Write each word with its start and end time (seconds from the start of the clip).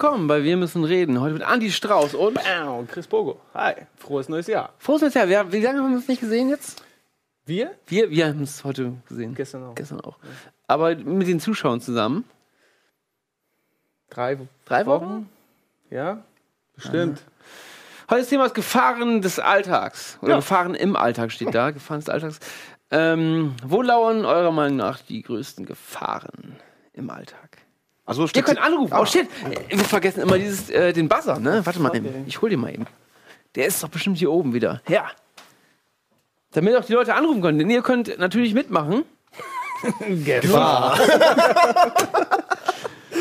Willkommen 0.00 0.28
bei 0.28 0.44
Wir 0.44 0.56
müssen 0.56 0.84
reden. 0.84 1.20
Heute 1.20 1.32
mit 1.34 1.42
Andi 1.42 1.72
Strauß 1.72 2.14
und 2.14 2.34
Bam, 2.34 2.86
Chris 2.86 3.08
Bogo. 3.08 3.40
Hi, 3.52 3.74
frohes 3.96 4.28
neues 4.28 4.46
Jahr. 4.46 4.72
Frohes 4.78 5.00
neues 5.00 5.14
Jahr. 5.14 5.28
Wir, 5.28 5.50
wie 5.50 5.60
lange 5.60 5.80
haben 5.80 5.90
wir 5.90 5.96
uns 5.96 6.06
nicht 6.06 6.20
gesehen 6.20 6.48
jetzt? 6.50 6.84
Wir? 7.46 7.72
Wir, 7.88 8.08
wir 8.08 8.28
haben 8.28 8.44
es 8.44 8.62
heute 8.62 8.92
gesehen. 9.08 9.34
Gestern 9.34 9.64
auch. 9.64 9.74
Gestern 9.74 10.00
auch. 10.02 10.16
Aber 10.68 10.94
mit 10.94 11.26
den 11.26 11.40
Zuschauern 11.40 11.80
zusammen. 11.80 12.22
Drei, 14.08 14.38
Drei 14.66 14.86
Wochen? 14.86 15.28
Ja, 15.90 16.22
bestimmt. 16.76 17.20
Heute 18.08 18.20
das 18.20 18.28
Thema 18.28 18.46
ist 18.46 18.54
Gefahren 18.54 19.20
des 19.20 19.40
Alltags. 19.40 20.16
Oder 20.22 20.30
Ja. 20.30 20.36
Gefahren 20.36 20.76
im 20.76 20.94
Alltag 20.94 21.32
steht 21.32 21.52
da. 21.52 21.72
Gefahren 21.72 21.98
des 21.98 22.08
Alltags. 22.08 22.38
Ähm, 22.92 23.56
wo 23.64 23.82
lauern 23.82 24.24
eurer 24.24 24.52
Meinung 24.52 24.76
nach 24.76 25.00
die 25.00 25.22
größten 25.22 25.66
Gefahren 25.66 26.54
im 26.92 27.10
Alltag? 27.10 27.58
Also 28.08 28.26
Ihr 28.34 28.42
könnt 28.42 28.58
anrufen. 28.58 28.94
Oh 28.98 29.04
shit. 29.04 29.28
Wir 29.68 29.78
vergessen 29.84 30.20
immer 30.22 30.38
dieses, 30.38 30.70
äh, 30.70 30.92
den 30.92 31.08
Buzzer, 31.08 31.38
ne? 31.38 31.60
Warte 31.64 31.78
mal 31.80 31.90
Okay. 31.90 31.98
eben. 31.98 32.24
Ich 32.26 32.40
hol 32.40 32.48
den 32.50 32.58
mal 32.60 32.72
eben. 32.72 32.86
Der 33.54 33.66
ist 33.66 33.82
doch 33.82 33.88
bestimmt 33.88 34.16
hier 34.18 34.32
oben 34.32 34.54
wieder. 34.54 34.80
Ja. 34.88 35.04
Damit 36.52 36.74
auch 36.76 36.84
die 36.84 36.94
Leute 36.94 37.14
anrufen 37.14 37.42
können. 37.42 37.58
Denn 37.58 37.68
ihr 37.70 37.82
könnt 37.82 38.18
natürlich 38.18 38.54
mitmachen. 38.54 39.04
Gefahr. 40.24 40.98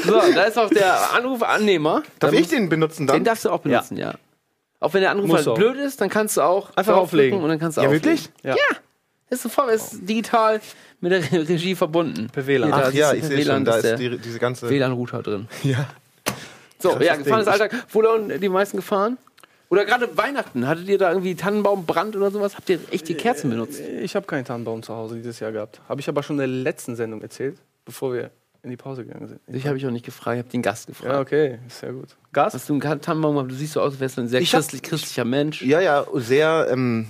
So, 0.03 0.13
da 0.33 0.43
ist 0.43 0.57
auch 0.57 0.69
der 0.69 1.13
Anrufannehmer. 1.13 2.01
Darf 2.19 2.31
Da 2.31 2.37
ich 2.37 2.47
den 2.47 2.69
benutzen 2.69 3.07
Den 3.07 3.13
dann? 3.15 3.23
darfst 3.25 3.43
du 3.45 3.49
auch 3.49 3.59
benutzen, 3.59 3.97
ja. 3.97 4.13
Auch 4.79 4.93
wenn 4.93 5.01
der 5.01 5.11
Anruf 5.11 5.33
halt 5.33 5.55
blöd 5.55 5.75
ist, 5.77 5.99
dann 5.99 6.09
kannst 6.09 6.37
du 6.37 6.41
auch 6.41 6.69
Einfach 6.77 6.95
auflegen. 6.95 7.41
Und 7.41 7.49
dann 7.49 7.59
kannst 7.59 7.77
du 7.77 7.81
Ja, 7.81 7.87
auflegen. 7.87 8.05
wirklich? 8.05 8.29
Ja. 8.43 8.55
Ja. 8.55 8.77
Ist 9.29 9.43
sofort 9.43 9.71
ist 9.71 9.99
digital 10.07 10.61
mit 11.01 11.11
der 11.11 11.21
Re- 11.21 11.49
Regie 11.49 11.75
verbunden. 11.75 12.29
Per 12.31 12.47
WLAN. 12.47 12.71
Ach 12.73 12.91
ja, 12.93 13.11
ist 13.11 13.23
ich 13.23 13.25
sehe 13.25 13.45
schon, 13.45 13.65
da 13.65 13.77
ist 13.77 13.85
ist 13.85 13.99
die, 13.99 14.17
diese 14.17 14.39
ganze... 14.39 14.69
WLAN-Router 14.69 15.21
drin. 15.23 15.47
Ja. 15.63 15.87
So, 16.79 16.89
Krasses 16.89 17.07
ja, 17.07 17.15
Gefahren 17.15 17.39
des 17.39 17.45
Ding. 17.45 17.61
Alltags. 17.61 17.75
Wo 17.89 18.01
lauern 18.01 18.39
die 18.39 18.49
meisten 18.49 18.77
Gefahren? 18.77 19.17
Oder 19.69 19.83
gerade 19.83 20.15
Weihnachten. 20.15 20.67
Hattet 20.67 20.87
ihr 20.87 20.97
da 20.97 21.09
irgendwie 21.09 21.35
Tannenbaumbrand 21.35 22.15
oder 22.15 22.31
sowas? 22.31 22.55
Habt 22.55 22.69
ihr 22.69 22.79
echt 22.91 23.09
die 23.09 23.15
Kerzen 23.15 23.49
benutzt? 23.49 23.81
Ich 23.81 24.15
habe 24.15 24.25
keinen 24.27 24.45
Tannenbaum 24.45 24.81
zu 24.83 24.93
Hause 24.95 25.15
dieses 25.15 25.39
Jahr 25.39 25.51
gehabt. 25.51 25.81
Habe 25.89 25.99
ich 25.99 26.07
aber 26.07 26.23
schon 26.23 26.35
in 26.35 26.39
der 26.39 26.47
letzten 26.47 26.95
Sendung 26.95 27.21
erzählt, 27.21 27.57
bevor 27.83 28.13
wir 28.13 28.29
in 28.63 28.69
die 28.69 28.77
Pause 28.77 29.05
gegangen 29.05 29.27
sind. 29.27 29.39
Ich 29.47 29.65
habe 29.67 29.77
ich 29.77 29.85
auch 29.85 29.91
nicht 29.91 30.05
gefragt, 30.05 30.35
ich 30.37 30.39
habe 30.43 30.49
den 30.51 30.61
Gast 30.61 30.87
gefragt. 30.87 31.13
Ja, 31.13 31.19
okay, 31.21 31.59
sehr 31.69 31.93
gut. 31.93 32.09
Gas? 32.33 32.53
Hast 32.53 32.67
du 32.69 32.73
einen 32.79 33.01
Tannenbaum? 33.01 33.47
Du 33.47 33.55
siehst 33.55 33.73
so 33.73 33.81
aus, 33.81 33.93
als 33.93 33.99
wärst 33.99 34.17
du 34.17 34.21
ein 34.21 34.27
sehr 34.27 34.41
Ich 34.41 34.53
hab- 34.53 34.59
christlich, 34.61 34.81
christlicher 34.83 35.25
Mensch. 35.25 35.61
Ja, 35.61 35.79
ja, 35.79 36.05
sehr, 36.13 36.67
ähm, 36.69 37.07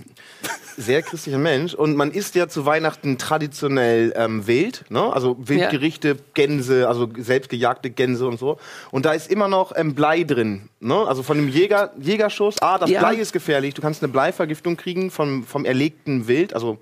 sehr 0.78 1.02
christlicher 1.02 1.40
Mensch. 1.40 1.74
Und 1.74 1.96
man 1.96 2.12
isst 2.12 2.36
ja 2.36 2.48
zu 2.48 2.66
Weihnachten 2.66 3.18
traditionell 3.18 4.14
ähm, 4.16 4.46
wild, 4.48 4.86
ne? 4.90 5.12
Also 5.12 5.36
Wildgerichte, 5.40 6.18
Gänse, 6.34 6.88
also 6.88 7.10
selbstgejagte 7.18 7.90
Gänse 7.90 8.28
und 8.28 8.38
so. 8.40 8.58
Und 8.92 9.06
da 9.06 9.14
ist 9.14 9.32
immer 9.32 9.48
noch 9.48 9.74
ähm, 9.76 9.96
Blei 9.96 10.24
drin, 10.24 10.70
ne? 10.80 10.96
Also 11.08 11.24
von 11.24 11.38
dem 11.38 11.50
Jäger, 11.50 11.92
Jägerschuss. 12.00 12.56
Ah, 12.62 12.78
das 12.78 12.90
Ja. 12.90 13.00
Blei 13.00 13.16
ist 13.16 13.34
gefährlich. 13.34 13.74
Du 13.74 13.82
kannst 13.82 14.04
eine 14.04 14.12
Bleivergiftung 14.12 14.78
kriegen 14.78 15.10
vom, 15.12 15.44
vom 15.44 15.66
erlegten 15.66 16.28
Wild, 16.28 16.54
also 16.54 16.78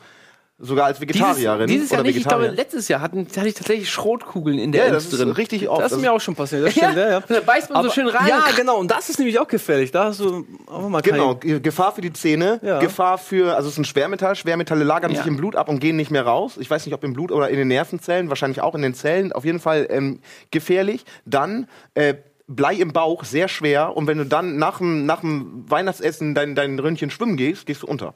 sogar 0.58 0.86
als 0.86 1.02
Vegetarierin 1.02 1.68
Dieses, 1.68 1.90
dieses 1.90 1.92
Jahr 1.92 2.00
oder 2.00 2.08
nicht. 2.08 2.18
Ich 2.18 2.24
glaube, 2.24 2.44
Vegetarier. 2.44 2.64
letztes 2.64 2.88
Jahr 2.88 3.02
hatten, 3.02 3.28
hatte 3.36 3.48
ich 3.48 3.54
tatsächlich 3.56 3.90
Schrotkugeln 3.90 4.58
in 4.58 4.72
der 4.72 4.86
ja, 4.86 4.92
das 4.94 5.04
Ems 5.06 5.14
ist 5.14 5.20
drin. 5.20 5.32
richtig 5.32 5.68
oft. 5.68 5.82
Das 5.82 5.92
ist 5.92 6.00
mir 6.02 6.14
auch 6.14 6.22
schon 6.22 6.34
passiert, 6.36 6.66
das 6.66 6.76
ja, 6.76 6.84
stimmt, 6.84 6.98
ja, 6.98 7.10
ja. 7.10 7.18
Und 7.18 7.30
da 7.30 7.40
beißt 7.42 7.70
man 7.70 7.84
so 7.84 7.90
schön 7.92 8.08
rein. 8.08 8.28
Ja, 8.30 8.46
genau, 8.56 8.78
und 8.78 8.90
das 8.90 9.10
ist 9.10 9.20
nämlich 9.20 9.38
auch 9.40 9.48
gefährlich. 9.50 9.92
Da 9.92 10.06
hast 10.06 10.22
du 10.22 10.46
auch 10.68 10.88
mal 10.88 11.02
Genau, 11.02 11.36
Ge- 11.36 11.60
Gefahr 11.60 11.92
für 11.94 12.02
die 12.02 12.14
Zähne, 12.14 12.60
Ja. 12.64 12.80
Gefahr 12.80 13.18
für, 13.18 13.56
also 13.56 13.68
es 13.68 13.74
ist 13.74 13.80
ein 13.80 13.86
Schwermetall, 13.86 14.36
Schwermetalle 14.36 14.86
lagern 14.86 15.12
Ja. 15.12 15.18
sich 15.18 15.28
im 15.28 15.36
Blut 15.36 15.56
ab 15.58 15.68
und 15.68 15.80
gehen 15.80 15.98
nicht 15.98 16.10
mehr 16.12 16.26
raus. 16.26 16.58
Ich 16.60 16.70
weiß 16.70 16.86
nicht, 16.86 16.96
ob 16.96 17.04
im 17.04 17.12
Blut 17.14 17.32
oder 17.34 17.50
in 17.50 17.58
den 17.58 17.68
Nervenzellen, 17.68 18.30
wahrscheinlich 18.30 18.62
auch 18.62 18.76
in 18.76 18.82
den 18.82 18.94
Zellen, 18.94 19.34
auf 19.34 19.44
jeden 19.44 19.60
Fall 19.60 19.88
ähm, 19.90 20.22
gefährlich. 20.52 21.04
Dann 21.26 21.68
äh, 21.96 22.14
Blei 22.48 22.76
im 22.76 22.94
Bauch, 22.94 23.24
sehr 23.26 23.48
schwer. 23.48 23.98
Und 23.98 24.06
wenn 24.08 24.20
du 24.20 24.26
dann 24.26 24.58
nach 24.58 24.78
dem, 24.78 25.06
nach 25.08 25.22
dem 25.22 25.66
Weihnachtsessen 25.68 26.36
dein, 26.36 26.54
dein 26.56 26.78
Röntgen 26.80 27.10
schwimmen 27.10 27.38
gehst, 27.38 27.66
gehst 27.66 27.82
du 27.82 27.88
unter. 27.88 28.14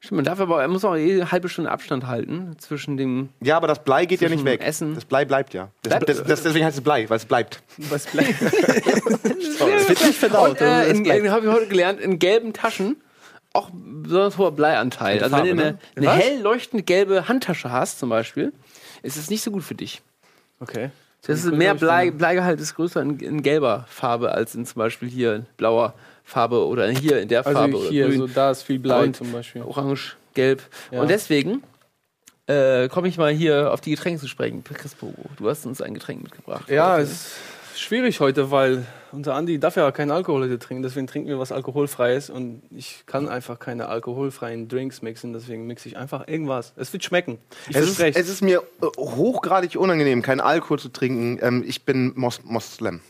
Stimmt, 0.00 0.16
man 0.18 0.24
darf 0.24 0.38
aber, 0.38 0.62
er 0.62 0.68
muss 0.68 0.84
auch 0.84 0.94
eh 0.94 1.14
eine 1.14 1.32
halbe 1.32 1.48
Stunde 1.48 1.70
Abstand 1.70 2.06
halten 2.06 2.56
zwischen 2.58 2.96
dem. 2.96 3.30
Ja, 3.40 3.56
aber 3.56 3.66
das 3.66 3.82
Blei 3.82 4.06
geht 4.06 4.20
ja 4.20 4.28
nicht 4.28 4.44
weg. 4.44 4.60
Essen. 4.62 4.94
Das 4.94 5.04
Blei 5.04 5.24
bleibt 5.24 5.54
ja. 5.54 5.70
Das, 5.82 5.98
das, 6.04 6.22
das, 6.22 6.42
deswegen 6.44 6.64
heißt 6.64 6.78
es 6.78 6.84
Blei, 6.84 7.10
weil 7.10 7.16
es 7.16 7.24
bleibt. 7.24 7.62
Was 7.76 8.06
bleibt? 8.06 8.34
Es 9.60 9.88
wird 9.88 10.06
nicht 10.06 10.18
verdaut. 10.18 10.50
Und, 10.50 10.60
äh, 10.60 10.90
in, 10.90 11.04
in, 11.04 11.30
habe 11.30 11.46
ich 11.46 11.52
heute 11.52 11.66
gelernt, 11.66 12.00
in 12.00 12.18
gelben 12.18 12.52
Taschen 12.52 12.96
auch 13.52 13.70
besonders 13.72 14.38
hoher 14.38 14.52
Bleianteil. 14.52 15.22
Also 15.22 15.34
Farbe, 15.34 15.48
wenn 15.48 15.56
du 15.56 15.62
eine, 15.62 15.72
ne? 15.72 15.78
eine 15.96 16.10
hell 16.10 16.40
leuchtend 16.40 16.86
gelbe 16.86 17.28
Handtasche 17.28 17.72
hast, 17.72 17.98
zum 17.98 18.08
Beispiel, 18.08 18.52
ist 19.02 19.16
es 19.16 19.30
nicht 19.30 19.42
so 19.42 19.50
gut 19.50 19.64
für 19.64 19.74
dich. 19.74 20.02
okay. 20.60 20.90
Das 21.26 21.44
ist 21.44 21.52
mehr 21.52 21.74
Blei, 21.74 22.10
Bleigehalt 22.10 22.60
ist 22.60 22.76
größer 22.76 23.02
in, 23.02 23.18
in 23.18 23.42
gelber 23.42 23.84
Farbe 23.88 24.30
als 24.30 24.54
in 24.54 24.64
zum 24.64 24.78
Beispiel 24.78 25.08
hier 25.08 25.34
in 25.34 25.46
blauer 25.56 25.94
Farbe 26.28 26.66
oder 26.66 26.88
hier 26.90 27.20
in 27.22 27.28
der 27.28 27.46
Also 27.46 27.58
Farbe 27.58 27.76
oder 27.78 27.88
hier, 27.88 28.06
grün, 28.08 28.18
so 28.18 28.26
da 28.26 28.50
ist 28.50 28.62
viel 28.62 28.78
Blei 28.78 29.04
Und- 29.04 29.16
zum 29.16 29.32
Beispiel. 29.32 29.62
orange, 29.62 30.16
gelb. 30.34 30.60
Ja. 30.90 31.00
Und 31.00 31.08
deswegen 31.08 31.62
äh, 32.46 32.88
komme 32.88 33.08
ich 33.08 33.16
mal 33.16 33.32
hier 33.32 33.72
auf 33.72 33.80
die 33.80 33.90
Getränke 33.92 34.20
zu 34.20 34.28
sprechen. 34.28 34.62
Chris 34.62 34.94
Pogo, 34.94 35.22
du 35.38 35.48
hast 35.48 35.64
uns 35.64 35.80
ein 35.80 35.94
Getränk 35.94 36.22
mitgebracht. 36.22 36.68
Ja, 36.68 36.98
es 36.98 37.10
ist 37.74 37.80
schwierig 37.80 38.20
heute, 38.20 38.50
weil 38.50 38.84
unser 39.10 39.34
Andi 39.36 39.58
darf 39.58 39.76
ja 39.76 39.90
keinen 39.90 40.10
Alkohol 40.10 40.42
heute 40.42 40.58
trinken, 40.58 40.82
deswegen 40.82 41.06
trinken 41.06 41.28
wir 41.30 41.38
was 41.38 41.50
Alkoholfreies 41.50 42.28
und 42.28 42.60
ich 42.70 43.04
kann 43.06 43.26
einfach 43.26 43.58
keine 43.58 43.88
alkoholfreien 43.88 44.68
Drinks 44.68 45.00
mixen, 45.00 45.32
deswegen 45.32 45.66
mixe 45.66 45.88
ich 45.88 45.96
einfach 45.96 46.28
irgendwas. 46.28 46.74
Es 46.76 46.92
wird 46.92 47.04
schmecken. 47.04 47.38
Ich 47.70 47.76
Es 47.76 47.88
ist, 47.88 48.00
es 48.00 48.28
ist 48.28 48.42
mir 48.42 48.62
äh, 48.82 48.86
hochgradig 48.98 49.76
unangenehm, 49.76 50.20
keinen 50.20 50.40
Alkohol 50.40 50.78
zu 50.78 50.90
trinken. 50.90 51.38
Ähm, 51.40 51.64
ich 51.66 51.84
bin 51.86 52.12
Mos 52.16 52.40
Moslem. 52.44 53.00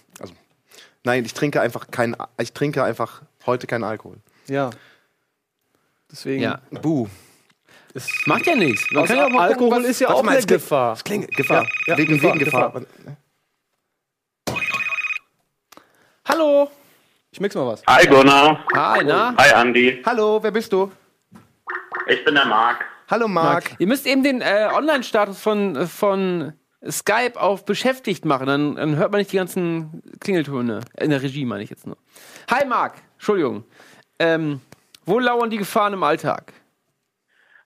Nein, 1.09 1.25
ich 1.25 1.33
trinke 1.33 1.63
einfach 1.63 1.91
kein, 1.91 2.15
ich 2.39 2.53
trinke 2.53 2.85
einfach 2.85 3.23
heute 3.47 3.67
keinen 3.67 3.85
Alkohol. 3.85 4.19
Ja. 4.47 4.69
Deswegen. 6.13 6.43
Ja. 6.43 6.61
Buh. 6.83 7.09
Es, 7.95 8.11
Macht 8.27 8.47
ja 8.47 8.55
nichts. 8.55 8.91
Man 8.91 9.01
also 9.01 9.15
kann 9.15 9.23
ja 9.23 9.27
auch 9.27 9.31
mal 9.31 9.49
Alkohol 9.49 9.69
gucken, 9.71 9.85
was- 9.85 9.91
ist 9.91 10.01
ja 10.01 10.11
auch 10.11 10.23
mal, 10.23 10.37
eine 10.37 10.45
Gefahr. 10.45 10.91
Das 10.91 11.05
klingt 11.05 11.35
Gefahr. 11.35 11.63
Ja, 11.65 11.95
ja, 11.95 11.97
wegen, 11.97 12.13
Gefahr, 12.13 12.35
wegen 12.35 12.45
Gefahr. 12.45 12.83
Hallo. 16.27 16.71
Ich 17.31 17.41
mix 17.41 17.55
mal 17.55 17.69
was. 17.69 17.83
Hi 17.87 18.07
Gunnar. 18.07 18.67
Hi, 18.75 19.03
na? 19.03 19.35
Hi 19.39 19.55
Andi. 19.55 20.03
Hallo, 20.05 20.43
wer 20.43 20.51
bist 20.51 20.71
du? 20.75 20.93
Ich 22.07 22.23
bin 22.23 22.35
der 22.35 22.45
Marc. 22.45 22.85
Hallo 23.11 23.29
Marc. 23.29 23.77
Ihr 23.79 23.87
müsst 23.87 24.07
eben 24.07 24.23
den 24.23 24.43
äh, 24.43 24.69
Online-Status 24.75 25.41
von, 25.41 25.89
von 25.89 26.53
Skype 26.89 27.41
auf 27.41 27.65
beschäftigt 27.65 28.25
machen, 28.25 28.47
dann, 28.47 28.75
dann 28.77 28.97
hört 28.97 29.11
man 29.11 29.19
nicht 29.19 29.33
die 29.33 29.37
ganzen 29.37 30.03
Klingeltöne. 30.21 30.81
In 30.99 31.11
der 31.11 31.22
Regie 31.22 31.44
meine 31.44 31.62
ich 31.65 31.71
jetzt 31.71 31.87
nur. 31.87 31.97
Hi 32.50 32.65
Marc, 32.66 32.94
Entschuldigung. 33.15 33.65
Ähm, 34.19 34.61
wo 35.05 35.19
lauern 35.19 35.50
die 35.50 35.56
Gefahren 35.59 35.93
im 35.94 36.03
Alltag? 36.03 36.53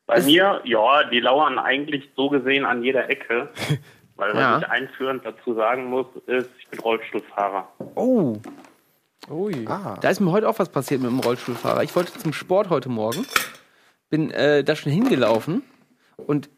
Bei 0.07 0.17
Es- 0.17 0.27
mir, 0.27 0.61
ja, 0.65 1.05
die 1.11 1.21
lauern 1.21 1.59
eigentlich 1.59 2.11
so 2.17 2.29
gesehen 2.31 2.65
an 2.65 2.83
jeder 2.83 3.09
Ecke. 3.11 3.51
Weil 4.17 4.33
was 4.35 4.39
Ja. 4.41 4.59
ich 4.59 4.69
einführend 4.69 5.25
dazu 5.25 5.55
sagen 5.55 5.87
muss, 5.87 6.07
ist, 6.27 6.51
ich 6.59 6.69
bin 6.69 6.79
Rollstuhlfahrer. 6.81 7.67
Oh, 7.95 8.37
Ui. 9.31 9.65
Ah. 9.69 9.97
da 10.01 10.11
ist 10.11 10.21
mir 10.21 10.31
heute 10.33 10.49
auch 10.49 10.59
was 10.59 10.69
passiert 10.69 11.01
mit 11.01 11.11
dem 11.11 11.21
Rollstuhlfahrer. 11.21 11.83
Ich 11.83 11.95
wollte 11.97 12.13
zum 12.19 12.33
Sport 12.33 12.69
heute 12.71 12.89
Morgen, 12.89 13.25
bin 14.11 14.31
äh, 14.31 14.63
da 14.65 14.77
schon 14.77 14.93
hingelaufen 14.93 15.63
und 16.17 16.51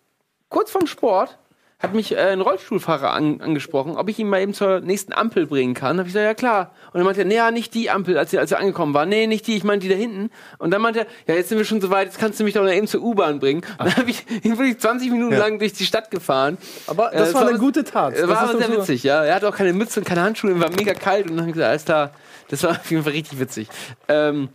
kurz 0.49 0.71
vorm 0.73 0.87
Sport 0.87 1.39
hat 1.85 1.95
mich 1.95 2.13
äh, 2.13 2.17
ein 2.19 2.41
Rollstuhlfahrer 2.41 3.13
an, 3.13 3.41
angesprochen, 3.41 3.97
ob 3.97 4.09
ich 4.09 4.19
ihn 4.19 4.29
mal 4.29 4.41
eben 4.41 4.53
zur 4.55 4.81
nächsten 4.81 5.13
Ampel 5.13 5.47
bringen 5.47 5.75
kann. 5.75 5.99
Hab 5.99 6.07
ich 6.07 6.13
gesagt, 6.13 6.27
ja 6.27 6.35
klar. 6.35 6.73
Und 6.93 7.01
er 7.01 7.05
meinte, 7.05 7.21
er, 7.21 7.25
nee, 7.27 7.37
ja, 7.37 7.51
nicht 7.51 7.73
die 7.75 7.91
Ampel, 7.91 8.19
als 8.19 8.33
er, 8.33 8.41
als 8.41 8.51
er 8.53 8.59
angekommen 8.59 8.93
war. 8.95 9.07
Nee, 9.07 9.27
nicht 9.27 9.47
die, 9.47 9.57
ich 9.57 9.65
meine 9.65 9.79
die 9.81 9.89
da 9.89 9.95
hinten. 9.95 10.31
Und 10.59 10.71
dann 10.73 10.83
meinte 10.83 11.01
er, 11.01 11.07
ja, 11.27 11.35
jetzt 11.35 11.49
sind 11.51 11.59
wir 11.59 11.65
schon 11.65 11.81
so 11.81 11.91
weit, 11.91 12.07
jetzt 12.09 12.19
kannst 12.19 12.41
du 12.41 12.45
mich 12.45 12.55
doch 12.55 12.65
noch 12.65 12.73
eben 12.73 12.87
zur 12.87 13.03
U-Bahn 13.03 13.39
bringen. 13.39 13.63
Und 13.79 13.87
dann 13.87 13.97
habe 13.97 14.11
ich 14.11 14.25
ihn 14.45 14.59
wirklich 14.59 14.79
20 14.79 15.11
Minuten 15.11 15.37
lang 15.37 15.59
durch 15.59 15.73
die 15.75 15.87
Stadt 15.87 16.11
gefahren. 16.11 16.59
Aber 16.87 17.13
Äh, 17.13 17.19
das 17.19 17.29
es 17.29 17.35
war 17.35 17.43
eine 17.43 17.53
war- 17.53 17.59
gute 17.59 17.85
Tat. 17.85 18.15
Das 18.19 18.29
War 18.29 18.39
aber 18.51 18.59
sehr 18.59 18.73
witzig, 18.73 19.03
ja. 19.05 19.25
Er 19.25 19.35
hatte 19.37 19.49
auch 19.49 19.57
keine 19.57 19.73
Mütze 19.73 20.01
und 20.01 20.07
keine 20.07 20.23
Handschuhe, 20.23 20.59
war 20.61 20.71
mega 20.71 20.95
kalt 20.95 21.25
und 21.27 21.33
dann 21.37 21.41
habe 21.41 21.49
ich 21.51 21.55
gesagt, 21.55 21.71
alles 21.71 21.85
klar, 21.85 22.11
das 22.49 22.63
war 22.63 22.71
auf 22.81 22.91
jeden 22.91 23.03
Fall 23.05 23.13
richtig 23.13 23.39
witzig. 23.39 23.69
Ähm, 24.09 24.49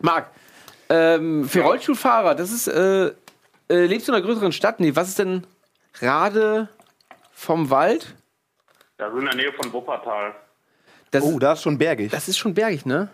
Marc, 0.00 0.26
ähm, 0.90 1.48
für 1.48 1.60
Rollstuhlfahrer, 1.62 2.34
das 2.34 2.50
ist, 2.52 2.68
äh, 2.68 3.06
äh, 3.70 3.84
lebst 3.86 4.08
du 4.08 4.12
in 4.12 4.16
einer 4.16 4.24
größeren 4.24 4.52
Stadt? 4.52 4.80
Nee, 4.80 4.96
was 4.96 5.08
ist 5.08 5.18
denn 5.18 5.44
Rade 6.00 6.68
vom 7.32 7.70
Wald? 7.70 8.14
Das 8.96 9.12
ist 9.12 9.18
in 9.18 9.24
der 9.26 9.34
Nähe 9.34 9.52
von 9.52 9.72
Wuppertal. 9.72 10.34
Das, 11.10 11.24
Oh, 11.24 11.38
da 11.38 11.52
ist 11.52 11.62
schon 11.62 11.78
bergig. 11.78 12.10
das 12.10 12.28
ist 12.28 12.36
schon 12.38 12.54
bergig, 12.54 12.84
ne? 12.84 13.08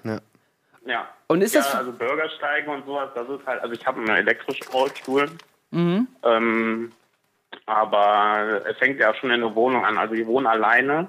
Ja. 0.85 1.09
Und 1.29 1.43
ist 1.43 1.55
ja, 1.55 1.61
das- 1.63 1.75
also 1.75 1.93
Bürgersteigen 1.93 2.69
und 2.73 2.85
sowas, 2.87 3.11
das 3.15 3.29
ist 3.29 3.47
halt, 3.47 3.63
also 3.63 3.73
ich 3.75 3.87
habe 3.87 3.99
einen 4.01 4.09
elektrischen 4.17 4.67
Rollstuhl. 4.73 5.31
Mhm. 5.71 6.09
Ähm, 6.23 6.93
aber 7.67 8.63
es 8.69 8.77
fängt 8.79 9.01
ja 9.01 9.15
schon 9.15 9.31
in 9.31 9.41
der 9.41 9.55
Wohnung 9.55 9.85
an. 9.85 9.97
Also 9.97 10.15
ich 10.15 10.27
wohne 10.27 10.51
alleine. 10.51 11.09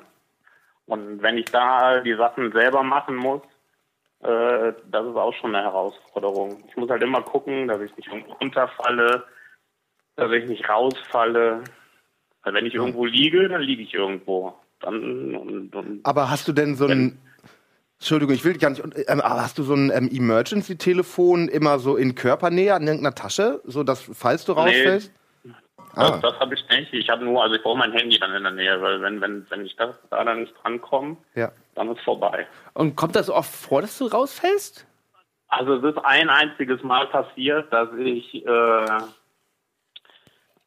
Und 0.86 1.22
wenn 1.22 1.38
ich 1.38 1.46
da 1.46 2.00
die 2.02 2.16
Sachen 2.16 2.52
selber 2.52 2.84
machen 2.84 3.16
muss, 3.16 3.42
äh, 4.22 4.74
das 4.86 5.06
ist 5.06 5.16
auch 5.16 5.34
schon 5.34 5.56
eine 5.56 5.66
Herausforderung. 5.66 6.64
Ich 6.70 6.78
muss 6.78 6.90
halt 6.90 7.02
immer 7.04 7.22
gucken, 7.22 7.68
dass 7.68 7.82
ich 7.82 7.96
nicht 7.98 8.10
runterfalle, 8.40 9.24
dass 10.16 10.32
ich 10.32 10.46
nicht 10.46 10.68
rausfalle. 10.70 11.64
Weil 12.44 12.54
wenn 12.54 12.66
ich 12.66 12.76
irgendwo 12.76 13.06
liege, 13.06 13.48
dann 13.50 13.62
liege 13.62 13.82
ich 13.84 13.94
irgendwo. 13.94 14.54
dann. 14.80 15.36
Und, 15.36 15.76
und 15.76 16.00
Aber 16.06 16.30
hast 16.30 16.48
du 16.48 16.54
denn 16.54 16.76
so 16.76 16.86
ein. 16.88 17.18
Entschuldigung, 18.00 18.36
ich 18.36 18.44
will 18.44 18.54
dich 18.54 18.62
gar 18.62 18.70
nicht. 18.70 18.84
Ähm, 19.08 19.22
aber 19.22 19.42
hast 19.42 19.58
du 19.58 19.64
so 19.64 19.74
ein 19.74 19.90
ähm, 19.90 20.10
Emergency-Telefon 20.12 21.48
immer 21.48 21.80
so 21.80 21.96
in 21.96 22.14
Körpernähe 22.14 22.74
an 22.76 22.84
irgendeiner 22.84 23.16
Tasche, 23.16 23.62
so 23.64 23.84
dass 23.84 24.02
falls 24.02 24.46
du 24.46 24.52
rausfällst? 24.54 25.12
Das, 25.96 26.12
Ah. 26.12 26.20
das 26.22 26.38
habe 26.42 26.56
ich 26.56 26.66
nicht. 26.70 26.92
Ich 26.94 27.10
habe 27.10 27.24
nur, 27.24 27.42
also 27.42 27.56
ich 27.56 27.64
brauche 27.64 27.78
mein 27.78 27.94
Handy 27.94 28.20
dann 28.20 28.34
in 28.34 28.44
der 28.44 28.52
Nähe, 28.52 28.82
weil 28.82 29.02
wenn, 29.02 29.22
wenn, 29.22 29.46
wenn 29.50 29.66
ich 29.66 29.78
das, 29.78 29.96
da 30.10 30.26
dann 30.26 30.42
nicht 30.42 30.54
drankomme, 30.62 31.16
Ja. 31.36 31.54
dann 31.76 31.90
ist 31.90 32.02
vorbei. 32.02 32.46
Und 32.74 32.98
kommt 32.98 33.16
das 33.16 33.30
oft 33.30 33.50
vor, 33.56 33.82
dass 33.82 33.98
du 33.98 34.08
rausfällst? 34.08 34.86
Also 35.48 35.76
es 35.76 35.84
ist 35.96 35.98
ein 36.04 36.28
einziges 36.28 36.84
Mal 36.84 37.08
passiert, 37.08 37.72
dass 37.72 37.88
ich 37.98 38.46
äh, 38.46 38.86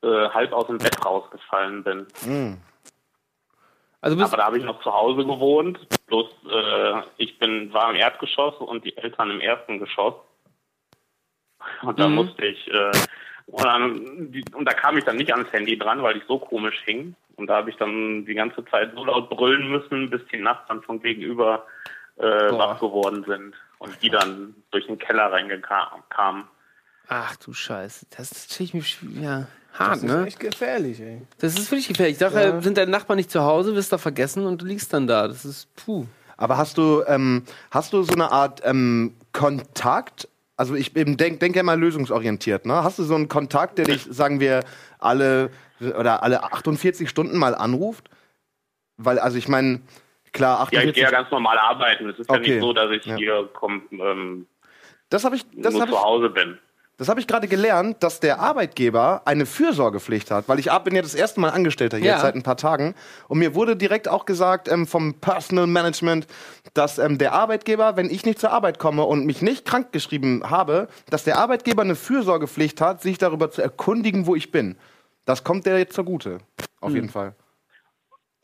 äh, 0.03 0.29
halb 0.31 0.53
aus 0.53 0.67
dem 0.67 0.79
Bett 0.79 1.05
rausgefallen 1.05 1.85
bin. 1.85 2.07
Also 4.01 4.17
bist, 4.17 4.29
Aber 4.29 4.37
da 4.37 4.47
habe 4.47 4.59
ich 4.59 4.65
noch 4.65 4.83
zu 4.83 4.93
Hause 4.93 5.25
gewohnt. 5.25 5.79
Bloß 6.07 6.27
äh, 6.51 7.03
ich 7.17 7.39
bin 7.39 7.73
war 7.73 7.91
im 7.91 7.97
Erdgeschoss 7.97 8.57
und 8.57 8.85
die 8.85 8.97
Eltern 8.97 9.31
im 9.31 9.41
ersten 9.41 9.79
Geschoss. 9.79 10.15
Und 11.83 11.99
da 11.99 12.09
musste 12.09 12.47
ich 12.47 12.69
äh, 12.73 12.93
und, 13.47 13.65
dann, 13.65 14.33
die, 14.33 14.45
und 14.53 14.67
da 14.67 14.75
kam 14.75 14.99
ich 14.99 15.05
dann 15.05 15.17
nicht 15.17 15.33
ans 15.33 15.51
Handy 15.53 15.79
dran, 15.79 16.03
weil 16.03 16.19
ich 16.19 16.25
so 16.29 16.39
komisch 16.39 16.81
hing. 16.85 17.15
Und 17.37 17.47
da 17.47 17.57
habe 17.57 17.71
ich 17.71 17.77
dann 17.77 18.27
die 18.27 18.35
ganze 18.35 18.65
Zeit 18.67 18.93
so 18.95 19.05
laut 19.05 19.31
brüllen 19.31 19.69
müssen, 19.71 20.11
bis 20.11 20.21
die 20.31 20.39
Nacht 20.39 20.69
dann 20.69 20.83
von 20.83 21.01
gegenüber 21.01 21.67
äh, 22.17 22.23
wach 22.25 22.79
geworden 22.81 23.25
sind 23.27 23.55
und 23.79 24.03
die 24.03 24.11
dann 24.11 24.55
durch 24.71 24.87
den 24.87 24.99
Keller 24.99 25.33
reingekamen. 25.33 26.45
ach 27.09 27.37
du 27.37 27.53
Scheiße, 27.53 28.07
das 28.17 28.33
ist 28.33 28.51
natürlich 28.51 28.99
ja, 29.17 29.47
hart, 29.73 29.91
Das 29.97 30.03
ist 30.03 30.05
ne? 30.05 30.27
echt 30.27 30.41
gefährlich, 30.41 31.01
ey. 31.01 31.23
Das 31.39 31.55
ist 31.59 31.71
wirklich 31.71 31.89
gefährlich. 31.89 32.15
Ich 32.15 32.19
dachte, 32.19 32.41
Ja. 32.41 32.61
sind 32.61 32.77
deine 32.79 32.91
Nachbarn 32.91 33.17
nicht 33.17 33.31
zu 33.31 33.43
Hause, 33.43 33.75
wirst 33.75 33.93
du 33.93 33.99
vergessen 33.99 34.47
und 34.47 34.63
du 34.63 34.67
liegst 34.67 34.93
dann 34.93 35.07
da. 35.07 35.29
Das 35.29 35.45
ist 35.45 35.75
puh. 35.77 36.07
Aber 36.37 36.57
hast 36.57 36.79
du, 36.79 37.03
ähm, 37.07 37.43
hast 37.71 37.93
du 37.93 38.03
so 38.03 38.13
eine 38.15 38.31
Art 38.31 38.61
ähm, 38.65 39.15
Kontakt? 39.33 40.29
Also 40.57 40.75
ich 40.75 40.95
eben 40.97 41.17
denk, 41.17 41.41
denke 41.41 41.61
immer 41.61 41.77
lösungsorientiert, 41.77 42.67
ne? 42.67 42.83
Hast 42.83 42.99
du 42.99 43.05
so 43.05 43.15
einen 43.15 43.29
Kontakt, 43.29 43.79
der 43.79 43.85
dich, 43.87 44.07
sagen 44.11 44.41
wir, 44.41 44.65
alle 44.99 45.51
oder 45.81 46.23
alle 46.23 46.43
48 46.43 47.09
Stunden 47.09 47.37
mal 47.39 47.55
anruft? 47.55 48.09
Weil, 48.97 49.19
also 49.21 49.39
ich 49.39 49.47
meine, 49.49 49.81
klar, 50.33 50.57
Ja, 50.57 50.63
48 50.81 50.89
ich 50.89 50.95
gehe 50.95 51.05
ja 51.05 51.11
ganz 51.11 51.31
normal 51.31 51.59
arbeiten. 51.59 52.09
Es 52.09 52.19
ist 52.19 52.29
ja 52.29 52.37
Okay. 52.37 52.51
nicht 52.55 52.61
so, 52.61 52.73
dass 52.73 52.91
ich 52.91 53.05
Ja. 53.05 53.17
hier 53.17 53.49
komm, 53.53 53.83
ähm, 53.93 54.47
das 55.11 55.25
habe 55.25 55.37
ich, 55.37 55.45
das 55.55 55.73
nur 55.75 55.83
habe 55.83 55.93
zu 55.93 56.01
Hause 56.03 56.31
bin. 56.31 56.59
Das 56.99 57.09
habe 57.09 57.21
ich 57.21 57.29
gerade 57.29 57.47
gelernt, 57.47 58.03
dass 58.03 58.19
der 58.19 58.41
Arbeitgeber 58.41 59.23
eine 59.25 59.47
Fürsorgepflicht 59.47 60.31
hat, 60.33 60.49
weil 60.49 60.59
ich 60.59 60.69
bin 60.85 60.97
ja 60.97 61.03
das 61.03 61.15
erste 61.15 61.41
Mal 61.41 61.51
Angestellter 61.51 61.97
hier 61.97 62.11
Ja. 62.11 62.21
seit 62.21 62.35
ein 62.35 62.43
paar 62.43 62.57
Tagen 62.57 62.95
und 63.29 63.39
mir 63.39 63.55
wurde 63.55 63.77
direkt 63.77 64.09
auch 64.09 64.27
gesagt 64.27 64.69
ähm, 64.71 64.87
vom 64.87 65.15
Personal 65.15 65.69
Management, 65.69 66.27
dass 66.75 66.99
ähm, 66.99 67.17
der 67.17 67.33
Arbeitgeber, 67.33 67.97
wenn 67.97 68.11
ich 68.11 68.27
nicht 68.27 68.41
zur 68.41 68.51
Arbeit 68.51 68.79
komme 68.81 69.05
und 69.05 69.27
mich 69.27 69.43
nicht 69.43 69.65
krankgeschrieben 69.65 70.51
habe, 70.51 70.89
dass 71.09 71.23
der 71.25 71.39
Arbeitgeber 71.39 71.83
eine 71.83 71.95
Fürsorgepflicht 71.95 72.81
hat, 72.81 73.01
sich 73.01 73.17
darüber 73.17 73.51
zu 73.51 73.63
erkundigen, 73.63 74.27
wo 74.27 74.35
ich 74.35 74.51
bin. 74.51 74.77
Das 75.25 75.45
kommt 75.45 75.67
der 75.67 75.79
jetzt 75.79 75.95
zugute, 75.95 76.39
auf 76.81 76.95
jeden 76.95 77.11
Fall. 77.11 77.35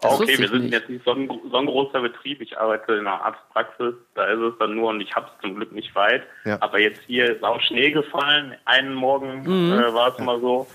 Das 0.04 0.20
okay, 0.20 0.38
wir 0.38 0.48
sind 0.48 0.62
nicht. 0.64 0.72
jetzt 0.72 0.88
nicht 0.88 1.04
so 1.04 1.12
ein, 1.12 1.28
so 1.50 1.56
ein 1.56 1.66
großer 1.66 2.00
Betrieb. 2.00 2.40
Ich 2.40 2.58
arbeite 2.58 2.92
in 2.94 3.06
einer 3.06 3.24
Arztpraxis. 3.24 3.94
Da 4.14 4.26
ist 4.26 4.38
es 4.40 4.58
dann 4.58 4.74
nur, 4.74 4.90
und 4.90 5.00
ich 5.00 5.14
habe 5.14 5.26
es 5.34 5.40
zum 5.40 5.54
Glück 5.56 5.72
nicht 5.72 5.94
weit. 5.94 6.22
Ja. 6.44 6.58
Aber 6.60 6.78
jetzt 6.78 7.00
hier 7.06 7.34
ist 7.34 7.42
auch 7.42 7.60
Schnee 7.60 7.90
gefallen. 7.90 8.54
Einen 8.64 8.94
Morgen 8.94 9.42
Mhm. 9.42 9.72
äh, 9.72 9.94
war 9.94 10.08
es 10.12 10.18
mal 10.18 10.40
so. 10.40 10.66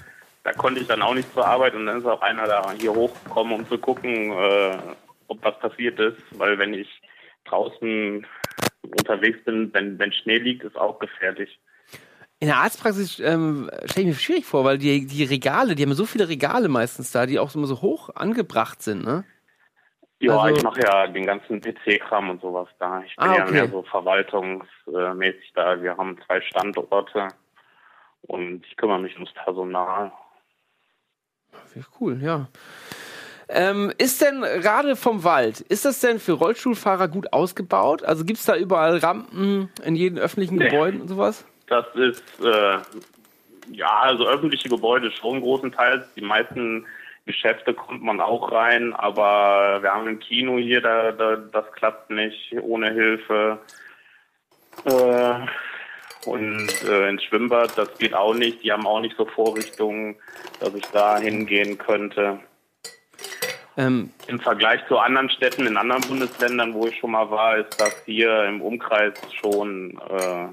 Da 0.43 0.53
konnte 0.53 0.81
ich 0.81 0.87
dann 0.87 1.01
auch 1.01 1.13
nicht 1.13 1.31
zur 1.33 1.45
Arbeit. 1.45 1.75
Und 1.75 1.85
dann 1.85 1.99
ist 1.99 2.05
auch 2.05 2.21
einer 2.21 2.47
da 2.47 2.71
hier 2.79 2.93
hochgekommen, 2.93 3.53
um 3.53 3.67
zu 3.67 3.77
gucken, 3.77 4.31
äh, 4.31 4.77
ob 5.27 5.43
was 5.43 5.59
passiert 5.59 5.99
ist. 5.99 6.17
Weil 6.31 6.57
wenn 6.57 6.73
ich 6.73 6.89
draußen 7.45 8.25
unterwegs 8.97 9.43
bin, 9.45 9.73
wenn, 9.73 9.99
wenn 9.99 10.11
Schnee 10.11 10.37
liegt, 10.37 10.63
ist 10.63 10.77
auch 10.77 10.99
gefährlich. 10.99 11.59
In 12.41 12.47
der 12.47 12.57
Arztpraxis 12.57 13.19
ähm, 13.19 13.69
stelle 13.85 14.07
ich 14.09 14.15
mir 14.15 14.19
schwierig 14.19 14.45
vor, 14.45 14.63
weil 14.63 14.77
die, 14.77 15.05
die 15.05 15.23
Regale, 15.25 15.75
die 15.75 15.83
haben 15.83 15.93
so 15.93 16.05
viele 16.05 16.29
Regale 16.29 16.69
meistens 16.69 17.11
da, 17.11 17.25
die 17.25 17.37
auch 17.37 17.53
immer 17.53 17.67
so 17.67 17.81
hoch 17.81 18.09
angebracht 18.15 18.81
sind, 18.81 19.03
ne? 19.03 19.25
Ja, 20.21 20.37
Also- 20.39 20.55
ich 20.57 20.63
mache 20.63 20.81
ja 20.81 21.07
den 21.07 21.25
ganzen 21.25 21.59
PC-Kram 21.61 22.29
und 22.29 22.41
sowas 22.41 22.67
da. 22.79 23.01
Ich 23.05 23.15
bin 23.15 23.25
Ah, 23.27 23.35
ja 23.37 23.43
okay. 23.43 23.51
mehr 23.53 23.67
so 23.69 23.83
verwaltungsmäßig 23.83 25.51
da. 25.53 25.81
Wir 25.81 25.97
haben 25.97 26.17
zwei 26.25 26.41
Standorte 26.41 27.27
und 28.21 28.65
ich 28.65 28.75
kümmere 28.77 28.99
mich 28.99 29.15
ums 29.15 29.33
Personal. 29.33 30.11
Cool, 31.99 32.21
ja. 32.21 32.47
Ähm, 33.49 33.91
ist 33.97 34.21
denn 34.21 34.41
gerade 34.41 34.95
vom 34.95 35.23
Wald, 35.23 35.59
ist 35.61 35.83
das 35.85 35.99
denn 36.01 36.19
für 36.19 36.33
Rollstuhlfahrer 36.33 37.07
gut 37.07 37.33
ausgebaut? 37.33 38.03
Also 38.03 38.23
gibt 38.23 38.39
es 38.39 38.45
da 38.45 38.55
überall 38.55 38.97
Rampen 38.97 39.69
in 39.83 39.95
jeden 39.95 40.19
öffentlichen 40.19 40.55
Nee. 40.57 40.69
Gebäuden 40.69 41.01
und 41.01 41.07
sowas? 41.07 41.45
Das 41.69 41.85
ist, 41.95 42.23
äh, 42.43 42.77
ja, 43.71 43.99
also 44.01 44.27
öffentliche 44.27 44.69
Gebäude 44.69 45.11
schon 45.11 45.41
großenteils. 45.41 46.13
Die 46.15 46.21
meisten 46.21 46.85
Geschäfte 47.25 47.73
kommt 47.73 48.03
man 48.03 48.19
auch 48.19 48.51
rein, 48.51 48.93
aber 48.93 49.81
wir 49.81 49.93
haben 49.93 50.07
ein 50.07 50.19
Kino 50.19 50.57
hier, 50.57 50.81
da, 50.81 51.11
da, 51.11 51.35
das 51.35 51.71
klappt 51.73 52.09
nicht 52.09 52.55
ohne 52.61 52.91
Hilfe. 52.91 53.59
Äh, 54.85 55.35
und 56.25 56.83
äh, 56.83 57.09
ins 57.09 57.23
Schwimmbad, 57.23 57.77
das 57.77 57.97
geht 57.97 58.13
auch 58.13 58.33
nicht. 58.33 58.63
Die 58.63 58.71
haben 58.71 58.85
auch 58.85 58.99
nicht 58.99 59.15
so 59.15 59.25
Vorrichtungen, 59.25 60.15
dass 60.59 60.73
ich 60.73 60.85
da 60.87 61.17
hingehen 61.17 61.77
könnte. 61.77 62.39
Ähm, 63.77 64.11
Im 64.27 64.39
Vergleich 64.39 64.85
zu 64.87 64.97
anderen 64.97 65.29
Städten 65.29 65.65
in 65.65 65.77
anderen 65.77 66.01
Bundesländern, 66.01 66.73
wo 66.73 66.87
ich 66.87 66.97
schon 66.97 67.11
mal 67.11 67.31
war, 67.31 67.57
ist 67.57 67.79
das 67.79 67.95
hier 68.05 68.43
im 68.45 68.61
Umkreis 68.61 69.13
schon 69.39 69.97
äh, 70.09 70.47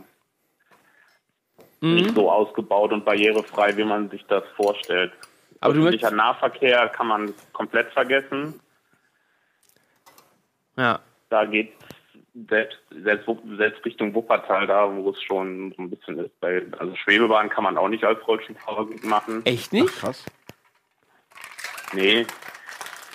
nicht 1.95 2.15
so 2.15 2.31
ausgebaut 2.31 2.93
und 2.93 3.05
barrierefrei, 3.05 3.77
wie 3.77 3.85
man 3.85 4.11
sich 4.11 4.25
das 4.27 4.45
vorstellt. 4.57 5.13
Aber 5.61 5.73
du 5.75 5.81
Öffentlicher 5.81 6.11
möchtest- 6.11 6.17
Nahverkehr 6.17 6.89
kann 6.91 7.07
man 7.07 7.35
komplett 7.53 7.91
vergessen. 7.93 8.61
ja. 10.77 11.01
Da 11.29 11.45
geht 11.45 11.73
selbst, 12.49 12.79
selbst, 13.03 13.27
selbst 13.57 13.85
Richtung 13.85 14.15
Wuppertal, 14.15 14.67
da 14.69 14.95
wo 14.95 15.11
es 15.11 15.21
schon 15.23 15.73
so 15.77 15.83
ein 15.83 15.91
bisschen 15.91 16.19
ist. 16.19 16.39
Bei, 16.39 16.63
also 16.79 16.95
Schwebebahn 16.95 17.49
kann 17.49 17.65
man 17.65 17.77
auch 17.77 17.89
nicht 17.89 18.05
als 18.05 18.25
Rollstuhlfahrer 18.29 18.87
gut 18.87 19.03
machen. 19.05 19.45
Echt 19.45 19.73
nicht? 19.73 19.89
Krass. 19.99 20.25
Nee. 21.95 22.27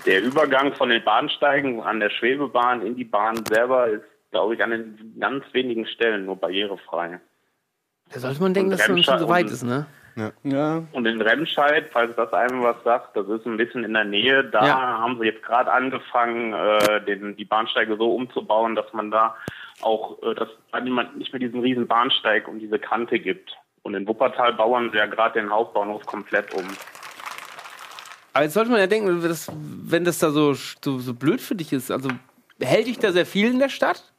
Der 0.05 0.21
Übergang 0.23 0.73
von 0.73 0.89
den 0.89 1.03
Bahnsteigen 1.03 1.81
an 1.81 1.99
der 2.01 2.09
Schwebebahn 2.09 2.85
in 2.85 2.95
die 2.95 3.05
Bahn 3.05 3.45
selber 3.45 3.87
ist, 3.87 4.03
glaube 4.31 4.55
ich, 4.55 4.63
an 4.63 4.71
den 4.71 5.15
ganz 5.19 5.45
wenigen 5.53 5.85
Stellen 5.85 6.25
nur 6.25 6.35
barrierefrei. 6.37 7.21
Da 8.13 8.19
sollte 8.19 8.41
man 8.41 8.53
denken, 8.53 8.71
dass 8.71 8.87
es 8.87 9.05
schon 9.05 9.19
so 9.19 9.29
weit 9.29 9.49
ist, 9.49 9.63
ne? 9.63 9.85
Ja, 10.43 10.83
Und 10.91 11.05
in 11.07 11.21
Remscheid, 11.21 11.89
falls 11.93 12.13
das 12.17 12.33
einem 12.33 12.61
was 12.63 12.75
sagt, 12.83 13.15
das 13.15 13.27
ist 13.29 13.45
ein 13.45 13.55
bisschen 13.55 13.85
in 13.85 13.93
der 13.93 14.03
Nähe, 14.03 14.43
da 14.43 14.67
Ja. 14.67 14.75
haben 14.99 15.17
sie 15.19 15.25
jetzt 15.27 15.41
gerade 15.41 15.71
angefangen, 15.71 16.53
äh, 16.53 17.03
den, 17.05 17.37
die 17.37 17.45
Bahnsteige 17.45 17.95
so 17.95 18.13
umzubauen, 18.13 18.75
dass 18.75 18.91
man 18.91 19.09
da 19.09 19.35
auch, 19.79 20.21
äh, 20.21 20.35
dass 20.35 20.49
da 20.73 20.81
niemand 20.81 21.17
nicht 21.17 21.31
mehr 21.31 21.39
diesen 21.39 21.61
riesen 21.61 21.87
Bahnsteig 21.87 22.47
und 22.49 22.59
diese 22.59 22.77
Kante 22.77 23.19
gibt. 23.19 23.55
Und 23.83 23.93
in 23.95 24.05
Wuppertal 24.07 24.53
bauen 24.53 24.89
sie 24.91 24.97
ja 24.97 25.05
gerade 25.05 25.39
den 25.39 25.49
Hauptbahnhof 25.49 26.05
komplett 26.05 26.53
um. 26.53 26.65
Aber 28.33 28.43
jetzt 28.43 28.53
sollte 28.53 28.69
man 28.71 28.79
ja 28.79 28.87
denken, 28.87 29.21
dass, 29.23 29.49
wenn 29.53 30.03
das 30.03 30.19
da 30.19 30.31
so, 30.31 30.53
so, 30.53 30.99
so 30.99 31.13
blöd 31.13 31.41
für 31.41 31.55
dich 31.55 31.73
ist, 31.73 31.89
also 31.89 32.09
hält 32.61 32.87
dich 32.87 32.99
da 32.99 33.11
sehr 33.11 33.25
viel 33.25 33.49
in 33.49 33.59
der 33.59 33.69
Stadt? 33.69 34.10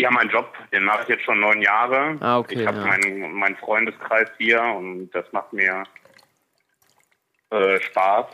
Ja, 0.00 0.10
mein 0.10 0.28
Job, 0.30 0.52
den 0.72 0.84
mache 0.84 1.02
ich 1.02 1.08
jetzt 1.08 1.24
schon 1.24 1.40
neun 1.40 1.60
Jahre. 1.60 2.16
Ah, 2.20 2.38
okay, 2.38 2.60
ich 2.60 2.66
habe 2.66 2.78
ja. 2.78 2.86
meinen 2.86 3.32
meinen 3.34 3.56
Freundeskreis 3.56 4.28
hier 4.38 4.62
und 4.62 5.10
das 5.10 5.30
macht 5.32 5.52
mir 5.52 5.84
äh, 7.50 7.80
Spaß. 7.80 8.26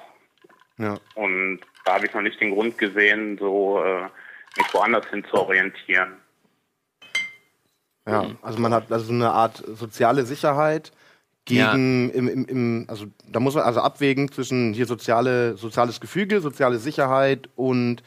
Ja. 0.79 0.97
Und 1.15 1.61
da 1.85 1.95
habe 1.95 2.07
ich 2.07 2.15
noch 2.15 2.23
nicht 2.23 2.41
den 2.41 2.53
Grund 2.53 2.79
gesehen, 2.79 3.37
so 3.39 3.83
äh, 3.83 4.03
mich 4.57 4.73
woanders 4.73 5.07
hin 5.09 5.25
zu 5.31 5.35
orientieren. 5.35 6.17
Ja, 8.07 8.27
also 8.43 8.61
man 8.61 8.73
hat 8.73 8.93
also 8.93 9.07
so 9.07 9.13
eine 9.13 9.31
Art 9.31 9.57
soziale 9.67 10.25
Sicherheit 10.25 10.93
gegen 11.45 12.11
im, 12.11 12.29
im, 12.29 12.45
im, 12.45 12.85
also 12.89 13.07
da 13.29 13.41
muss 13.41 13.55
man 13.55 13.65
also 13.65 13.81
abwägen 13.81 14.31
zwischen 14.31 14.73
hier 14.73 14.87
soziale, 14.87 15.57
soziales 15.57 16.01
Gefüge, 16.01 16.41
soziale 16.41 16.79
Sicherheit 16.79 17.49
und 17.57 18.03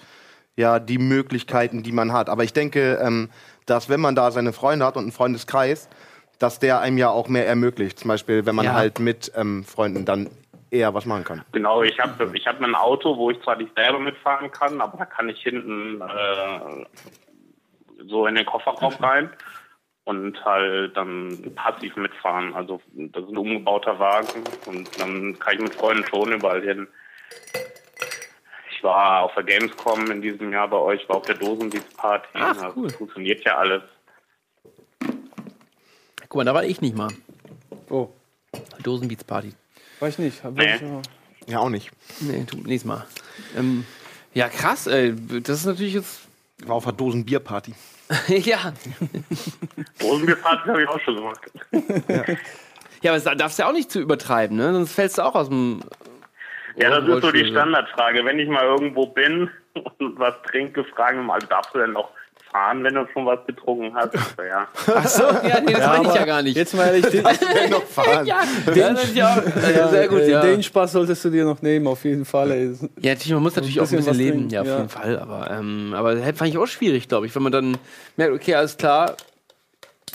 ja, 0.59 0.79
die 0.79 0.97
Möglichkeiten, 0.97 1.83
die 1.83 1.93
man 1.93 2.11
hat. 2.11 2.27
Aber 2.27 2.43
ich 2.43 2.51
denke, 2.51 2.99
ähm, 3.01 3.29
dass 3.65 3.87
wenn 3.87 4.01
man 4.01 4.13
da 4.13 4.29
seine 4.29 4.51
Freunde 4.51 4.85
hat 4.85 4.97
und 4.97 5.03
einen 5.03 5.13
Freundeskreis, 5.13 5.87
dass 6.37 6.59
der 6.59 6.81
einem 6.81 6.97
ja 6.97 7.09
auch 7.09 7.29
mehr 7.29 7.47
ermöglicht. 7.47 7.97
Zum 7.99 8.09
Beispiel, 8.09 8.45
wenn 8.45 8.55
man 8.55 8.65
Ja. 8.65 8.73
halt 8.73 8.99
mit 8.99 9.31
ähm, 9.35 9.63
Freunden 9.63 10.03
dann 10.03 10.29
eher 10.69 10.93
was 10.93 11.05
machen 11.05 11.23
kann. 11.23 11.45
Genau, 11.53 11.81
ich 11.81 11.97
habe 11.97 12.29
ich 12.33 12.45
hab 12.45 12.61
ein 12.61 12.75
Auto, 12.75 13.15
wo 13.15 13.31
ich 13.31 13.41
zwar 13.41 13.55
nicht 13.55 13.71
selber 13.73 13.99
mitfahren 13.99 14.51
kann, 14.51 14.81
aber 14.81 14.97
da 14.97 15.05
kann 15.05 15.29
ich 15.29 15.41
hinten 15.41 16.01
äh, 16.01 16.85
so 18.09 18.27
in 18.27 18.35
den 18.35 18.45
Kofferraum 18.45 18.93
rein 18.99 19.29
und 20.03 20.43
halt 20.43 20.97
dann 20.97 21.53
passiv 21.55 21.95
mitfahren. 21.95 22.53
Also 22.53 22.81
das 22.93 23.23
ist 23.23 23.29
ein 23.29 23.37
umgebauter 23.37 23.97
Wagen 23.97 24.43
und 24.65 24.89
dann 24.99 25.39
kann 25.39 25.53
ich 25.55 25.61
mit 25.61 25.75
Freunden 25.75 26.05
schon 26.05 26.33
überall 26.33 26.61
hin. 26.61 26.85
Ich 28.79 28.83
war 28.85 29.23
auf 29.23 29.33
der 29.33 29.43
Gamescom 29.43 30.09
in 30.09 30.21
diesem 30.21 30.53
Jahr 30.53 30.69
bei 30.69 30.77
euch, 30.77 31.07
war 31.09 31.17
auf 31.17 31.25
der 31.25 31.35
Dosenbeats-Party. 31.35 32.29
Ach, 32.35 32.55
Das 32.55 32.75
cool. 32.77 32.89
funktioniert 32.89 33.43
ja 33.43 33.57
alles. 33.57 33.83
Guck 36.29 36.35
mal, 36.35 36.45
da 36.45 36.53
war 36.53 36.63
ich 36.63 36.79
nicht 36.79 36.95
mal. 36.95 37.09
Oh, 37.89 38.07
Dosenbeats 38.81 39.25
Party. 39.25 39.51
weiß 39.99 40.13
ich 40.13 40.19
nicht. 40.19 40.43
Hab 40.45 40.53
Nee. 40.53 40.75
ich, 40.75 40.81
ja. 40.81 41.01
Ja, 41.47 41.59
auch 41.59 41.67
nicht. 41.69 41.91
Nee, 42.21 42.45
tu, 42.45 42.55
nächstes 42.55 42.85
Mal. 42.85 43.05
Ähm, 43.57 43.85
ja, 44.33 44.47
krass, 44.47 44.87
ey. 44.87 45.13
Das 45.41 45.59
ist 45.59 45.65
natürlich 45.65 45.95
jetzt. 45.95 46.21
War 46.65 46.77
auf 46.77 46.87
einer 46.87 46.95
Dosenbierparty. 46.95 47.73
ja. 48.29 48.71
Dosenbeats-Party 49.99 50.69
habe 50.69 50.83
ich 50.83 50.87
auch 50.87 50.99
schon 51.01 51.15
gemacht. 51.15 51.41
Ja, 53.01 53.11
aber 53.13 53.19
das 53.21 53.37
darfst 53.37 53.57
du 53.57 53.63
ja 53.63 53.69
auch 53.69 53.73
nicht 53.73 53.89
zu 53.89 54.01
übertreiben, 54.01 54.57
ne? 54.57 54.73
Sonst 54.73 54.91
fällst 54.91 55.17
du 55.17 55.21
auch 55.21 55.33
aus 55.35 55.47
dem. 55.47 55.79
Ja, 56.81 56.89
das 56.99 57.07
ist 57.07 57.21
so 57.21 57.31
die. 57.31 57.45
Standardfrage. 57.45 58.23
Wenn 58.25 58.39
ich 58.39 58.47
mal 58.47 58.63
irgendwo 58.63 59.07
bin 59.07 59.49
und 59.99 60.19
was 60.19 60.35
trinke, 60.43 60.83
fragen 60.83 61.17
wir 61.17 61.23
mal, 61.23 61.39
darfst 61.39 61.73
du 61.73 61.79
denn 61.79 61.93
noch 61.93 62.09
fahren, 62.51 62.83
wenn 62.83 62.95
du 62.95 63.07
schon 63.13 63.25
was 63.25 63.45
getrunken 63.45 63.93
hast? 63.95 64.13
So, 64.13 64.43
ja. 64.43 64.67
Ach 64.95 65.07
so, 65.07 65.23
ja, 65.23 65.59
nee, 65.61 65.73
das 65.73 65.85
meine 65.85 66.07
ich 66.07 66.15
ja 66.15 66.25
gar 66.25 66.41
nicht. 66.41 66.55
Jetzt 66.55 66.73
mal 66.73 66.87
ehrlich, 66.87 67.05
den, 67.07 67.23
noch 67.69 67.83
fahren. 67.83 68.25
ja, 68.25 68.41
ja, 68.73 68.87
ist 68.89 69.15
ja, 69.15 69.37
äh, 69.37 69.89
sehr 69.89 70.07
gut, 70.07 70.21
ja. 70.21 70.41
den 70.41 70.63
Spaß 70.63 70.93
solltest 70.93 71.23
du 71.25 71.29
dir 71.29 71.45
noch 71.45 71.61
nehmen, 71.61 71.85
auf 71.87 72.03
jeden 72.05 72.25
Fall. 72.25 72.51
Ey. 72.51 72.73
Ja, 72.99 73.13
natürlich, 73.13 73.33
man 73.33 73.43
muss 73.43 73.55
natürlich 73.55 73.79
auch 73.79 73.89
ein 73.89 73.95
bisschen 73.97 74.15
leben, 74.15 74.37
trinken, 74.37 74.53
ja, 74.53 74.61
auf 74.61 74.67
ja. 74.67 74.77
jeden 74.77 74.89
Fall. 74.89 75.19
Aber, 75.19 75.51
ähm, 75.51 75.93
aber 75.95 76.15
das 76.15 76.37
fand 76.37 76.49
ich 76.49 76.57
auch 76.57 76.67
schwierig, 76.67 77.07
glaube 77.07 77.27
ich, 77.27 77.35
wenn 77.35 77.43
man 77.43 77.51
dann 77.51 77.77
merkt, 78.17 78.33
okay, 78.33 78.55
alles 78.55 78.77
klar, 78.77 79.15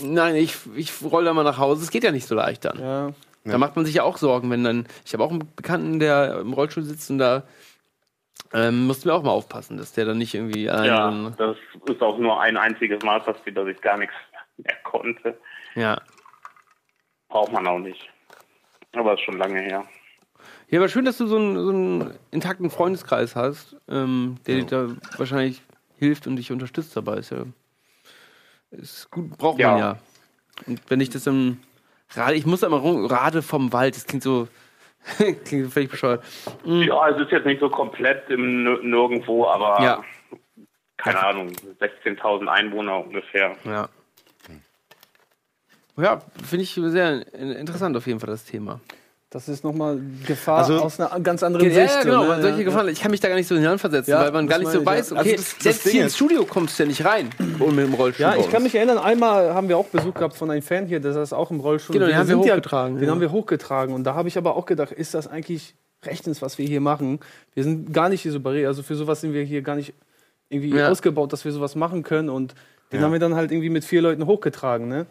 nein, 0.02 0.34
ich, 0.36 0.56
ich 0.74 0.92
roll 1.04 1.24
da 1.24 1.34
mal 1.34 1.44
nach 1.44 1.58
Hause. 1.58 1.84
Es 1.84 1.90
geht 1.90 2.04
ja 2.04 2.10
nicht 2.10 2.26
so 2.26 2.34
leicht 2.34 2.64
dann. 2.64 2.80
Ja. 2.80 3.10
Da 3.44 3.58
macht 3.58 3.76
man 3.76 3.84
sich 3.84 3.96
ja 3.96 4.02
auch 4.04 4.16
Sorgen, 4.16 4.50
wenn 4.50 4.64
dann. 4.64 4.86
Ich 5.04 5.12
habe 5.12 5.22
auch 5.22 5.30
einen 5.30 5.48
Bekannten, 5.54 5.98
der 5.98 6.40
im 6.40 6.52
Rollstuhl 6.54 6.82
sitzt 6.82 7.10
und 7.10 7.18
da 7.18 7.42
ähm, 8.54 8.86
mussten 8.86 9.06
wir 9.06 9.14
auch 9.14 9.22
mal 9.22 9.30
aufpassen, 9.30 9.76
dass 9.76 9.92
der 9.92 10.06
dann 10.06 10.18
nicht 10.18 10.34
irgendwie 10.34 10.64
ja, 10.64 11.30
das 11.36 11.56
ist 11.86 12.02
auch 12.02 12.18
nur 12.18 12.40
ein 12.40 12.56
einziges 12.56 13.02
Mal 13.02 13.20
passiert, 13.20 13.56
dass 13.56 13.68
ich 13.68 13.80
gar 13.80 13.98
nichts 13.98 14.14
mehr 14.56 14.76
konnte. 14.82 15.38
ja. 15.74 16.00
Braucht 17.28 17.52
man 17.52 17.66
auch 17.66 17.80
nicht. 17.80 18.08
Aber 18.92 19.14
ist 19.14 19.22
schon 19.22 19.38
lange 19.38 19.60
her. 19.60 19.84
Ja, 20.68 20.78
aber 20.78 20.88
schön, 20.88 21.04
dass 21.04 21.18
du 21.18 21.26
so 21.26 21.36
einen, 21.36 21.56
so 21.56 21.70
einen 21.70 22.18
intakten 22.30 22.70
Freundeskreis 22.70 23.34
hast, 23.34 23.76
ähm, 23.88 24.36
der 24.46 24.56
dir 24.56 24.66
da 24.66 25.18
wahrscheinlich 25.18 25.62
hilft 25.98 26.28
und 26.28 26.36
dich 26.36 26.52
unterstützt 26.52 26.96
dabei. 26.96 27.16
Ist 27.16 27.30
ja 27.30 27.44
ist 28.70 29.10
gut, 29.10 29.36
braucht 29.36 29.58
man 29.58 29.66
Ja. 29.66 29.78
ja. 29.78 29.98
Und 30.66 30.80
wenn 30.88 31.00
ich 31.00 31.10
das 31.10 31.24
dann 31.24 31.60
Rade, 32.12 32.34
ich 32.34 32.46
muss 32.46 32.60
da 32.60 32.66
immer 32.68 32.76
rum, 32.78 33.06
Rade 33.06 33.42
vom 33.42 33.72
Wald, 33.72 33.96
das 33.96 34.06
klingt 34.06 34.22
so, 34.22 34.48
klingt 35.44 35.72
völlig 35.72 35.90
bescheuert. 35.90 36.22
Ja, 36.64 37.08
es 37.08 37.20
ist 37.20 37.30
jetzt 37.32 37.46
nicht 37.46 37.60
so 37.60 37.68
komplett 37.68 38.28
im 38.30 38.64
Nir- 38.64 38.82
Nirgendwo, 38.82 39.46
aber 39.46 39.82
Ja. 39.82 40.04
keine 40.96 41.24
Ahnung, 41.24 41.48
16.000 41.80 42.46
Einwohner 42.46 43.04
ungefähr. 43.04 43.56
Ja. 43.64 43.88
Ja, 45.96 46.20
finde 46.44 46.64
ich 46.64 46.74
sehr 46.74 47.32
interessant 47.34 47.96
auf 47.96 48.06
jeden 48.08 48.18
Fall 48.18 48.30
das 48.30 48.44
Thema. 48.44 48.80
Das 49.34 49.48
ist 49.48 49.64
nochmal 49.64 50.00
Gefahr 50.28 50.58
Also- 50.58 50.78
aus 50.78 51.00
einer 51.00 51.18
ganz 51.18 51.42
anderen 51.42 51.68
Ja, 51.68 51.74
Sicht. 51.74 51.92
ja, 51.96 52.02
genau, 52.04 52.22
ne? 52.36 52.40
solche. 52.40 52.62
Gefahren, 52.62 52.86
ich 52.88 53.00
kann 53.00 53.10
mich 53.10 53.18
da 53.18 53.26
gar 53.26 53.34
nicht 53.34 53.48
so 53.48 53.56
hineinversetzen, 53.56 54.12
Ja, 54.12 54.20
weil 54.20 54.30
man 54.30 54.46
gar 54.46 54.60
nicht 54.60 54.70
so 54.70 54.78
ich, 54.78 54.86
weiß, 54.86 55.10
ja. 55.10 55.16
okay, 55.18 55.30
Also 55.32 55.42
das- 55.42 55.54
das 55.54 55.62
selbst 55.64 55.84
Ding 55.86 55.92
hier 55.94 56.04
ins 56.04 56.14
Studio 56.14 56.44
kommst 56.44 56.78
du 56.78 56.84
ja 56.84 56.86
nicht 56.86 57.04
rein 57.04 57.30
ohne 57.58 57.72
mit 57.72 57.86
dem 57.88 57.94
Rollstuhl. 57.94 58.22
Ja, 58.22 58.36
ich 58.36 58.48
kann 58.48 58.62
mich 58.62 58.76
erinnern, 58.76 58.96
einmal 58.98 59.52
haben 59.52 59.68
wir 59.68 59.76
auch 59.76 59.86
Besuch 59.88 60.14
gehabt 60.14 60.36
von 60.36 60.52
einem 60.52 60.62
Fan 60.62 60.86
hier, 60.86 61.00
der 61.00 61.12
saß 61.14 61.32
auch 61.32 61.50
im 61.50 61.58
Rollstuhl. 61.58 61.94
Genau, 61.94 62.06
den 62.06 62.14
haben 62.16 62.28
wir 62.28 62.36
sind 62.36 62.44
ja- 62.46 62.52
hochgetragen, 62.52 62.98
Den 63.00 63.10
haben 63.10 63.20
wir 63.20 63.32
hochgetragen. 63.32 63.92
Und 63.92 64.04
da 64.04 64.14
habe 64.14 64.28
ich 64.28 64.38
aber 64.38 64.54
auch 64.54 64.66
gedacht, 64.66 64.92
ist 64.92 65.14
das 65.14 65.26
eigentlich 65.26 65.74
rechtens, 66.04 66.40
was 66.40 66.56
wir 66.58 66.66
hier 66.68 66.80
machen? 66.80 67.18
Wir 67.54 67.64
sind 67.64 67.92
gar 67.92 68.08
nicht 68.10 68.20
hier 68.22 68.30
so 68.30 68.38
barriere, 68.38 68.68
also 68.68 68.84
für 68.84 68.94
sowas 68.94 69.20
sind 69.20 69.32
wir 69.32 69.42
hier 69.42 69.62
gar 69.62 69.74
nicht 69.74 69.94
irgendwie 70.48 70.80
ausgebaut, 70.80 71.32
dass 71.32 71.44
wir 71.44 71.50
sowas 71.50 71.74
machen 71.74 72.04
können. 72.04 72.28
Und 72.28 72.54
den 72.92 73.00
haben 73.00 73.10
wir 73.12 73.18
dann 73.18 73.34
halt 73.34 73.50
irgendwie 73.50 73.70
mit 73.70 73.84
vier 73.84 74.00
Leuten 74.00 74.26
hochgetragen, 74.26 74.86
ne? 74.86 75.06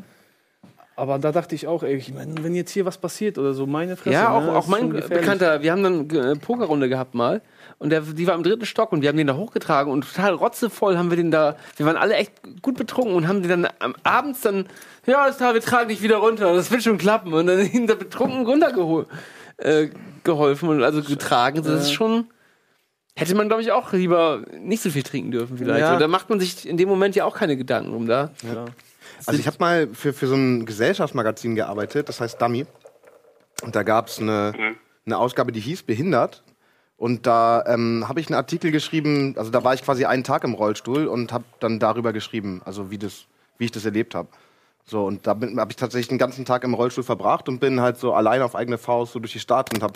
Aber 0.95 1.17
da 1.17 1.31
dachte 1.31 1.55
ich 1.55 1.67
auch, 1.67 1.81
ey, 1.81 1.95
ich 1.95 2.13
meine, 2.13 2.43
wenn 2.43 2.53
jetzt 2.53 2.71
hier 2.71 2.85
was 2.85 3.00
passiert 3.00 3.39
oder 3.39 3.53
so, 3.53 3.65
meine 3.65 3.97
Fresse. 3.97 4.13
Ja, 4.13 4.29
auch, 4.29 4.43
ne, 4.43 4.55
auch 4.55 4.67
mein. 4.67 4.89
Bekannter, 4.91 5.63
wir 5.63 5.71
haben 5.71 5.83
dann 5.83 6.09
eine 6.09 6.35
Pokerrunde 6.35 6.88
gehabt 6.88 7.15
mal 7.15 7.41
und 7.79 7.89
der, 7.89 8.01
die 8.01 8.27
war 8.27 8.35
im 8.35 8.43
dritten 8.43 8.65
Stock 8.65 8.91
und 8.91 9.01
wir 9.01 9.09
haben 9.09 9.17
den 9.17 9.27
da 9.27 9.35
hochgetragen 9.35 9.91
und 9.91 10.07
total 10.07 10.33
rotzevoll 10.33 10.97
haben 10.97 11.09
wir 11.09 11.17
den 11.17 11.31
da, 11.31 11.57
wir 11.77 11.85
waren 11.85 11.97
alle 11.97 12.13
echt 12.15 12.31
gut 12.62 12.77
betrunken 12.77 13.15
und 13.15 13.27
haben 13.27 13.41
den 13.41 13.50
dann 13.63 13.73
am 13.79 13.95
abends 14.03 14.41
dann, 14.41 14.67
ja, 15.07 15.25
ist 15.25 15.38
klar, 15.38 15.53
wir 15.53 15.62
tragen 15.62 15.89
dich 15.89 16.01
wieder 16.01 16.17
runter, 16.17 16.53
das 16.53 16.69
wird 16.69 16.83
schon 16.83 16.97
klappen 16.97 17.33
und 17.33 17.47
dann 17.47 17.59
ihn 17.73 17.88
da 17.88 17.95
betrunken 17.95 18.45
runtergeholt, 18.45 19.07
äh, 19.57 19.89
geholfen 20.23 20.69
und 20.69 20.83
also 20.83 21.01
getragen, 21.01 21.63
das 21.63 21.81
ist 21.81 21.91
schon, 21.91 22.27
hätte 23.15 23.35
man 23.35 23.47
glaube 23.47 23.63
ich 23.63 23.71
auch 23.71 23.91
lieber 23.93 24.43
nicht 24.59 24.83
so 24.83 24.91
viel 24.91 25.03
trinken 25.03 25.31
dürfen 25.31 25.57
vielleicht. 25.57 25.81
Ja. 25.81 25.95
Oder 25.95 26.07
macht 26.07 26.29
man 26.29 26.39
sich 26.39 26.67
in 26.67 26.77
dem 26.77 26.88
Moment 26.88 27.15
ja 27.15 27.25
auch 27.25 27.35
keine 27.35 27.57
Gedanken 27.57 27.93
um 27.93 28.07
da. 28.07 28.31
Ja. 28.43 28.65
Also 29.25 29.39
ich 29.39 29.48
habe 29.48 29.58
mal 29.60 29.88
für, 29.94 30.13
für 30.13 30.27
so 30.27 30.36
ein 30.36 30.65
Gesellschaftsmagazin 30.65 31.56
gearbeitet, 31.56 32.10
das 32.10 32.20
heißt 32.22 32.42
Dummy. 32.42 32.65
Und 33.62 33.75
da 33.75 33.84
gab 33.84 34.08
es 34.08 34.20
eine, 34.20 34.75
eine 35.06 35.18
Ausgabe, 35.18 35.51
die 35.51 35.60
hieß 35.60 35.84
Behindert. 35.84 36.44
Und 36.98 37.25
da 37.25 37.65
ähm, 37.65 38.06
habe 38.08 38.20
ich 38.20 38.27
einen 38.27 38.36
Artikel 38.36 38.72
geschrieben, 38.72 39.36
also 39.38 39.51
da 39.51 39.63
war 39.63 39.74
ich 39.74 39.84
quasi 39.84 40.06
einen 40.06 40.24
Tag 40.24 40.44
im 40.44 40.53
Rollstuhl 40.53 41.08
und 41.08 41.34
habe 41.34 41.44
dann 41.60 41.80
darüber 41.80 42.13
geschrieben, 42.13 42.62
also 42.65 42.92
wie, 42.92 42.98
das, 42.98 43.25
wie 43.58 43.65
ich 43.65 43.72
das 43.72 43.84
erlebt 43.86 44.15
habe. 44.15 44.30
So, 44.86 45.06
und 45.06 45.25
da 45.25 45.32
habe 45.32 45.68
ich 45.70 45.75
tatsächlich 45.75 46.10
den 46.10 46.18
ganzen 46.18 46.46
Tag 46.46 46.63
im 46.63 46.74
Rollstuhl 46.74 47.03
verbracht 47.03 47.48
und 47.48 47.60
bin 47.60 47.82
halt 47.82 47.98
so 47.98 48.13
allein 48.13 48.42
auf 48.42 48.56
eigene 48.56 48.77
Faust 48.77 49.13
so 49.13 49.20
durch 49.20 49.34
die 49.34 49.39
Stadt 49.39 49.74
und 49.74 49.82
habe 49.82 49.94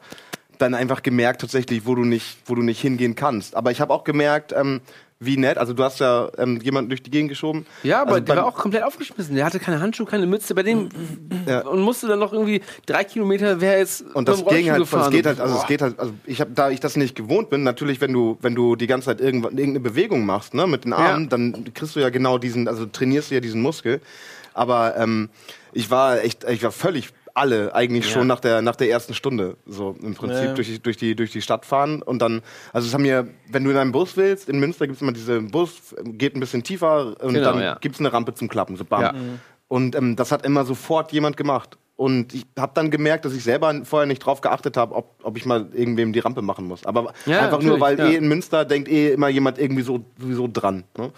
dann 0.57 0.73
einfach 0.73 1.03
gemerkt 1.03 1.41
tatsächlich, 1.41 1.85
wo 1.85 1.93
du 1.93 2.03
nicht, 2.03 2.37
wo 2.45 2.55
du 2.55 2.61
nicht 2.61 2.81
hingehen 2.81 3.15
kannst. 3.15 3.55
Aber 3.55 3.71
ich 3.71 3.79
habe 3.79 3.93
auch 3.93 4.03
gemerkt, 4.03 4.53
ähm, 4.53 4.81
wie 5.19 5.35
nett, 5.37 5.57
also 5.57 5.73
du 5.73 5.83
hast 5.83 5.99
ja 5.99 6.29
ähm, 6.37 6.59
jemanden 6.61 6.89
durch 6.89 7.01
die 7.01 7.09
Gegend 7.09 7.29
geschoben. 7.29 7.65
Ja, 7.81 8.01
aber 8.03 8.13
also 8.13 8.23
der 8.25 8.35
war 8.35 8.45
auch 8.45 8.55
komplett 8.55 8.83
aufgeschmissen. 8.83 9.35
Der 9.35 9.45
hatte 9.45 9.59
keine 9.59 9.79
Handschuhe, 9.79 10.05
keine 10.05 10.27
Mütze. 10.27 10.53
Bei 10.53 10.61
dem 10.63 10.89
Ja. 11.47 11.61
und 11.61 11.81
musste 11.81 12.07
dann 12.07 12.19
noch 12.19 12.33
irgendwie 12.33 12.61
drei 12.85 13.03
Kilometer 13.03 13.59
wäre 13.59 13.79
jetzt 13.79 14.03
Und 14.13 14.27
das 14.27 14.45
ging 14.45 14.69
halt, 14.69 14.79
Rollstuhl 14.81 14.99
es 15.01 15.09
geht 15.09 15.25
halt, 15.25 15.37
gefahren. 15.37 15.49
also 15.49 15.61
es 15.61 15.67
geht 15.67 15.81
halt, 15.81 15.99
also 15.99 16.13
ich 16.25 16.39
habe, 16.39 16.51
da 16.53 16.69
ich 16.69 16.79
das 16.79 16.95
nicht 16.97 17.15
gewohnt 17.15 17.49
bin, 17.49 17.63
natürlich, 17.63 17.99
wenn 17.99 18.13
du, 18.13 18.37
wenn 18.41 18.53
du 18.53 18.75
die 18.75 18.85
ganze 18.87 19.05
Zeit 19.05 19.19
irgendwann 19.21 19.53
irgendeine 19.57 19.79
Bewegung 19.79 20.25
machst, 20.25 20.53
ne, 20.53 20.67
mit 20.67 20.85
den 20.85 20.93
Armen, 20.93 21.23
Ja. 21.23 21.29
dann 21.29 21.63
kriegst 21.73 21.95
du 21.95 21.99
ja 21.99 22.09
genau 22.09 22.37
diesen, 22.37 22.67
also 22.67 22.85
trainierst 22.85 23.31
du 23.31 23.35
ja 23.35 23.41
diesen 23.41 23.61
Muskel. 23.61 24.01
Aber 24.53 24.97
ähm, 24.97 25.29
ich 25.73 25.89
war 25.89 26.21
echt, 26.23 26.43
ich 26.49 26.63
war 26.63 26.71
völlig 26.71 27.09
alle 27.37 27.73
eigentlich 27.75 28.05
Ja. 28.05 28.11
schon 28.11 28.27
nach 28.27 28.39
der 28.39 28.61
nach 28.61 28.75
der 28.75 28.89
ersten 28.89 29.13
Stunde 29.13 29.57
so 29.65 29.95
im 30.01 30.13
Prinzip 30.15 30.43
Ja. 30.45 30.53
durch 30.53 30.67
die 30.67 30.79
durch 30.81 30.97
die 30.97 31.15
durch 31.15 31.31
die 31.31 31.41
Stadt 31.41 31.65
fahren 31.65 32.01
und 32.01 32.19
dann 32.21 32.41
also 32.73 32.87
es 32.87 32.93
haben 32.93 33.03
mir 33.03 33.27
wenn 33.49 33.63
du 33.63 33.69
in 33.71 33.77
einem 33.77 33.91
Bus 33.91 34.17
willst 34.17 34.49
in 34.49 34.59
Münster 34.59 34.87
gibt's 34.87 35.01
immer 35.01 35.13
diese 35.13 35.41
Bus 35.41 35.95
geht 36.03 36.35
ein 36.35 36.39
bisschen 36.39 36.63
tiefer 36.63 37.15
und 37.23 37.33
Genau, 37.33 37.51
dann 37.53 37.61
ja. 37.61 37.77
gibt's 37.79 37.99
eine 37.99 38.11
Rampe 38.11 38.33
zum 38.33 38.47
Klappen 38.49 38.75
so 38.75 38.83
bam 38.85 39.01
Ja. 39.01 39.13
und 39.67 39.95
ähm, 39.95 40.15
das 40.15 40.31
hat 40.31 40.45
immer 40.45 40.65
sofort 40.65 41.11
jemand 41.11 41.37
gemacht. 41.37 41.77
Und 41.95 42.35
ich 42.35 42.45
habe 42.59 42.73
dann 42.75 42.91
gemerkt, 42.91 43.25
dass 43.25 43.33
ich 43.33 43.43
selber 43.43 43.73
vorher 43.83 44.05
nicht 44.05 44.19
drauf 44.19 44.39
geachtet 44.41 44.77
habe, 44.77 44.93
ob, 44.93 45.15
ob 45.23 45.35
ich 45.35 45.47
mal 45.47 45.67
irgendwem 45.73 46.13
die 46.13 46.19
Rampe 46.19 46.43
machen 46.43 46.67
muss. 46.67 46.85
Aber 46.85 47.11
Ja, 47.25 47.41
einfach 47.45 47.59
nur, 47.63 47.79
weil 47.79 47.97
ja. 47.97 48.05
eh 48.09 48.15
in 48.17 48.27
Münster 48.27 48.65
denkt 48.65 48.87
eh 48.87 49.13
immer 49.13 49.29
jemand 49.29 49.57
irgendwie 49.57 49.81
so 49.81 50.05
sowieso 50.19 50.47
dran. 50.47 50.83
Ne? 50.95 51.11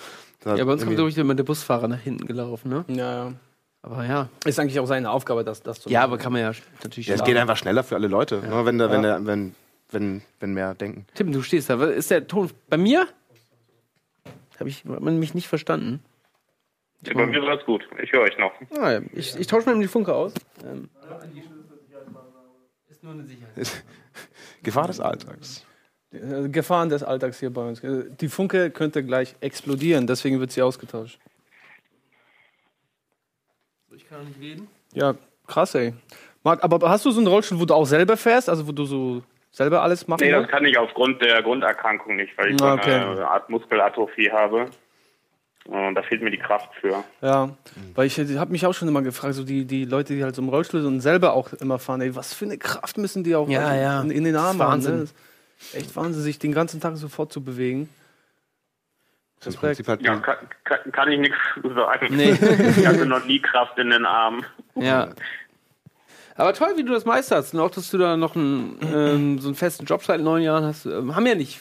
Ja, 0.46 0.64
bei 0.64 0.72
uns 0.72 0.82
kommt, 0.86 0.96
glaube 0.96 1.10
ich, 1.10 1.18
immer 1.18 1.36
der 1.36 1.44
Busfahrer 1.44 1.90
nach 1.90 2.00
hinten 2.00 2.26
gelaufen, 2.26 2.70
ne? 2.70 2.86
Ja, 2.88 3.26
ja. 3.26 3.34
Aber 3.82 4.06
ja. 4.06 4.30
Ist 4.46 4.60
eigentlich 4.60 4.80
auch 4.80 4.86
seine 4.86 5.10
Aufgabe, 5.10 5.44
das, 5.44 5.64
das 5.64 5.80
zu 5.82 5.90
Ja, 5.90 6.02
machen. 6.02 6.12
aber 6.12 6.18
kann 6.22 6.34
man 6.34 6.42
ja 6.42 6.52
natürlich 6.84 7.08
ja, 7.08 7.16
es 7.16 7.24
geht 7.24 7.38
einfach 7.38 7.58
schneller 7.58 7.84
für 7.84 7.96
alle 7.96 8.08
Leute, 8.08 8.42
ne? 8.42 8.66
wenn, 8.66 8.78
da, 8.78 8.92
wenn, 8.92 9.04
da, 9.04 9.26
wenn, 9.26 9.56
wenn, 9.92 10.22
wenn 10.40 10.54
mehr 10.54 10.76
denken. 10.76 11.06
Tim, 11.16 11.32
du 11.32 11.42
stehst 11.42 11.70
da. 11.70 11.80
Was 11.80 11.92
Ist 11.92 12.12
der 12.12 12.28
Ton 12.28 12.50
bei 12.70 12.78
mir? 12.78 13.08
Habe 14.60 14.68
ich 14.70 14.84
hat 14.84 15.00
man 15.00 15.18
mich 15.20 15.34
nicht 15.34 15.48
verstanden? 15.48 16.04
Ja, 17.06 17.14
bei 17.14 17.26
mir 17.26 17.42
ist 17.42 17.48
alles 17.48 17.64
gut. 17.66 17.88
Ich 18.04 18.12
höre 18.12 18.24
euch 18.24 18.38
noch. 18.38 18.52
Ah, 18.78 18.92
ja. 18.92 19.02
ich, 19.14 19.40
ich 19.40 19.48
tausche 19.48 19.66
mal 19.66 19.72
eben 19.72 19.82
die 19.82 19.88
Funke 19.88 20.14
aus. 20.14 20.34
Ähm. 20.66 20.90
Ist 22.90 23.02
nur 23.04 23.14
eine 23.14 23.24
Sicherheit. 23.24 23.56
Gefahr 24.64 24.88
des 24.88 25.00
Alltags. 25.00 25.66
Äh, 26.12 26.50
Gefahren 26.50 26.90
des 26.90 27.04
Alltags 27.04 27.40
hier 27.40 27.52
bei 27.52 27.62
uns. 27.70 27.82
Äh, 27.84 28.06
Die 28.20 28.28
Funke 28.28 28.70
könnte 28.72 29.04
gleich 29.06 29.36
explodieren, 29.40 30.08
deswegen 30.08 30.42
wird 30.42 30.52
sie 30.52 30.62
ausgetauscht. 30.62 31.20
Kann 34.10 34.28
nicht 34.28 34.40
reden. 34.40 34.68
Ja, 34.94 35.14
krass, 35.48 35.76
ey. 35.76 35.94
Marc, 36.44 36.64
aber 36.64 36.90
hast 36.90 37.06
du 37.06 37.12
so 37.12 37.20
einen 37.20 37.28
Rollstuhl, 37.28 37.60
wo 37.60 37.66
du 37.66 37.74
auch 37.74 37.86
selber 37.86 38.18
fährst, 38.18 38.50
also 38.50 38.68
wo 38.68 38.72
du 38.72 38.86
so 38.86 39.22
selber 39.52 39.82
alles 39.82 40.08
machen 40.08 40.22
Nee, 40.24 40.32
das 40.32 40.48
kann 40.48 40.64
ich 40.66 40.78
aufgrund 40.78 41.22
der 41.22 41.42
Grunderkrankung 41.44 42.16
nicht, 42.16 42.38
weil 42.38 42.54
ich 42.54 42.62
Ah, 42.62 42.74
so 42.74 42.74
okay. 42.82 42.94
eine 42.94 43.28
Art 43.28 43.50
Muskelatrophie 43.50 44.32
habe. 44.32 44.66
Und 45.66 45.94
da 45.94 46.02
fehlt 46.02 46.24
mir 46.24 46.32
die 46.32 46.38
Kraft 46.40 46.70
für. 46.80 47.04
Ja, 47.22 47.50
weil 47.94 48.08
ich 48.08 48.18
habe 48.18 48.52
mich 48.52 48.66
auch 48.66 48.74
schon 48.74 48.88
immer 48.88 49.04
gefragt, 49.04 49.36
so 49.36 49.44
die, 49.44 49.66
die 49.66 49.86
Leute, 49.86 50.16
die 50.16 50.24
halt 50.24 50.34
so 50.34 50.42
im 50.42 50.50
Rollstuhl 50.50 50.82
sind 50.82 50.94
und 50.94 51.02
selber 51.02 51.34
auch 51.34 51.54
immer 51.54 51.78
fahren, 51.78 52.02
ey, 52.02 52.16
was 52.16 52.34
für 52.34 52.46
eine 52.46 52.58
Kraft 52.58 52.98
müssen 52.98 53.24
die 53.24 53.36
auch 53.36 53.48
Ja, 53.50 53.68
also 53.68 53.82
ja. 53.82 54.02
In, 54.02 54.10
in 54.12 54.24
den 54.24 54.36
Armen 54.36 54.62
haben. 54.62 54.82
Ne? 54.82 55.06
Echt 55.74 55.96
Wahnsinn, 55.96 56.24
sich 56.24 56.40
den 56.40 56.54
ganzen 56.54 56.80
Tag 56.80 56.96
sofort 56.98 57.32
zu 57.32 57.44
bewegen. 57.44 57.90
Im 59.42 59.46
Respekt. 59.48 59.62
Prinzip 59.62 59.88
halt 59.88 60.02
Ja, 60.02 60.16
kann, 60.18 60.38
kann, 60.66 60.92
kann 60.92 61.12
ich 61.12 61.20
nichts 61.20 61.38
sagen. 61.76 62.08
Nee. 62.16 62.32
Ich 62.78 62.86
hatte 62.86 63.06
noch 63.06 63.26
nie 63.26 63.40
Kraft 63.40 63.78
in 63.78 63.90
den 63.90 64.06
Armen. 64.06 64.46
Ja. 64.76 65.10
Aber 66.36 66.54
toll, 66.54 66.70
wie 66.78 66.84
du 66.84 66.94
das 66.94 67.04
meisterst. 67.04 67.54
Und 67.54 67.60
auch, 67.60 67.70
dass 67.70 67.92
du 67.92 67.98
da 67.98 68.16
noch 68.16 68.34
einen, 68.36 68.80
ähm, 68.82 69.40
so 69.40 69.50
einen 69.50 69.56
festen 69.56 69.86
Job 69.86 70.04
seit 70.04 70.22
neun 70.22 70.42
Jahren 70.42 70.64
hast. 70.64 70.86
Ähm, 70.86 71.14
haben 71.14 71.26
ja 71.26 71.36
nicht. 71.36 71.60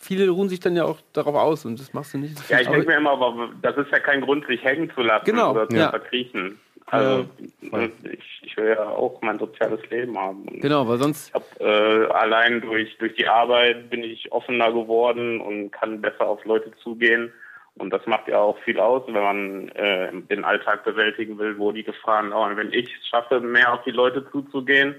Viele 0.00 0.28
ruhen 0.30 0.48
sich 0.48 0.58
dann 0.58 0.74
ja 0.74 0.84
auch 0.84 0.98
darauf 1.12 1.36
aus 1.36 1.64
und 1.64 1.78
das 1.78 1.92
machst 1.92 2.14
du 2.14 2.18
nicht. 2.18 2.36
Das 2.36 2.48
Ja, 2.48 2.60
ich 2.60 2.66
denke 2.68 2.86
mir 2.88 2.96
immer, 2.96 3.10
aber 3.12 3.50
das 3.62 3.76
ist 3.76 3.90
ja 3.92 4.00
kein 4.00 4.20
Grund, 4.22 4.44
sich 4.46 4.64
hängen 4.64 4.90
zu 4.94 5.02
lassen 5.02 5.26
Genau, 5.26 5.52
oder 5.52 5.68
zu 5.68 5.76
ja. 5.76 5.90
verkriechen. 5.90 6.58
Also 6.88 7.26
ich, 7.60 8.42
ich 8.42 8.56
will 8.56 8.68
ja 8.68 8.88
auch 8.88 9.20
mein 9.20 9.38
soziales 9.38 9.80
Leben 9.90 10.16
haben. 10.16 10.46
Und 10.46 10.60
Genau, 10.60 10.86
weil 10.86 10.98
sonst. 10.98 11.28
Ich 11.28 11.34
hab, 11.34 11.60
äh, 11.60 12.06
allein 12.12 12.60
durch, 12.60 12.96
durch 12.98 13.14
die 13.16 13.26
Arbeit 13.26 13.90
bin 13.90 14.04
ich 14.04 14.30
offener 14.30 14.72
geworden 14.72 15.40
und 15.40 15.72
kann 15.72 16.00
besser 16.00 16.26
auf 16.26 16.44
Leute 16.44 16.72
zugehen. 16.82 17.32
Und 17.74 17.90
das 17.90 18.06
macht 18.06 18.28
ja 18.28 18.38
auch 18.38 18.58
viel 18.60 18.78
aus, 18.78 19.02
wenn 19.06 19.22
man 19.22 19.68
äh, 19.70 20.10
den 20.30 20.44
Alltag 20.44 20.84
bewältigen 20.84 21.38
will, 21.38 21.58
wo 21.58 21.72
die 21.72 21.82
Gefahren 21.82 22.30
lauern. 22.30 22.56
Wenn 22.56 22.72
ich 22.72 22.86
es 22.86 23.08
schaffe, 23.08 23.40
mehr 23.40 23.74
auf 23.74 23.82
die 23.84 23.90
Leute 23.90 24.26
zuzugehen 24.30 24.94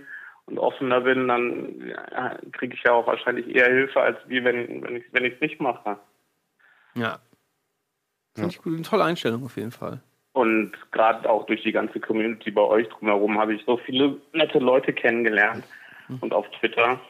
und 0.46 0.60
offener 0.60 1.02
bin, 1.02 1.28
dann 1.28 1.94
ja, 2.12 2.38
kriege 2.52 2.76
ich 2.76 2.84
ja 2.84 2.92
auch 2.92 3.08
wahrscheinlich 3.08 3.48
eher 3.56 3.68
Hilfe, 3.68 4.02
als 4.02 4.18
wie 4.28 4.44
wenn, 4.44 4.84
wenn 4.84 4.98
ich 4.98 5.06
es 5.06 5.14
wenn 5.14 5.26
ich's 5.26 5.42
nicht 5.42 5.60
mache. 5.60 5.98
Ja. 6.96 7.20
Finde 8.36 8.52
ich 8.52 8.62
gut. 8.62 8.74
Eine 8.74 8.84
tolle 8.84 9.06
Einstellung 9.06 9.44
auf 9.44 9.56
jeden 9.56 9.72
Fall. 9.72 10.02
Und 10.38 10.72
gerade 10.92 11.28
auch 11.28 11.48
durch 11.48 11.64
die 11.64 11.72
ganze 11.72 12.00
Community 12.00 12.52
bei 12.52 12.62
euch 12.62 12.88
drumherum 12.90 13.40
habe 13.40 13.56
ich 13.56 13.66
so 13.66 13.78
viele 13.78 14.22
nette 14.34 14.60
Leute 14.60 14.94
kennengelernt. 14.94 15.64
Und 16.22 16.32
auf 16.32 16.46
Twitter. 16.60 17.02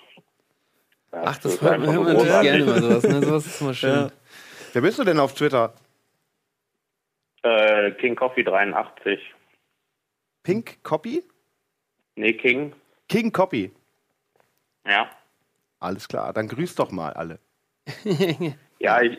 Ja, 1.11 1.23
Ach, 1.25 1.37
das 1.37 1.61
hört 1.61 1.81
nur 1.81 1.93
man 1.93 2.13
natürlich 2.13 2.41
gerne 2.41 2.65
mal 2.65 2.81
sowas. 2.81 3.03
Ne? 3.03 3.21
Sowas 3.21 3.45
ist 3.45 3.61
immer 3.61 3.73
schön. 3.73 3.89
Ja. 3.89 4.11
Wer 4.71 4.81
bist 4.81 4.97
du 4.97 5.03
denn 5.03 5.19
auf 5.19 5.33
Twitter? 5.33 5.73
Äh, 7.43 7.91
King 7.91 8.15
Coffee 8.15 8.43
83. 8.43 9.19
Pink 10.43 10.81
Copy? 10.83 11.21
Nee, 12.15 12.33
King. 12.33 12.73
King 13.09 13.33
Copy. 13.33 13.71
Ja. 14.87 15.09
Alles 15.81 16.07
klar, 16.07 16.31
dann 16.31 16.47
grüß 16.47 16.75
doch 16.75 16.91
mal 16.91 17.11
alle. 17.11 17.39
Ja, 18.79 19.01
ich, 19.01 19.17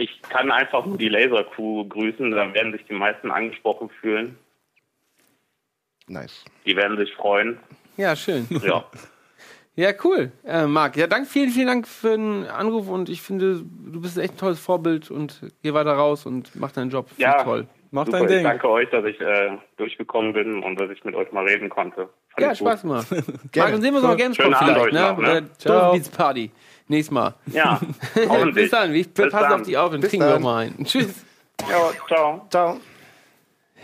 ich 0.00 0.20
kann 0.22 0.50
einfach 0.50 0.84
nur 0.86 0.98
die 0.98 1.08
Laser 1.08 1.44
Crew 1.44 1.84
grüßen. 1.88 2.30
Dann 2.30 2.54
werden 2.54 2.72
sich 2.72 2.84
die 2.86 2.94
meisten 2.94 3.30
angesprochen 3.30 3.90
fühlen. 4.00 4.36
Nice. 6.08 6.44
Die 6.66 6.76
werden 6.76 6.96
sich 6.96 7.14
freuen. 7.14 7.58
Ja, 7.96 8.16
schön. 8.16 8.46
Ja. 8.62 8.84
Ja, 9.76 9.92
cool. 10.04 10.30
Äh, 10.44 10.66
Marc, 10.66 10.96
ja, 10.96 11.06
danke, 11.06 11.26
vielen, 11.26 11.48
vielen 11.48 11.68
Dank 11.68 11.88
für 11.88 12.10
den 12.10 12.44
Anruf 12.44 12.88
und 12.88 13.08
ich 13.08 13.22
finde, 13.22 13.62
du 13.64 14.00
bist 14.00 14.18
echt 14.18 14.34
ein 14.34 14.36
tolles 14.36 14.60
Vorbild 14.60 15.10
und 15.10 15.40
geh 15.62 15.72
weiter 15.72 15.92
raus 15.92 16.26
und 16.26 16.54
mach 16.56 16.72
deinen 16.72 16.90
Job. 16.90 17.08
Finde 17.08 17.22
Ja. 17.22 17.38
ich 17.38 17.44
toll. 17.44 17.66
Mach 17.92 18.04
Super, 18.04 18.18
dein 18.18 18.26
ich 18.28 18.34
Ding. 18.34 18.44
danke 18.44 18.68
euch, 18.68 18.90
dass 18.90 19.04
ich 19.06 19.18
äh, 19.20 19.56
durchgekommen 19.78 20.34
bin 20.34 20.62
und 20.62 20.78
dass 20.78 20.90
ich 20.90 21.02
mit 21.04 21.14
euch 21.14 21.32
mal 21.32 21.46
reden 21.46 21.70
konnte. 21.70 22.10
Fand 22.28 22.40
Ja, 22.40 22.52
ich 22.52 22.58
gut. 22.58 22.68
Spaß 22.68 22.82
gemacht. 22.82 23.06
Marc, 23.56 23.70
dann 23.72 23.80
sehen 23.80 23.94
wir 23.94 24.00
uns 24.00 24.08
noch 24.08 24.16
Gamescom 24.18 24.44
Schönen 24.44 24.54
Abend 24.54 24.68
vielleicht, 24.68 24.86
euch 24.86 24.92
ne? 24.92 25.00
noch, 25.00 25.18
ne? 25.18 25.50
Ciao. 25.56 25.96
Party. 26.14 26.50
Nächstes 26.90 27.12
Mal. 27.12 27.34
Ja, 27.46 27.80
Bis 28.52 28.70
dann. 28.72 28.92
Ich 28.92 29.08
Bis 29.10 29.30
passe 29.30 29.48
dann. 29.48 29.60
auf 29.60 29.62
dich 29.66 29.76
auf 29.78 29.92
und 29.92 30.00
Bis 30.00 30.10
trinken 30.10 30.26
wir 30.26 30.40
mal 30.40 30.66
ein. 30.66 30.84
Tschüss. 30.84 31.06
Ja, 31.68 31.90
ciao. 32.08 32.46
Ciao. 32.50 32.80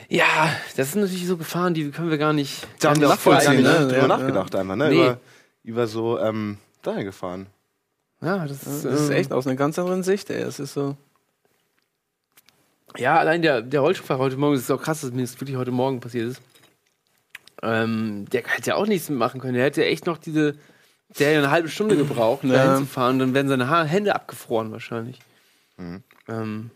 Ja, 0.08 0.50
das 0.76 0.90
sind 0.92 1.02
natürlich 1.02 1.26
so 1.26 1.36
Gefahren, 1.36 1.72
die 1.72 1.88
können 1.92 2.10
wir 2.10 2.18
gar 2.18 2.32
nicht. 2.32 2.66
Da 2.80 2.90
haben 2.90 3.00
gar 3.00 3.10
nachvollziehen, 3.10 3.56
nicht 3.58 3.62
ne? 3.62 3.78
drüber 3.86 3.96
Ja, 3.96 4.08
nachgedacht 4.08 4.54
einfach, 4.56 4.74
ne? 4.74 4.88
Nee. 4.88 4.94
Über, 5.04 5.18
über 5.62 5.86
so 5.86 6.18
ähm, 6.18 6.58
daher 6.82 7.04
gefahren. 7.04 7.46
Ja, 8.20 8.44
das 8.46 8.64
ist, 8.64 8.84
Das 8.84 9.00
ist 9.00 9.10
ähm, 9.10 9.16
echt 9.16 9.32
aus 9.32 9.46
einer 9.46 9.54
ganz 9.56 9.78
anderen 9.78 10.02
Sicht, 10.02 10.28
ey. 10.30 10.42
Es 10.42 10.58
ist 10.58 10.74
so. 10.74 10.96
Ja, 12.96 13.18
allein 13.18 13.40
der, 13.42 13.62
der 13.62 13.80
Rollstuhlfahrer 13.80 14.18
heute 14.20 14.36
Morgen, 14.36 14.54
das 14.54 14.62
ist 14.64 14.70
auch 14.72 14.82
krass, 14.82 15.02
dass 15.02 15.12
mir 15.12 15.22
das 15.22 15.40
wirklich 15.40 15.56
heute 15.56 15.70
Morgen 15.70 16.00
passiert 16.00 16.30
ist. 16.30 16.42
Ähm, 17.62 18.26
der 18.32 18.42
hätte 18.44 18.70
ja 18.70 18.74
auch 18.76 18.86
nichts 18.86 19.08
machen 19.10 19.40
können. 19.40 19.54
Der 19.54 19.64
hätte 19.64 19.84
echt 19.84 20.06
noch 20.06 20.18
diese. 20.18 20.54
Der 21.18 21.28
hätte 21.28 21.38
eine 21.38 21.50
halbe 21.50 21.68
Stunde 21.68 21.96
gebraucht, 21.96 22.40
da 22.44 22.48
Ja. 22.54 22.74
hinzufahren. 22.76 23.18
Dann 23.18 23.32
wären 23.34 23.48
seine 23.48 23.84
Hände 23.84 24.14
abgefroren 24.14 24.72
wahrscheinlich. 24.72 25.18
Ähm, 26.28 26.70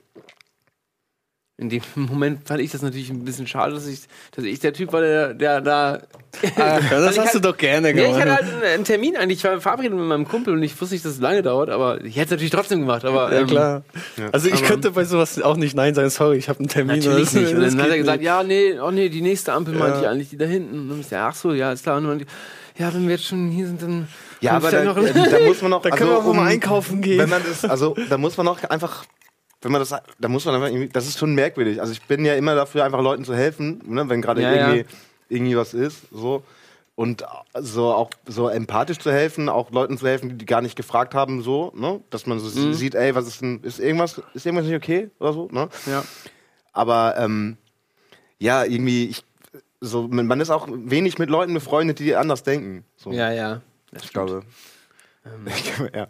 in 1.57 1.69
dem 1.69 1.83
Moment 1.95 2.47
fand 2.49 2.61
ich 2.61 2.71
das 2.71 2.81
natürlich 2.81 3.11
ein 3.11 3.25
bisschen 3.25 3.47
schade, 3.47 3.75
dass 3.75 3.87
ich, 3.87 4.01
dass 4.35 4.45
ich 4.45 4.61
der 4.61 4.73
Typ 4.73 4.93
war, 4.93 5.03
der, 5.03 5.35
der 5.35 5.61
da. 5.61 6.01
Ja, 6.57 6.81
das 6.81 6.83
ich 7.13 7.19
hast 7.19 7.19
halt- 7.19 7.35
du 7.35 7.41
doch 7.41 7.57
gerne 7.57 7.89
Ja, 7.89 7.95
ich 7.97 8.03
gemacht. 8.13 8.21
hatte 8.21 8.33
halt 8.47 8.65
einen, 8.65 8.85
Termin 8.85 9.17
eigentlich. 9.17 9.39
Ich 9.39 9.45
war 9.45 9.61
verabredet 9.61 9.93
mit 9.99 10.07
meinem 10.07 10.27
Kumpel 10.27 10.55
und 10.55 10.63
ich 10.63 10.81
wusste 10.81 10.95
nicht, 10.95 11.05
dass 11.05 11.13
es 11.15 11.21
lange 11.21 11.43
dauert, 11.43 11.69
aber 11.69 12.03
ich 12.03 12.15
hätte 12.17 12.27
es 12.27 12.31
natürlich 12.31 12.53
trotzdem 12.53 12.81
gemacht. 12.81 13.05
Aber, 13.05 13.31
ja, 13.33 13.41
ähm, 13.41 13.47
klar. 13.47 13.83
Also 14.33 14.49
ich 14.49 14.55
Aber- 14.55 14.67
könnte 14.69 14.91
bei 14.93 15.05
sowas 15.05 15.41
auch 15.43 15.57
nicht 15.57 15.75
Nein 15.75 15.95
sagen. 15.95 16.09
Sorry, 16.09 16.37
ich 16.39 16.49
habe 16.49 16.61
einen 16.61 16.69
Termin. 16.69 16.97
Natürlich 17.01 17.25
Das- 17.25 17.35
nicht. 17.35 17.55
Und 17.55 17.61
dann 17.63 17.83
hat 17.83 17.89
er 17.91 17.99
gesagt, 17.99 18.19
nicht. 18.21 18.27
ja, 18.27 18.43
nee, 18.43 18.79
oh 18.81 18.91
nee, 18.91 19.09
die 19.11 19.21
nächste 19.23 19.53
Ampel 19.53 19.75
meinte 19.75 19.97
Ja. 19.97 20.03
ich 20.03 20.09
eigentlich, 20.09 20.29
die 20.31 20.39
da 20.39 20.47
hinten. 20.47 20.79
Und 20.79 20.89
dann 20.89 21.01
ist 21.01 21.11
ja, 21.11 21.29
ach 21.29 21.35
so, 21.35 21.53
ja, 21.53 21.73
ist 21.73 21.83
klar. 21.83 21.99
Und 21.99 22.05
dann, 22.07 22.25
ja, 22.79 22.93
wenn 22.95 23.05
wir 23.05 23.15
jetzt 23.17 23.27
schon 23.27 23.51
hier 23.51 23.67
sind, 23.67 23.83
dann. 23.83 24.09
Ja, 24.41 24.53
aber 24.53 24.71
da, 24.71 24.79
du 24.83 25.03
ja 25.03 25.13
noch 25.25 25.31
da 25.31 25.39
muss 25.41 25.63
man 25.63 25.71
noch. 25.71 25.83
Da 25.83 25.91
können 25.91 26.11
wir 26.11 26.19
auch 26.19 26.33
mal 26.35 26.47
einkaufen 26.47 27.01
gehen. 27.03 27.19
Wenn 27.19 27.29
man 27.29 27.43
das, 27.47 27.65
also 27.65 27.97
da 28.09 28.17
muss 28.19 28.37
man 28.37 28.47
noch 28.47 28.63
einfach, 28.65 29.05
wenn 29.63 29.73
man 29.73 29.81
das, 29.81 29.91
da 30.19 30.29
muss 30.29 30.45
man 30.45 30.55
einfach 30.55 30.69
irgendwie, 30.69 30.89
das 30.89 31.07
ist 31.07 31.19
schon 31.19 31.35
merkwürdig. 31.35 31.81
Also 31.81 31.93
ich 31.93 32.03
bin 32.03 32.25
ja 32.25 32.35
immer 32.35 32.55
dafür, 32.55 32.85
einfach 32.85 33.03
Leuten 33.03 33.25
zu 33.25 33.35
helfen, 33.35 33.83
ne, 33.87 34.09
wenn 34.09 34.23
gerade 34.23 34.43
Ja, 34.43 34.53
irgendwie, 34.53 34.79
ja. 34.81 34.85
irgendwie 35.29 35.57
was 35.57 35.75
ist, 35.75 36.07
so. 36.11 36.43
Und 36.97 37.25
so 37.59 37.87
auch 37.95 38.11
so 38.27 38.49
empathisch 38.51 38.99
zu 38.99 39.11
helfen, 39.11 39.49
auch 39.49 39.71
Leuten 39.71 39.97
zu 39.97 40.07
helfen, 40.07 40.29
die, 40.29 40.35
die 40.37 40.45
gar 40.45 40.61
nicht 40.61 40.77
gefragt 40.77 41.15
haben, 41.15 41.43
so, 41.43 41.73
ne? 41.75 42.01
Dass 42.11 42.27
man 42.27 42.39
so 42.41 42.61
Mhm. 42.61 42.75
sieht, 42.75 42.95
ey, 42.95 43.15
was 43.15 43.27
ist 43.27 43.41
denn, 43.41 43.61
ist 43.63 43.81
irgendwas, 43.81 44.21
ist 44.35 44.45
irgendwas 44.45 44.67
nicht 44.67 44.77
okay 44.77 45.11
oder 45.19 45.33
so, 45.33 45.49
ne? 45.51 45.69
Ja. 45.87 46.05
Aber 46.75 47.15
ähm, 47.17 47.57
ja, 48.39 48.65
irgendwie, 48.65 49.07
ich, 49.07 49.25
so, 49.81 50.09
man 50.09 50.41
ist 50.41 50.51
auch 50.51 50.69
wenig 50.71 51.19
mit 51.19 51.31
Leuten 51.31 51.55
befreundet, 51.55 51.99
die 51.99 52.15
anders 52.15 52.43
denken. 52.43 52.85
So, 52.97 53.13
ja, 53.13 53.33
ja. 53.33 53.63
ich 53.93 54.13
glaube. 54.13 54.43
Ähm. 55.25 55.47
ja. 55.95 56.07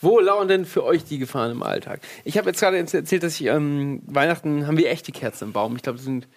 Wo 0.00 0.20
lauern 0.20 0.48
denn 0.48 0.64
für 0.64 0.84
euch 0.84 1.04
die 1.04 1.18
Gefahren 1.18 1.50
im 1.50 1.62
Alltag? 1.62 2.00
Ich 2.24 2.38
habe 2.38 2.48
jetzt 2.48 2.60
gerade 2.60 2.78
erzählt, 2.78 3.22
dass 3.22 3.34
ich 3.40 3.46
ähm, 3.46 4.02
Weihnachten 4.06 4.66
haben 4.66 4.78
wir 4.78 4.90
echte 4.90 5.12
Kerzen 5.12 5.44
im 5.48 5.52
Baum. 5.52 5.76
Ich 5.76 5.82
glaube, 5.82 5.96
das 5.98 6.04
sind 6.04 6.28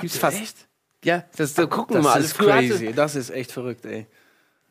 gibt's 0.00 0.16
fast. 0.18 0.40
echt? 0.40 0.56
Ja, 1.04 1.24
das, 1.36 1.54
da 1.54 1.66
gucken 1.66 1.96
wir 1.96 1.98
Das 1.98 2.04
mal. 2.04 2.12
Also 2.14 2.26
ist 2.26 2.38
hatte- 2.38 2.68
crazy. 2.68 2.92
Das 2.94 3.14
ist 3.14 3.30
echt 3.30 3.52
verrückt, 3.52 3.84
ey. 3.84 4.06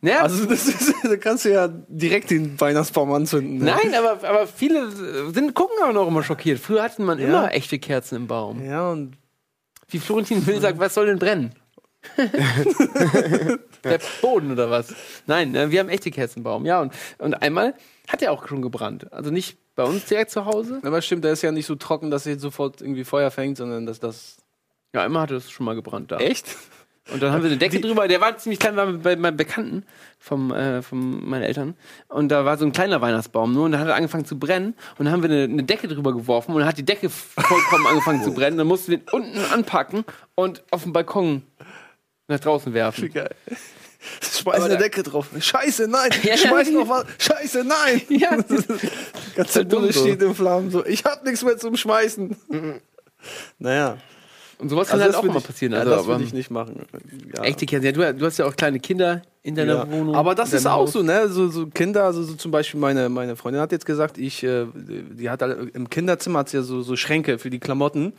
Ja, 0.01 0.21
Also 0.21 0.45
das 0.45 0.67
ist, 0.67 0.93
da 1.03 1.15
kannst 1.17 1.45
du 1.45 1.49
ja 1.53 1.67
direkt 1.67 2.29
den 2.31 2.59
Weihnachtsbaum 2.59 3.11
anzünden. 3.13 3.57
ne? 3.59 3.75
Nein, 3.83 3.93
aber, 3.95 4.27
aber 4.27 4.47
viele 4.47 4.89
sind, 5.31 5.53
gucken 5.55 5.75
aber 5.83 5.93
noch 5.93 6.07
immer 6.07 6.23
schockiert. 6.23 6.59
Früher 6.59 6.83
hatten 6.83 7.03
man 7.03 7.19
Ja. 7.19 7.27
immer 7.27 7.51
echte 7.53 7.79
Kerzen 7.79 8.15
im 8.15 8.27
Baum. 8.27 8.63
Ja, 8.63 8.91
und 8.91 9.17
Wie 9.89 9.99
Florentin 9.99 10.45
Will 10.45 10.59
sagt, 10.59 10.79
was 10.79 10.93
soll 10.93 11.05
denn 11.05 11.19
brennen? 11.19 11.53
Der 13.83 13.99
Boden 14.21 14.51
oder 14.51 14.69
was? 14.69 14.93
Nein, 15.25 15.55
äh, 15.55 15.71
wir 15.71 15.79
haben 15.79 15.89
echte 15.89 16.11
Kerzen 16.11 16.39
im 16.39 16.43
Baum. 16.43 16.65
Ja, 16.65 16.81
und, 16.81 16.93
und 17.17 17.33
einmal 17.35 17.73
hat 18.07 18.21
er 18.21 18.31
auch 18.31 18.47
schon 18.47 18.61
gebrannt. 18.61 19.11
Also 19.11 19.31
nicht 19.31 19.57
bei 19.75 19.83
uns 19.83 20.05
direkt 20.05 20.31
zu 20.31 20.45
Hause. 20.45 20.79
aber 20.83 21.01
stimmt, 21.01 21.23
der 21.23 21.33
ist 21.33 21.41
ja 21.41 21.51
nicht 21.51 21.65
so 21.65 21.75
trocken, 21.75 22.09
dass 22.11 22.25
er 22.25 22.39
sofort 22.39 22.81
irgendwie 22.81 23.03
Feuer 23.03 23.31
fängt, 23.31 23.57
sondern 23.57 23.85
dass 23.85 23.99
das. 23.99 24.37
Ja, 24.93 25.03
einmal 25.03 25.23
hatte 25.23 25.35
es 25.35 25.51
schon 25.51 25.65
mal 25.65 25.75
gebrannt 25.75 26.11
da. 26.11 26.17
Echt? 26.17 26.55
Und 27.11 27.23
dann 27.23 27.31
haben 27.31 27.41
wir 27.43 27.49
eine 27.49 27.57
Decke 27.57 27.79
drüber. 27.79 28.07
Der 28.07 28.19
war 28.19 28.37
ziemlich 28.37 28.59
klein, 28.59 28.75
war 28.75 28.85
bei 28.91 29.15
meinem 29.15 29.37
Bekannten 29.37 29.85
vom, 30.19 30.51
äh, 30.51 30.81
von 30.81 31.27
meinen 31.27 31.43
Eltern. 31.43 31.75
Und 32.09 32.29
da 32.29 32.43
war 32.43 32.57
so 32.57 32.65
ein 32.65 32.71
kleiner 32.73 32.99
Weihnachtsbaum 33.01 33.53
nur. 33.53 33.65
Und 33.65 33.71
dann 33.71 33.81
hat 33.81 33.87
er 33.87 33.95
angefangen 33.95 34.25
zu 34.25 34.37
brennen. 34.37 34.75
Und 34.97 35.05
dann 35.05 35.11
haben 35.13 35.23
wir 35.23 35.29
eine, 35.29 35.43
eine 35.43 35.63
Decke 35.63 35.87
drüber 35.87 36.13
geworfen. 36.13 36.51
Und 36.53 36.59
dann 36.59 36.67
hat 36.67 36.77
die 36.77 36.85
Decke 36.85 37.09
vollkommen 37.09 37.87
angefangen 37.89 38.23
zu 38.23 38.33
brennen. 38.33 38.57
Dann 38.57 38.67
mussten 38.67 38.91
wir 38.91 38.97
ihn 38.99 39.05
unten 39.11 39.39
anpacken 39.53 40.03
und 40.35 40.63
auf 40.71 40.83
den 40.83 40.91
Balkon 40.93 41.43
nach 42.27 42.39
draußen 42.39 42.73
werfen. 42.73 43.11
Geil. 43.13 43.29
Schmeiß 44.21 44.61
eine 44.63 44.75
da- 44.75 44.79
Decke 44.81 45.03
drauf. 45.03 45.27
Scheiße, 45.39 45.87
nein! 45.87 46.11
Ja, 46.23 46.37
Schmeiß 46.37 46.69
noch 46.71 46.87
was! 46.87 47.05
Scheiße, 47.17 47.63
nein! 47.63 48.01
Ja, 48.09 48.31
Ganze 49.35 49.65
so. 49.69 49.91
steht 49.91 50.21
in 50.21 50.35
Flammen 50.35 50.69
so. 50.71 50.85
Ich 50.85 51.03
hab 51.03 51.23
nichts 51.25 51.43
mehr 51.43 51.57
zum 51.57 51.75
Schmeißen. 51.75 52.35
naja. 53.59 53.97
Und 54.59 54.69
sowas 54.69 54.87
kann 54.89 54.99
Also 55.01 55.17
halt 55.17 55.27
auch 55.29 55.33
mal 55.33 55.41
passieren. 55.41 55.73
Ja, 55.73 55.79
Also, 55.79 55.91
das 55.91 56.07
würde 56.07 56.23
ich 56.23 56.33
nicht 56.33 56.49
machen. 56.51 56.85
Ja. 57.35 57.43
echte. 57.43 57.65
Ja, 57.65 57.91
du, 57.91 58.13
du 58.13 58.25
hast 58.25 58.37
ja 58.37 58.45
auch 58.45 58.55
kleine 58.55 58.79
Kinder 58.79 59.21
in 59.43 59.55
deiner 59.55 59.75
Ja. 59.75 59.91
Wohnung. 59.91 60.15
Aber 60.15 60.35
das 60.35 60.51
ist 60.53 60.65
auch 60.65 60.71
Haus. 60.81 60.93
so, 60.93 61.03
ne? 61.03 61.29
So, 61.29 61.47
so 61.49 61.67
Kinder, 61.67 62.05
also 62.05 62.23
so 62.23 62.33
zum 62.35 62.51
Beispiel 62.51 62.79
meine, 62.79 63.07
meine 63.09 63.35
Freundin 63.35 63.61
hat 63.61 63.71
jetzt 63.71 63.85
gesagt, 63.85 64.17
ich, 64.17 64.43
äh, 64.43 64.65
die 64.75 65.29
hat 65.29 65.41
im 65.41 65.89
Kinderzimmer 65.89 66.39
hat 66.39 66.49
sie 66.49 66.57
ja 66.57 66.63
so, 66.63 66.81
so 66.81 66.95
Schränke 66.95 67.37
für 67.39 67.49
die 67.49 67.59
Klamotten. 67.59 68.13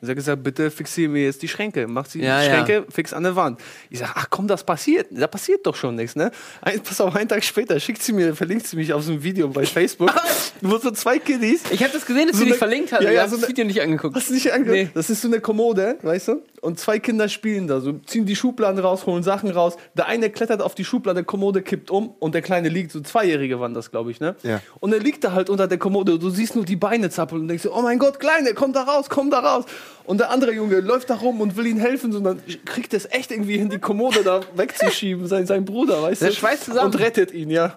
Und 0.00 0.06
sie 0.06 0.12
hat 0.12 0.16
gesagt, 0.16 0.42
bitte 0.44 0.70
fixier 0.70 1.08
mir 1.08 1.24
jetzt 1.24 1.42
die 1.42 1.48
Schränke. 1.48 1.88
Mach 1.88 2.06
sie 2.06 2.22
Ja, 2.22 2.40
die 2.40 2.46
ja. 2.46 2.54
Schränke 2.54 2.86
fix 2.88 3.12
an 3.12 3.24
der 3.24 3.34
Wand. 3.34 3.60
Ich 3.90 3.98
sag, 3.98 4.12
ach 4.14 4.26
komm, 4.30 4.46
das 4.46 4.62
passiert. 4.62 5.08
Da 5.10 5.26
passiert 5.26 5.66
doch 5.66 5.74
schon 5.74 5.96
nichts, 5.96 6.14
ne? 6.14 6.30
Ein, 6.60 6.80
pass 6.80 7.00
auf, 7.00 7.16
einen 7.16 7.28
Tag 7.28 7.42
später 7.42 7.80
schickt 7.80 8.02
sie 8.02 8.12
mir, 8.12 8.36
verlinkt 8.36 8.66
sie 8.66 8.76
mich 8.76 8.92
auf 8.92 9.02
so 9.02 9.12
ein 9.12 9.22
Video 9.24 9.48
bei 9.48 9.66
Facebook, 9.66 10.14
wo 10.60 10.78
so 10.78 10.92
zwei 10.92 11.18
Kiddies 11.18 11.62
Ich 11.70 11.82
habe 11.82 11.92
das 11.92 12.06
gesehen, 12.06 12.28
dass 12.28 12.36
So 12.36 12.44
du 12.44 12.50
dich 12.50 12.58
verlinkt 12.58 12.92
hast. 12.92 13.02
Ja, 13.02 13.10
ja, 13.10 13.26
so 13.26 13.36
das 13.36 13.48
Video 13.48 13.64
nicht 13.64 13.80
angeguckt. 13.80 14.14
Hast 14.14 14.30
du 14.30 14.34
nicht 14.34 14.52
angeguckt? 14.52 14.76
Nee. 14.76 14.90
Das 14.94 15.10
ist 15.10 15.20
so 15.20 15.26
eine 15.26 15.40
Kommode, 15.40 15.98
weißt 16.02 16.28
du? 16.28 16.42
und 16.60 16.78
zwei 16.78 16.98
Kinder 16.98 17.28
spielen 17.28 17.66
da, 17.66 17.80
so 17.80 17.92
ziehen 17.92 18.26
die 18.26 18.36
Schubladen 18.36 18.78
raus, 18.80 19.06
holen 19.06 19.22
Sachen 19.22 19.50
raus. 19.50 19.76
Der 19.94 20.06
eine 20.06 20.30
klettert 20.30 20.62
auf 20.62 20.74
die 20.74 20.84
Schublade, 20.84 21.24
Kommode 21.24 21.62
kippt 21.62 21.90
um 21.90 22.14
und 22.18 22.34
der 22.34 22.42
Kleine 22.42 22.68
liegt, 22.68 22.92
so 22.92 23.00
Zweijährige 23.00 23.60
waren 23.60 23.74
das, 23.74 23.90
glaube 23.90 24.10
ich, 24.10 24.20
ne? 24.20 24.36
Ja. 24.42 24.60
Und 24.80 24.92
er 24.92 25.00
liegt 25.00 25.24
da 25.24 25.32
halt 25.32 25.50
unter 25.50 25.66
der 25.66 25.78
Kommode, 25.78 26.18
du 26.18 26.30
siehst 26.30 26.54
nur 26.54 26.64
die 26.64 26.76
Beine 26.76 27.10
zappeln 27.10 27.42
und 27.42 27.48
denkst 27.48 27.62
dir, 27.62 27.72
oh 27.72 27.82
mein 27.82 27.98
Gott, 27.98 28.20
Kleine, 28.20 28.54
komm 28.54 28.72
da 28.72 28.82
raus, 28.82 29.06
komm 29.08 29.30
da 29.30 29.40
raus. 29.40 29.64
Und 30.04 30.18
der 30.18 30.30
andere 30.30 30.52
Junge 30.52 30.80
läuft 30.80 31.10
da 31.10 31.16
rum 31.16 31.40
und 31.40 31.56
will 31.56 31.66
ihm 31.66 31.78
helfen, 31.78 32.12
sondern 32.12 32.40
kriegt 32.64 32.94
es 32.94 33.04
echt 33.10 33.30
irgendwie 33.30 33.58
hin, 33.58 33.68
die 33.68 33.78
Kommode 33.78 34.22
da 34.22 34.40
wegzuschieben, 34.56 35.26
sein, 35.26 35.46
sein 35.46 35.64
Bruder, 35.64 36.02
weißt 36.02 36.22
Der 36.22 36.30
du? 36.30 36.34
schweißt 36.34 36.64
zusammen. 36.64 36.86
Und 36.94 36.98
rettet 36.98 37.32
ihn, 37.32 37.50
ja. 37.50 37.76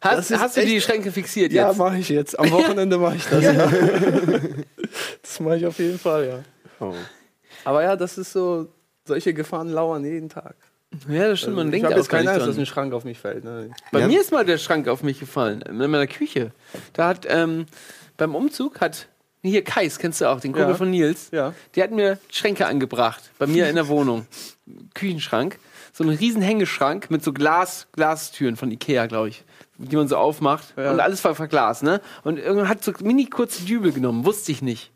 Hast, 0.00 0.30
hast 0.38 0.56
du 0.56 0.64
die 0.64 0.80
Schränke 0.80 1.10
fixiert 1.10 1.52
Ja, 1.52 1.68
jetzt? 1.68 1.78
mache 1.78 1.98
ich 1.98 2.08
jetzt. 2.08 2.38
Am 2.38 2.50
Wochenende 2.52 2.98
mache 2.98 3.16
ich 3.16 3.26
das. 3.26 3.42
Ja. 3.42 3.70
Das 5.22 5.40
mache 5.40 5.56
ich 5.56 5.66
auf 5.66 5.78
jeden 5.78 5.98
Fall, 5.98 6.26
ja. 6.26 6.38
Oh. 6.80 6.94
Aber 7.64 7.82
ja, 7.82 7.96
das 7.96 8.16
ist 8.16 8.32
so, 8.32 8.68
solche 9.04 9.34
Gefahren 9.34 9.68
lauern 9.70 10.04
jeden 10.04 10.28
Tag. 10.28 10.54
Ja, 11.08 11.28
das 11.28 11.40
stimmt. 11.40 11.56
Man 11.56 11.66
ich 11.66 11.72
denkt 11.72 11.84
habe 11.86 11.94
auch 11.94 11.98
jetzt 11.98 12.08
keine 12.08 12.30
Angst, 12.30 12.46
dass 12.46 12.56
ein 12.58 12.64
Schrank 12.66 12.94
auf 12.94 13.04
mich 13.04 13.18
fällt. 13.18 13.44
Ne? 13.44 13.70
Bei 13.92 14.00
Ja. 14.00 14.06
mir 14.06 14.20
ist 14.20 14.32
mal 14.32 14.44
der 14.44 14.56
Schrank 14.56 14.88
auf 14.88 15.02
mich 15.02 15.20
gefallen, 15.20 15.60
in 15.62 15.76
meiner 15.76 16.06
Küche. 16.06 16.52
Da 16.94 17.08
hat 17.08 17.26
ähm, 17.28 17.66
beim 18.16 18.34
Umzug 18.34 18.80
hat 18.80 19.08
hier 19.42 19.62
Kais, 19.64 19.98
kennst 19.98 20.20
du 20.20 20.26
auch, 20.26 20.40
den 20.40 20.52
Kumpel 20.52 20.70
Ja. 20.70 20.76
von 20.76 20.90
Nils. 20.90 21.28
Ja. 21.32 21.54
Der 21.74 21.84
hat 21.84 21.90
mir 21.92 22.18
Schränke 22.30 22.66
angebracht, 22.66 23.30
bei 23.38 23.46
mir 23.46 23.68
in 23.68 23.74
der 23.76 23.88
Wohnung. 23.88 24.26
Küchenschrank. 24.94 25.58
So 25.92 26.04
einen 26.04 26.16
riesen 26.16 26.42
Hängeschrank 26.42 27.10
mit 27.10 27.24
so 27.24 27.32
Glas, 27.32 27.88
Glastüren 27.92 28.56
von 28.56 28.70
Ikea, 28.70 29.06
glaube 29.06 29.30
ich. 29.30 29.44
Die 29.78 29.96
man 29.96 30.08
so 30.08 30.16
aufmacht. 30.16 30.74
Ja. 30.76 30.90
Und 30.92 31.00
alles 31.00 31.22
war 31.24 31.34
verglast, 31.34 31.82
ne? 31.82 32.00
Und 32.24 32.38
irgendwann 32.38 32.68
hat 32.68 32.82
so 32.84 32.92
mini 33.00 33.26
kurze 33.26 33.64
Dübel 33.64 33.92
genommen, 33.92 34.24
wusste 34.24 34.52
ich 34.52 34.60
nicht. 34.62 34.90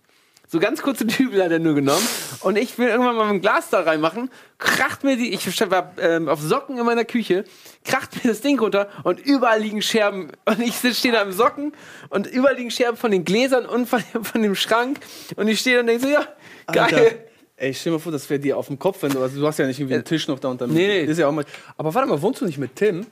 So 0.52 0.60
ganz 0.60 0.82
kurze 0.82 1.06
Dübel 1.06 1.42
hat 1.42 1.50
er 1.50 1.60
nur 1.60 1.74
genommen. 1.74 2.06
Und 2.40 2.58
ich 2.58 2.76
will 2.76 2.88
irgendwann 2.88 3.16
mal 3.16 3.30
ein 3.30 3.40
Glas 3.40 3.70
da 3.70 3.80
reinmachen. 3.80 4.30
Kracht 4.58 5.02
mir 5.02 5.16
die, 5.16 5.32
ich 5.32 5.46
war 5.70 5.94
ähm, 5.98 6.28
auf 6.28 6.42
Socken 6.42 6.76
in 6.76 6.84
meiner 6.84 7.06
Küche, 7.06 7.44
kracht 7.86 8.22
mir 8.22 8.30
das 8.30 8.42
Ding 8.42 8.60
runter 8.60 8.90
und 9.02 9.18
überall 9.18 9.62
liegen 9.62 9.80
Scherben. 9.80 10.30
Und 10.44 10.60
ich 10.60 10.74
stehe 10.76 11.14
da 11.14 11.22
im 11.22 11.32
Socken 11.32 11.72
und 12.10 12.26
überall 12.26 12.56
liegen 12.56 12.70
Scherben 12.70 12.98
von 12.98 13.10
den 13.10 13.24
Gläsern 13.24 13.64
und 13.64 13.88
von, 13.88 14.02
von 14.22 14.42
dem 14.42 14.54
Schrank. 14.54 15.00
Und 15.36 15.48
ich 15.48 15.58
stehe 15.58 15.76
da 15.76 15.80
und 15.80 15.86
denke 15.86 16.02
so, 16.02 16.12
ja, 16.12 16.26
geil. 16.66 16.82
Alter. 16.82 17.14
Ey, 17.56 17.72
stell 17.72 17.92
dir 17.92 17.96
mal 17.96 18.02
vor, 18.02 18.12
das 18.12 18.28
wäre 18.28 18.38
dir 18.38 18.58
auf 18.58 18.66
dem 18.66 18.78
Kopf, 18.78 19.02
wenn 19.02 19.12
du, 19.12 19.22
also 19.22 19.40
du 19.40 19.46
hast 19.46 19.58
ja 19.58 19.66
nicht 19.66 19.80
irgendwie 19.80 19.94
einen 19.94 20.04
Tisch 20.04 20.28
noch 20.28 20.38
da 20.38 20.48
unter 20.48 20.66
Nee, 20.66 20.86
nee. 20.86 21.04
Ist 21.04 21.16
ja 21.16 21.28
auch 21.28 21.32
mal, 21.32 21.46
aber 21.78 21.94
warte 21.94 22.08
mal, 22.08 22.20
wohnst 22.20 22.42
du 22.42 22.44
nicht 22.44 22.58
mit 22.58 22.76
Tim? 22.76 23.06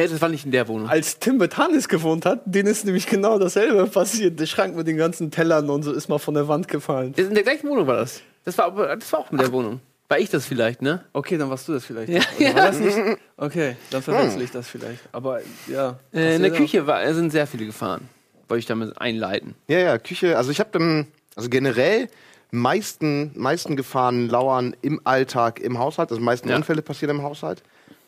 Ja, 0.00 0.06
das 0.08 0.20
war 0.22 0.28
nicht 0.28 0.44
in 0.46 0.50
der 0.52 0.66
Wohnung. 0.68 0.88
Als 0.88 1.18
Tim 1.18 1.36
mit 1.36 1.56
Hannes 1.58 1.88
gewohnt 1.88 2.24
hat, 2.24 2.40
denen 2.46 2.68
ist 2.68 2.84
nämlich 2.84 3.06
genau 3.06 3.38
dasselbe 3.38 3.86
passiert. 3.90 4.40
Der 4.40 4.46
Schrank 4.46 4.74
mit 4.76 4.86
den 4.86 4.96
ganzen 4.96 5.30
Tellern 5.30 5.68
und 5.68 5.82
so 5.82 5.92
ist 5.92 6.08
mal 6.08 6.18
von 6.18 6.34
der 6.34 6.48
Wand 6.48 6.68
gefallen. 6.68 7.12
In 7.16 7.34
der 7.34 7.42
gleichen 7.42 7.68
Wohnung 7.68 7.86
war 7.86 7.96
das. 7.96 8.22
Das 8.44 8.56
war, 8.56 8.70
das 8.96 9.12
war 9.12 9.20
auch 9.20 9.30
in 9.30 9.38
der 9.38 9.52
Wohnung. 9.52 9.80
War 10.08 10.18
ich 10.18 10.30
das 10.30 10.46
vielleicht, 10.46 10.82
ne? 10.82 11.04
Okay, 11.12 11.36
dann 11.38 11.50
warst 11.50 11.68
du 11.68 11.72
das 11.72 11.84
vielleicht. 11.84 12.08
Ja, 12.10 12.20
Oder 12.38 12.54
war 12.56 12.66
das 12.68 12.78
nicht? 12.80 12.98
Okay, 13.36 13.76
dann 13.90 14.02
verwechsel 14.02 14.42
ich 14.42 14.50
das 14.50 14.66
vielleicht. 14.68 15.00
Aber 15.12 15.40
ja. 15.68 15.98
Äh, 16.12 16.36
in 16.36 16.42
der 16.42 16.50
Küche 16.50 16.86
war, 16.86 17.12
sind 17.14 17.30
sehr 17.30 17.46
viele 17.46 17.66
Gefahren. 17.66 18.08
Wollte 18.48 18.58
ich 18.60 18.66
damit 18.66 19.00
einleiten. 19.00 19.54
Ja, 19.68 19.78
ja, 19.78 19.98
Küche. 19.98 20.36
Also 20.36 20.50
ich 20.50 20.58
habe 20.58 20.70
dann, 20.72 21.06
also 21.36 21.48
generell 21.48 22.08
meisten, 22.50 23.30
meisten 23.36 23.76
Gefahren 23.76 24.28
lauern 24.28 24.74
im 24.82 25.00
Alltag 25.04 25.60
im 25.60 25.78
Haushalt. 25.78 26.10
Also 26.10 26.20
meisten 26.20 26.48
Ja. 26.48 26.56
Unfälle 26.56 26.82
passieren 26.82 27.16
im 27.18 27.22
Haushalt. 27.22 27.62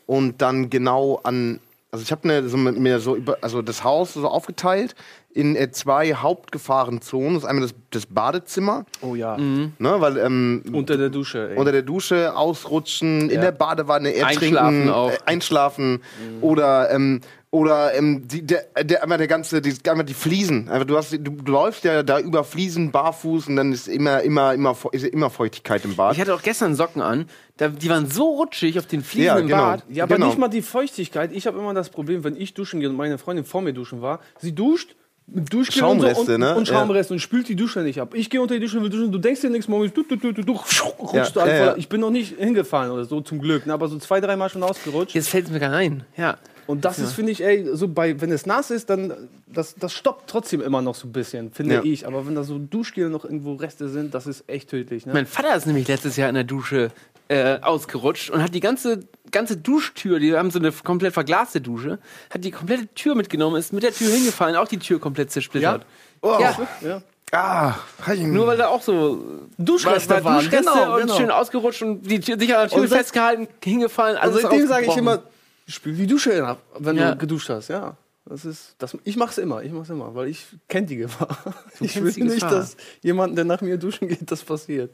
Und 0.05 0.41
dann 0.41 0.69
genau 0.69 1.21
an, 1.23 1.61
also 1.93 2.01
ich 2.01 2.11
habe 2.11 2.27
ne, 2.27 2.49
so 2.49 2.57
mir 2.57 2.99
so 2.99 3.15
über, 3.15 3.37
also 3.41 3.61
das 3.61 3.83
Haus 3.83 4.15
so 4.15 4.27
aufgeteilt 4.27 4.95
in 5.31 5.55
äh, 5.55 5.69
zwei 5.71 6.15
Hauptgefahrenzonen. 6.15 7.35
Das 7.35 7.43
ist 7.43 7.49
einmal 7.49 7.61
das, 7.67 7.75
das 7.91 8.05
Badezimmer. 8.07 8.85
Oh 9.01 9.13
ja. 9.13 9.37
Mhm. 9.37 9.73
ne, 9.77 9.95
weil 10.01 10.17
ähm, 10.17 10.63
Unter 10.73 10.97
der 10.97 11.09
Dusche, 11.09 11.51
ey. 11.51 11.55
unter 11.57 11.71
der 11.71 11.83
Dusche 11.83 12.35
ausrutschen, 12.35 13.29
in 13.29 13.35
Ja. 13.35 13.41
der 13.41 13.51
Badewanne 13.51 14.11
ertrinken, 14.15 14.57
Einschlafen 14.57 14.89
auch. 14.89 15.11
Äh, 15.11 15.17
einschlafen 15.27 16.01
oder 16.41 16.89
ähm, 16.89 17.21
oder 17.53 17.93
ähm, 17.93 18.27
die, 18.27 18.41
der, 18.41 18.65
der, 18.83 19.03
einmal 19.03 19.19
der 19.19 19.27
ganze, 19.27 19.61
die, 19.61 19.75
einmal 19.87 20.07
die 20.07 20.15
Fliesen. 20.15 20.69
Einfach, 20.69 20.87
du, 20.87 20.97
hast, 20.97 21.11
du, 21.11 21.19
du 21.19 21.51
läufst 21.51 21.83
ja 21.83 22.01
da 22.01 22.19
über 22.19 22.43
Fliesen 22.43 22.91
barfuß 22.91 23.47
und 23.47 23.57
dann 23.57 23.71
ist 23.71 23.87
immer, 23.87 24.21
immer, 24.23 24.55
immer, 24.55 24.75
ist 24.91 25.05
immer 25.05 25.29
Feuchtigkeit 25.29 25.85
im 25.85 25.95
Bad. 25.95 26.13
Ich 26.13 26.19
hatte 26.19 26.33
auch 26.33 26.41
gestern 26.41 26.73
Socken 26.73 27.03
an. 27.03 27.27
Da, 27.57 27.67
die 27.67 27.89
waren 27.89 28.09
so 28.09 28.23
rutschig 28.37 28.79
auf 28.79 28.87
den 28.87 29.03
Fliesen 29.03 29.27
Ja, 29.27 29.37
im 29.37 29.47
genau. 29.47 29.65
Bad. 29.65 29.83
Ja, 29.87 30.05
aber 30.05 30.15
Genau. 30.15 30.27
nicht 30.29 30.39
mal 30.39 30.47
die 30.47 30.63
Feuchtigkeit. 30.63 31.31
Ich 31.31 31.45
habe 31.45 31.59
immer 31.59 31.75
das 31.75 31.91
Problem, 31.91 32.23
wenn 32.23 32.35
ich 32.35 32.55
duschen 32.55 32.79
gehe 32.79 32.89
und 32.89 32.95
meine 32.95 33.19
Freundin 33.19 33.45
vor 33.45 33.61
mir 33.61 33.73
duschen 33.73 34.01
war, 34.01 34.19
sie 34.39 34.55
duscht 34.55 34.95
mit 35.27 35.51
Duschgel 35.51 35.83
und, 35.83 35.99
so 36.01 36.05
Schaumreste, 36.07 36.33
und, 36.35 36.39
ne? 36.39 36.55
und 36.55 36.67
Schaumreste 36.67 37.13
und 37.13 37.19
spült 37.19 37.47
die 37.47 37.55
Dusche 37.55 37.79
nicht 37.79 37.99
ab. 37.99 38.13
Ich 38.13 38.29
gehe 38.29 38.41
unter 38.41 38.53
die 38.55 38.59
Dusche 38.61 38.77
und 38.77 38.83
will 38.83 38.89
duschen, 38.89 39.11
du 39.11 39.17
denkst 39.17 39.41
dir 39.41 39.49
nichts, 39.49 39.67
Moment, 39.67 39.95
du, 39.95 40.03
du, 40.03 40.15
du, 40.15 40.31
du, 40.33 40.43
du, 40.43 40.51
rutschst 40.51 40.83
Ja, 41.13 41.29
du 41.29 41.39
einfach. 41.39 41.45
ja, 41.47 41.65
ja. 41.67 41.75
Ich 41.77 41.89
bin 41.89 42.01
noch 42.01 42.11
nicht 42.11 42.37
hingefallen 42.37 42.91
oder 42.91 43.05
so, 43.05 43.21
zum 43.21 43.39
Glück, 43.39 43.65
ne? 43.65 43.73
aber 43.73 43.87
so 43.87 43.97
zwei, 43.97 44.19
dreimal 44.19 44.49
schon 44.49 44.63
ausgerutscht. 44.63 45.15
Jetzt 45.15 45.29
fällt 45.29 45.45
es 45.45 45.51
mir 45.51 45.59
gar 45.59 45.71
ein. 45.73 46.03
Ja. 46.17 46.37
Und 46.65 46.85
das 46.85 46.97
ist, 46.97 47.11
finde 47.11 47.33
ich, 47.33 47.43
ey, 47.43 47.67
so 47.73 47.89
bei, 47.89 48.21
wenn 48.21 48.31
es 48.31 48.45
nass 48.45 48.71
ist, 48.71 48.89
dann, 48.89 49.13
das, 49.47 49.75
das 49.75 49.91
stoppt 49.91 50.29
trotzdem 50.29 50.61
immer 50.61 50.81
noch 50.81 50.95
so 50.95 51.07
ein 51.07 51.11
bisschen, 51.11 51.51
finde 51.51 51.75
Ja. 51.75 51.81
ich. 51.83 52.07
Aber 52.07 52.25
wenn 52.25 52.35
da 52.35 52.43
so 52.43 52.57
Duschgel 52.57 53.09
noch 53.09 53.25
irgendwo 53.25 53.55
Reste 53.55 53.89
sind, 53.89 54.13
das 54.13 54.27
ist 54.27 54.45
echt 54.47 54.69
tödlich, 54.69 55.05
ne? 55.05 55.11
Mein 55.13 55.25
Vater 55.25 55.55
ist 55.57 55.65
nämlich 55.67 55.87
letztes 55.89 56.15
Jahr 56.15 56.29
in 56.29 56.35
der 56.35 56.45
Dusche 56.45 56.91
äh, 57.29 57.59
ausgerutscht 57.61 58.29
und 58.29 58.41
hat 58.43 58.53
die 58.53 58.59
ganze, 58.59 58.99
ganze 59.31 59.57
Duschtür, 59.57 60.19
die 60.19 60.35
haben 60.35 60.51
so 60.51 60.59
eine 60.59 60.71
komplett 60.71 61.13
verglaste 61.13 61.61
Dusche, 61.61 61.99
hat 62.29 62.43
die 62.43 62.51
komplette 62.51 62.87
Tür 62.93 63.15
mitgenommen, 63.15 63.55
ist 63.57 63.73
mit 63.73 63.83
der 63.83 63.93
Tür 63.93 64.09
hingefallen, 64.11 64.55
auch 64.55 64.67
die 64.67 64.79
Tür 64.79 64.99
komplett 64.99 65.31
zersplittert. 65.31 65.85
Oh. 66.21 66.37
Ja, 66.39 66.67
Ja. 66.81 67.01
Ah, 67.35 67.73
nur 68.15 68.45
weil 68.45 68.57
da 68.57 68.67
auch 68.67 68.83
so 68.83 69.23
Duschreste 69.57 70.09
war, 70.11 70.23
war 70.23 70.33
waren, 70.35 70.45
Duschreste 70.45 70.71
genau, 70.71 70.93
und 70.95 71.01
genau. 71.01 71.17
schön 71.17 71.31
ausgerutscht 71.31 71.81
und 71.81 72.03
die 72.03 72.19
Tür, 72.19 72.37
sich 72.37 72.53
an 72.53 72.61
der 72.61 72.69
Tür 72.69 72.81
Und 72.83 72.87
seit- 72.89 72.99
festgehalten, 72.99 73.47
hingefallen, 73.63 74.17
alles 74.17 74.35
Also 74.35 74.47
seitdem 74.49 74.67
sage 74.67 74.85
ich 74.85 74.97
immer, 74.97 75.23
spül 75.67 75.95
die 75.95 76.05
Dusche 76.05 76.45
ab, 76.45 76.61
wenn 76.77 76.95
Ja. 76.95 77.11
du 77.13 77.17
geduscht 77.17 77.49
hast, 77.49 77.69
ja. 77.69 77.97
Das 78.25 78.45
ist, 78.45 78.75
das, 78.77 78.95
ich 79.03 79.17
mach's 79.17 79.39
immer, 79.39 79.63
ich 79.63 79.71
mach's 79.71 79.89
immer, 79.89 80.13
weil 80.13 80.27
ich 80.27 80.45
kenne 80.69 80.85
die 80.85 80.97
Gefahr. 80.97 81.35
ich 81.79 81.95
will 81.95 82.03
nicht, 82.03 82.19
Gefahr. 82.41 82.51
dass 82.51 82.77
jemand, 83.01 83.35
der 83.35 83.45
nach 83.45 83.61
mir 83.61 83.77
duschen 83.77 84.07
geht, 84.07 84.29
das 84.31 84.43
passiert. 84.43 84.91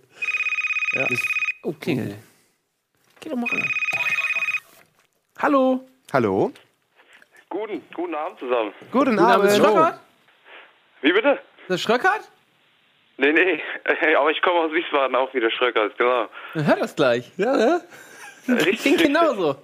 Oh, 1.64 1.74
Klingel. 1.74 2.16
Geh 3.20 3.30
doch 3.30 3.36
mal 3.36 3.50
ran. 3.50 3.72
Hallo. 5.40 5.86
hallo. 6.14 6.52
Guten, 7.50 7.82
guten 7.94 8.16
Abend 8.16 8.40
zusammen. 8.40 8.74
Guten 8.92 9.16
Name 9.16 9.46
ist 9.46 9.60
Abend. 9.60 9.66
Schröckert. 9.66 10.00
Wie 11.02 11.12
bitte? 11.12 11.32
Ist 11.32 11.70
das 11.70 11.82
Schröckert? 11.82 12.32
Nee, 13.18 13.34
nee, 13.34 13.62
aber 14.16 14.32
ich 14.32 14.42
komme 14.42 14.60
aus 14.60 14.72
Wiesbaden, 14.72 15.16
auch 15.16 15.34
wieder 15.34 15.52
Schröckers, 15.52 15.92
genau. 15.98 16.30
Dann 16.54 16.66
hör 16.66 16.76
das 16.78 16.96
gleich. 16.96 17.30
Ja, 17.36 17.56
ne? 17.58 17.82
Klingt 18.78 19.02
genauso. 19.02 19.58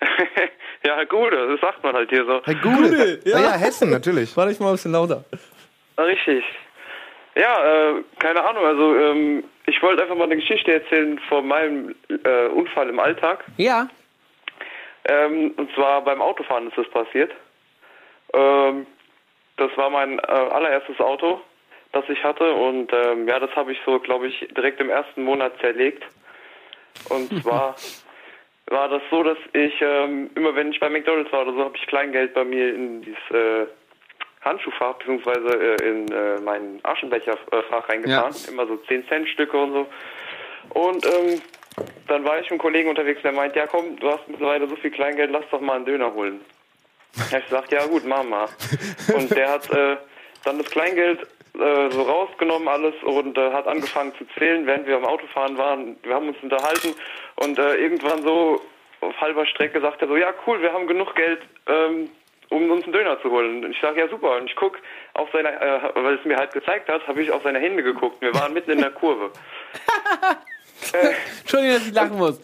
ja, 0.84 1.04
gut, 1.04 1.32
das 1.32 1.60
sagt 1.60 1.84
man 1.84 1.94
halt 1.94 2.10
hier 2.10 2.24
so. 2.24 2.42
Herr 2.42 2.54
Gude. 2.56 3.20
ja. 3.24 3.38
Ja. 3.38 3.44
ja, 3.44 3.52
Hessen, 3.52 3.90
natürlich. 3.90 4.36
Warte 4.36 4.52
ich 4.52 4.58
mal 4.58 4.68
ein 4.68 4.72
bisschen 4.72 4.92
lauter. 4.92 5.24
Richtig. 5.98 6.42
Ja, 7.34 7.92
äh, 7.92 8.02
keine 8.18 8.44
Ahnung, 8.44 8.64
also 8.64 8.96
ähm, 8.96 9.44
ich 9.66 9.80
wollte 9.82 10.02
einfach 10.02 10.16
mal 10.16 10.24
eine 10.24 10.36
Geschichte 10.36 10.72
erzählen 10.72 11.18
von 11.28 11.46
meinem 11.46 11.94
äh, 12.08 12.46
Unfall 12.46 12.88
im 12.88 12.98
Alltag. 12.98 13.44
Ja. 13.56 13.88
Ähm, 15.04 15.54
und 15.56 15.72
zwar 15.74 16.02
beim 16.02 16.20
Autofahren 16.20 16.68
ist 16.68 16.76
das 16.76 16.88
passiert. 16.90 17.32
Ähm, 18.34 18.86
das 19.56 19.70
war 19.76 19.90
mein 19.90 20.18
äh, 20.18 20.22
allererstes 20.22 20.98
Auto, 21.00 21.40
das 21.92 22.04
ich 22.08 22.22
hatte 22.24 22.52
und 22.52 22.92
ähm, 22.92 23.28
ja, 23.28 23.38
das 23.38 23.54
habe 23.54 23.72
ich 23.72 23.78
so, 23.84 23.98
glaube 24.00 24.28
ich, 24.28 24.48
direkt 24.56 24.80
im 24.80 24.90
ersten 24.90 25.22
Monat 25.22 25.52
zerlegt. 25.60 26.04
Und 27.08 27.30
zwar 27.42 27.76
war 28.66 28.88
das 28.88 29.02
so, 29.10 29.22
dass 29.22 29.38
ich 29.52 29.74
ähm, 29.80 30.30
immer, 30.34 30.54
wenn 30.54 30.72
ich 30.72 30.80
bei 30.80 30.88
McDonald's 30.88 31.32
war 31.32 31.42
oder 31.42 31.52
so, 31.52 31.64
habe 31.64 31.76
ich 31.76 31.86
Kleingeld 31.86 32.34
bei 32.34 32.44
mir 32.44 32.74
in 32.74 33.02
dieses 33.02 33.30
äh, 33.30 33.66
Handschuhfach 34.40 34.94
beziehungsweise 34.94 35.76
äh, 35.78 35.88
in 35.88 36.10
äh, 36.10 36.40
mein 36.40 36.80
Aschenbecherfach 36.82 37.88
reingetan, 37.88 38.34
immer 38.48 38.66
so 38.66 38.76
10 38.76 39.06
Cent 39.08 39.28
Stücke 39.28 39.56
und 39.56 39.72
so. 39.72 39.86
Und 40.70 41.06
ähm, 41.06 41.42
dann 42.08 42.24
war 42.24 42.36
ich 42.36 42.42
mit 42.44 42.52
einem 42.52 42.60
Kollegen 42.60 42.88
unterwegs, 42.88 43.22
der 43.22 43.32
meint, 43.32 43.54
ja 43.56 43.66
komm, 43.66 43.96
du 43.96 44.10
hast 44.10 44.28
mittlerweile 44.28 44.68
so 44.68 44.76
viel 44.76 44.90
Kleingeld, 44.90 45.30
lass 45.30 45.44
doch 45.50 45.60
mal 45.60 45.76
einen 45.76 45.84
Döner 45.84 46.12
holen. 46.12 46.40
Ja, 47.30 47.38
ich 47.38 47.44
sag, 47.48 47.70
ja 47.72 47.86
gut, 47.86 48.04
mach 48.04 48.22
mal. 48.22 48.48
Und 49.14 49.30
der 49.34 49.50
hat 49.50 49.70
äh, 49.70 49.96
dann 50.44 50.58
das 50.58 50.70
Kleingeld 50.70 51.26
äh, 51.54 51.90
so 51.90 52.02
rausgenommen 52.02 52.68
alles 52.68 52.94
und 53.02 53.36
äh, 53.36 53.52
hat 53.52 53.66
angefangen 53.66 54.12
zu 54.16 54.24
zählen, 54.38 54.66
während 54.66 54.86
wir 54.86 54.96
am 54.96 55.04
Autofahren 55.04 55.58
waren. 55.58 55.96
Wir 56.02 56.14
haben 56.14 56.28
uns 56.28 56.38
unterhalten 56.42 56.94
und 57.36 57.58
äh, 57.58 57.74
irgendwann 57.76 58.22
so 58.22 58.60
auf 59.00 59.20
halber 59.20 59.46
Strecke 59.46 59.80
sagt 59.80 60.02
er 60.02 60.08
so, 60.08 60.16
ja 60.16 60.32
cool, 60.46 60.60
wir 60.62 60.72
haben 60.72 60.86
genug 60.86 61.14
Geld, 61.16 61.40
ähm, 61.66 62.10
um 62.50 62.70
uns 62.70 62.84
einen 62.84 62.92
Döner 62.92 63.20
zu 63.22 63.30
holen. 63.30 63.64
Und 63.64 63.70
ich 63.72 63.80
sage, 63.80 64.00
ja 64.00 64.08
super. 64.08 64.36
Und 64.36 64.46
ich 64.46 64.54
guck 64.56 64.76
auf 65.14 65.28
seine, 65.32 65.48
äh, 65.60 65.80
weil 65.94 66.14
es 66.18 66.24
mir 66.24 66.36
halt 66.36 66.52
gezeigt 66.52 66.88
hat, 66.88 67.06
habe 67.08 67.22
ich 67.22 67.32
auf 67.32 67.42
seine 67.42 67.58
Hände 67.58 67.82
geguckt. 67.82 68.20
Wir 68.20 68.34
waren 68.34 68.52
mitten 68.52 68.70
in 68.72 68.78
der 68.78 68.90
Kurve. 68.90 69.30
Entschuldigung, 71.40 71.74
dass 71.76 71.86
ich 71.86 71.94
lachen 71.94 72.18
muss. 72.18 72.38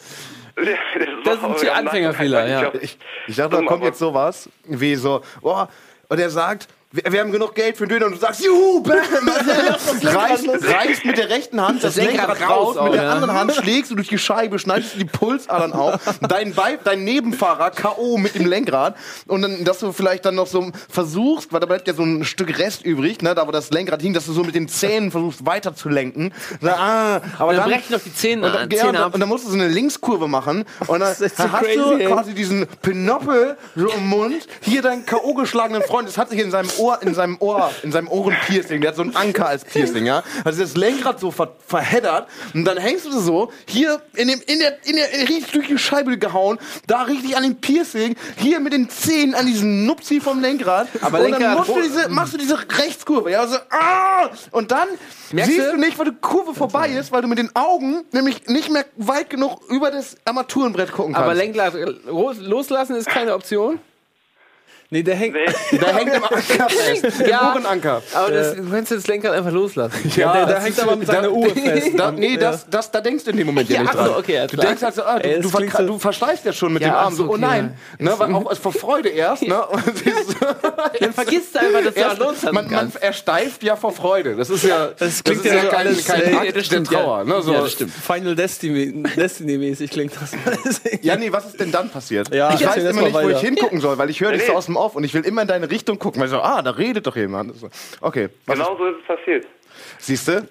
Das 1.25 1.42
war- 1.42 1.51
sind 1.59 1.62
die 1.62 1.71
Anfängerfehler, 1.71 2.47
ja. 2.47 2.73
ich- 2.81 2.99
Ich, 3.27 3.37
dachte, 3.37 3.57
da 3.57 3.62
kommt 3.62 3.85
jetzt 3.85 3.99
sowas 3.99 4.49
wie 4.64 4.95
so, 4.95 5.21
oh, 5.42 5.64
und 6.09 6.21
er 6.21 6.31
sagt, 6.31 6.69
wir, 6.96 7.12
wir 7.12 7.20
haben 7.20 7.32
genug 7.32 7.54
Geld 7.54 7.76
für 7.76 7.85
einen 7.85 7.90
Döner 7.90 8.06
und 8.06 8.12
du 8.12 8.18
sagst, 8.18 8.44
juhu, 8.44 8.82
bam, 8.82 8.96
reißt, 10.02 10.48
reißt 10.48 11.04
mit 11.04 11.18
der 11.18 11.28
rechten 11.28 11.61
Hand 11.61 11.76
das, 11.85 11.94
Das 11.94 12.04
Lenkrad 12.04 12.40
raus 12.40 12.76
raus, 12.76 12.85
mit 12.85 12.94
der 12.94 13.02
ja. 13.04 13.12
anderen 13.12 13.35
Hand 13.35 13.52
schlägst 13.54 13.90
du 13.90 13.94
durch 13.94 14.09
die 14.09 14.18
Scheibe, 14.18 14.59
schneidest 14.59 14.94
du 14.94 14.98
die 14.98 15.04
Pulsadern 15.04 15.72
auf, 15.72 16.00
dein, 16.28 16.54
dein 16.85 17.04
Nebenfahrer 17.04 17.70
K.O. 17.70 18.16
mit 18.16 18.35
dem 18.35 18.46
Lenkrad 18.46 18.96
und 19.26 19.42
dann, 19.42 19.64
dass 19.64 19.80
du 19.80 19.92
vielleicht 19.92 20.24
dann 20.24 20.35
noch 20.35 20.46
so 20.46 20.70
versuchst, 20.88 21.52
weil 21.52 21.61
da 21.61 21.66
bleibt 21.66 21.87
ja 21.88 21.94
so 21.94 22.02
ein 22.02 22.24
Stück 22.24 22.59
Rest 22.59 22.85
übrig, 22.85 23.22
ne, 23.22 23.35
da 23.35 23.46
wo 23.46 23.50
das 23.50 23.70
Lenkrad 23.70 24.02
hing, 24.02 24.14
dass 24.14 24.26
du 24.26 24.32
so 24.32 24.42
mit 24.42 24.54
den 24.54 24.68
Zähnen 24.68 25.11
versuchst 25.11 25.44
weiter 25.44 25.74
zu 25.74 25.88
lenken. 25.88 26.32
Ah, 26.62 27.20
aber 27.38 27.50
Und 27.50 27.56
dann 27.56 27.66
dann, 27.66 27.78
brechen 27.78 27.92
noch 27.92 28.02
die 28.02 28.14
Zähne, 28.14 28.46
und 28.46 28.54
dann, 28.54 28.70
äh, 28.70 28.74
ja, 28.74 28.80
Zähne 28.80 28.88
und, 28.88 28.94
dann, 28.94 29.02
ab. 29.04 29.14
und 29.14 29.20
dann 29.20 29.28
musst 29.28 29.44
du 29.44 29.48
so 29.50 29.54
eine 29.54 29.68
Linkskurve 29.68 30.28
machen 30.28 30.64
und 30.87 31.00
dann 31.00 31.14
so 31.14 31.24
hast 31.24 31.64
crazy, 31.64 31.76
du 31.76 31.92
ey. 31.98 32.06
quasi 32.06 32.35
diesen 32.35 32.66
Pinoppel 32.82 33.56
so 33.74 33.88
im 33.88 34.09
Mund, 34.09 34.46
hier 34.61 34.82
deinen 34.82 35.04
K.O. 35.04 35.35
geschlagenen 35.35 35.82
Freund, 35.82 36.09
das 36.09 36.18
hat 36.18 36.30
sich 36.30 36.40
in 36.40 36.50
seinem 36.50 36.70
Ohr, 36.78 36.86
in 36.94 37.14
seinem 37.14 37.37
Ohr, 37.40 37.70
in 37.83 37.92
seinem 37.92 38.09
Ohrenpiercing, 38.09 38.81
der 38.81 38.88
hat 38.90 38.96
so 38.96 39.03
einen 39.03 39.14
Anker 39.16 39.46
als 39.49 39.64
Piercing, 39.64 40.07
ja. 40.07 40.22
Also 40.44 40.62
das 40.62 40.77
Lenkrad 40.77 41.20
so 41.20 41.31
ver 41.31 41.53
verheddert 41.66 42.29
und 42.55 42.64
dann 42.64 42.79
hängst 42.79 43.05
du 43.07 43.18
so 43.20 43.51
hier 43.66 44.01
in 44.14 44.29
dem, 44.29 44.40
in 44.46 44.59
der, 44.59 44.79
in 44.87 44.96
der, 44.96 45.11
in 45.12 45.18
der 45.20 45.29
richtig 45.29 45.53
durch 45.53 45.66
die 45.68 45.79
Scheibe 45.79 46.16
gehauen, 46.18 46.59
da 46.87 47.03
richtig 47.03 47.37
an 47.37 47.42
dem 47.42 47.57
Piercing, 47.57 48.16
hier 48.37 48.61
mit 48.61 48.72
den 48.72 48.88
Zähnen 48.88 49.35
an 49.35 49.46
diesen 49.46 49.85
Nupsi 49.87 50.20
vom 50.20 50.40
Lenkrad. 50.40 50.88
Aber 51.01 51.20
und 51.20 51.31
dann 51.33 51.42
Lenkrad- 51.42 51.57
musst 51.59 51.68
du 51.70 51.83
diese, 51.83 52.09
machst 52.09 52.35
du 52.35 52.38
diese 52.38 52.59
Rechtskurve, 52.59 53.31
ja, 53.31 53.46
so, 53.46 53.57
ah! 53.70 54.31
Und 54.53 54.70
dann 54.70 54.88
Merkst 55.33 55.53
siehst 55.55 55.72
du? 55.72 55.77
nicht, 55.77 55.99
weil 55.99 56.07
die 56.07 56.16
Kurve 56.20 56.55
vorbei 56.55 56.88
ist, 56.90 57.11
weil 57.12 57.22
du 57.22 57.29
mit 57.29 57.38
den 57.38 57.51
Augen 57.55 58.05
nämlich 58.12 58.46
nicht 58.46 58.70
mehr 58.70 58.85
weit 58.96 59.29
genug 59.31 59.61
über 59.68 59.90
das 59.90 60.16
Armaturenbrett 60.25 60.92
gucken 60.92 61.14
kannst. 61.14 61.25
Aber 61.25 61.35
Lenkrad 61.35 61.75
los- 62.07 62.38
loslassen 62.38 62.96
ist 62.96 63.09
keine 63.09 63.35
Option. 63.35 63.79
Nee, 64.90 65.03
der 65.03 65.16
hängt. 65.16 65.35
Nee, 65.35 65.79
da 65.81 65.88
hängt 65.96 66.14
im 66.14 66.22
Anker 66.31 66.68
fest. 66.68 67.20
Im 67.20 67.29
Ja. 67.29 67.51
Ohrenanker. 67.53 68.03
Aber 68.14 68.31
das, 68.31 68.55
du 68.55 68.70
kannst 68.70 68.92
das 68.92 69.07
Lenkrad 69.09 69.33
einfach 69.35 69.51
loslassen. 69.51 70.12
Ja, 70.16 70.33
der, 70.33 70.46
der 70.46 70.55
das 70.57 70.64
hängt 70.64 70.81
aber 70.81 70.94
mit 70.96 71.07
seiner 71.09 71.31
Uhr 71.33 71.49
fest. 71.55 71.88
Da, 71.96 72.12
nee, 72.12 72.37
das, 72.37 72.66
das, 72.70 72.90
da 72.90 73.01
denkst 73.01 73.25
du 73.25 73.31
in 73.33 73.37
dem 73.38 73.46
Moment 73.49 73.68
ja, 73.68 73.77
Ja, 73.77 73.83
nicht 73.83 73.90
ach 73.94 73.99
so, 74.07 74.11
dran. 74.12 74.20
okay, 74.20 74.46
du 74.49 74.57
denkst 74.57 74.83
halt 74.83 74.94
so, 74.94 75.03
ah, 75.03 75.18
du, 75.18 75.29
Ey, 75.29 75.40
du, 75.40 75.51
das 75.51 75.61
ver 75.70 75.81
so- 75.83 75.87
du 75.87 75.99
verschleißt 75.99 76.44
ja 76.44 76.53
schon 76.53 76.72
mit 76.72 76.83
Ja, 76.83 76.88
dem 76.90 76.94
Arm. 76.94 77.14
so, 77.14 77.25
oh 77.25 77.29
okay, 77.31 77.40
nein. 77.40 77.77
Ne, 77.99 78.12
weil 78.16 78.33
auch 78.35 78.57
vor 78.57 78.72
Freude 78.72 79.09
erst. 79.09 79.42
Ne, 79.42 79.61
Dann 81.01 81.12
vergisst 81.12 81.55
du 81.55 81.59
einfach, 81.61 81.83
dass 81.85 81.94
du 81.94 82.01
erst, 82.01 82.18
loslassen 82.18 82.55
man, 82.55 82.70
man 82.70 82.92
ersteift 83.01 83.62
ja 83.62 83.77
vor 83.77 83.92
Freude. 83.92 84.37
Das 84.37 84.51
ist 84.51 84.64
ja, 84.64 84.88
das 84.96 85.22
klingt 85.25 85.44
ist 85.44 85.53
ja 85.53 85.62
so 85.62 85.68
kein, 85.68 85.96
kein 86.05 86.37
Akt 86.38 86.57
das 86.57 86.68
der 86.68 86.79
ja. 86.79 86.85
Trauer. 86.85 87.25
Ne, 87.25 87.42
so. 87.42 87.53
Ja, 87.53 87.61
das 87.62 87.72
stimmt. 87.72 87.92
Final 87.92 88.35
Destiny, 88.37 89.03
Destiny-mäßig 89.16 89.90
klingt 89.90 90.12
das. 90.20 90.31
Ja, 91.03 91.16
nee, 91.16 91.33
was 91.33 91.46
ist 91.46 91.61
denn 91.61 91.72
dann 91.72 91.88
passiert? 91.90 92.33
Ja, 92.35 92.55
ich 92.55 92.64
weiß 92.66 92.85
immer 92.85 93.03
nicht, 93.03 93.14
wo 93.14 93.29
ich 93.29 93.40
hingucken 93.40 93.81
soll, 93.81 93.99
weil 93.99 94.11
ich 94.11 94.20
höre 94.20 94.33
dich 94.33 94.44
so 94.46 94.53
aus 94.53 94.66
dem 94.66 94.76
Off 94.77 94.97
und 94.97 95.05
ich 95.05 95.15
will 95.15 95.25
immer 95.25 95.43
in 95.43 95.49
deine 95.49 95.71
Richtung 95.71 95.99
gucken, 95.99 96.21
weil 96.21 96.29
so, 96.29 96.41
ah, 96.41 96.62
da 96.62 96.71
redet 96.71 97.07
doch 97.07 97.17
jemand. 97.17 97.55
So. 97.57 97.69
Okay, 98.01 98.29
was 98.47 98.59
genau 98.59 98.77
so 98.77 98.87
ist 98.87 98.97
es 99.01 99.17
passiert. 99.17 99.47
siehst 99.99 100.29
du? 100.29 100.49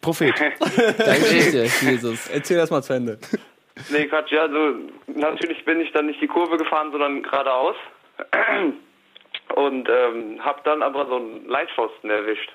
Prophet. 0.00 0.34
Deine 0.98 1.18
Geschichte, 1.20 1.66
Jesus. 1.84 2.28
Erzähl 2.28 2.56
das 2.56 2.70
mal 2.70 2.82
zu 2.82 2.92
Ende. 2.92 3.18
Nee, 3.90 4.06
Quatsch, 4.06 4.32
ja, 4.32 4.42
also 4.42 4.74
natürlich 5.06 5.64
bin 5.64 5.80
ich 5.80 5.92
dann 5.92 6.06
nicht 6.06 6.20
die 6.20 6.26
Kurve 6.26 6.56
gefahren, 6.56 6.90
sondern 6.92 7.22
geradeaus. 7.22 7.76
Und 9.54 9.88
ähm, 9.88 10.44
habe 10.44 10.60
dann 10.64 10.82
aber 10.82 11.06
so 11.06 11.16
einen 11.16 11.46
Leitpfosten 11.46 12.10
erwischt. 12.10 12.50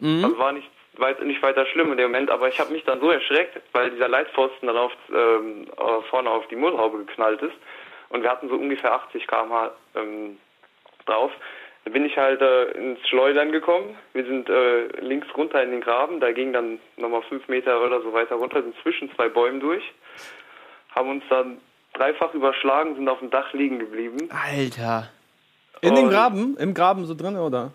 Das 0.00 0.38
war 0.38 0.52
nicht, 0.52 0.68
weit, 0.96 1.22
nicht 1.22 1.42
weiter 1.42 1.66
schlimm 1.66 1.90
in 1.92 1.98
dem 1.98 2.10
Moment, 2.10 2.30
aber 2.30 2.48
ich 2.48 2.60
habe 2.60 2.72
mich 2.72 2.84
dann 2.84 3.00
so 3.00 3.10
erschreckt, 3.10 3.60
weil 3.72 3.90
dieser 3.90 4.08
Leitpfosten 4.08 4.66
dann 4.66 4.76
auf, 4.76 4.92
ähm, 5.10 5.66
äh, 5.76 6.02
vorne 6.10 6.30
auf 6.30 6.46
die 6.48 6.56
Motorhaube 6.56 6.98
geknallt 6.98 7.40
ist. 7.42 7.54
Und 8.08 8.22
wir 8.22 8.30
hatten 8.30 8.48
so 8.48 8.54
ungefähr 8.54 8.92
80 8.92 9.26
km/h 9.26 9.70
ähm, 9.94 10.38
drauf. 11.06 11.30
Da 11.84 11.90
bin 11.92 12.04
ich 12.04 12.16
halt 12.16 12.40
äh, 12.40 12.70
ins 12.72 12.98
Schleudern 13.08 13.52
gekommen. 13.52 13.96
Wir 14.12 14.24
sind 14.24 14.48
äh, 14.48 14.86
links 15.00 15.28
runter 15.36 15.62
in 15.62 15.70
den 15.70 15.80
Graben. 15.80 16.18
Da 16.20 16.32
ging 16.32 16.52
dann 16.52 16.78
nochmal 16.96 17.22
fünf 17.22 17.46
Meter 17.48 17.80
oder 17.84 18.00
so 18.02 18.12
weiter 18.12 18.36
runter, 18.36 18.62
sind 18.62 18.74
zwischen 18.82 19.12
zwei 19.14 19.28
Bäumen 19.28 19.60
durch. 19.60 19.84
Haben 20.94 21.10
uns 21.10 21.24
dann 21.30 21.58
dreifach 21.94 22.34
überschlagen, 22.34 22.96
sind 22.96 23.08
auf 23.08 23.20
dem 23.20 23.30
Dach 23.30 23.52
liegen 23.52 23.78
geblieben. 23.78 24.28
Alter. 24.30 25.10
In 25.82 25.94
den 25.94 26.08
Graben? 26.08 26.56
Im 26.58 26.74
Graben 26.74 27.04
so 27.04 27.14
drin, 27.14 27.36
oder? 27.36 27.70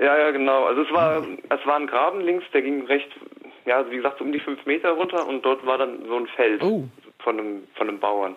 Ja, 0.00 0.16
ja, 0.16 0.30
genau. 0.30 0.64
Also 0.64 0.82
es 0.82 0.90
war, 0.92 1.22
es 1.48 1.66
war 1.66 1.76
ein 1.76 1.86
Graben 1.86 2.20
links, 2.20 2.44
der 2.52 2.62
ging 2.62 2.86
recht, 2.86 3.08
ja, 3.66 3.76
also 3.78 3.90
wie 3.90 3.96
gesagt, 3.96 4.18
so 4.18 4.24
um 4.24 4.32
die 4.32 4.38
fünf 4.40 4.64
Meter 4.66 4.92
runter 4.92 5.26
und 5.26 5.44
dort 5.44 5.66
war 5.66 5.76
dann 5.78 6.06
so 6.06 6.16
ein 6.16 6.26
Feld 6.28 6.62
Oh. 6.62 6.84
von 7.18 7.38
einem, 7.38 7.66
von 7.74 7.88
einem 7.88 7.98
Bauern. 7.98 8.36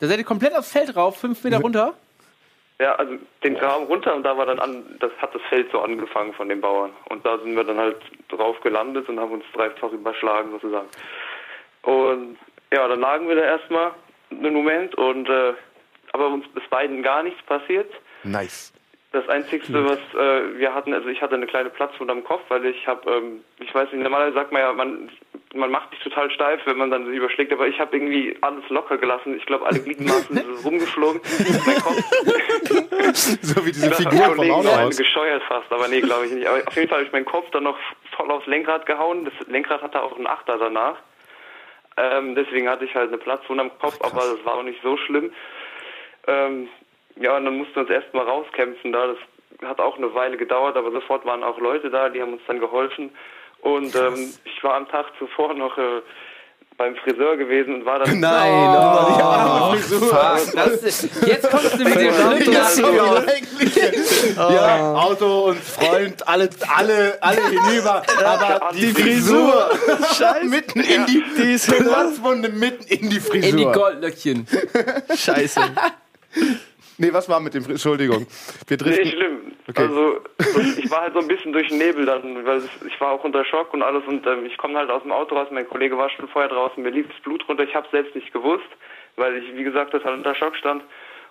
Da 0.00 0.06
seid 0.06 0.18
ihr 0.18 0.24
komplett 0.24 0.54
aufs 0.54 0.72
Feld 0.72 0.94
rauf, 0.96 1.18
fünf 1.18 1.42
Meter 1.44 1.58
runter? 1.60 1.94
Ja, 2.78 2.94
also 2.96 3.14
den 3.42 3.54
Graben 3.54 3.86
runter 3.86 4.14
und 4.14 4.22
da 4.22 4.36
war 4.36 4.44
dann 4.44 4.58
an, 4.58 4.84
das 5.00 5.10
hat 5.18 5.34
das 5.34 5.40
Feld 5.48 5.70
so 5.72 5.80
angefangen 5.80 6.34
von 6.34 6.48
den 6.48 6.60
Bauern. 6.60 6.90
Und 7.08 7.24
da 7.24 7.38
sind 7.38 7.56
wir 7.56 7.64
dann 7.64 7.78
halt 7.78 7.96
drauf 8.28 8.60
gelandet 8.60 9.08
und 9.08 9.18
haben 9.18 9.32
uns 9.32 9.44
dreifach 9.54 9.92
überschlagen 9.92 10.50
sozusagen. 10.50 10.88
Und 11.82 12.36
ja, 12.72 12.86
dann 12.86 13.00
lagen 13.00 13.28
wir 13.28 13.36
da 13.36 13.42
erstmal 13.42 13.92
einen 14.30 14.52
Moment 14.52 14.94
und 14.96 15.28
äh, 15.28 15.54
aber 16.12 16.28
uns 16.28 16.44
ist 16.54 16.68
beiden 16.68 17.02
gar 17.02 17.22
nichts 17.22 17.42
passiert. 17.44 17.90
Nice. 18.24 18.72
Das 19.16 19.30
Einzigste, 19.30 19.82
was 19.82 19.98
äh, 20.14 20.58
wir 20.58 20.74
hatten, 20.74 20.92
also 20.92 21.08
ich 21.08 21.22
hatte 21.22 21.36
eine 21.36 21.46
kleine 21.46 21.70
Platzwunde 21.70 22.12
am 22.12 22.22
Kopf, 22.22 22.42
weil 22.48 22.66
ich 22.66 22.86
habe, 22.86 23.10
ähm, 23.10 23.40
ich 23.60 23.74
weiß 23.74 23.90
nicht, 23.90 24.02
normalerweise 24.02 24.34
sagt 24.34 24.52
man 24.52 24.60
ja, 24.60 24.74
man, 24.74 25.08
man 25.54 25.70
macht 25.70 25.88
sich 25.92 26.00
total 26.00 26.30
steif, 26.30 26.60
wenn 26.66 26.76
man 26.76 26.90
dann 26.90 27.06
sich 27.06 27.16
überschlägt, 27.16 27.50
aber 27.50 27.66
ich 27.66 27.80
habe 27.80 27.96
irgendwie 27.96 28.36
alles 28.42 28.68
locker 28.68 28.98
gelassen. 28.98 29.34
Ich 29.38 29.46
glaube, 29.46 29.64
alle 29.64 29.80
Gliedmaßen 29.80 30.36
sind 30.36 30.46
rumgeflogen. 30.66 31.22
mein 31.64 31.76
Kopf, 31.76 31.96
So 33.14 33.64
wie 33.64 33.72
diese 33.72 33.90
Figur 33.92 34.34
vom 34.34 34.50
Auto 34.50 34.68
aus. 34.68 34.98
gescheuert 34.98 35.42
fast, 35.44 35.72
aber 35.72 35.88
nee, 35.88 36.02
glaube 36.02 36.26
ich 36.26 36.32
nicht. 36.32 36.46
Aber 36.46 36.58
auf 36.66 36.76
jeden 36.76 36.88
Fall 36.88 36.98
habe 36.98 37.06
ich 37.06 37.12
meinen 37.12 37.24
Kopf 37.24 37.48
dann 37.52 37.64
noch 37.64 37.78
voll 38.18 38.30
aufs 38.30 38.46
Lenkrad 38.46 38.84
gehauen. 38.84 39.24
Das 39.24 39.48
Lenkrad 39.48 39.80
hatte 39.80 40.02
auch 40.02 40.14
einen 40.14 40.26
Achter 40.26 40.58
danach. 40.58 40.96
Ähm, 41.96 42.34
deswegen 42.34 42.68
hatte 42.68 42.84
ich 42.84 42.94
halt 42.94 43.08
eine 43.08 43.16
Platzwunde 43.16 43.62
am 43.62 43.78
Kopf, 43.78 43.96
aber 44.02 44.20
das 44.36 44.44
war 44.44 44.56
auch 44.56 44.62
nicht 44.62 44.82
so 44.82 44.98
schlimm. 44.98 45.32
Ähm, 46.26 46.68
ja, 47.20 47.36
und 47.36 47.44
dann 47.44 47.56
mussten 47.56 47.74
wir 47.74 47.82
uns 47.82 47.90
erstmal 47.90 48.24
rauskämpfen 48.24 48.92
da. 48.92 49.06
Das 49.08 49.68
hat 49.68 49.80
auch 49.80 49.96
eine 49.96 50.12
Weile 50.14 50.36
gedauert, 50.36 50.76
aber 50.76 50.90
sofort 50.92 51.24
waren 51.24 51.42
auch 51.42 51.58
Leute 51.58 51.90
da, 51.90 52.08
die 52.08 52.20
haben 52.20 52.34
uns 52.34 52.42
dann 52.46 52.60
geholfen. 52.60 53.10
Und 53.60 53.94
ähm, 53.94 54.32
ich 54.44 54.62
war 54.62 54.74
am 54.74 54.88
Tag 54.88 55.06
zuvor 55.18 55.54
noch 55.54 55.76
äh, 55.78 56.02
beim 56.76 56.94
Friseur 56.96 57.36
gewesen 57.36 57.76
und 57.76 57.84
war 57.86 58.00
dann. 58.00 58.20
Nein, 58.20 58.52
oh, 58.52 59.14
die 59.16 59.22
arme 59.22 59.76
Frisur. 59.78 60.08
Fuck, 60.08 60.54
das 60.54 60.82
ist, 60.82 61.26
jetzt 61.26 61.50
kommst 61.50 61.74
du 61.74 61.84
mit 61.84 61.94
dem 61.96 62.52
Ja, 62.52 62.64
Schlimm. 62.66 62.96
sorry, 62.96 63.18
eigentlich. 63.26 64.36
Ja, 64.36 64.94
Auto 64.94 65.46
und 65.46 65.58
Freund, 65.58 66.28
alle, 66.28 66.50
alle, 66.76 67.18
alle 67.22 67.40
hinüber. 67.48 68.02
Aber 68.24 68.70
die 68.74 68.92
Frisur, 68.92 69.70
mitten 70.42 70.80
in 70.80 71.06
die, 71.06 71.24
die 71.38 71.52
ist 71.54 71.74
Platzwunde 71.74 72.50
mitten 72.50 72.84
in 72.84 73.08
die 73.08 73.20
Frisur. 73.20 73.48
In 73.50 73.56
die 73.56 73.64
Goldlöckchen. 73.64 74.46
Scheiße. 75.14 75.60
Nee, 76.98 77.12
was 77.12 77.28
war 77.28 77.40
mit 77.40 77.54
dem? 77.54 77.64
Entschuldigung. 77.64 78.26
Wir 78.66 78.76
Nee, 78.76 78.76
driften. 78.76 79.06
schlimm. 79.10 79.52
Okay. 79.68 79.82
Also 79.82 80.20
ich 80.80 80.90
war 80.90 81.02
halt 81.02 81.12
so 81.14 81.18
ein 81.20 81.28
bisschen 81.28 81.52
durch 81.52 81.68
den 81.68 81.78
Nebel 81.78 82.06
dann, 82.06 82.44
weil 82.46 82.62
ich 82.86 83.00
war 83.00 83.10
auch 83.12 83.24
unter 83.24 83.44
Schock 83.44 83.74
und 83.74 83.82
alles 83.82 84.04
und 84.06 84.26
ähm, 84.26 84.46
ich 84.46 84.56
komme 84.56 84.78
halt 84.78 84.90
aus 84.90 85.02
dem 85.02 85.12
Auto 85.12 85.34
raus, 85.36 85.48
mein 85.50 85.68
Kollege 85.68 85.98
war 85.98 86.08
schon 86.10 86.28
vorher 86.28 86.48
draußen, 86.50 86.82
mir 86.82 86.90
lief 86.90 87.06
das 87.08 87.20
Blut 87.22 87.46
runter, 87.48 87.64
ich 87.64 87.74
habe 87.74 87.86
selbst 87.90 88.14
nicht 88.14 88.32
gewusst, 88.32 88.68
weil 89.16 89.36
ich, 89.36 89.56
wie 89.56 89.64
gesagt, 89.64 89.92
das 89.92 90.04
halt 90.04 90.16
unter 90.16 90.34
Schock 90.34 90.56
stand. 90.56 90.82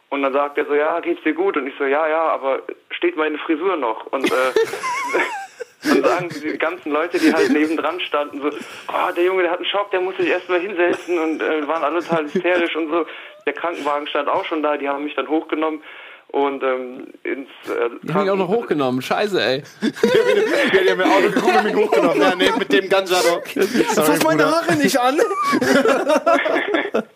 Und 0.10 0.22
dann 0.22 0.34
sagt 0.34 0.58
er 0.58 0.66
so, 0.66 0.76
ja, 0.76 1.00
geht's 1.00 1.24
dir 1.24 1.34
gut? 1.34 1.58
Und 1.58 1.66
ich 1.66 1.74
so, 1.80 1.86
ja, 1.86 2.08
ja, 2.08 2.22
aber 2.28 2.62
steht 2.92 3.16
meine 3.18 3.38
Frisur 3.40 3.76
noch? 3.76 4.06
Und 4.08 4.30
äh, 4.32 4.36
dann 5.86 6.04
sagen 6.04 6.30
die 6.30 6.58
ganzen 6.58 6.92
Leute, 6.92 7.20
die 7.20 7.34
halt 7.34 7.52
nebendran 7.52 8.00
standen, 8.02 8.42
so, 8.42 8.50
oh, 8.50 9.12
der 9.16 9.24
Junge, 9.24 9.44
der 9.44 9.52
hat 9.52 9.60
einen 9.60 9.68
Schock, 9.68 9.92
der 9.92 10.02
muss 10.02 10.18
sich 10.18 10.28
erstmal 10.28 10.60
hinsetzen 10.60 11.18
und 11.18 11.42
äh, 11.42 11.68
waren 11.68 11.84
alle 11.84 12.02
total 12.02 12.26
hysterisch 12.26 12.76
und 12.76 12.90
so. 12.90 13.06
Der 13.46 13.54
Krankenwagen 13.54 14.08
stand 14.08 14.28
auch 14.28 14.46
schon 14.46 14.64
da, 14.64 14.78
die 14.78 14.90
haben 14.90 15.04
mich 15.04 15.16
dann 15.16 15.28
hochgenommen 15.28 15.82
und 16.30 16.64
ähm, 16.64 17.08
ins 17.24 17.48
äh, 17.70 17.90
Die 18.04 18.14
haben 18.14 18.26
ihn 18.26 18.32
auch 18.32 18.36
noch 18.36 18.50
hochgenommen. 18.50 19.02
Scheiße, 19.02 19.42
ey. 19.42 19.64
Ja, 19.82 20.82
die 20.84 20.90
haben 20.92 20.98
mir 20.98 21.06
Auto 21.06 21.30
geguckt 21.30 21.56
und 21.56 21.64
mich 21.64 21.76
hochgenommen. 21.76 22.22
Ja, 22.22 22.36
nee, 22.36 22.52
mit 22.58 22.74
dem. 22.74 22.90
Sorry, 22.90 23.42
Fass 23.86 24.24
meine 24.24 24.44
Bruder. 24.44 24.52
Haare 24.52 24.76
nicht 24.76 25.00
an! 25.00 25.18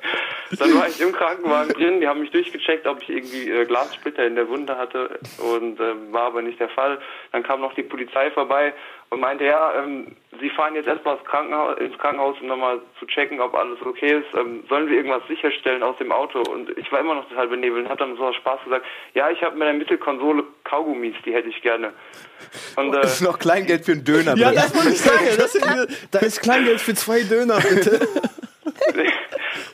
Dann 0.57 0.73
war 0.73 0.87
ich 0.87 0.99
im 0.99 1.11
Krankenwagen 1.11 1.73
drin, 1.73 1.99
die 2.01 2.07
haben 2.07 2.21
mich 2.21 2.31
durchgecheckt, 2.31 2.87
ob 2.87 3.01
ich 3.03 3.09
irgendwie 3.09 3.49
äh, 3.49 3.65
Glassplitter 3.65 4.25
in 4.25 4.35
der 4.35 4.47
Wunde 4.49 4.77
hatte 4.77 5.19
und 5.37 5.79
ähm, 5.79 6.11
war 6.11 6.23
aber 6.23 6.41
nicht 6.41 6.59
der 6.59 6.69
Fall. 6.69 6.99
Dann 7.31 7.43
kam 7.43 7.61
noch 7.61 7.73
die 7.75 7.83
Polizei 7.83 8.31
vorbei 8.31 8.73
und 9.11 9.19
meinte, 9.19 9.45
ja, 9.45 9.73
ähm, 9.83 10.15
Sie 10.39 10.49
fahren 10.51 10.73
jetzt 10.75 10.87
erstmal 10.87 11.17
ins 11.17 11.25
Krankenhaus, 11.25 11.77
ins 11.79 11.97
Krankenhaus, 11.97 12.35
um 12.39 12.47
nochmal 12.47 12.79
zu 12.97 13.05
checken, 13.07 13.41
ob 13.41 13.53
alles 13.55 13.77
okay 13.85 14.19
ist. 14.19 14.27
Ähm, 14.39 14.63
sollen 14.69 14.87
wir 14.87 14.95
irgendwas 14.97 15.21
sicherstellen 15.27 15.83
aus 15.83 15.97
dem 15.97 16.11
Auto? 16.11 16.39
Und 16.41 16.69
ich 16.77 16.89
war 16.91 16.99
immer 17.01 17.15
noch 17.15 17.27
total 17.27 17.47
benebelt 17.49 17.83
und 17.83 17.89
habe 17.89 17.99
dann 17.99 18.15
so 18.15 18.25
aus 18.25 18.35
Spaß 18.37 18.63
gesagt, 18.63 18.85
ja, 19.15 19.29
ich 19.29 19.41
habe 19.43 19.57
mit 19.57 19.67
der 19.67 19.73
Mittelkonsole 19.73 20.43
Kaugummis, 20.63 21.15
die 21.25 21.33
hätte 21.33 21.49
ich 21.49 21.61
gerne. 21.61 21.91
Und 22.77 22.93
äh, 22.95 23.01
Das 23.01 23.13
ist 23.15 23.21
noch 23.21 23.37
Kleingeld 23.37 23.83
für 23.85 23.91
einen 23.93 24.05
Döner 24.05 24.35
Ja, 24.37 24.47
drin. 24.49 24.55
das 24.55 24.75
wollte 24.75 24.89
ich 24.89 25.01
sagen. 25.01 25.25
Das 25.37 25.51
sind, 25.53 26.09
da 26.11 26.19
ist 26.19 26.41
Kleingeld 26.41 26.79
für 26.79 26.93
zwei 26.93 27.21
Döner, 27.23 27.59
bitte. 27.59 27.99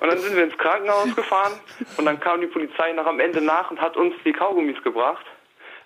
Und 0.06 0.12
dann 0.12 0.20
sind 0.20 0.36
wir 0.36 0.44
ins 0.44 0.58
Krankenhaus 0.60 1.16
gefahren 1.16 1.54
und 1.98 2.06
dann 2.06 2.20
kam 2.20 2.40
die 2.40 2.46
Polizei 2.46 2.94
noch 2.94 3.08
am 3.08 3.20
Ende 3.20 3.42
nach 3.42 3.72
und 3.72 3.82
hat 3.82 3.98
uns 3.98 4.14
die 4.24 4.34
Kaugummis 4.34 4.80
gebracht. 4.84 5.26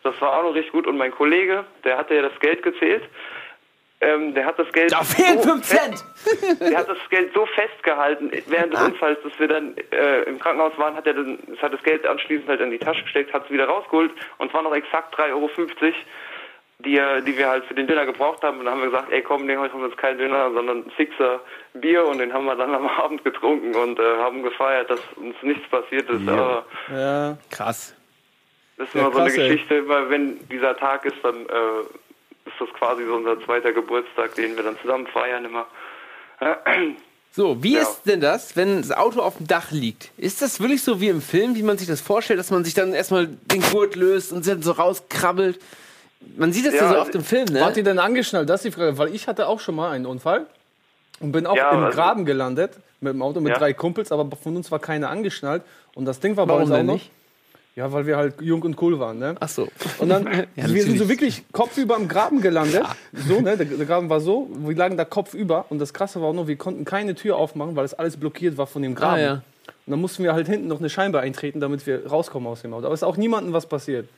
das 0.03 0.19
war 0.19 0.37
auch 0.37 0.43
noch 0.43 0.53
richtig 0.53 0.73
gut. 0.73 0.87
Und 0.87 0.97
mein 0.97 1.11
Kollege, 1.11 1.63
der 1.85 1.97
hatte 1.97 2.15
ja 2.15 2.23
das 2.23 2.37
Geld 2.41 2.61
gezählt. 2.61 3.03
Ähm, 4.01 4.33
der 4.33 4.45
hat 4.45 4.59
das 4.59 4.69
Geld 4.73 4.91
Da 4.91 5.03
fehlen 5.03 5.41
so 5.41 5.51
5 5.51 5.63
Cent! 5.63 6.03
der 6.59 6.79
hat 6.79 6.89
das 6.89 6.97
Geld 7.09 7.33
so 7.33 7.45
festgehalten 7.45 8.29
während 8.47 8.73
des 8.73 8.81
Unfalls, 8.81 9.19
dass 9.23 9.39
wir 9.39 9.47
dann 9.47 9.75
äh, 9.91 10.23
im 10.23 10.37
Krankenhaus 10.37 10.77
waren, 10.77 10.95
hat 10.95 11.07
er 11.07 11.13
dann, 11.13 11.39
es 11.53 11.61
hat 11.61 11.73
das 11.73 11.83
Geld 11.83 12.05
anschließend 12.05 12.49
halt 12.49 12.59
in 12.59 12.71
die 12.71 12.77
Tasche 12.77 13.03
gesteckt, 13.03 13.33
hat 13.33 13.45
es 13.45 13.51
wieder 13.51 13.67
rausgeholt 13.67 14.11
und 14.37 14.47
es 14.47 14.53
waren 14.53 14.65
noch 14.65 14.75
exakt 14.75 15.15
3,50 15.15 15.31
Euro, 15.31 15.49
die, 16.79 16.99
die 17.27 17.37
wir 17.37 17.49
halt 17.49 17.65
für 17.65 17.73
den 17.73 17.87
Döner 17.87 18.05
gebraucht 18.05 18.41
haben. 18.41 18.59
Und 18.59 18.65
dann 18.65 18.75
haben 18.75 18.81
wir 18.81 18.89
gesagt, 18.89 19.11
ey 19.11 19.21
komm, 19.21 19.45
nee, 19.45 19.57
heute 19.57 19.73
haben 19.73 19.81
wir 19.81 19.87
uns 19.89 19.97
keinen 19.97 20.17
Döner, 20.17 20.51
sondern 20.53 20.83
einen 20.83 20.91
Sixer 20.97 21.41
Bier 21.73 22.05
und 22.05 22.19
den 22.19 22.31
haben 22.33 22.45
wir 22.45 22.55
dann 22.55 22.73
am 22.73 22.87
Abend 23.03 23.23
getrunken 23.23 23.75
und 23.75 23.99
äh, 23.99 24.17
haben 24.17 24.43
gefeiert, 24.43 24.89
dass 24.89 24.99
uns 25.17 25.35
nichts 25.41 25.67
passiert 25.69 26.09
ist. 26.09 26.27
Aber 26.27 26.65
Ja. 26.91 27.37
Krass. 27.51 27.93
das 28.77 28.87
ist 28.87 28.95
Ja, 28.95 29.01
immer 29.01 29.11
so 29.13 29.19
eine 29.19 29.29
ey. 29.29 29.35
Geschichte, 29.35 29.87
weil 29.87 30.09
wenn 30.09 30.47
dieser 30.49 30.75
Tag 30.77 31.05
ist, 31.05 31.17
dann 31.23 31.35
äh, 31.47 31.81
ist 32.45 32.55
das 32.59 32.69
quasi 32.77 33.05
so 33.05 33.13
unser 33.13 33.39
zweiter 33.43 33.73
Geburtstag, 33.73 34.35
den 34.35 34.55
wir 34.55 34.63
dann 34.63 34.77
zusammen 34.81 35.07
feiern 35.07 35.45
immer. 35.45 35.67
So, 37.31 37.61
wie 37.63 37.75
Ja. 37.75 37.81
ist 37.81 38.03
denn 38.07 38.21
das, 38.21 38.55
wenn 38.57 38.81
das 38.81 38.91
Auto 38.91 39.21
auf 39.21 39.37
dem 39.37 39.45
Dach 39.47 39.69
liegt? 39.69 40.09
Ist 40.17 40.41
das 40.41 40.59
wirklich 40.59 40.81
so 40.83 40.99
wie 40.99 41.09
im 41.09 41.21
Film, 41.21 41.55
wie 41.55 41.61
man 41.61 41.77
sich 41.77 41.87
das 41.87 42.01
vorstellt, 42.01 42.39
dass 42.39 42.49
man 42.49 42.63
sich 42.65 42.73
dann 42.73 42.91
erstmal 42.91 43.27
den 43.27 43.61
Gurt 43.61 43.95
löst 43.95 44.33
und 44.33 44.47
dann 44.47 44.63
so 44.63 44.71
rauskrabbelt? 44.71 45.59
Man 46.39 46.53
sieht 46.53 46.65
das 46.65 46.73
ja, 46.73 46.81
Ja, 46.83 46.89
so 46.93 46.99
oft 46.99 47.13
im 47.15 47.23
Film, 47.23 47.45
ne? 47.51 47.61
Wart 47.61 47.77
ihr 47.77 47.83
denn 47.83 47.99
angeschnallt? 47.99 48.49
Das 48.49 48.63
ist 48.63 48.73
die 48.73 48.79
Frage, 48.79 48.97
weil 48.97 49.13
ich 49.13 49.27
hatte 49.27 49.47
auch 49.47 49.59
schon 49.59 49.75
mal 49.75 49.91
einen 49.91 50.05
Unfall 50.05 50.45
und 51.19 51.31
bin 51.31 51.45
auch 51.45 51.55
Ja, 51.55 51.71
im 51.71 51.83
also- 51.83 51.95
Graben 51.95 52.25
gelandet 52.25 52.71
mit 53.01 53.13
dem 53.13 53.21
Auto 53.21 53.39
mit 53.41 53.51
Ja. 53.53 53.59
drei 53.59 53.73
Kumpels, 53.73 54.11
aber 54.11 54.35
von 54.35 54.55
uns 54.55 54.71
war 54.71 54.79
keiner 54.79 55.09
angeschnallt 55.09 55.63
und 55.95 56.05
das 56.05 56.19
Ding 56.19 56.35
war 56.37 56.45
bei 56.45 56.53
Warum 56.53 56.63
uns 56.63 56.71
auch 56.71 56.77
denn 56.77 56.85
noch. 56.85 56.93
nicht? 56.95 57.11
Ja, 57.75 57.91
weil 57.93 58.05
wir 58.07 58.17
halt 58.17 58.41
jung 58.41 58.61
und 58.63 58.81
cool 58.81 58.99
waren, 58.99 59.19
ne? 59.19 59.35
Ach 59.39 59.47
so. 59.47 59.67
Und 59.99 60.09
dann, 60.09 60.25
Ja, 60.55 60.67
wir 60.73 60.83
sind 60.83 60.97
so 60.97 61.07
wirklich 61.07 61.43
kopfüber 61.53 61.95
im 61.97 62.07
Graben 62.09 62.41
gelandet. 62.41 62.83
So, 63.13 63.39
ne? 63.39 63.55
Der, 63.55 63.65
der 63.65 63.85
Graben 63.85 64.09
war 64.09 64.19
so, 64.19 64.49
wir 64.57 64.75
lagen 64.75 64.97
da 64.97 65.05
kopfüber. 65.05 65.65
Und 65.69 65.79
das 65.79 65.93
Krasse 65.93 66.19
war 66.21 66.29
auch 66.29 66.33
noch, 66.33 66.47
wir 66.47 66.57
konnten 66.57 66.83
keine 66.83 67.15
Tür 67.15 67.37
aufmachen, 67.37 67.75
weil 67.77 67.83
das 67.85 67.93
alles 67.93 68.17
blockiert 68.17 68.57
war 68.57 68.67
von 68.67 68.81
dem 68.81 68.95
Graben. 68.95 69.13
Ah, 69.13 69.19
ja. 69.21 69.33
Und 69.33 69.91
dann 69.91 70.01
mussten 70.01 70.23
wir 70.23 70.33
halt 70.33 70.47
hinten 70.47 70.67
noch 70.67 70.79
eine 70.79 70.89
Scheibe 70.89 71.19
eintreten, 71.21 71.61
damit 71.61 71.85
wir 71.87 72.05
rauskommen 72.07 72.47
aus 72.49 72.63
dem 72.63 72.73
Auto. 72.73 72.85
Aber 72.85 72.93
es 72.93 72.99
ist 73.01 73.07
auch 73.07 73.17
niemandem 73.17 73.53
was 73.53 73.65
passiert. 73.65 74.09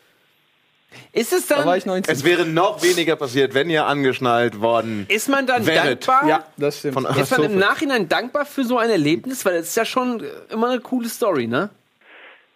Ist 1.14 1.34
es 1.34 1.48
Da 1.48 1.58
dann, 1.58 1.66
war 1.66 1.78
ich 1.78 1.86
19. 1.86 2.14
Es 2.14 2.24
wäre 2.24 2.46
noch 2.46 2.84
weniger 2.84 3.16
passiert, 3.16 3.54
wenn 3.54 3.70
ihr 3.70 3.86
angeschnallt 3.86 4.62
worden 4.62 5.06
ist 5.10 5.30
man 5.30 5.46
dann 5.46 5.66
Wäret. 5.66 6.08
dankbar? 6.08 6.30
ja, 6.30 6.46
das 6.58 6.80
stimmt. 6.80 6.96
von 6.96 7.06
Ist 7.06 7.32
man 7.32 7.44
im 7.44 7.58
Nachhinein 7.58 8.08
dankbar 8.10 8.46
für 8.46 8.64
so 8.64 8.78
ein 8.78 8.90
Erlebnis? 8.90 9.46
Weil 9.46 9.56
es 9.56 9.70
ist 9.70 9.78
ja 9.78 9.86
schon 9.86 10.24
immer 10.50 10.70
eine 10.70 10.82
coole 10.82 11.10
Story, 11.10 11.48
ne? 11.48 11.70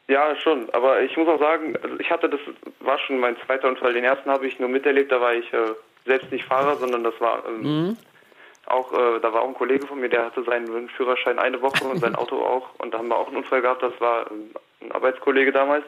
Ja, 0.08 0.36
schon. 0.36 0.70
Aber 0.72 1.02
ich 1.02 1.18
muss 1.18 1.28
auch 1.28 1.40
sagen, 1.40 1.76
also 1.82 2.00
ich 2.00 2.12
hatte 2.12 2.30
das, 2.30 2.40
war 2.80 3.00
schon 3.00 3.20
mein 3.20 3.36
zweiter 3.46 3.68
Unfall. 3.68 3.94
Den 3.94 4.04
ersten 4.04 4.30
habe 4.30 4.46
ich 4.48 4.60
nur 4.60 4.70
miterlebt, 4.70 5.12
da 5.12 5.20
war 5.20 5.34
ich 5.34 5.52
äh, 5.52 5.74
selbst 6.06 6.32
nicht 6.32 6.46
Fahrer, 6.46 6.76
sondern 6.78 7.04
das 7.04 7.20
war 7.20 7.44
ähm, 7.48 7.98
auch, 8.68 8.94
äh, 8.94 9.20
da 9.20 9.34
war 9.34 9.42
auch 9.42 9.48
ein 9.48 9.56
Kollege 9.56 9.88
von 9.88 10.00
mir, 10.00 10.10
der 10.10 10.26
hatte 10.26 10.44
seinen 10.44 10.90
Führerschein 10.90 11.40
eine 11.40 11.62
Woche 11.62 11.86
und 11.86 12.00
sein 12.00 12.16
Auto 12.16 12.38
auch. 12.38 12.70
Und 12.78 12.94
da 12.94 13.00
haben 13.00 13.08
wir 13.08 13.18
auch 13.18 13.28
einen 13.28 13.38
Unfall 13.38 13.62
gehabt, 13.62 13.82
das 13.82 14.00
war 14.00 14.30
ähm, 14.32 14.52
ein 14.82 14.92
Arbeitskollege 14.92 15.52
damals. 15.52 15.86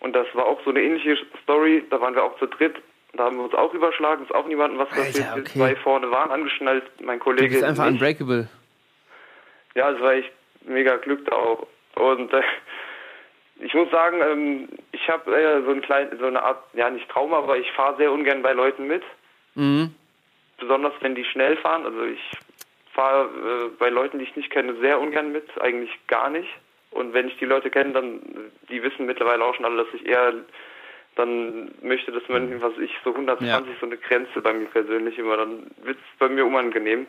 Und 0.00 0.14
das 0.14 0.26
war 0.34 0.46
auch 0.46 0.62
so 0.64 0.70
eine 0.70 0.80
ähnliche 0.82 1.16
Story, 1.42 1.84
da 1.90 2.00
waren 2.00 2.14
wir 2.14 2.22
auch 2.24 2.38
zu 2.38 2.46
dritt. 2.46 2.76
Da 3.14 3.24
haben 3.24 3.36
wir 3.36 3.44
uns 3.44 3.54
auch 3.54 3.72
überschlagen, 3.74 4.22
ist 4.24 4.34
auch 4.34 4.46
niemandem 4.46 4.78
was 4.78 4.88
passiert. 4.90 5.26
Okay. 5.32 5.44
zwei 5.44 5.76
vorne 5.76 6.10
waren 6.10 6.30
angeschnallt, 6.30 6.84
mein 7.02 7.18
Du 7.18 7.24
Kollege 7.24 7.48
bist 7.48 7.64
einfach 7.64 7.84
nicht. 7.86 7.94
unbreakable. 7.94 8.48
Ja, 9.74 9.90
es 9.90 10.00
war 10.00 10.12
echt 10.12 10.30
mega 10.64 10.96
Glück 10.96 11.24
da 11.26 11.32
auch. 11.36 11.66
Und 11.96 12.32
äh, 12.32 12.42
ich 13.60 13.74
muss 13.74 13.90
sagen, 13.90 14.20
ähm, 14.22 14.68
ich 14.92 15.08
habe 15.08 15.34
äh, 15.34 15.62
so, 15.64 15.70
ein 15.70 15.80
klein, 15.82 16.10
so 16.18 16.26
eine 16.26 16.42
Art, 16.42 16.62
ja 16.74 16.90
nicht 16.90 17.08
Trauma, 17.08 17.38
aber 17.38 17.56
ich 17.56 17.70
fahre 17.72 17.96
sehr 17.96 18.12
ungern 18.12 18.42
bei 18.42 18.52
Leuten 18.52 18.86
mit. 18.86 19.02
Mhm. 19.54 19.94
Besonders 20.58 20.92
wenn 21.00 21.14
die 21.14 21.24
schnell 21.24 21.56
fahren. 21.56 21.86
Also 21.86 22.04
ich 22.04 22.20
fahre 22.92 23.24
äh, 23.26 23.68
bei 23.78 23.88
Leuten, 23.88 24.18
die 24.18 24.24
ich 24.26 24.36
nicht 24.36 24.50
kenne, 24.50 24.74
sehr 24.80 25.00
ungern 25.00 25.32
mit, 25.32 25.48
eigentlich 25.60 25.90
gar 26.08 26.28
nicht. 26.30 26.48
Und 26.90 27.12
wenn 27.12 27.28
ich 27.28 27.36
die 27.38 27.44
Leute 27.44 27.70
kenne, 27.70 27.92
dann, 27.92 28.20
die 28.70 28.82
wissen 28.82 29.06
mittlerweile 29.06 29.44
auch 29.44 29.54
schon 29.54 29.64
alle, 29.64 29.84
dass 29.84 29.94
ich 29.94 30.06
eher 30.06 30.32
dann 31.16 31.70
möchte, 31.82 32.12
dass 32.12 32.28
man, 32.28 32.60
was 32.62 32.72
ich, 32.78 32.92
so 33.04 33.10
120, 33.10 33.48
Ja. 33.48 33.60
so 33.80 33.86
eine 33.86 33.96
Grenze 33.96 34.40
bei 34.40 34.52
mir 34.52 34.66
persönlich 34.66 35.18
immer, 35.18 35.36
dann 35.36 35.66
wird 35.82 35.98
es 35.98 36.18
bei 36.18 36.28
mir 36.28 36.46
unangenehm. 36.46 37.06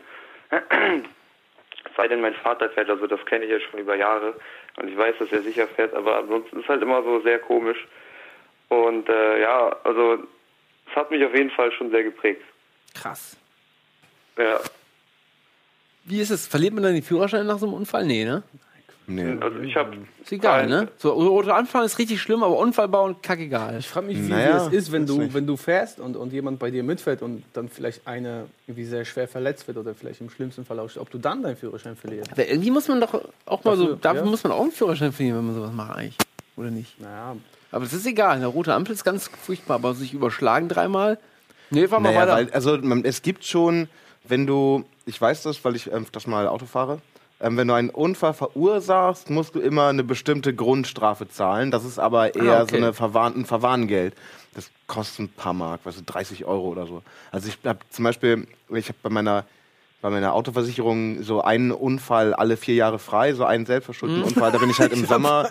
Es 0.50 1.96
sei 1.96 2.08
denn, 2.08 2.20
mein 2.22 2.34
Vater 2.36 2.70
fährt, 2.72 2.89
also 2.89 3.08
das 3.08 3.24
kenne 3.26 3.46
ich 3.46 3.52
ja 3.52 3.60
schon 3.60 3.80
über 3.80 3.96
Jahre 3.96 4.34
und 4.78 4.89
ich 4.89 4.98
weiß, 4.98 5.15
dass 5.20 5.32
er 5.32 5.42
sicher 5.44 5.68
fährt, 5.68 5.94
aber 5.94 6.18
ansonsten 6.18 6.60
ist 6.60 6.68
halt 6.68 6.82
immer 6.82 7.04
so 7.04 7.22
sehr 7.22 7.39
komisch. 7.39 7.88
Und 8.68 9.08
äh, 9.10 9.42
ja, 9.42 9.76
also 9.84 10.24
es 10.89 10.96
hat 10.96 11.10
mich 11.12 11.24
auf 11.24 11.34
jeden 11.36 11.52
Fall 11.52 11.72
schon 11.72 11.89
sehr 11.92 12.04
geprägt. 12.04 12.42
Krass. 12.96 13.38
Ja, 14.38 14.60
Wie 16.06 16.20
ist 16.22 16.30
es? 16.32 16.48
Verliert 16.48 16.74
man 16.74 16.84
dann 16.84 16.96
die 16.96 17.02
Führerscheine 17.02 17.44
nach 17.46 17.60
so 17.60 17.65
einem 17.68 17.76
Unfall? 17.76 18.06
Nee, 18.06 18.26
ne? 18.26 18.42
Nee. 19.10 19.38
also 19.41 19.60
ich 19.60 19.76
habe 19.76 19.98
Ist 20.24 20.32
egal, 20.32 20.67
ne? 20.67 20.88
So, 20.98 21.12
rote 21.12 21.54
Anfahren 21.54 21.86
ist 21.86 21.98
richtig 22.00 22.22
schlimm, 22.22 22.43
aber 22.43 22.58
Unfall 22.58 22.88
bauen, 22.88 23.15
kackegal. 23.22 23.78
Ich 23.80 23.88
frage 23.88 24.08
mich, 24.08 24.17
wie, 24.17 24.30
Naja, 24.30 24.69
wie 24.72 24.76
es 24.78 24.84
ist, 24.86 24.91
wenn 24.91 25.06
du, 25.06 25.17
nicht. 25.19 25.34
wenn 25.34 25.45
du 25.48 25.58
fährst 25.58 26.00
und, 26.00 26.15
und 26.15 26.32
jemand 26.32 26.60
bei 26.60 26.72
dir 26.72 26.84
mitfährt 26.84 27.22
und 27.22 27.43
dann 27.54 27.67
vielleicht 27.69 28.08
einer 28.08 28.45
irgendwie 28.67 28.86
sehr 28.86 29.04
schwer 29.06 29.28
verletzt 29.28 29.67
wird 29.67 29.78
oder 29.78 29.93
vielleicht 29.95 30.22
im 30.22 30.30
schlimmsten 30.30 30.63
Fall 30.65 30.80
auch, 30.80 30.89
ob 30.98 31.10
du 31.10 31.17
dann 31.17 31.43
deinen 31.43 31.58
Führerschein 31.58 31.95
verlierst. 31.95 32.32
Aber 32.32 32.48
irgendwie 32.48 32.72
muss 32.72 32.88
man 32.88 33.02
doch 33.02 33.19
auch 33.45 33.63
mal 33.63 33.76
so, 33.76 33.84
Dafür, 33.84 33.98
dafür 34.02 34.24
ja. 34.24 34.30
muss 34.30 34.43
man 34.43 34.54
auch 34.54 34.62
einen 34.62 34.72
Führerschein 34.72 35.12
verlieren, 35.12 35.38
wenn 35.39 35.45
man 35.48 35.56
sowas 35.56 35.74
macht 35.74 35.95
eigentlich. 35.98 36.15
Oder 36.56 36.72
nicht? 36.72 37.00
Naja, 37.02 37.36
Aber 37.72 37.86
das 37.86 37.93
ist 37.93 38.06
egal, 38.06 38.36
eine 38.36 38.48
rote 38.48 38.74
Ampel 38.74 38.93
ist 38.93 39.04
ganz 39.04 39.28
furchtbar, 39.30 39.76
aber 39.76 39.93
sich 39.93 40.13
überschlagen 40.13 40.67
dreimal. 40.69 41.17
Nee, 41.72 41.88
fahr 41.88 42.00
mal 42.00 42.10
Naja, 42.13 42.22
weiter. 42.22 42.34
weil, 42.34 42.50
also 42.54 42.78
man, 42.80 43.06
es 43.06 43.22
gibt 43.22 43.45
schon, 43.45 43.88
wenn 44.24 44.45
du, 44.48 44.84
ich 45.06 45.19
weiß 45.22 45.43
das, 45.43 45.63
weil 45.63 45.76
ich 45.76 45.91
ähm, 45.91 46.06
das 46.12 46.28
mal 46.28 46.48
Auto 46.48 46.65
fahre, 46.65 47.00
ähm, 47.41 47.58
wenn 47.58 47.67
du 47.67 47.73
einen 47.73 47.89
Unfall 47.89 48.34
verursachst, 48.34 49.30
musst 49.30 49.56
du 49.56 49.60
immer 49.60 49.88
eine 49.88 50.04
bestimmte 50.04 50.54
Grundstrafe 50.54 51.28
zahlen. 51.30 51.71
Das 51.71 51.86
ist 51.86 51.99
aber 51.99 52.36
eher 52.36 52.60
Ah, 52.60 52.63
okay. 52.63 52.71
so 52.71 52.78
eine 52.78 52.93
Verwarn 52.93 53.36
ein 53.36 53.45
Verwarngeld. 53.45 54.15
Das 54.56 54.69
kostet 54.88 55.19
ein 55.19 55.30
paar 55.30 55.54
Mark, 55.54 55.82
weißt 55.86 55.99
du, 55.99 56.04
30 56.04 56.45
Euro 56.45 56.69
oder 56.69 56.86
so. 56.86 57.02
Also 57.32 57.47
ich 57.47 57.58
habe 57.65 57.80
zum 57.89 58.04
Beispiel, 58.04 58.47
ich 58.73 58.88
habe 58.89 58.97
bei 59.04 59.10
meiner 59.10 59.45
bei 60.02 60.10
meiner 60.10 60.34
Autoversicherung 60.34 61.24
so 61.24 61.42
einen 61.42 61.72
Unfall 61.72 62.34
alle 62.34 62.56
vier 62.56 62.76
Jahre 62.76 63.00
frei, 63.00 63.34
so 63.34 63.44
einen 63.44 63.66
selbstverschuldeten 63.66 64.24
Unfall. 64.24 64.52
Da 64.52 64.58
bin 64.58 64.70
ich 64.70 64.80
halt 64.80 64.94
im 64.94 65.06
Sommer. 65.08 65.50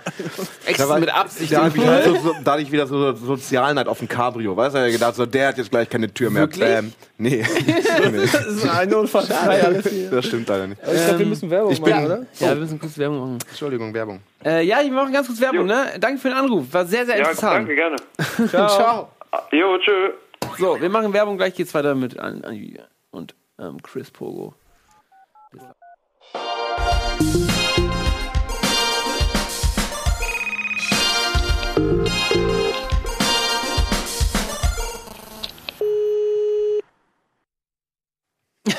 Extra 0.64 0.88
war- 0.88 0.98
mit 0.98 1.14
Absicht. 1.14 1.52
Da, 1.52 1.64
hab 1.66 1.76
ich 1.76 1.84
halt 1.86 2.04
so, 2.04 2.16
so, 2.16 2.34
da 2.42 2.52
hatte 2.52 2.62
ich 2.62 2.72
wieder 2.72 2.86
so 2.86 3.12
Sozialneid 3.14 3.88
auf 3.88 3.98
dem 3.98 4.08
Cabrio. 4.08 4.56
Weißt 4.56 4.74
du, 4.74 4.90
gedacht, 4.90 5.16
so, 5.16 5.26
der 5.26 5.48
hat 5.48 5.58
jetzt 5.58 5.70
gleich 5.70 5.90
keine 5.90 6.12
Tür 6.12 6.30
mehr. 6.30 6.42
Wirklich? 6.42 6.66
Ähm, 6.66 6.92
nee. 7.18 7.42
das 8.32 8.46
ist 8.46 8.68
ein 8.68 8.94
Unfall. 8.94 9.24
Frei, 9.26 9.62
alles 9.64 9.86
hier. 9.88 10.10
Das 10.10 10.24
stimmt 10.24 10.48
leider 10.48 10.66
nicht. 10.66 10.80
Ich 10.82 11.04
glaube, 11.04 11.18
wir 11.18 11.26
müssen 11.26 11.50
Werbung 11.50 11.72
ich 11.72 11.82
bin- 11.82 11.92
machen, 11.92 12.06
oder? 12.06 12.26
Ja, 12.38 12.48
wir 12.48 12.56
müssen 12.56 12.78
kurz 12.78 12.96
Werbung 12.96 13.18
machen. 13.20 13.38
Entschuldigung, 13.50 13.92
Werbung. 13.92 14.20
Äh, 14.44 14.64
ja, 14.64 14.78
wir 14.82 14.90
machen 14.92 15.12
ganz 15.12 15.26
kurz 15.26 15.40
Werbung, 15.40 15.66
ne? 15.66 15.92
Danke 16.00 16.18
für 16.20 16.28
den 16.28 16.38
Anruf. 16.38 16.64
War 16.72 16.86
sehr, 16.86 17.04
sehr 17.04 17.16
ja, 17.18 17.22
interessant. 17.24 17.68
danke, 17.68 17.74
gerne. 17.74 17.96
Ciao. 18.48 19.10
Jo, 19.52 19.76
tschö. 19.78 20.10
So, 20.58 20.80
wir 20.80 20.88
machen 20.88 21.12
Werbung, 21.12 21.36
gleich 21.36 21.54
geht's 21.54 21.74
weiter 21.74 21.94
mit 21.94 22.18
An 22.18 22.42
An 22.44 22.58
und 23.10 23.34
ähm, 23.58 23.82
Chris 23.82 24.10
Pogo. 24.10 24.54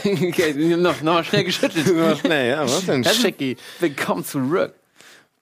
okay, 0.05 0.55
wir 0.55 0.73
haben 0.73 0.81
noch, 0.81 1.01
noch 1.01 1.13
mal 1.13 1.23
schnell 1.23 1.43
geschüttelt. 1.43 1.85
Schnell, 2.19 2.49
ja, 2.49 2.63
was 2.63 2.85
denn? 2.85 3.03
Herzlich. 3.03 3.57
Willkommen 3.79 4.23
zurück 4.23 4.78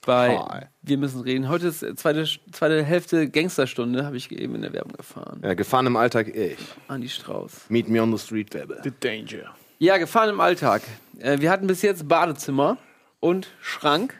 bei 0.07 0.37
Hi. 0.37 0.65
Wir 0.81 0.97
müssen 0.97 1.19
reden. 1.21 1.49
Heute 1.49 1.67
ist 1.67 1.85
zweite, 1.97 2.25
zweite 2.51 2.81
Hälfte 2.81 3.29
Gangsterstunde, 3.29 4.05
habe 4.05 4.15
ich 4.15 4.31
eben 4.31 4.55
in 4.55 4.61
der 4.61 4.71
Werbung 4.73 4.95
erfahren. 4.95 5.41
Ja, 5.43 5.53
gefahren 5.53 5.85
im 5.85 5.97
Alltag 5.97 6.33
ich. 6.33 6.57
Andi 6.87 7.09
Strauß. 7.09 7.65
Meet 7.69 7.89
me 7.89 8.01
on 8.01 8.15
the 8.15 8.23
street, 8.23 8.49
baby. 8.49 8.75
The 8.83 8.93
Danger. 8.99 9.53
Ja, 9.79 9.97
gefahren 9.97 10.29
im 10.29 10.39
Alltag. 10.39 10.81
Äh, 11.19 11.39
wir 11.39 11.51
hatten 11.51 11.67
bis 11.67 11.81
jetzt 11.81 12.07
Badezimmer 12.07 12.77
und 13.19 13.49
Schrank 13.61 14.19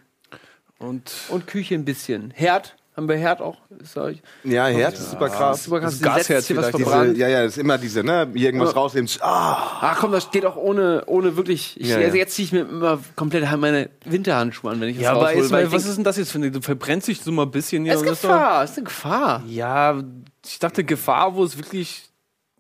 Und 0.78 1.11
und 1.30 1.47
Küche 1.47 1.76
ein 1.76 1.86
bisschen. 1.86 2.32
Herd 2.32 2.76
haben 2.98 3.08
wir 3.08 3.16
Herd 3.16 3.41
auch. 3.41 3.58
Ist 3.80 3.95
Ja, 4.43 4.66
Herz 4.66 5.00
ist 5.00 5.12
super 5.12 5.30
krass. 5.30 5.64
super 5.64 5.80
krass. 5.82 6.00
Das 6.00 6.02
Gasherz 6.02 6.48
hier 6.48 6.58
was 6.58 6.66
vielleicht, 6.66 6.80
Diese, 6.80 6.89
verbrannt. 6.89 7.18
ja, 7.18 7.28
ja, 7.28 7.43
das 7.43 7.54
ist 7.56 7.58
immer 7.60 7.78
diese, 7.78 8.04
ne? 8.04 8.28
Irgendwas 8.34 8.72
Ja. 8.72 8.76
rausnehmen. 8.76 9.10
Ah, 9.22 9.78
Ach 9.82 9.98
komm, 10.00 10.12
das 10.12 10.32
geht 10.32 10.45
auch 10.45 10.56
ohne, 10.56 11.04
ohne 11.06 11.38
wirklich. 11.38 11.80
Ich, 11.80 11.88
Ja, 11.89 11.98
also 11.98 12.18
jetzt 12.18 12.34
ziehe 12.34 12.48
ich 12.48 12.52
mir 12.52 12.62
immer 12.62 13.00
komplett 13.16 13.43
meine 13.58 13.91
Winterhandschuhe 14.04 14.72
an, 14.72 14.82
wenn 14.82 14.89
ich 14.89 14.95
das 14.95 15.04
ja, 15.04 15.12
aber 15.12 15.22
raushole, 15.28 15.38
jetzt 15.41 15.52
weil 15.52 15.62
mal, 15.64 15.68
ich 15.68 15.74
was 15.74 15.84
denk, 15.84 15.89
ist 15.91 15.95
denn 15.98 16.04
das 16.04 16.18
jetzt 16.18 16.32
für 16.32 16.39
eine? 16.39 16.50
Du 16.52 16.60
verbrennst 16.62 17.08
dich 17.08 17.22
so 17.22 17.32
mal 17.32 17.43
ein 17.43 17.52
bisschen 17.52 17.84
hier. 17.84 17.93
Es 17.93 18.02
ist 18.02 18.22
Gefahr, 18.22 18.64
es 18.64 18.72
ist 18.72 18.78
eine 18.78 18.86
Gefahr. 18.86 19.43
Ja, 19.48 20.04
ich 20.43 20.58
dachte 20.58 20.84
Gefahr, 20.84 21.36
wo 21.36 21.43
es 21.43 21.56
wirklich 21.56 22.10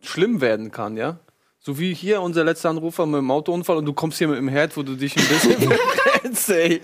schlimm 0.03 0.39
werden 0.39 0.71
kann, 0.71 0.97
ja? 0.97 1.17
So 1.67 1.77
wie 1.77 1.93
hier 1.93 2.21
unser 2.21 2.45
letzter 2.45 2.69
Anrufer 2.69 3.05
mit 3.05 3.17
dem 3.17 3.29
Autounfall 3.29 3.75
und 3.75 3.83
du 3.83 3.91
kommst 3.91 4.19
hier 4.19 4.29
mit 4.29 4.37
dem 4.37 4.47
Herd, 4.47 4.77
wo 4.77 4.83
du 4.83 4.95
dich 4.95 5.17
ein 5.17 5.27
bisschen 5.27 5.51
verbrennst, 5.69 6.49
ey. 6.49 6.79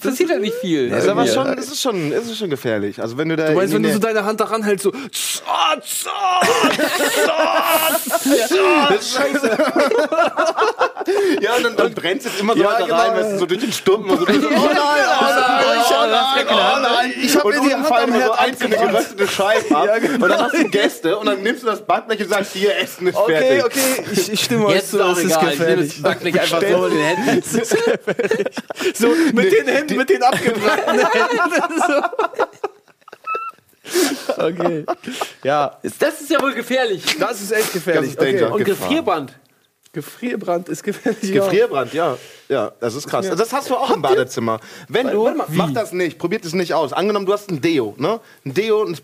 Passiert 0.00 0.30
ja 0.30 0.38
nicht 0.40 0.56
viel. 0.56 0.90
Das 0.90 1.04
ist 1.04 1.08
aber 1.08 1.28
schon, 1.28 1.46
es 1.56 1.70
ist 1.70 1.80
schon, 1.80 2.10
es 2.10 2.26
ist 2.26 2.38
schon 2.38 2.50
gefährlich. 2.50 3.00
Also 3.00 3.16
wenn 3.18 3.28
du 3.28 3.36
da. 3.36 3.52
Du 3.52 3.54
weißt, 3.54 3.72
in 3.72 3.76
wenn 3.76 3.84
du 3.84 3.92
so 3.92 4.00
deine 4.00 4.24
Hand 4.24 4.40
daran 4.40 4.64
hältst, 4.64 4.82
so. 4.82 4.90
Zot, 4.90 5.02
ja, 11.40 11.54
und 11.56 11.62
dann, 11.64 11.76
dann 11.76 11.94
brennt 11.94 12.24
es 12.24 12.38
immer 12.40 12.54
so 12.54 12.60
Ja, 12.60 12.68
weiter 12.70 12.84
genau. 12.84 12.96
rein, 12.96 13.14
weißt 13.14 13.32
du, 13.32 13.38
so 13.38 13.46
durch 13.46 13.60
den 13.60 13.72
Sturm. 13.72 14.08
Und 14.10 14.18
so, 14.18 14.24
oh 14.26 14.28
nein, 14.28 14.40
oh 14.40 14.54
nein, 14.54 15.84
oh 15.90 16.06
nein, 16.06 16.46
oh 16.48 16.80
nein. 16.82 17.14
Ich 17.22 17.36
hab 17.36 17.44
mir 17.44 17.52
die 17.60 17.74
Hand 17.74 17.90
am 17.90 18.08
immer 18.08 18.16
so 18.16 18.20
Herd 18.22 18.38
einzelne 18.38 18.76
geröstete 18.76 19.28
Scheiben 19.28 19.74
ab. 19.76 19.86
Ja, 19.92 19.98
genau. 19.98 20.24
Und 20.24 20.28
dann 20.30 20.42
hast 20.42 20.54
du 20.54 20.68
Gäste 20.68 21.18
und 21.18 21.26
dann 21.26 21.42
nimmst 21.42 21.62
du 21.62 21.66
das 21.66 21.82
Backblech 21.82 22.20
und 22.20 22.28
sagst, 22.28 22.52
hier, 22.52 22.76
Essen 22.76 23.06
ist 23.08 23.16
Okay, 23.16 23.60
fertig. 23.60 23.64
okay, 23.64 24.04
ich, 24.12 24.32
ich 24.32 24.44
stimme 24.44 24.66
euch 24.66 24.74
Jetzt 24.76 24.90
zu, 24.90 25.00
es 25.00 25.18
ist 25.18 25.24
egal. 25.24 25.52
Ich 25.52 25.58
nehme 25.58 25.76
gefährlich. 25.76 25.92
das 25.94 26.02
Backblech 26.02 26.40
einfach 26.40 26.60
so 26.60 26.86
in 26.86 26.94
den 26.94 27.04
Händen. 27.04 27.42
So, 28.94 29.08
mit 29.32 29.52
den 29.52 29.66
Händen, 29.68 29.96
mit 29.96 30.08
den 30.10 30.22
abgebrannten 30.22 30.98
Händen. 30.98 31.82
So. 31.86 32.02
Okay. 34.44 34.84
Ja, 35.42 35.78
Das 35.98 36.20
ist 36.20 36.30
ja 36.30 36.40
wohl 36.40 36.52
gefährlich. 36.54 37.02
das 37.18 37.40
ist 37.42 37.52
echt 37.52 37.72
gefährlich. 37.72 38.14
Das 38.16 38.26
ist 38.26 38.34
okay. 38.34 38.44
Und 38.44 38.64
Gefahr. 38.64 38.88
Gefrierbrand. 39.92 40.68
Ist 40.70 40.82
gefährlich. 40.82 41.32
Gefrierbrand, 41.32 41.92
ja. 41.92 42.16
Ja, 42.48 42.72
das 42.80 42.94
ist 42.94 43.08
krass. 43.08 43.28
Das 43.28 43.52
hast 43.52 43.70
du 43.70 43.76
auch 43.76 43.90
im 43.94 44.02
Badezimmer. 44.02 44.60
Wenn 44.88 45.08
du, 45.08 45.24
warte 45.24 45.38
mal, 45.38 45.46
mach 45.50 45.72
das 45.72 45.92
nicht, 45.92 46.18
probiert 46.18 46.44
es 46.44 46.52
nicht 46.54 46.74
aus. 46.74 46.92
Angenommen, 46.92 47.24
du 47.24 47.32
hast 47.32 47.50
ein 47.50 47.60
Deo, 47.60 47.94
ne? 47.98 48.20
Ein 48.44 48.54
Deo, 48.54 48.84
ein 48.84 48.96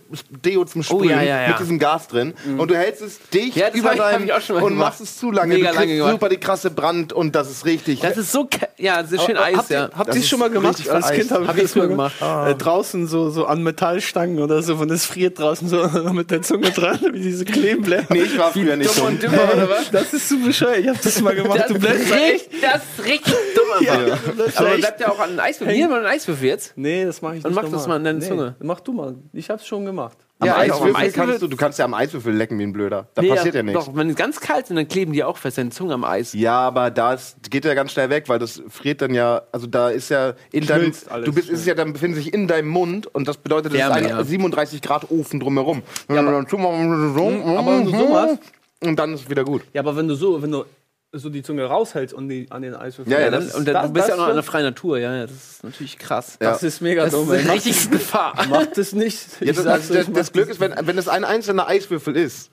Deo 0.45 0.65
zum 0.65 0.83
Sprühen 0.83 1.11
ja, 1.11 1.23
ja, 1.23 1.43
ja. 1.43 1.49
mit 1.49 1.61
diesem 1.61 1.79
Gas 1.79 2.09
drin. 2.09 2.35
Und 2.59 2.71
du 2.71 2.77
hältst 2.77 3.01
es 3.03 3.19
dicht 3.33 3.57
über 3.57 3.65
hab 3.65 3.75
ich- 3.75 3.85
hab 3.85 3.97
dein 3.97 4.25
ich 4.25 4.33
auch 4.33 4.41
schon 4.41 4.57
mal 4.57 4.65
und 4.65 4.77
machst 4.77 5.01
es 5.01 5.17
zu 5.19 5.31
lange. 5.31 5.55
Mega 5.55 5.71
du 5.71 5.75
lange 5.77 5.87
kriegst 5.87 5.99
gemacht. 5.99 6.13
super 6.13 6.29
die 6.29 6.37
krasse 6.39 6.71
Brand 6.71 7.13
und 7.13 7.35
das 7.35 7.51
ist 7.51 7.65
richtig. 7.65 8.01
Das 8.01 8.17
ist 8.17 8.33
so, 8.33 8.49
ja, 8.77 9.03
das 9.03 9.13
ist 9.13 9.25
schön 9.25 9.37
Aber 9.37 9.47
Eis, 9.47 9.57
habt 9.57 9.71
ja. 9.71 9.85
ihr, 9.87 9.91
habt 9.97 10.09
Das 10.09 10.29
schon 10.29 10.39
mal 10.41 10.51
gemacht? 10.51 10.89
Als. 10.89 11.11
Kind 11.11 11.31
habe 11.31 11.49
Hab 11.49 11.57
ich 11.57 11.63
das 11.63 11.75
mal 11.75 11.89
gemacht. 11.89 12.15
Äh, 12.21 12.55
draußen 12.55 13.07
so, 13.07 13.31
so 13.31 13.47
an 13.47 13.63
Metallstangen 13.63 14.41
oder 14.41 14.63
so, 14.63 14.75
und 14.75 14.91
es 14.91 15.07
friert 15.07 15.39
draußen 15.39 15.69
so 15.69 15.89
mit 16.13 16.31
der 16.31 16.43
Zunge 16.43 16.71
dran, 16.71 16.99
wie 17.13 17.21
diese 17.21 17.45
Klebenblätter. 17.45 18.13
nee, 18.13 18.23
ich 18.23 18.37
war 18.39 18.53
früher 18.53 18.77
nicht 18.77 18.91
Dumm 18.91 18.97
dumm. 18.97 19.15
und 19.15 19.23
dümmer, 19.23 19.55
oder 19.55 19.69
was? 19.71 19.91
Das 19.91 20.13
ist 20.13 20.29
zu 20.29 20.39
bescheuert. 20.41 20.78
Ich 20.79 20.89
habe 20.89 20.99
das 21.03 21.21
mal 21.23 21.35
gemacht. 21.35 21.59
Das 21.61 21.69
du 21.69 21.79
bleibst 21.79 22.13
richtig, 22.13 22.61
das 22.61 22.83
ist 22.99 23.05
richtig 23.05 23.35
dumm. 23.55 23.87
Du 24.27 24.33
bleibst 24.33 24.59
Aber 24.59 24.77
bleibt 24.77 25.01
ja 25.01 25.11
auch 25.11 25.19
an 25.21 25.31
den 25.31 25.41
Eiswürfel. 25.41 25.75
Hier 25.75 25.89
mal 25.89 25.99
einen 25.99 26.07
Eiswürfel 26.07 26.49
jetzt. 26.49 26.73
Nee, 26.77 27.05
das 27.05 27.21
mache 27.23 27.37
ich 27.37 27.45
Und 27.45 27.53
nicht. 27.53 27.63
mach 27.63 27.71
das 27.71 27.87
mal 27.87 27.97
in 27.97 28.05
deine 28.05 28.19
nee, 28.19 28.27
Zunge. 28.29 28.57
Mach 28.61 28.81
du 28.81 28.93
mal. 28.93 29.15
Ich 29.33 29.51
hab's 29.51 29.67
schon 29.67 29.85
gemacht. 29.85 30.17
Am 30.41 30.47
Ja, 30.47 30.57
Eiswürfel 30.59 30.91
am 30.91 30.97
Eiswürfel- 30.97 31.13
kannst 31.15 31.43
du, 31.43 31.47
du 31.49 31.57
kannst 31.57 31.79
ja 31.81 31.85
am 31.85 31.95
Eiswürfel 31.95 32.33
lecken 32.33 32.59
wie 32.61 32.63
ein 32.63 32.73
Blöder. 32.73 33.09
Da 33.15 33.23
Nee, 33.23 33.29
passiert 33.31 33.57
ja 33.57 33.63
nichts. 33.65 33.87
Doch, 33.87 33.97
wenn 33.97 34.07
die 34.09 34.15
ganz 34.15 34.39
kalt 34.39 34.69
sind, 34.69 34.77
dann 34.77 34.87
kleben 34.87 35.13
die 35.13 35.25
auch 35.25 35.37
fest, 35.37 35.59
deine 35.59 35.71
Zunge 35.71 35.95
am 35.95 36.05
Eis. 36.05 36.33
Ja, 36.33 36.61
aber 36.61 36.93
da 36.93 37.15
ist, 37.15 37.51
geht 37.51 37.65
ja 37.65 37.75
ganz 37.75 37.91
schnell 37.91 38.09
weg, 38.09 38.29
weil 38.29 38.39
das 38.39 38.63
friert 38.69 39.03
dann 39.03 39.15
ja, 39.15 39.43
also 39.51 39.67
da 39.67 39.91
ist 39.91 40.11
ja 40.11 40.35
in 40.53 40.65
deinem, 40.65 40.93
du 41.25 41.33
bist, 41.33 41.49
ist 41.51 41.67
ja 41.67 41.75
dann 41.75 41.93
befindet 41.93 42.23
sich 42.23 42.33
in 42.33 42.47
deinem 42.47 42.69
Mund 42.69 43.09
und 43.13 43.27
das 43.27 43.37
bedeutet, 43.37 43.73
das 43.73 43.81
Wärme, 43.81 43.99
ist 43.99 44.05
ein 44.13 44.17
ja. 44.19 44.25
37 44.25 44.81
Grad 44.81 45.11
Ofen 45.11 45.41
drumherum. 45.41 45.83
Ja, 46.09 46.21
aber, 46.21 46.29
aber 46.29 46.47
wenn 46.47 47.85
du 47.85 47.91
so 47.91 48.09
machst- 48.09 48.39
und 48.85 48.97
dann 48.99 49.15
ist 49.15 49.23
es 49.23 49.31
wieder 49.31 49.45
gut. 49.45 49.63
Ja, 49.73 49.83
aber 49.83 49.97
wenn 49.97 50.09
du 50.09 50.15
so, 50.15 50.43
wenn 50.43 50.53
du 50.53 50.65
so 51.13 51.31
die 51.31 51.43
Zunge 51.43 51.65
raushältst 51.65 52.15
und 52.15 52.29
die 52.29 52.47
an 52.51 52.61
den 52.63 52.75
Eiswürfel. 52.75 53.11
Ja, 53.13 53.21
ja, 53.21 53.31
dann, 53.31 53.45
das- 53.47 53.55
und 53.55 53.67
das- 53.67 53.87
du 53.87 53.93
bist 53.95 54.09
ja 54.09 54.15
auch 54.15 54.19
das 54.19 54.25
noch 54.27 54.29
in 54.29 54.35
der 54.35 54.43
freien 54.43 54.65
Natur, 54.67 54.99
ja, 54.99 55.15
ja, 55.17 55.23
das 55.27 55.33
ist 55.53 55.65
natürlich 55.65 55.99
krass. 55.99 56.37
Das 56.39 56.63
ist 56.63 56.81
mega 56.83 57.05
Das 57.05 57.13
dumm. 57.15 57.29
ist 57.33 57.37
ey. 57.37 57.41
eine 57.45 57.53
richtige 57.55 57.89
Gefahr. 57.89 58.47
Macht 58.49 58.77
es 58.77 58.93
nicht. 58.93 59.19
Ja, 59.41 59.53
das, 59.55 59.65
das, 59.65 59.89
das, 59.89 60.13
das 60.13 60.33
Glück 60.33 60.49
ist, 60.51 60.61
wenn, 60.61 60.75
wenn 60.83 60.99
es 60.99 61.09
ein 61.09 61.25
einzelner 61.25 61.67
Eiswürfel 61.67 62.15
ist, 62.17 62.51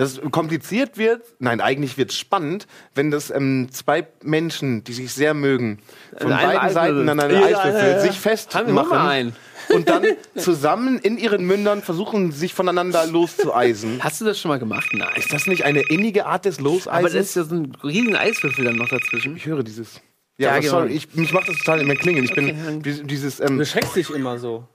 das 0.00 0.18
kompliziert 0.30 0.96
wird, 0.96 1.22
nein, 1.40 1.60
eigentlich 1.60 1.98
wird 1.98 2.10
es 2.10 2.16
spannend, 2.16 2.66
wenn 2.94 3.10
das 3.10 3.30
ähm, 3.30 3.68
zwei 3.70 4.06
Menschen, 4.22 4.82
die 4.82 4.94
sich 4.94 5.12
sehr 5.12 5.34
mögen, 5.34 5.78
von 6.18 6.32
An 6.32 6.38
einem 6.38 6.58
beiden. 6.58 6.72
Seiten 6.74 7.08
an 7.10 7.20
einem 7.20 7.34
Ja, 7.40 7.46
Eiswürfel 7.46 7.80
ja, 7.82 7.88
ja. 7.90 8.00
sich 8.00 8.18
festmachen 8.18 9.34
und 9.68 9.88
dann 9.90 10.04
zusammen 10.36 10.98
in 10.98 11.18
ihren 11.18 11.44
Mündern 11.46 11.82
versuchen, 11.82 12.32
sich 12.32 12.54
voneinander 12.54 13.06
loszueisen. 13.06 13.98
Hast 14.02 14.20
du 14.20 14.24
das 14.24 14.40
schon 14.40 14.48
mal 14.48 14.58
gemacht? 14.58 14.88
Nein. 14.94 15.08
Ist 15.16 15.32
das 15.32 15.46
nicht 15.46 15.64
eine 15.64 15.80
innige 15.82 16.24
Art 16.26 16.46
des 16.46 16.60
Loseisens? 16.60 16.88
Aber 16.88 17.02
das 17.10 17.14
ist 17.14 17.36
ja 17.36 17.44
so 17.44 17.54
ein 17.56 17.72
riesen 17.84 18.16
Eiswürfel 18.16 18.64
dann 18.64 18.76
noch 18.76 18.88
dazwischen. 18.88 19.36
ich 19.36 19.44
höre 19.46 19.62
dieses. 19.62 20.00
Ja, 20.38 20.54
Ja, 20.54 20.58
genau. 20.60 20.70
sorry, 20.72 20.92
ich, 20.94 21.14
mich 21.14 21.32
macht 21.34 21.48
das 21.48 21.58
total 21.58 21.82
immer 21.82 21.94
klingen. 21.94 22.24
Ich 22.24 22.32
Okay. 22.32 22.52
bin 22.54 22.82
dies- 22.82 23.02
dieses. 23.04 23.36
Du 23.36 23.44
Ähm, 23.44 23.64
schreckst 23.66 23.94
dich 23.94 24.08
immer 24.08 24.38
so. 24.38 24.66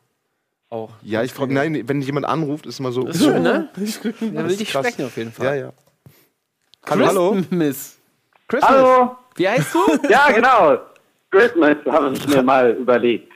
Auch. 0.70 0.90
ja, 1.04 1.24
ich 1.24 1.32
frage, 1.32 1.54
nein, 1.54 1.84
wenn 1.88 2.02
jemand 2.02 2.26
anruft, 2.26 2.66
ist 2.66 2.80
immer 2.80 2.92
so. 2.92 3.04
Das 3.04 3.18
ist 3.18 3.24
schön, 3.24 3.44
ne? 3.44 3.70
Ich 3.82 4.02
krieg- 4.02 4.16
Da 4.20 4.44
will 4.44 4.52
ich 4.52 4.68
krass. 4.70 4.86
sprechen 4.88 5.06
auf 5.06 5.16
jeden 5.16 5.32
Ja, 5.38 5.44
Fall. 5.46 5.60
ja. 5.60 5.74
Hallo, 6.90 7.06
hallo. 7.08 7.38
Miss. 7.52 7.98
Christmas. 8.48 8.72
Hallo, 8.72 9.16
Wie 9.36 9.48
heißt 9.48 9.74
du? 9.74 9.80
ja 10.10 10.32
genau. 10.32 10.78
Christmas 11.32 11.78
habe 11.88 12.14
ich 12.14 12.28
mir 12.28 12.42
mal 12.44 12.72
überlegt. 12.72 13.32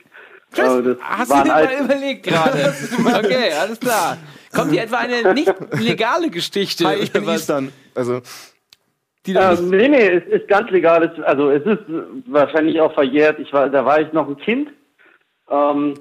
Oh, 0.58 0.80
das 0.80 0.96
Hast 1.00 1.30
du 1.30 1.36
dir 1.42 1.44
mal 1.48 1.68
überlegt 1.84 2.26
gerade? 2.26 2.74
Okay, 3.24 3.52
alles 3.60 3.78
klar. 3.78 4.16
Kommt 4.52 4.72
hier 4.72 4.82
etwa 4.82 4.96
eine 4.98 5.32
nicht 5.32 5.52
legale 5.78 6.28
Geschichte? 6.30 6.84
Hi, 6.86 6.96
ich 6.96 7.12
bin 7.12 7.24
Was- 7.26 7.36
Eastern. 7.42 7.72
Also, 7.94 8.20
Die 9.26 9.34
Ähm, 9.34 9.68
nee, 9.70 9.88
nee, 9.88 10.08
es 10.08 10.24
ist 10.26 10.48
ganz 10.48 10.70
legal. 10.70 11.08
Also 11.26 11.50
es 11.50 11.64
ist 11.64 11.80
wahrscheinlich 12.26 12.80
auch 12.80 12.92
verjährt. 12.94 13.38
Ich 13.38 13.52
war, 13.52 13.68
da 13.68 13.84
war 13.84 14.00
ich 14.00 14.12
noch 14.12 14.26
ein 14.28 14.36
Kind. 14.38 14.70
Ähm, 15.50 15.94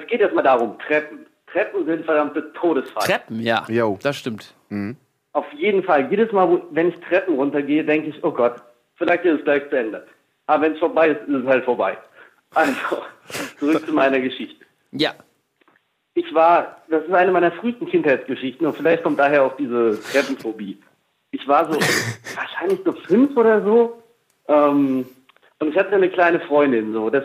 es 0.00 0.06
geht 0.06 0.20
erstmal 0.20 0.44
darum, 0.44 0.78
Treppen. 0.78 1.26
Treppen 1.46 1.84
sind 1.84 2.04
verdammte 2.04 2.52
Todesfall. 2.54 3.06
Treppen, 3.06 3.40
ja. 3.40 3.64
Jo. 3.68 3.98
Das 4.02 4.16
stimmt. 4.16 4.54
Auf 5.32 5.50
jeden 5.52 5.82
Fall. 5.82 6.10
Jedes 6.10 6.32
Mal, 6.32 6.62
wenn 6.70 6.88
ich 6.88 6.96
Treppen 7.00 7.34
runtergehe, 7.34 7.84
denke 7.84 8.08
ich, 8.08 8.24
oh 8.24 8.30
Gott, 8.30 8.62
vielleicht 8.96 9.24
ist 9.24 9.40
es 9.40 9.44
gleich 9.44 9.68
zu 9.68 9.76
Ende. 9.76 10.06
Aber 10.46 10.62
wenn 10.62 10.72
es 10.72 10.78
vorbei 10.78 11.08
ist, 11.08 11.28
ist 11.28 11.42
es 11.42 11.46
halt 11.46 11.64
vorbei. 11.64 11.96
Also, 12.54 13.02
zurück 13.58 13.86
zu 13.86 13.92
meiner 13.92 14.20
Geschichte. 14.20 14.64
Ja. 14.92 15.14
Ich 16.14 16.32
war, 16.34 16.82
das 16.88 17.04
ist 17.04 17.12
eine 17.12 17.32
meiner 17.32 17.52
frühesten 17.52 17.86
Kindheitsgeschichten 17.86 18.66
und 18.66 18.76
vielleicht 18.76 19.02
kommt 19.02 19.18
daher 19.18 19.44
auch 19.44 19.56
diese 19.56 19.98
Treppenphobie. 20.10 20.78
Ich 21.30 21.48
war 21.48 21.72
so, 21.72 21.78
wahrscheinlich 22.36 22.80
so 22.84 22.92
fünf 22.92 23.34
oder 23.36 23.62
so, 23.62 24.02
ähm, 24.48 25.06
und 25.58 25.68
ich 25.68 25.76
hatte 25.76 25.94
eine 25.94 26.10
kleine 26.10 26.40
Freundin, 26.40 26.92
so, 26.92 27.08
das, 27.08 27.24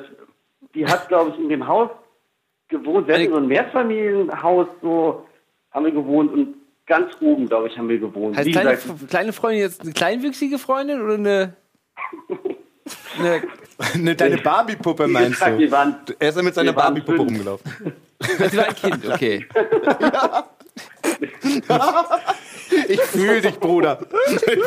die 0.73 0.85
hat, 0.85 1.07
glaube 1.09 1.31
ich, 1.31 1.39
in 1.39 1.49
dem 1.49 1.67
Haus 1.67 1.89
gewohnt, 2.67 3.07
wir 3.07 3.15
hatten 3.15 3.29
so 3.29 3.37
ein 3.37 3.47
Mehrfamilienhaus, 3.47 4.67
so, 4.81 5.25
haben 5.71 5.85
wir 5.85 5.91
gewohnt 5.91 6.31
und 6.33 6.55
ganz 6.85 7.13
oben, 7.21 7.47
glaube 7.47 7.67
ich, 7.67 7.77
haben 7.77 7.89
wir 7.89 7.99
gewohnt. 7.99 8.37
Heißt 8.37 8.47
Wie 8.47 8.51
kleine, 8.51 8.71
gesagt, 8.71 9.09
kleine 9.09 9.33
Freundin 9.33 9.61
jetzt 9.61 9.81
eine 9.81 9.91
kleinwüchsige 9.93 10.57
Freundin 10.57 11.01
oder 11.01 11.15
eine. 11.15 11.53
eine 13.93 14.03
ne, 14.03 14.15
deine 14.15 14.37
Barbie-Puppe 14.37 15.07
meinst 15.07 15.39
gesagt, 15.39 15.59
du? 15.59 15.71
waren, 15.71 15.95
Er 16.19 16.29
ist 16.29 16.35
ja 16.37 16.43
mit 16.43 16.53
seiner 16.55 16.73
Barbie-Puppe 16.73 17.17
rumgelaufen. 17.17 17.93
also 18.19 18.47
sie 18.47 18.57
war 18.57 18.67
ein 18.67 18.75
Kind, 18.75 19.05
okay. 19.07 19.45
Ich 22.87 23.01
fühle 23.01 23.41
dich, 23.41 23.59
Bruder. 23.59 23.99
Ich 24.27 24.41
bin, 24.41 24.61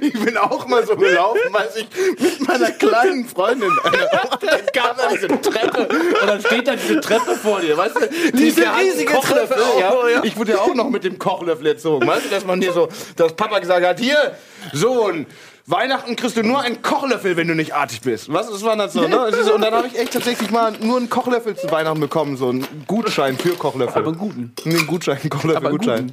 ich 0.00 0.24
bin 0.24 0.36
auch 0.36 0.66
mal 0.66 0.86
so 0.86 0.96
gelaufen, 0.96 1.54
als 1.54 1.76
ich 1.76 1.86
mit 2.18 2.46
meiner 2.46 2.70
kleinen 2.70 3.26
Freundin. 3.26 3.70
Dann 3.84 4.66
kam 4.72 4.96
da 4.96 5.08
diese 5.12 5.28
Treppe 5.28 5.88
und 5.88 6.26
dann 6.26 6.40
steht 6.40 6.66
da 6.66 6.76
diese 6.76 7.00
Treppe 7.00 7.36
vor 7.36 7.60
dir, 7.60 7.76
weißt 7.76 7.96
du? 7.96 8.32
Diese 8.32 8.64
riesige 8.76 9.12
Treppe. 9.12 9.56
Ja. 9.78 10.22
Ich 10.22 10.36
wurde 10.36 10.52
ja 10.52 10.58
auch 10.58 10.74
noch 10.74 10.90
mit 10.90 11.04
dem 11.04 11.18
Kochlöffel 11.18 11.66
erzogen, 11.66 12.06
weißt 12.06 12.26
du, 12.26 12.28
dass 12.30 12.44
man 12.44 12.60
hier 12.60 12.72
so, 12.72 12.88
dass 13.16 13.34
Papa 13.34 13.58
gesagt 13.58 13.86
hat, 13.86 14.00
hier, 14.00 14.36
Sohn, 14.72 15.26
Weihnachten 15.66 16.16
kriegst 16.16 16.36
du 16.36 16.42
nur 16.42 16.60
einen 16.60 16.82
Kochlöffel, 16.82 17.36
wenn 17.36 17.46
du 17.48 17.54
nicht 17.54 17.74
artig 17.74 18.00
bist. 18.00 18.32
Was? 18.32 18.50
Das 18.50 18.64
war 18.64 18.76
das 18.76 18.92
so, 18.92 19.06
ne? 19.06 19.26
Ist 19.28 19.50
Und 19.50 19.60
dann 19.62 19.72
habe 19.74 19.86
ich 19.86 19.98
echt 19.98 20.12
tatsächlich 20.12 20.50
mal 20.50 20.72
nur 20.80 20.96
einen 20.96 21.08
Kochlöffel 21.08 21.54
zu 21.56 21.70
Weihnachten 21.70 22.00
bekommen, 22.00 22.36
so 22.36 22.48
einen 22.48 22.66
Gutschein 22.88 23.36
für 23.36 23.50
Kochlöffel. 23.50 23.96
Aber 24.02 24.08
einen 24.10 24.18
guten. 24.18 24.52
Nee, 24.64 24.76
einen 24.78 24.86
Gutschein, 24.88 25.18
einen 25.18 25.30
Aber 25.32 25.44
einen 25.44 25.78
Kochlöffel-Gutschein. 25.78 26.12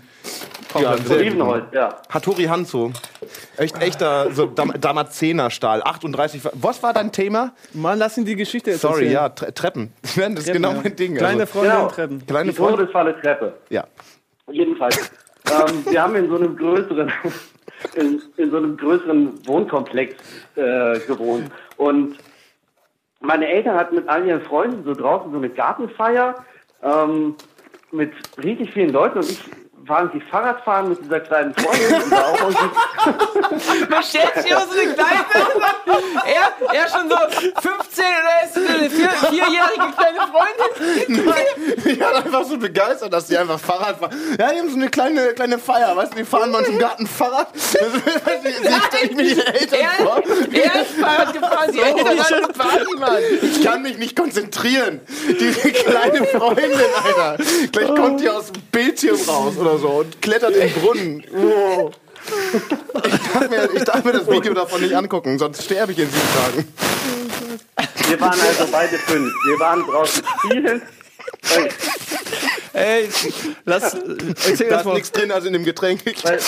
Ja, 0.76 0.98
sehr 0.98 1.00
gut. 1.00 1.12
Olivenholz, 1.18 1.64
ja. 1.74 1.96
Hattori 2.10 2.44
Hanzo. 2.44 2.92
Echt 3.58 3.82
echter 3.82 4.32
so 4.34 4.46
Dam 4.46 4.72
Damazenerstahl. 4.80 5.82
38. 5.84 6.42
Was 6.54 6.84
war 6.84 6.94
dein 6.94 7.12
Thema? 7.12 7.54
Mann, 7.74 7.98
lass 7.98 8.18
ihn 8.20 8.26
die 8.26 8.36
Geschichte 8.36 8.70
jetzt 8.72 8.82
Sorry, 8.82 9.06
erzählen. 9.06 9.12
ja, 9.14 9.30
Tre 9.30 9.52
Treppen. 9.54 9.94
Das 10.04 10.12
ist 10.12 10.18
Treppen, 10.46 10.54
genau 10.54 10.72
ja. 10.74 10.82
mein 10.84 10.96
Ding. 10.96 11.16
Kleine 11.16 11.42
also, 11.42 11.54
Freunde 11.54 11.70
Genau. 11.72 11.84
und 11.86 11.92
Treppen. 11.96 12.26
kleine 12.28 12.52
Die 12.52 12.56
Freunde. 12.56 12.78
Todesfalle 12.78 13.20
Treppe. 13.22 13.54
Ja. 13.70 13.88
Jedenfalls. 14.52 15.12
ähm, 15.52 15.86
wir 15.90 16.02
haben 16.04 16.16
in 16.16 16.30
so 16.30 16.36
einem 16.36 16.56
größeren, 16.56 17.12
in, 17.96 18.22
in 18.38 18.52
so 18.52 18.58
einem 18.58 18.78
größeren 18.78 19.48
Wohnkomplex 19.48 20.16
äh, 20.56 21.00
gewohnt. 21.00 21.52
Und 21.78 22.18
meine 23.22 23.48
Eltern 23.48 23.76
hatten 23.76 23.96
mit 23.96 24.08
all 24.08 24.26
ihren 24.26 24.42
Freunden 24.42 24.84
so 24.84 24.94
draußen 24.94 25.32
so 25.32 25.38
eine 25.38 25.50
Gartenfeier 25.50 26.46
ähm, 26.84 27.36
mit 27.92 28.12
richtig 28.42 28.72
vielen 28.72 28.92
Leuten 28.92 29.18
und 29.20 29.30
ich 29.30 29.42
fahren 29.90 30.12
sie 30.14 30.22
Fahrrad 30.22 30.64
fahren 30.64 30.90
mit 30.90 31.04
dieser 31.04 31.20
kleinen 31.20 31.52
Freundin. 31.56 32.12
Man 33.90 34.04
stellt 34.08 34.36
sich 34.36 34.52
so 34.52 34.80
eine 34.80 34.94
kleine. 34.94 35.26
Er, 36.26 36.76
er 36.76 36.88
schon 36.88 37.10
so 37.10 37.16
15 37.60 38.06
oder 38.06 38.46
ist 38.46 38.56
eine 38.56 38.90
vier, 38.90 39.10
vierjährige 39.10 39.92
kleine 39.98 40.20
Freundin. 40.30 41.34
Ich 41.86 42.00
war 42.00 42.16
einfach 42.16 42.44
so 42.44 42.58
begeistert, 42.60 43.12
dass 43.12 43.26
die 43.26 43.38
einfach 43.38 43.60
Fahrrad 43.60 43.98
fahren. 43.98 44.12
Ja, 44.38 44.52
die 44.52 44.60
haben 44.60 44.70
so 44.70 44.76
eine 44.76 44.90
kleine, 44.90 45.34
kleine 45.34 45.58
Feier, 45.58 45.96
weißt 45.96 46.14
du, 46.14 46.18
die 46.18 46.24
fahren 46.24 46.52
mal 46.52 46.64
im 46.64 46.78
Garten 46.78 47.08
Fahrrad. 47.08 47.48
Das 47.60 48.86
stelle 48.88 49.06
ich 49.06 49.16
mir 49.16 49.24
die 49.24 49.42
Eltern 49.42 49.80
vor. 49.98 50.22
Er, 50.52 50.66
er 50.66 50.82
ist 50.82 50.92
Fahrrad 51.00 51.34
gefahren, 51.34 51.72
die 51.74 51.80
Eltern 51.80 52.18
waren 52.18 52.54
Party, 52.54 52.96
Mann. 53.00 53.18
Ich 53.42 53.64
kann 53.64 53.82
mich 53.82 53.98
nicht 53.98 54.16
konzentrieren. 54.16 55.02
Diese 55.28 55.72
kleine 55.72 56.26
Freundin, 56.26 56.72
Alter. 57.04 57.44
Gleich 57.72 57.96
kommt 57.96 58.22
die 58.22 58.30
aus 58.30 58.52
dem 58.52 58.62
Bildschirm 58.72 59.18
raus 59.28 59.58
oder 59.58 59.78
so 59.78 59.79
und 59.84 60.22
klettert 60.22 60.56
in 60.56 60.60
den 60.62 60.74
Brunnen. 60.74 61.24
Oh. 61.36 61.92
Ich 63.06 63.34
darf, 63.34 63.50
mir, 63.50 63.70
ich 63.74 63.84
darf 63.84 64.04
mir 64.04 64.12
das 64.12 64.30
Video 64.30 64.54
davon 64.54 64.82
nicht 64.82 64.96
angucken, 64.96 65.40
sonst 65.40 65.64
sterbe 65.64 65.92
ich 65.94 66.00
in 66.00 66.10
sieben 66.10 66.28
Tagen. 66.36 66.74
Wir 68.08 68.20
waren 68.22 68.40
also 68.40 68.68
beide 68.72 68.98
fünf. 68.98 69.32
Wir 69.46 69.60
waren 69.60 69.84
draußen 69.84 70.24
spielen. 70.46 70.82
Ey, 72.74 73.10
lass. 73.66 73.94
Erzähl 73.94 74.70
Da 74.70 74.80
ist 74.80 74.86
mal. 74.86 74.94
nichts 74.94 75.12
drin, 75.12 75.32
also 75.32 75.48
in 75.48 75.54
dem 75.54 75.64
Getränk. 75.64 76.02
weil 76.24 76.40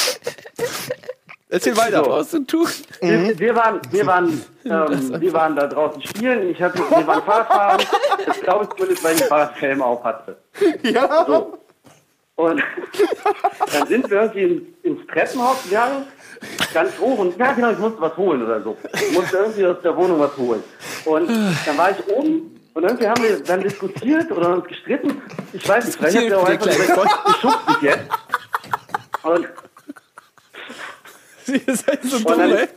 Erzähl 1.49 1.75
weiter. 1.75 2.03
So. 2.05 2.11
Was 2.11 2.29
zu 2.29 2.45
tun? 2.45 2.67
wir, 3.01 3.37
wir, 3.37 3.55
waren, 3.55 3.81
wir, 3.91 4.05
waren, 4.05 4.41
ähm, 4.63 5.21
wir 5.21 5.33
waren 5.33 5.55
da 5.55 5.67
draußen 5.67 6.01
spielen. 6.01 6.49
Ich 6.49 6.61
hatte, 6.61 6.79
wir 6.79 7.05
waren 7.07 7.23
Fahrradfahren. 7.23 7.85
Das 8.25 8.39
glaube 8.39 8.65
ich 8.65 8.69
zumindest, 8.77 9.03
weil 9.03 9.15
ich 9.15 9.21
einen 9.21 9.29
Fahrradhelm 9.29 9.81
auf 9.81 10.03
hatte. 10.03 10.37
Ja. 10.83 11.25
So. 11.27 11.57
Und 12.41 12.63
dann 13.71 13.87
sind 13.87 14.09
wir 14.09 14.21
irgendwie 14.21 14.43
in, 14.43 14.73
ins 14.81 15.07
Treppenhaus 15.07 15.63
gegangen, 15.63 16.07
ganz 16.73 16.97
hoch 16.97 17.19
und 17.19 17.37
ja 17.37 17.51
genau, 17.53 17.71
ich 17.71 17.77
musste 17.77 18.01
was 18.01 18.17
holen 18.17 18.43
oder 18.43 18.63
so. 18.63 18.75
Ich 18.93 19.11
musste 19.11 19.37
irgendwie 19.37 19.65
aus 19.67 19.77
der 19.83 19.95
Wohnung 19.95 20.19
was 20.19 20.35
holen. 20.37 20.63
Und 21.05 21.29
dann 21.29 21.77
war 21.77 21.91
ich 21.91 22.07
oben 22.07 22.59
und 22.73 22.83
irgendwie 22.83 23.07
haben 23.07 23.21
wir 23.21 23.43
dann 23.43 23.61
diskutiert 23.61 24.31
oder 24.31 24.55
uns 24.55 24.65
gestritten. 24.65 25.21
Ich 25.53 25.69
weiß 25.69 25.85
nicht, 25.85 25.99
vielleicht 25.99 26.17
hat 26.17 26.23
er 26.23 26.39
auch 26.39 26.49
einfach 26.49 26.65
gesagt, 26.65 27.19
ich 27.29 27.35
schubst 27.35 27.69
dich 27.69 27.81
jetzt. 27.81 28.09
Und, 29.21 29.47
Ihr 31.47 31.75
seid 31.75 32.03
so 32.03 32.17
und, 32.17 32.29
dumm, 32.29 32.39
ey. 32.39 32.69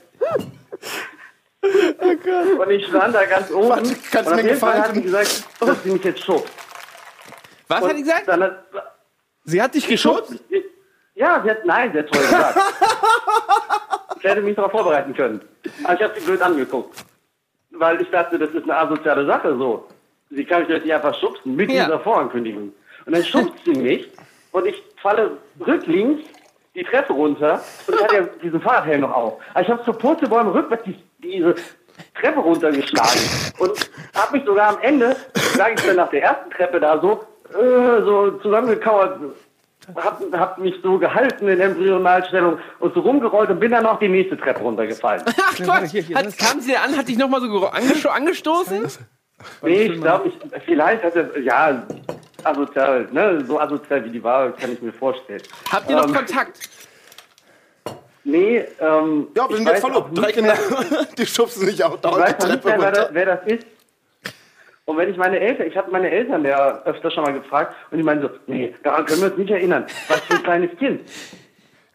und 2.59 2.71
ich 2.71 2.87
stand 2.87 3.15
da 3.15 3.25
ganz 3.25 3.51
oben 3.51 3.69
Warte, 3.71 3.97
kannst 4.11 4.31
und 4.31 4.37
mir 4.37 4.43
gefallen 4.43 4.83
hat 4.83 4.95
sie 4.95 5.03
gesagt, 5.03 5.45
dass 5.61 5.83
sie 5.83 5.91
mich 5.91 6.05
jetzt 6.05 6.23
schubst. 6.23 6.53
Was 7.69 7.81
hat 7.83 7.97
die 7.97 8.03
gesagt? 8.03 8.29
Dann 8.29 8.43
hat, 8.43 8.65
Sie 9.45 9.61
hat 9.63 9.75
dich 9.75 9.87
geschubst? 9.87 10.35
Ja, 11.15 11.41
sie 11.45 11.51
hat, 11.51 11.65
nein, 11.65 11.93
sie 11.93 11.99
hat 12.01 12.09
toll 12.11 12.23
gesagt. 12.23 12.59
ich 14.19 14.25
hätte 14.25 14.41
mich 14.41 14.57
darauf 14.57 14.73
vorbereiten 14.73 15.15
können. 15.15 15.41
Aber 15.85 15.95
ich 15.95 16.03
habe 16.03 16.15
sie 16.19 16.25
blöd 16.27 16.43
angeguckt. 16.43 17.05
Weil 17.71 18.01
ich 18.01 18.11
dachte, 18.11 18.39
das 18.39 18.51
ist 18.51 18.65
eine 18.65 18.77
asoziale 18.77 19.27
Sache 19.27 19.57
so. 19.57 19.87
Sie 20.31 20.45
kann 20.45 20.61
mich 20.61 20.71
jetzt 20.71 20.85
nicht 20.85 20.95
einfach 20.95 21.15
schubsen 21.19 21.55
mit 21.55 21.71
Ja. 21.71 21.85
dieser 21.85 22.01
Vorankündigung. 22.01 22.73
Und 23.07 23.13
dann 23.15 23.25
schubst 23.25 23.65
sie 23.65 23.73
mich 23.75 24.11
und 24.53 24.67
ich 24.67 24.83
falle 25.03 25.37
rücklings 25.65 26.23
die 26.75 26.83
Treppe 26.85 27.13
runter 27.13 27.63
und 27.87 28.03
hatte 28.03 28.15
ja 28.17 28.23
diesen 28.43 28.61
Fahrradhelm 28.61 29.03
noch 29.03 29.13
auf. 29.13 29.41
Aber 29.53 29.63
ich 29.63 29.69
habe 29.69 29.85
zur 29.85 29.95
Purzelbäume 29.97 30.53
rückwärts 30.55 30.85
die, 30.85 30.97
diese 31.23 31.55
Treppe 32.19 32.41
runtergeschlagen 32.41 33.21
und 33.59 33.91
habe 34.15 34.37
mich 34.37 34.45
sogar 34.47 34.71
am 34.71 34.79
Ende, 34.83 35.15
sage 35.55 35.75
ich 35.77 35.87
dann 35.87 35.97
nach 35.97 36.11
der 36.11 36.23
ersten 36.23 36.51
Treppe 36.51 36.81
da 36.81 37.01
so, 37.01 37.25
äh, 37.55 38.03
so 38.05 38.33
zusammengekauert, 38.43 39.21
hab, 39.97 40.21
hab 40.33 40.59
mich 40.59 40.75
so 40.83 40.99
gehalten 40.99 41.49
in 41.49 41.61
Embryonalstellung 41.61 42.59
und 42.81 42.95
so 42.95 43.01
rumgerollt 43.01 43.51
und 43.51 43.61
bin 43.61 43.71
dann 43.71 43.83
noch 43.85 43.99
die 43.99 44.09
nächste 44.09 44.37
Treppe 44.37 44.61
runtergefallen. 44.61 45.23
Ach 45.27 45.55
Quatsch, 45.57 45.95
hat, 46.15 46.39
kam 46.39 46.61
sie 46.61 46.77
an, 46.77 46.97
hat 46.97 47.09
dich 47.09 47.19
nochmal 47.19 47.41
so 47.41 47.67
angesto 47.67 48.09
angestoßen? 48.09 48.87
nee, 49.63 49.83
ich 49.85 50.01
glaube, 50.01 50.29
ich, 50.29 50.63
vielleicht 50.65 51.03
hat 51.05 51.17
er, 51.17 51.39
ja, 51.41 51.83
asozial, 52.45 53.09
ne, 53.13 53.45
so 53.47 53.61
asozial 53.61 54.05
wie 54.05 54.11
die 54.11 54.23
war, 54.23 54.53
kann 54.53 54.73
ich 54.73 54.81
mir 54.81 54.93
vorstellen. 54.93 55.43
Habt 55.71 55.91
ihr 55.91 55.97
noch 55.97 56.07
Ähm, 56.07 56.15
Kontakt? 56.15 56.61
Nee, 58.27 58.65
ähm, 58.81 59.29
Ja, 59.37 59.45
wir 59.49 59.51
ich 59.51 59.57
sind 59.57 59.69
jetzt 59.69 59.85
auch 59.85 60.09
um. 60.09 60.15
Drei 60.15 60.33
Kinder. 60.33 60.55
Die 61.19 61.27
schubsen 61.27 61.67
sich 61.67 61.85
auch 61.85 61.95
Ich 61.97 62.01
dauernd 62.01 62.23
weiß 62.25 62.37
die 62.39 62.47
Treppe 62.47 62.69
mehr, 62.69 62.79
wer 62.81 62.87
runter. 62.87 63.09
wer 63.13 63.27
das 63.27 63.47
ist. 63.47 63.67
Und 64.87 64.99
wenn 64.99 65.11
ich 65.11 65.17
meine 65.17 65.41
Eltern, 65.41 65.67
ich 65.67 65.77
habe 65.77 65.91
meine 65.91 66.11
Eltern 66.11 66.45
ja 66.45 66.83
öfter 66.85 67.11
schon 67.11 67.25
mal 67.25 67.33
gefragt 67.33 67.75
und 67.91 67.99
die 67.99 68.05
meinen 68.05 68.21
so, 68.21 68.31
nee, 68.47 68.75
daran 68.83 69.07
können 69.07 69.23
wir 69.23 69.29
uns 69.29 69.39
nicht 69.39 69.51
erinnern. 69.51 69.87
Was 70.09 70.21
für 70.21 70.35
ein 70.35 70.43
kleines 70.43 70.77
Kind. 70.79 71.01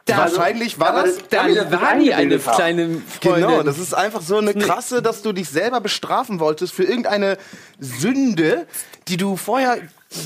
Wahrscheinlich 0.08 0.80
war 0.80 1.04
das. 1.04 1.20
Da 1.30 1.44
war 1.44 1.96
nie 1.96 2.14
eine 2.14 2.44
haben. 2.44 2.56
kleine 2.56 2.90
Freundin. 2.90 3.04
Genau, 3.22 3.64
das 3.64 3.78
ist 3.78 3.94
einfach 3.94 4.22
so 4.22 4.38
eine 4.38 4.54
krasse, 4.54 5.04
dass 5.04 5.22
du 5.22 5.34
dich 5.34 5.50
selber 5.50 5.82
bestrafen 5.82 6.40
wolltest 6.40 6.74
für 6.74 6.84
irgendeine 6.84 7.38
Sünde, 7.80 8.66
die 9.08 9.18
du 9.18 9.36
vorher 9.36 9.78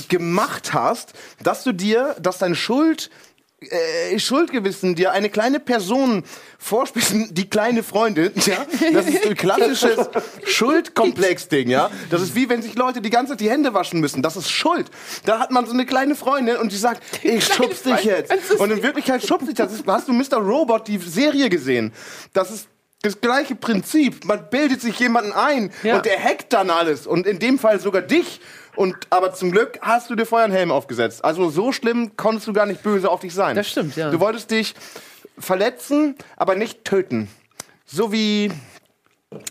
gemacht 0.08 0.72
hast, 0.72 1.12
dass 1.42 1.64
du 1.64 1.72
dir, 1.72 2.16
dass 2.20 2.38
dein 2.38 2.54
Schuld 2.54 3.10
äh, 3.70 4.18
Schuldgewissen 4.18 4.94
dir 4.94 5.12
eine 5.12 5.28
kleine 5.30 5.60
Person 5.60 6.24
vorspielen, 6.58 7.28
die 7.34 7.48
kleine 7.48 7.82
Freundin, 7.82 8.32
ja, 8.46 8.64
das 8.92 9.06
ist 9.06 9.26
ein 9.26 9.34
klassisches 9.36 10.08
Schuldkomplex-Ding, 10.44 11.68
ja. 11.68 11.90
Das 12.10 12.22
ist 12.22 12.34
wie 12.34 12.48
wenn 12.48 12.62
sich 12.62 12.74
Leute 12.74 13.00
die 13.00 13.10
ganze 13.10 13.32
Zeit 13.32 13.40
die 13.40 13.50
Hände 13.50 13.74
waschen 13.74 14.00
müssen. 14.00 14.22
Das 14.22 14.36
ist 14.36 14.50
Schuld. 14.50 14.90
Da 15.24 15.38
hat 15.38 15.50
man 15.50 15.66
so 15.66 15.72
eine 15.72 15.86
kleine 15.86 16.14
Freundin 16.14 16.56
und 16.56 16.72
die 16.72 16.76
sagt, 16.76 17.02
ich 17.22 17.44
schubs 17.46 17.82
dich 17.82 18.04
jetzt. 18.04 18.32
Und 18.58 18.70
in 18.70 18.82
Wirklichkeit 18.82 19.24
schubst 19.26 19.48
dich 19.48 19.54
das. 19.54 19.72
Ist- 19.72 19.84
Hast 19.86 20.08
du 20.08 20.12
Mr. 20.12 20.38
Robot 20.38 20.88
die 20.88 20.98
Serie 20.98 21.48
gesehen? 21.50 21.92
Das 22.32 22.50
ist 22.50 22.66
das 23.02 23.20
gleiche 23.20 23.54
Prinzip. 23.54 24.24
Man 24.24 24.48
bildet 24.50 24.80
sich 24.80 24.98
jemanden 24.98 25.32
ein 25.32 25.70
Ja. 25.82 25.96
und 25.96 26.06
der 26.06 26.22
hackt 26.22 26.52
dann 26.52 26.70
alles. 26.70 27.06
Und 27.06 27.26
in 27.26 27.38
dem 27.38 27.58
Fall 27.58 27.78
sogar 27.80 28.02
dich. 28.02 28.40
Und, 28.76 28.96
aber 29.10 29.32
zum 29.32 29.52
Glück 29.52 29.78
hast 29.80 30.10
du 30.10 30.14
dir 30.14 30.26
vorher 30.26 30.46
einen 30.46 30.54
Helm 30.54 30.70
aufgesetzt. 30.70 31.24
Also 31.24 31.48
so 31.48 31.72
schlimm 31.72 32.16
konntest 32.16 32.46
du 32.48 32.52
gar 32.52 32.66
nicht 32.66 32.82
böse 32.82 33.10
auf 33.10 33.20
dich 33.20 33.34
sein. 33.34 33.54
Das 33.56 33.68
stimmt, 33.68 33.96
ja. 33.96 34.10
Du 34.10 34.20
wolltest 34.20 34.50
dich 34.50 34.74
verletzen, 35.38 36.16
aber 36.36 36.54
nicht 36.54 36.84
töten. 36.84 37.28
So 37.84 38.12
wie 38.12 38.50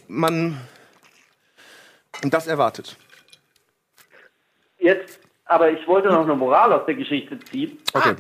man 0.08 0.58
das 2.22 2.48
erwartet. 2.48 2.98
Jetzt, 4.80 5.20
aber 5.46 5.72
ich 5.72 5.88
wollte 5.88 6.10
noch 6.10 6.24
eine 6.24 6.36
Moral 6.36 6.74
aus 6.74 6.86
der 6.86 6.96
Geschichte 6.96 7.40
ziehen. 7.40 7.78
Okay. 7.94 8.16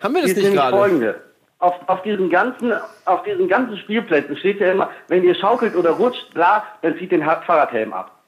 Haben 0.00 0.14
wir 0.14 0.22
das 0.22 0.34
nicht 0.34 0.52
gerade? 0.52 0.76
folgende. 0.76 1.22
Auf, 1.60 1.74
auf, 1.88 2.02
diesen 2.02 2.30
ganzen, 2.30 2.72
auf 3.04 3.24
diesen 3.24 3.48
ganzen 3.48 3.76
Spielplätzen 3.78 4.36
steht 4.36 4.60
ja 4.60 4.70
immer, 4.70 4.90
wenn 5.08 5.24
ihr 5.24 5.34
schaukelt 5.34 5.74
oder 5.74 5.90
rutscht, 5.90 6.32
bla, 6.32 6.64
dann 6.82 6.96
zieht 6.98 7.10
den 7.10 7.24
Fahrradhelm 7.24 7.92
ab. 7.92 8.22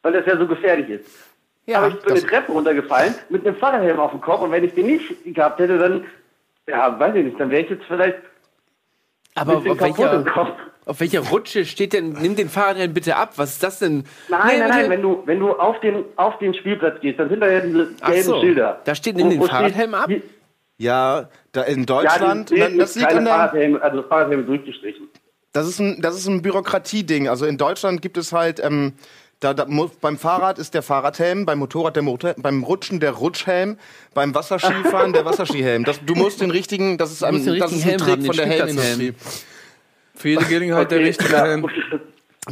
Weil 0.00 0.14
das 0.14 0.24
ja 0.26 0.38
so 0.38 0.46
gefährlich 0.46 0.88
ist. 0.88 1.31
Ja, 1.66 1.78
Aber 1.78 1.88
ich 1.88 2.00
bin 2.00 2.12
eine 2.12 2.22
Treppe 2.22 2.52
runtergefallen 2.52 3.14
mit 3.28 3.46
einem 3.46 3.56
Fahrradhelm 3.56 4.00
auf 4.00 4.10
dem 4.10 4.20
Kopf 4.20 4.40
und 4.42 4.50
wenn 4.50 4.64
ich 4.64 4.74
den 4.74 4.86
nicht 4.86 5.04
gehabt 5.24 5.60
hätte, 5.60 5.78
dann, 5.78 6.04
ja, 6.66 6.98
weiß 6.98 7.14
ich 7.14 7.24
nicht, 7.24 7.38
dann 7.40 7.50
wäre 7.50 7.62
ich 7.62 7.70
jetzt 7.70 7.84
vielleicht 7.86 8.18
aber 9.34 9.56
auf 9.58 9.64
welcher, 9.64 10.24
Kopf. 10.24 10.50
auf 10.84 11.00
welcher 11.00 11.20
Rutsche 11.20 11.64
steht 11.64 11.92
denn, 11.94 12.10
nimm 12.20 12.36
den 12.36 12.48
Fahrradhelm 12.50 12.92
bitte 12.92 13.16
ab. 13.16 13.32
Was 13.36 13.52
ist 13.52 13.62
das 13.62 13.78
denn? 13.78 14.04
Nein, 14.28 14.40
Nee, 14.46 14.58
nein, 14.58 14.66
bitte. 14.68 14.68
nein, 14.80 14.90
wenn 14.90 15.02
du, 15.02 15.22
wenn 15.24 15.38
du 15.40 15.52
auf 15.52 15.80
den, 15.80 16.04
auf 16.16 16.38
den 16.38 16.52
Spielplatz 16.52 17.00
gehst, 17.00 17.18
dann 17.18 17.28
sind 17.30 17.40
da 17.40 17.48
ja 17.48 17.60
diese 17.60 17.92
gelben 17.94 18.22
so, 18.22 18.40
Schilder. 18.40 18.80
da 18.84 18.94
steht, 18.94 19.16
nimm 19.16 19.30
den 19.30 19.42
Fahrradhelm 19.42 19.94
ab? 19.94 20.10
Ja, 20.78 21.28
da 21.52 21.62
in 21.62 21.80
Ja, 21.80 21.84
Deutschland, 21.86 22.50
die, 22.50 22.76
das, 22.76 22.94
liegt 22.96 23.06
keine 23.08 23.18
an 23.20 23.24
der, 23.24 23.34
Fahrradhelm, 23.34 23.78
also 23.80 24.02
Fahrradhelm 24.02 24.46
durchgestrichen. 24.46 25.08
Das 25.52 25.68
ist 25.68 25.78
ein, 25.78 26.00
das 26.02 26.16
ist 26.16 26.26
ein 26.26 26.42
Bürokratieding. 26.42 27.28
Also 27.28 27.46
in 27.46 27.56
Deutschland 27.58 28.02
gibt 28.02 28.16
es 28.16 28.32
halt, 28.32 28.58
ähm, 28.62 28.94
da, 29.42 29.54
da, 29.54 29.66
beim 30.00 30.18
Fahrrad 30.18 30.58
ist 30.58 30.72
der 30.72 30.82
Fahrradhelm, 30.82 31.44
beim 31.44 31.58
Motorrad 31.58 31.96
der 31.96 32.04
Motor, 32.04 32.34
beim 32.38 32.62
Rutschen 32.62 33.00
der 33.00 33.10
Rutschhelm, 33.10 33.76
beim 34.14 34.34
Wasserskifahren 34.34 35.12
der 35.12 35.24
Wasserskihelm. 35.24 35.84
Das, 35.84 36.00
du 36.04 36.14
musst 36.14 36.40
den 36.40 36.52
richtigen, 36.52 36.96
das 36.96 37.10
ist 37.10 37.24
ein, 37.24 37.44
das 37.44 37.72
ist 37.72 37.84
ein 37.84 37.98
Trick 37.98 38.06
Helm 38.06 38.06
haben, 38.06 38.24
von 38.24 38.36
der 38.36 38.46
Helmindustrie. 38.46 39.14
Für 40.14 40.28
jede 40.28 40.44
Gelegenheit 40.44 40.90
der 40.92 41.00
richtige 41.00 41.32
ja. 41.32 41.44
Helm. 41.44 41.66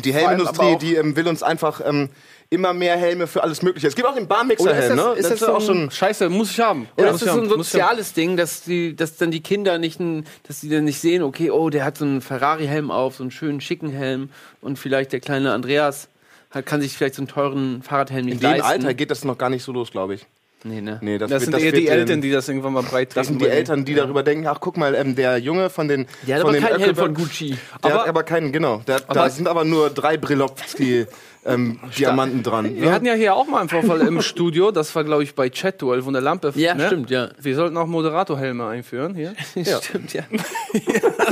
Die 0.05 0.13
Helmindustrie, 0.13 0.79
die 0.79 0.95
ähm, 0.97 1.15
will 1.15 1.29
uns 1.29 1.45
einfach 1.45 1.81
ähm, 1.85 2.11
immer 2.49 2.73
mehr 2.75 2.97
Helme 2.97 3.29
für 3.29 3.45
alles 3.45 3.63
Mögliche. 3.63 3.87
Es 3.87 3.95
gibt 3.95 4.09
auch 4.09 4.15
den 4.15 4.27
Barmixer-Helm, 4.27 4.93
ist 4.93 4.99
das, 4.99 5.07
ne? 5.07 5.13
ist 5.13 5.25
das, 5.25 5.33
ist 5.33 5.41
so 5.41 5.53
auch 5.53 5.61
ein, 5.61 5.67
schon. 5.67 5.91
Scheiße, 5.93 6.29
muss 6.29 6.51
ich 6.51 6.61
haben. 6.61 6.89
Oder 6.97 7.11
ist 7.11 7.23
das 7.23 7.29
ich 7.29 7.35
so 7.35 7.41
ein 7.41 7.49
soziales 7.49 8.13
Ding, 8.15 8.37
dass 8.37 8.63
die, 8.63 8.97
dass 8.97 9.17
dann 9.17 9.31
die 9.31 9.41
Kinder 9.41 9.79
nicht, 9.79 10.01
ein, 10.01 10.27
dass 10.49 10.61
die 10.61 10.69
dann 10.69 10.85
nicht 10.85 11.01
sehen, 11.01 11.23
okay, 11.23 11.53
oh, 11.53 11.71
der 11.71 11.85
hat 11.85 11.99
so 11.99 12.05
einen 12.05 12.21
Ferrari-Helm 12.21 12.91
auf, 12.91 13.17
so 13.17 13.23
einen 13.23 13.31
schönen 13.31 13.61
schicken 13.61 13.91
Helm 13.91 14.31
und 14.61 14.79
vielleicht 14.79 15.13
der 15.13 15.21
kleine 15.21 15.53
Andreas 15.53 16.09
hat, 16.51 16.67
kann 16.67 16.81
sich 16.81 16.97
vielleicht 16.97 17.15
so 17.15 17.23
einen 17.23 17.29
teuren 17.29 17.83
Fahrradhelm 17.83 18.27
nicht 18.27 18.35
In 18.35 18.41
dem 18.41 18.51
leisten. 18.51 18.67
Alter 18.67 18.95
geht 18.95 19.11
das 19.11 19.25
noch 19.25 19.39
gar 19.39 19.51
nicht 19.51 19.63
so 19.63 19.73
los, 19.73 19.91
glaube 19.91 20.15
ich. 20.15 20.27
Nee, 20.63 20.83
ne? 20.83 20.99
Nee, 21.01 21.17
das, 21.17 21.31
Das 21.31 21.47
wird, 21.47 21.53
sind 21.55 21.65
eher 21.65 21.73
wird 21.73 21.83
die 21.83 21.89
Eltern, 21.89 22.21
die 22.21 22.31
das 22.31 22.47
irgendwann 22.47 22.75
mal 22.75 22.83
breit 22.83 23.17
Das 23.17 23.29
sind 23.29 23.41
die 23.41 23.47
Eltern, 23.49 23.87
die 23.87 23.95
darüber 23.95 24.23
denken, 24.23 24.47
ach 24.47 24.59
guck 24.61 24.77
mal, 24.77 24.95
ähm, 24.95 25.17
der 25.17 25.39
Junge 25.39 25.71
von 25.71 25.89
den 25.89 26.07
Der 26.27 26.35
hat 26.37 26.43
von 26.43 26.51
aber 26.51 26.59
den 26.61 26.69
keinen 26.69 26.81
Helm 26.81 26.97
von 26.97 27.15
Gucci. 27.15 27.57
Der 27.83 27.93
Aber- 27.93 28.01
hat 28.03 28.09
aber 28.09 28.23
keinen, 28.25 28.53
genau. 28.53 28.83
Der, 28.87 29.01
da 29.01 29.31
sind 29.31 29.49
aber 29.49 29.65
nur 29.65 29.89
drei 29.89 30.19
Brillowski 30.19 31.07
ähm, 31.45 31.81
Diamanten 31.99 32.43
dran. 32.43 32.75
Wir 32.77 32.93
hatten 32.93 33.07
ja 33.07 33.15
hier 33.15 33.35
auch 33.35 33.47
mal 33.47 33.61
einen 33.61 33.69
Vorfall 33.69 34.01
im 34.03 34.21
Studio, 34.21 34.71
das 34.71 34.95
war 34.95 35.05
glaube 35.05 35.23
ich 35.23 35.35
bei 35.35 35.49
Chat 35.49 35.81
Duel 35.81 36.03
von 36.03 36.13
der 36.13 36.23
Lampe. 36.23 36.53
Ja, 36.55 36.75
ne? 36.75 36.87
stimmt, 36.87 37.11
ja. 37.11 37.31
Wir 37.41 37.55
sollten 37.55 37.77
auch 37.77 37.87
Moderatorhelme 37.87 38.67
einführen 38.67 39.15
hier. 39.15 39.35
Ja. 39.55 39.81
Stimmt, 39.83 40.13
ja. 40.13 40.23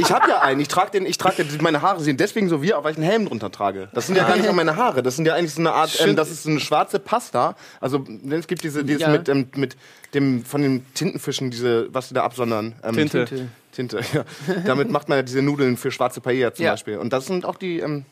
Ich 0.00 0.12
habe 0.12 0.28
ja 0.28 0.40
einen. 0.40 0.60
Ich 0.60 0.68
trage 0.68 0.92
den. 0.92 1.06
Ich 1.06 1.18
trage 1.18 1.44
meine 1.60 1.82
Haare 1.82 2.00
sehen 2.00 2.16
deswegen 2.16 2.48
so 2.48 2.62
wie, 2.62 2.70
weil 2.70 2.92
ich 2.92 2.98
einen 2.98 3.06
Helm 3.06 3.26
drunter 3.26 3.50
trage. 3.50 3.88
Das 3.92 4.06
sind 4.06 4.16
ja 4.16 4.26
gar 4.26 4.36
nicht 4.36 4.52
meine 4.52 4.76
Haare. 4.76 5.02
Das 5.02 5.16
sind 5.16 5.26
ja 5.26 5.34
eigentlich 5.34 5.54
so 5.54 5.60
eine 5.60 5.72
Art. 5.72 5.96
Ähm, 6.00 6.16
das 6.16 6.30
ist 6.30 6.44
so 6.44 6.50
eine 6.50 6.60
schwarze 6.60 6.98
Pasta. 6.98 7.56
Also 7.80 8.04
es 8.30 8.46
gibt 8.46 8.62
diese, 8.62 8.84
dieses 8.84 9.02
Ja. 9.02 9.08
mit, 9.08 9.28
ähm, 9.28 9.48
mit 9.56 9.76
dem 10.14 10.44
von 10.44 10.62
den 10.62 10.86
Tintenfischen 10.94 11.50
diese, 11.50 11.92
was 11.92 12.08
die 12.08 12.14
da 12.14 12.22
absondern. 12.24 12.74
Ähm, 12.82 12.94
Tinte. 12.94 13.24
Tinte. 13.24 13.48
Tinte. 13.72 14.00
Ja. 14.12 14.24
Damit 14.64 14.90
macht 14.90 15.08
man 15.08 15.18
ja 15.18 15.22
diese 15.22 15.42
Nudeln 15.42 15.76
für 15.76 15.90
schwarze 15.90 16.20
Paella 16.20 16.52
zum 16.54 16.64
Ja. 16.64 16.72
Beispiel. 16.72 16.98
Und 16.98 17.12
das 17.12 17.26
sind 17.26 17.44
auch 17.44 17.56
die. 17.56 17.80
Ähm, 17.80 18.04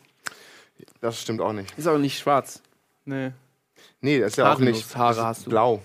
das 1.01 1.21
stimmt 1.21 1.41
auch 1.41 1.53
nicht. 1.53 1.77
Ist 1.79 1.87
auch 1.87 1.99
nicht 1.99 2.19
schwarz. 2.19 2.63
Nee. 3.05 3.33
Nee, 4.01 4.21
das 4.21 4.33
ist 4.33 4.37
ja 4.39 4.45
auch 4.45 4.49
Haarlos 4.59 4.67
nicht. 4.77 4.97
Haare 4.97 5.09
das 5.11 5.17
ist 5.19 5.25
hast 5.25 5.47
du. 5.47 5.51
Blau. 5.51 5.83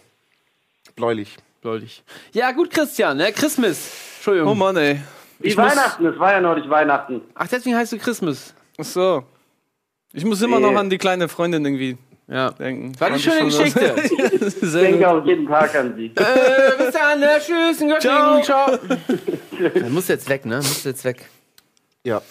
Bläulich. 0.95 1.37
Bläulich. 1.61 2.03
Ja, 2.33 2.51
gut, 2.51 2.71
Christian, 2.71 3.17
ne? 3.17 3.31
Christmas. 3.31 3.91
Entschuldigung. 4.17 4.49
Oh 4.51 4.55
Mann, 4.55 4.75
ey. 4.77 4.99
Wie 5.39 5.47
Ich 5.49 5.57
muss- 5.57 5.71
Weihnachten, 5.71 6.05
es 6.05 6.19
war 6.19 6.31
ja 6.33 6.41
neulich 6.41 6.69
Weihnachten. 6.69 7.21
Ach, 7.35 7.47
deswegen 7.47 7.75
heißt 7.75 7.91
du 7.93 7.97
Christmas. 7.97 8.53
Ach 8.77 8.83
so. 8.83 9.23
Ich 10.13 10.25
muss 10.25 10.41
immer 10.41 10.59
Nee. 10.59 10.71
noch 10.71 10.79
an 10.79 10.89
die 10.89 10.97
kleine 10.97 11.29
Freundin 11.29 11.63
irgendwie 11.65 11.97
Ja. 12.27 12.51
denken. 12.51 12.99
War 12.99 13.07
eine 13.07 13.19
schöne 13.19 13.47
ich 13.47 13.55
schon 13.55 13.63
Geschichte. 13.65 13.95
Ich 14.61 14.71
denke 14.73 15.07
auch 15.09 15.25
jeden 15.25 15.47
Tag 15.47 15.73
an 15.75 15.95
sie. 15.95 16.07
äh, 16.07 16.77
bis 16.77 16.93
dann, 16.93 17.19
ne? 17.19 17.39
Tschüss, 17.39 17.79
Göttingen. 17.79 18.43
Ciao. 18.43 18.77
Dann 19.73 19.91
muss 19.93 20.07
jetzt 20.07 20.27
weg, 20.29 20.45
ne? 20.45 20.57
Muss 20.57 20.83
jetzt 20.83 21.03
weg. 21.05 21.25
Ja. 22.03 22.21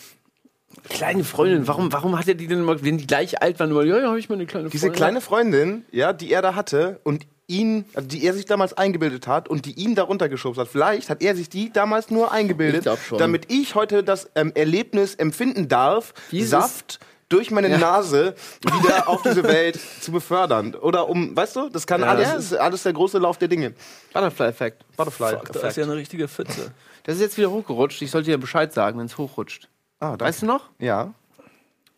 Kleine 0.89 1.25
Freundin, 1.25 1.67
warum, 1.67 1.93
warum 1.93 2.19
hat 2.19 2.29
er 2.29 2.35
die 2.35 2.47
denn 2.47 2.61
immer, 2.61 2.83
wenn 2.83 2.97
die 2.99 3.07
gleich 3.07 3.43
alt 3.43 3.59
waren, 3.59 3.71
immer, 3.71 3.83
ja, 3.85 3.99
ja, 3.99 4.09
habe 4.09 4.19
ich 4.19 4.29
mal 4.29 4.37
eine 4.37 4.47
kleine 4.47 4.65
Freundin. 4.71 4.71
Diese 4.81 4.91
kleine 4.91 5.21
Freundin, 5.21 5.85
ja, 5.91 6.13
die 6.13 6.33
er 6.33 6.43
da 6.43 6.55
hatte 6.55 7.01
und 7.05 7.27
ihn, 7.49 7.85
also 7.95 8.07
die 8.09 8.25
er 8.25 8.33
sich 8.35 8.47
damals 8.47 8.75
eingebildet 8.75 9.27
hat 9.27 9.49
und 9.49 9.67
die 9.67 9.73
ihn 9.73 9.97
darunter 9.97 10.29
geschubst 10.29 10.61
hat. 10.61 10.69
Vielleicht 10.69 11.11
hat 11.11 11.23
er 11.23 11.35
sich 11.35 11.49
die 11.49 11.73
damals 11.73 12.11
nur 12.11 12.27
Ich 12.27 12.33
eingebildet, 12.33 12.89
schon. 13.09 13.19
damit 13.19 13.51
ich 13.53 13.75
heute 13.75 14.05
das 14.05 14.31
ähm, 14.37 14.53
Erlebnis 14.55 15.17
empfinden 15.17 15.69
darf, 15.69 16.15
Dieses- 16.31 16.51
Saft 16.51 17.01
durch 17.29 17.51
meine 17.53 17.79
Nase 17.79 18.35
wieder 18.83 19.09
auf 19.09 19.23
diese 19.23 19.43
Welt 19.45 19.79
zu 20.01 20.11
befördern. 20.13 20.75
Oder 20.75 21.09
um, 21.09 21.37
weißt 21.37 21.57
du, 21.57 21.69
das 21.69 21.87
kann 21.87 22.03
alles, 22.05 22.29
Ja. 22.29 22.35
das 22.35 22.45
ist 22.47 22.55
alles 22.55 22.83
der 22.85 22.93
große 22.93 23.19
Lauf 23.19 23.39
der 23.39 23.47
Dinge. 23.49 23.73
Butterfly-Effekt. 24.13 24.85
Butterfly. 24.97 25.31
Fuck, 25.39 25.53
das 25.53 25.63
ist 25.65 25.77
ja 25.77 25.85
eine 25.85 25.95
richtige 25.97 26.27
Pfütze. 26.29 26.73
Das 27.05 27.15
ist 27.17 27.21
jetzt 27.21 27.39
wieder 27.39 27.51
hochgerutscht. 27.51 28.03
Ich 28.03 28.11
sollte 28.11 28.31
dir 28.31 28.39
Bescheid 28.39 28.73
sagen, 28.73 28.99
wenn 28.99 29.07
es 29.07 29.17
hochrutscht. 29.17 29.69
Ah, 30.01 30.17
da, 30.17 30.25
Weißt 30.25 30.43
du 30.43 30.47
noch? 30.47 30.71
Ja. 30.79 31.13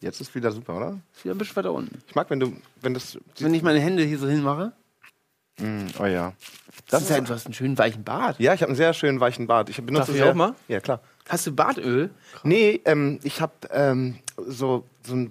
Jetzt 0.00 0.20
ist 0.20 0.34
wieder 0.34 0.50
super, 0.50 0.76
oder? 0.76 0.98
Ist 1.14 1.24
wieder 1.24 1.34
ein 1.34 1.38
bisschen 1.38 1.56
weiter 1.56 1.72
unten. 1.72 2.02
Ich 2.08 2.14
mag, 2.14 2.28
wenn 2.28 2.40
du, 2.40 2.56
wenn 2.80 2.92
das. 2.92 3.16
Wenn 3.38 3.54
ich 3.54 3.62
meine 3.62 3.78
Hände 3.78 4.02
hier 4.02 4.18
so 4.18 4.26
hinmache. 4.28 4.72
Oh 6.00 6.06
ja. 6.06 6.32
Das 6.88 7.02
ist 7.02 7.10
ja, 7.10 7.20
du 7.20 7.32
hast 7.32 7.46
einen 7.46 7.54
schönen 7.54 7.78
weichen 7.78 8.02
Bart. 8.02 8.40
Ja, 8.40 8.54
ich 8.54 8.62
habe 8.62 8.70
einen 8.70 8.76
sehr 8.76 8.94
schönen 8.94 9.20
weichen 9.20 9.46
Bart. 9.46 9.68
Ich 9.68 9.76
benutze 9.76 10.06
Darf 10.08 10.16
ich 10.16 10.22
auch 10.24 10.34
mal? 10.34 10.54
Ja, 10.66 10.80
klar. 10.80 11.00
Hast 11.28 11.46
du 11.46 11.52
Bartöl? 11.52 12.10
Nee, 12.42 12.80
ähm, 12.84 13.20
ich 13.22 13.40
habe 13.40 13.52
ähm, 13.70 14.18
so, 14.36 14.84
so 15.06 15.14
ein, 15.14 15.30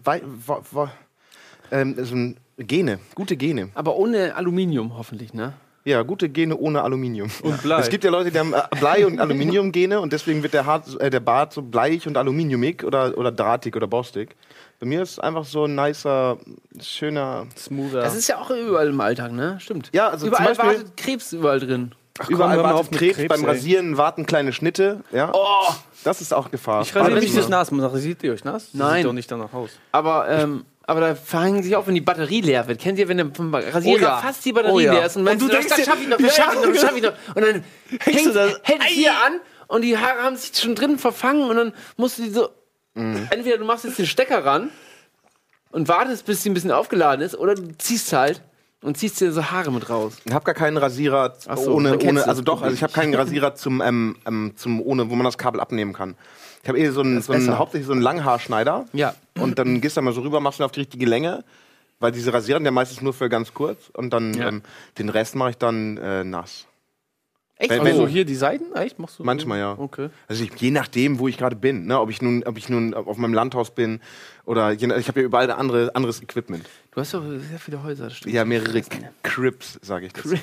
ähm, 1.71 2.05
so 2.05 2.15
ein 2.15 2.37
Gene, 2.57 2.99
gute 3.15 3.35
Gene. 3.35 3.69
Aber 3.73 3.97
ohne 3.97 4.35
Aluminium 4.35 4.95
hoffentlich, 4.97 5.33
ne? 5.33 5.53
Ja, 5.83 6.03
gute 6.03 6.29
Gene 6.29 6.55
ohne 6.55 6.83
Aluminium. 6.83 7.31
Und 7.41 7.61
Blei. 7.63 7.79
Es 7.79 7.89
gibt 7.89 8.03
ja 8.03 8.11
Leute, 8.11 8.29
die 8.31 8.37
haben 8.37 8.53
äh, 8.53 8.61
Blei- 8.79 9.05
und 9.05 9.19
Aluminiumgene 9.19 9.99
und 9.99 10.13
deswegen 10.13 10.43
wird 10.43 10.53
der, 10.53 10.65
Hart, 10.65 10.99
äh, 10.99 11.09
der 11.09 11.19
Bart 11.19 11.53
so 11.53 11.61
bleich 11.63 12.05
und 12.05 12.17
aluminiumig 12.17 12.83
oder, 12.83 13.17
oder 13.17 13.31
drahtig 13.31 13.75
oder 13.75 13.87
borstig. 13.87 14.35
Bei 14.79 14.85
mir 14.85 15.01
ist 15.01 15.11
es 15.11 15.19
einfach 15.19 15.43
so 15.45 15.65
ein 15.65 15.73
nicer, 15.75 16.37
schöner. 16.79 17.47
Smoother. 17.57 18.01
Das 18.01 18.15
ist 18.15 18.27
ja 18.27 18.37
auch 18.39 18.51
überall 18.51 18.89
im 18.89 19.01
Alltag, 19.01 19.31
ne? 19.31 19.57
Stimmt. 19.59 19.89
Ja, 19.91 20.09
also 20.09 20.25
zum 20.25 20.29
überall 20.29 20.47
Beispiel- 20.55 20.65
wartet 20.67 20.97
Krebs 20.97 21.33
überall 21.33 21.59
drin. 21.59 21.91
Überall 22.27 22.55
hör 22.57 22.63
mal 22.63 22.73
wartet 22.73 22.91
auf 22.91 22.91
Krebs, 22.91 23.15
Krebs, 23.17 23.29
beim 23.29 23.41
ey. 23.41 23.47
Rasieren 23.49 23.97
warten 23.97 24.25
kleine 24.25 24.53
Schnitte. 24.53 24.99
Ja? 25.11 25.31
Oh! 25.33 25.71
Das 26.03 26.21
ist 26.21 26.33
auch 26.33 26.51
Gefahr. 26.51 26.81
ich 26.81 26.95
rasiere 26.95 27.19
mich 27.19 27.33
das 27.33 27.47
nass. 27.49 27.71
Man 27.71 27.83
rasiert 27.85 28.21
ihr 28.23 28.33
euch 28.33 28.43
nass? 28.43 28.69
Nein. 28.73 28.97
Sieht 28.97 29.05
doch 29.05 29.13
nicht 29.13 29.31
danach 29.31 29.53
aus. 29.53 29.71
Aber, 29.91 30.27
ähm, 30.29 30.65
aber 30.91 30.99
da 31.01 31.15
verhangen 31.15 31.63
sich 31.63 31.75
auch, 31.75 31.87
wenn 31.87 31.95
die 31.95 32.01
Batterie 32.01 32.41
leer 32.41 32.67
wird. 32.67 32.79
Kennt 32.79 32.99
ihr, 32.99 33.07
wenn 33.07 33.17
der 33.17 33.31
vom 33.33 33.53
Rasierer 33.53 33.95
Oh 33.95 34.03
ja. 34.03 34.17
fast 34.17 34.45
die 34.45 34.53
Batterie 34.53 34.71
Oh 34.73 34.79
ja. 34.79 34.93
leer 34.93 35.05
ist 35.07 35.17
und, 35.17 35.23
meinst, 35.23 35.41
Und 35.43 35.49
du 35.49 35.55
das, 35.55 35.65
denkst 35.65 35.77
das 35.77 35.85
dir- 35.85 35.91
schaff 35.91 36.01
ich 36.01 36.07
noch, 36.07 36.19
wie 36.19 36.23
das 36.23 36.35
schaff 36.35 36.53
schaff 36.53 36.55
ich 36.55 36.61
noch, 36.65 36.73
das 36.73 36.81
schaff 36.81 36.95
ich 36.95 37.03
noch. 37.03 37.13
Und 37.35 37.41
dann 37.45 37.63
hängst, 38.01 38.25
du 38.27 38.33
das- 38.33 38.59
hält 38.63 38.83
hier 38.83 39.11
an 39.11 39.39
und 39.67 39.81
die 39.83 39.97
Haare 39.97 40.21
haben 40.23 40.35
sich 40.35 40.51
schon 40.55 40.75
drin 40.75 40.97
verfangen 40.99 41.49
und 41.49 41.55
dann 41.55 41.73
musst 41.97 42.17
du 42.19 42.23
die 42.23 42.29
so. 42.29 42.49
Mhm. 42.93 43.27
Entweder 43.31 43.57
du 43.57 43.65
machst 43.65 43.85
jetzt 43.85 43.97
den 43.99 44.05
Stecker 44.05 44.45
ran 44.45 44.69
und 45.71 45.87
wartest, 45.87 46.25
bis 46.25 46.43
sie 46.43 46.49
ein 46.49 46.53
bisschen 46.53 46.71
aufgeladen 46.71 47.23
ist, 47.25 47.35
oder 47.37 47.55
du 47.55 47.77
ziehst 47.77 48.11
halt 48.11 48.41
und 48.83 48.97
ziehst 48.97 49.21
dir 49.21 49.31
so 49.31 49.45
Haare 49.51 49.71
mit 49.71 49.89
raus. 49.89 50.13
Ich 50.25 50.33
habe 50.33 50.43
gar 50.43 50.55
keinen 50.55 50.75
Rasierer 50.77 51.35
so, 51.55 51.73
ohne, 51.73 51.97
ohne 51.97 52.21
du 52.21 52.27
also 52.27 52.41
doch, 52.41 52.61
also 52.61 52.73
ich 52.75 52.83
habe 52.83 52.91
keinen 52.91 53.13
Rasierer 53.13 53.55
zum, 53.55 53.79
ähm, 53.81 54.17
ähm, 54.27 54.53
zum 54.57 54.81
ohne, 54.81 55.09
wo 55.09 55.15
man 55.15 55.23
das 55.23 55.37
Kabel 55.37 55.61
abnehmen 55.61 55.93
kann. 55.93 56.15
Ich 56.63 56.69
habe 56.69 56.77
eh 56.77 56.89
so 56.89 57.01
einen, 57.01 57.21
so 57.21 57.31
einen 57.33 57.57
hauptsächlich 57.57 57.87
so 57.87 57.93
einen 57.93 58.01
Langhaarschneider. 58.01 58.85
Ja. 58.93 59.13
Und 59.39 59.57
dann 59.59 59.81
gehst 59.81 59.95
du 59.97 60.01
da 60.01 60.05
mal 60.05 60.13
so 60.13 60.21
rüber, 60.21 60.39
machst 60.39 60.59
ihn 60.59 60.63
auf 60.63 60.71
die 60.71 60.81
richtige 60.81 61.05
Länge, 61.05 61.43
weil 61.99 62.11
diese 62.11 62.33
rasieren 62.33 62.65
ja 62.65 62.71
meistens 62.71 63.01
nur 63.01 63.13
für 63.13 63.29
ganz 63.29 63.53
kurz 63.53 63.89
und 63.93 64.11
dann 64.11 64.33
Ja. 64.33 64.49
ähm, 64.49 64.61
den 64.97 65.09
Rest 65.09 65.35
mache 65.35 65.51
ich 65.51 65.57
dann 65.57 65.97
äh, 65.97 66.23
nass. 66.23 66.67
Echt? 67.57 67.69
Wenn- 67.69 67.81
Also 67.81 68.07
hier 68.07 68.25
die 68.25 68.33
Seiten? 68.35 68.73
Echt? 68.75 68.97
Machst 68.97 69.19
du? 69.19 69.23
Manchmal 69.23 69.59
ja. 69.59 69.77
Okay. 69.77 70.09
Also 70.27 70.43
ich, 70.43 70.51
je 70.59 70.71
nachdem, 70.71 71.19
wo 71.19 71.27
ich 71.27 71.37
gerade 71.37 71.55
bin, 71.55 71.85
ne? 71.85 71.99
ob 71.99 72.09
ich 72.09 72.19
nun, 72.19 72.43
ob 72.43 72.57
ich 72.57 72.69
nun 72.69 72.95
auf 72.95 73.17
meinem 73.17 73.35
Landhaus 73.35 73.69
bin 73.69 73.99
oder 74.45 74.71
je, 74.71 74.91
ich 74.97 75.07
habe 75.07 75.19
ja 75.19 75.25
überall 75.27 75.51
andere, 75.51 75.95
anderes 75.95 76.23
Equipment. 76.23 76.67
Du 76.91 76.99
hast 76.99 77.13
doch 77.13 77.21
sehr 77.23 77.59
viele 77.59 77.83
Häuser, 77.83 78.05
das 78.05 78.17
stimmt. 78.17 78.33
Ja, 78.33 78.45
mehrere 78.45 78.81
Crips, 79.21 79.77
sage 79.83 80.07
ich 80.07 80.13
dazu. 80.13 80.33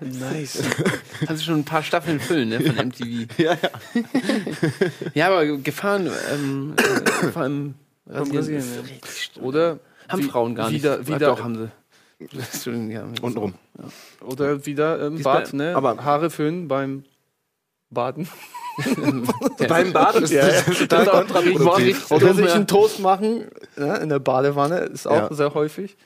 Nice. 0.00 0.64
Kannst 1.26 1.42
du 1.42 1.46
schon 1.46 1.60
ein 1.60 1.64
paar 1.64 1.84
Staffeln 1.84 2.18
füllen, 2.18 2.48
ne, 2.48 2.60
von 2.60 2.74
MTV. 2.88 3.28
Ja, 3.38 3.52
ja. 3.54 3.70
Ja, 5.14 5.26
aber 5.28 5.46
Gefahren, 5.58 6.10
ähm, 6.32 6.74
äh, 6.76 7.28
vor 7.28 7.42
allem 7.42 7.74
Rasieren 8.06 8.36
Rasieren, 8.36 8.64
ja. 9.36 9.42
Oder 9.42 9.78
Haben 10.08 10.22
wie- 10.22 10.28
Frauen 10.28 10.54
gar 10.54 10.70
wieder, 10.70 10.98
nicht. 10.98 11.08
Wieder, 11.08 11.18
Doch, 11.28 11.42
haben 11.42 11.56
sie. 11.56 11.70
Ja. 12.92 13.04
Untenrum. 13.22 13.54
Oder 14.20 14.64
wieder 14.66 15.06
ähm, 15.06 15.22
Bart, 15.22 15.50
bei- 15.52 15.56
ne? 15.58 15.76
aber- 15.76 16.02
Haare 16.04 16.30
föhnen 16.30 16.68
beim 16.68 17.04
Baden. 17.90 18.28
Beim 19.68 19.92
Bad 19.92 20.16
ist 20.16 20.34
das 20.34 20.64
total 20.64 21.06
kontraproduktiv. 21.06 22.10
Oder 22.10 22.34
sich 22.34 22.46
ja. 22.46 22.54
einen 22.54 22.66
Toast 22.66 22.98
machen 22.98 23.46
ne, 23.76 23.98
in 23.98 24.08
der 24.08 24.18
Badewanne 24.18 24.78
ist 24.78 25.06
auch 25.06 25.30
Ja. 25.30 25.34
sehr 25.34 25.54
häufig. 25.54 25.96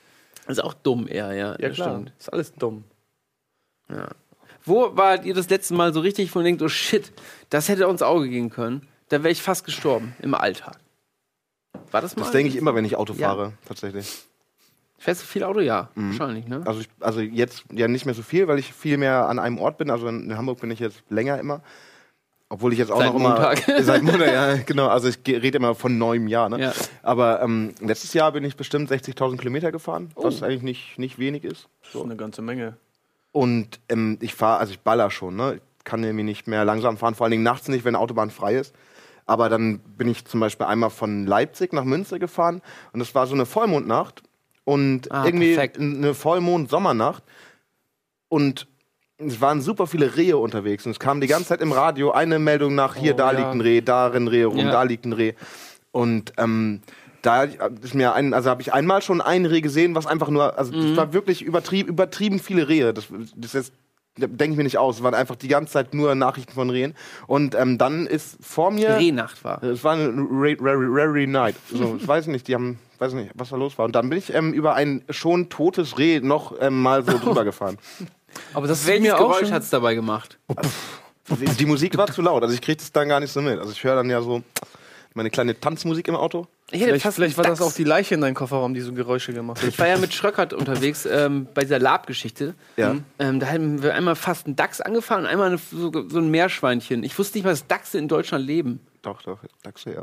ist 0.48 0.62
auch 0.62 0.74
dumm 0.74 1.08
eher, 1.08 1.32
ja. 1.32 1.52
Ja 1.58 1.68
das 1.68 1.72
klar, 1.76 1.90
stimmt. 1.92 2.12
ist 2.18 2.30
alles 2.30 2.52
dumm. 2.54 2.84
Wo 4.66 4.94
wart 4.96 5.24
ihr 5.24 5.32
das 5.32 5.48
letzte 5.48 5.72
Mal 5.74 5.94
so 5.94 6.00
richtig, 6.00 6.34
wo 6.34 6.40
ihr 6.40 6.44
denkt, 6.44 6.60
oh 6.60 6.68
shit, 6.68 7.10
das 7.48 7.68
hätte 7.70 7.88
uns 7.88 8.02
Auge 8.02 8.28
gehen 8.28 8.50
können? 8.50 8.86
Da 9.08 9.22
wäre 9.22 9.32
ich 9.32 9.40
fast 9.40 9.64
gestorben 9.64 10.14
im 10.20 10.34
Alltag. 10.34 10.78
War 11.90 12.00
das 12.00 12.16
mal? 12.16 12.22
Das 12.22 12.32
denke 12.32 12.48
ich 12.48 12.56
immer, 12.56 12.74
wenn 12.74 12.84
ich 12.84 12.96
Auto 12.96 13.14
Ja. 13.14 13.28
fahre, 13.28 13.52
tatsächlich. 13.66 14.24
Fährst 15.00 15.22
du 15.22 15.26
viel 15.26 15.44
Auto? 15.44 15.60
Ja, 15.60 15.90
wahrscheinlich, 15.94 16.48
ne? 16.48 16.62
Also, 16.66 16.80
ich, 16.80 16.88
also 17.00 17.20
jetzt 17.20 17.64
ja 17.72 17.86
nicht 17.86 18.04
mehr 18.04 18.14
so 18.16 18.22
viel, 18.22 18.48
weil 18.48 18.58
ich 18.58 18.72
viel 18.72 18.96
mehr 18.98 19.28
an 19.28 19.38
einem 19.38 19.58
Ort 19.58 19.78
bin. 19.78 19.90
Also 19.90 20.08
in 20.08 20.36
Hamburg 20.36 20.60
bin 20.60 20.70
ich 20.72 20.80
jetzt 20.80 21.02
länger 21.08 21.38
immer. 21.38 21.62
Obwohl 22.50 22.72
ich 22.72 22.78
jetzt 22.80 22.90
auch 22.90 22.98
Seit 22.98 23.08
noch 23.12 23.14
immer. 23.14 23.28
Montag. 23.34 23.62
Seit 23.82 24.02
Montag, 24.02 24.32
ja, 24.32 24.56
genau. 24.66 24.88
Also 24.88 25.08
ich 25.08 25.18
rede 25.24 25.58
immer 25.58 25.74
von 25.76 25.98
neuem 25.98 26.26
Jahr. 26.26 26.48
Ne? 26.48 26.60
Ja. 26.60 26.72
Aber 27.02 27.40
ähm, 27.42 27.74
letztes 27.80 28.12
Jahr 28.12 28.32
bin 28.32 28.42
ich 28.42 28.56
bestimmt 28.56 28.90
60.000 28.90 29.36
Kilometer 29.36 29.70
gefahren, 29.70 30.10
Oh. 30.16 30.24
was 30.24 30.42
eigentlich 30.42 30.62
nicht, 30.62 30.98
nicht 30.98 31.18
wenig 31.18 31.44
ist. 31.44 31.68
Das 31.84 31.94
ist 31.94 32.02
eine 32.02 32.16
ganze 32.16 32.42
Menge. 32.42 32.76
Und 33.30 33.78
ähm, 33.88 34.18
ich 34.20 34.34
fahre, 34.34 34.58
also 34.58 34.72
ich 34.72 34.80
baller 34.80 35.10
schon, 35.12 35.36
ne? 35.36 35.56
Ich 35.78 35.84
kann 35.84 36.00
mir 36.00 36.12
nicht 36.12 36.48
mehr 36.48 36.64
langsam 36.64 36.96
fahren, 36.98 37.14
vor 37.14 37.24
allen 37.24 37.30
Dingen 37.32 37.42
nachts 37.44 37.68
nicht, 37.68 37.84
wenn 37.84 37.94
die 37.94 37.98
Autobahn 38.00 38.30
frei 38.30 38.56
ist. 38.56 38.74
Aber 39.28 39.48
dann 39.50 39.78
bin 39.80 40.08
ich 40.08 40.24
zum 40.24 40.40
Beispiel 40.40 40.66
einmal 40.66 40.88
von 40.90 41.26
Leipzig 41.26 41.72
nach 41.74 41.84
Münster 41.84 42.18
gefahren 42.18 42.62
und 42.92 43.00
es 43.02 43.14
war 43.14 43.26
so 43.26 43.34
eine 43.34 43.44
Vollmondnacht 43.46 44.22
und 44.64 45.12
Ah, 45.12 45.24
irgendwie 45.26 45.54
perfekt. 45.54 45.78
eine 45.78 46.14
Vollmond-Sommernacht 46.14 47.22
und 48.28 48.66
es 49.18 49.40
waren 49.40 49.60
super 49.60 49.86
viele 49.86 50.16
Rehe 50.16 50.38
unterwegs 50.38 50.86
und 50.86 50.92
es 50.92 50.98
kam 50.98 51.20
die 51.20 51.26
ganze 51.26 51.48
Zeit 51.48 51.60
im 51.60 51.72
Radio 51.72 52.12
eine 52.12 52.38
Meldung 52.38 52.74
nach, 52.74 52.94
hier, 52.94 53.14
Oh, 53.14 53.16
da 53.18 53.32
ja. 53.32 53.38
liegt 53.38 53.50
ein 53.52 53.60
Reh, 53.60 53.80
da 53.82 54.06
rennen 54.06 54.28
Rehe 54.28 54.46
rum, 54.46 54.58
Ja. 54.66 54.70
da 54.70 54.82
liegt 54.84 55.04
ein 55.04 55.12
Reh. 55.12 55.34
Und 55.90 56.32
ähm, 56.38 56.80
da 57.20 57.42
ist 57.44 57.94
mir 57.94 58.14
ein, 58.14 58.32
also 58.32 58.48
habe 58.48 58.62
ich 58.62 58.72
einmal 58.72 59.02
schon 59.02 59.20
ein 59.20 59.44
Reh 59.44 59.60
gesehen, 59.60 59.94
was 59.94 60.06
einfach 60.06 60.28
nur, 60.30 60.56
also 60.56 60.72
Mhm. 60.72 60.80
das 60.82 60.96
war 60.96 61.12
wirklich 61.12 61.42
übertrieben, 61.42 61.88
übertrieben 61.90 62.38
viele 62.38 62.68
Rehe. 62.68 62.94
Das, 62.94 63.08
das 63.36 63.54
ist 63.54 63.72
denke 64.18 64.52
ich 64.52 64.56
mir 64.56 64.64
nicht 64.64 64.78
aus. 64.78 64.96
Es 64.96 65.02
waren 65.02 65.14
einfach 65.14 65.36
die 65.36 65.48
ganze 65.48 65.72
Zeit 65.72 65.94
nur 65.94 66.14
Nachrichten 66.14 66.52
von 66.52 66.70
Rehen. 66.70 66.94
Und 67.26 67.54
ähm, 67.54 67.78
dann 67.78 68.06
ist 68.06 68.38
vor 68.40 68.70
mir. 68.70 68.96
Rehnacht 68.96 69.42
war. 69.44 69.62
Es 69.62 69.84
war 69.84 69.94
eine 69.94 70.26
Rare, 70.30 70.56
Rare, 70.60 70.86
Rare 70.88 71.26
Night. 71.26 71.56
So, 71.72 71.96
ich 72.00 72.06
weiß 72.06 72.26
nicht, 72.28 72.48
die 72.48 72.54
haben, 72.54 72.78
weiß 72.98 73.14
nicht, 73.14 73.30
was 73.34 73.50
da 73.50 73.56
los 73.56 73.78
war. 73.78 73.84
Und 73.84 73.94
dann 73.94 74.08
bin 74.08 74.18
ich 74.18 74.34
ähm, 74.34 74.52
über 74.52 74.74
ein 74.74 75.02
schon 75.10 75.48
totes 75.48 75.98
Reh 75.98 76.20
noch 76.20 76.54
ähm, 76.60 76.82
mal 76.82 77.04
so 77.04 77.18
drüber 77.18 77.44
gefahren. 77.46 77.78
Aber 78.54 78.66
das 78.66 78.80
ist 78.80 78.86
Welches 78.86 79.02
mir 79.02 79.18
auch 79.18 79.32
Geräusch 79.32 79.50
hat 79.50 79.62
es 79.62 79.70
dabei 79.70 79.94
gemacht? 79.94 80.38
Die, 81.28 81.44
die 81.44 81.66
Musik 81.66 81.96
war 81.96 82.06
zu 82.06 82.22
laut, 82.22 82.42
also 82.42 82.54
ich 82.54 82.60
krieg 82.60 82.78
das 82.78 82.92
dann 82.92 83.08
gar 83.08 83.20
nicht 83.20 83.32
so 83.32 83.42
mit. 83.42 83.58
Also 83.58 83.72
ich 83.72 83.82
höre 83.84 83.96
dann 83.96 84.08
ja 84.08 84.22
so 84.22 84.42
meine 85.14 85.30
kleine 85.30 85.58
Tanzmusik 85.58 86.08
im 86.08 86.16
Auto. 86.16 86.46
Ich 86.70 86.82
hätte 86.82 86.98
Vielleicht, 86.98 87.14
vielleicht 87.14 87.36
war 87.38 87.44
das 87.44 87.62
auch 87.62 87.72
die 87.72 87.84
Leiche 87.84 88.14
in 88.14 88.20
deinem 88.20 88.34
Kofferraum, 88.34 88.74
die 88.74 88.82
so 88.82 88.92
Geräusche 88.92 89.32
gemacht 89.32 89.62
hat. 89.62 89.68
Ich 89.68 89.78
war 89.78 89.88
ja 89.88 89.96
mit 89.96 90.12
Schröckert 90.12 90.52
unterwegs 90.52 91.06
ähm, 91.06 91.48
bei 91.54 91.62
dieser 91.62 91.78
Lab-Geschichte. 91.78 92.54
Ja. 92.76 92.96
Ähm, 93.18 93.40
da 93.40 93.46
haben 93.46 93.82
wir 93.82 93.94
einmal 93.94 94.16
fast 94.16 94.46
einen 94.46 94.56
Dachs 94.56 94.82
angefahren 94.82 95.24
und 95.24 95.30
einmal 95.30 95.48
eine, 95.48 95.58
so, 95.58 95.90
so 96.08 96.18
ein 96.18 96.30
Meerschweinchen. 96.30 97.04
Ich 97.04 97.18
wusste 97.18 97.38
nicht 97.38 97.44
mal, 97.44 97.50
dass 97.50 97.66
Dachse 97.66 97.96
in 97.96 98.06
Deutschland 98.06 98.46
leben. 98.46 98.80
Doch, 99.00 99.22
doch, 99.22 99.38
Dachse, 99.62 99.94
ja. 99.94 100.00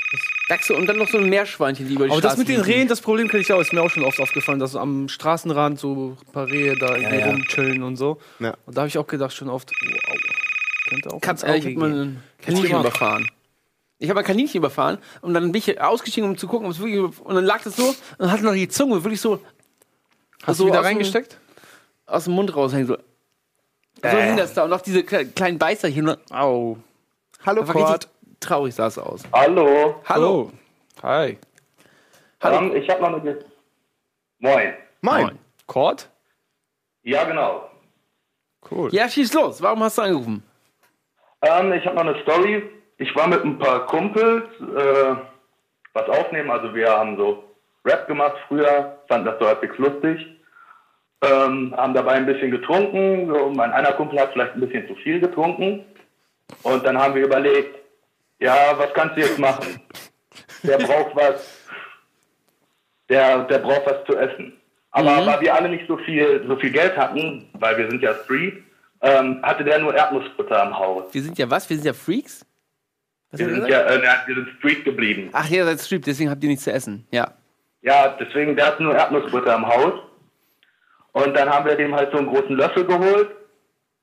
Dachse 0.49 0.73
und 0.73 0.87
dann 0.87 0.97
noch 0.97 1.07
so 1.07 1.19
ein 1.19 1.29
Meerschweinchen, 1.29 1.87
die 1.87 1.93
über 1.93 2.05
die 2.05 2.11
Aber 2.11 2.21
das 2.21 2.33
Straße 2.33 2.49
mit 2.49 2.57
den. 2.57 2.61
Rehen, 2.61 2.87
das 2.87 3.01
Problem 3.01 3.27
kenne 3.27 3.41
ich 3.41 3.53
auch, 3.53 3.61
ist 3.61 3.71
mir 3.71 3.81
auch 3.81 3.89
schon 3.89 4.03
oft 4.03 4.19
aufgefallen, 4.19 4.59
dass 4.59 4.71
so 4.71 4.79
am 4.79 5.07
Straßenrand 5.07 5.79
so 5.79 6.17
ein 6.19 6.31
paar 6.31 6.47
Rehe 6.47 6.75
da 6.75 6.95
irgendwie 6.95 7.19
ja. 7.19 7.27
rumchillen 7.27 7.83
und 7.83 7.97
so. 7.97 8.19
Ja. 8.39 8.55
Und 8.65 8.75
da 8.75 8.81
habe 8.81 8.87
ich 8.87 8.97
auch 8.97 9.05
gedacht 9.05 9.33
schon 9.33 9.49
oft, 9.49 9.71
wow, 9.81 10.15
könnte 10.89 11.13
auch 11.13 11.21
Katz, 11.21 11.43
ins 11.43 11.51
äh, 11.51 11.57
ich 11.57 11.65
Auge 11.65 11.75
habe 11.75 11.79
mal 11.79 11.89
gehen. 11.91 12.01
ein 12.01 12.23
Kaninchen 12.43 12.79
überfahren. 12.79 13.29
Ich 13.97 14.09
habe 14.09 14.19
ein 14.19 14.25
Kaninchen 14.25 14.57
überfahren 14.59 14.97
und 15.21 15.33
dann 15.33 15.51
bin 15.51 15.55
ich 15.65 15.79
ausgestiegen, 15.79 16.29
um 16.29 16.37
zu 16.37 16.47
gucken, 16.47 16.65
ob 16.67 16.73
es 16.73 16.79
wirklich. 16.79 17.19
Und 17.21 17.35
dann 17.35 17.45
lag 17.45 17.63
das 17.63 17.75
so 17.77 17.95
und 18.17 18.31
hatte 18.31 18.43
noch 18.43 18.53
die 18.53 18.67
Zunge 18.67 19.03
wirklich 19.03 19.21
so. 19.21 19.39
Hast 20.43 20.57
so 20.57 20.65
du 20.65 20.69
wieder 20.69 20.79
aus 20.79 20.85
dem- 20.85 20.87
reingesteckt? 20.97 21.37
Aus 22.05 22.25
dem 22.25 22.33
Mund 22.33 22.55
raushängen. 22.55 22.87
So, 22.87 22.97
so 24.01 24.07
Äh. 24.07 24.27
hing 24.27 24.37
das 24.37 24.53
da. 24.53 24.65
Und 24.65 24.73
auch 24.73 24.81
diese 24.81 24.99
kle- 24.99 25.31
kleinen 25.33 25.57
Beißerchen. 25.57 26.07
Und 26.09 26.31
Au. 26.31 26.77
Hallo, 27.45 27.61
richtig 27.61 28.09
traurig 28.41 28.75
sah 28.75 28.87
es 28.87 28.97
aus. 28.97 29.23
Hallo. 29.31 29.95
Hallo. 30.05 30.51
Hi. 31.01 31.37
Hallo. 32.41 32.57
Ähm, 32.57 32.75
ich 32.75 32.89
habe 32.89 33.01
noch 33.01 33.21
eine. 33.21 33.39
Moin. 34.39 34.73
Mein. 35.01 35.39
Cord? 35.67 36.09
Ja, 37.03 37.23
genau. 37.23 37.69
Cool. 38.69 38.93
Ja, 38.93 39.07
schieß 39.07 39.33
los. 39.33 39.61
Warum 39.61 39.81
hast 39.83 39.97
du 39.97 40.01
angerufen? 40.01 40.43
Ähm, 41.41 41.71
ich 41.73 41.85
habe 41.85 41.95
noch 41.95 42.05
eine 42.05 42.21
Story. 42.23 42.69
Ich 42.97 43.15
war 43.15 43.27
mit 43.27 43.43
ein 43.43 43.59
paar 43.59 43.85
Kumpels 43.87 44.45
äh, 44.59 45.15
was 45.93 46.09
aufnehmen. 46.09 46.51
Also 46.51 46.73
wir 46.73 46.89
haben 46.89 47.17
so 47.17 47.43
Rap 47.85 48.07
gemacht 48.07 48.35
früher, 48.47 48.99
fanden 49.07 49.25
das 49.25 49.39
so 49.39 49.47
halbwegs 49.47 49.77
lustig. 49.77 50.25
Ähm, 51.21 51.73
haben 51.75 51.93
dabei 51.93 52.13
ein 52.13 52.25
bisschen 52.25 52.51
getrunken. 52.51 53.27
So, 53.27 53.49
mein 53.49 53.71
einer 53.71 53.93
Kumpel 53.93 54.19
hat 54.19 54.33
vielleicht 54.33 54.55
ein 54.55 54.61
bisschen 54.61 54.87
zu 54.87 54.95
viel 54.95 55.19
getrunken. 55.19 55.85
Und 56.63 56.85
dann 56.85 56.97
haben 56.97 57.15
wir 57.15 57.25
überlegt, 57.25 57.79
ja, 58.39 58.77
was 58.77 58.93
kannst 58.93 59.15
du 59.15 59.21
jetzt 59.21 59.39
machen? 59.39 59.81
Der 60.63 60.77
braucht 60.77 61.15
was, 61.15 61.67
der, 63.09 63.43
der 63.45 63.59
braucht 63.59 63.85
was 63.85 64.05
zu 64.05 64.17
essen. 64.17 64.53
Aber 64.91 65.25
weil 65.25 65.41
wir 65.41 65.53
alle 65.53 65.69
nicht 65.69 65.87
so 65.87 65.97
viel, 65.97 66.45
so 66.47 66.55
viel 66.55 66.71
Geld 66.71 66.95
hatten, 66.97 67.49
weil 67.53 67.77
wir 67.77 67.89
sind 67.89 68.01
ja 68.01 68.13
Street, 68.23 68.63
ähm, 69.01 69.41
hatte 69.43 69.63
der 69.63 69.79
nur 69.79 69.93
Erdnussbutter 69.93 70.63
im 70.63 70.77
Haus. 70.77 71.13
Wir 71.13 71.21
sind 71.21 71.37
ja 71.37 71.49
was? 71.49 71.69
Wir 71.69 71.77
sind 71.77 71.85
ja 71.85 71.93
Freaks? 71.93 72.45
Wir 73.31 73.49
sind, 73.49 73.67
ja, 73.67 73.81
äh, 73.81 74.01
wir 74.27 74.35
sind 74.35 74.49
Street 74.59 74.85
geblieben. 74.85 75.29
Ach, 75.33 75.49
ihr 75.49 75.65
seid 75.65 75.79
Street, 75.81 76.05
deswegen 76.05 76.29
habt 76.29 76.43
ihr 76.43 76.49
nichts 76.49 76.63
zu 76.63 76.71
essen. 76.71 77.07
Ja. 77.11 77.33
Ja, 77.81 78.15
deswegen, 78.19 78.55
der 78.55 78.67
hat 78.67 78.79
nur 78.79 78.95
Erdnussbutter 78.95 79.55
im 79.55 79.67
Haus. 79.67 79.93
Und 81.11 81.35
dann 81.35 81.49
haben 81.49 81.65
wir 81.65 81.75
dem 81.75 81.95
halt 81.95 82.11
so 82.11 82.17
einen 82.17 82.27
großen 82.27 82.55
Löffel 82.55 82.85
geholt. 82.85 83.29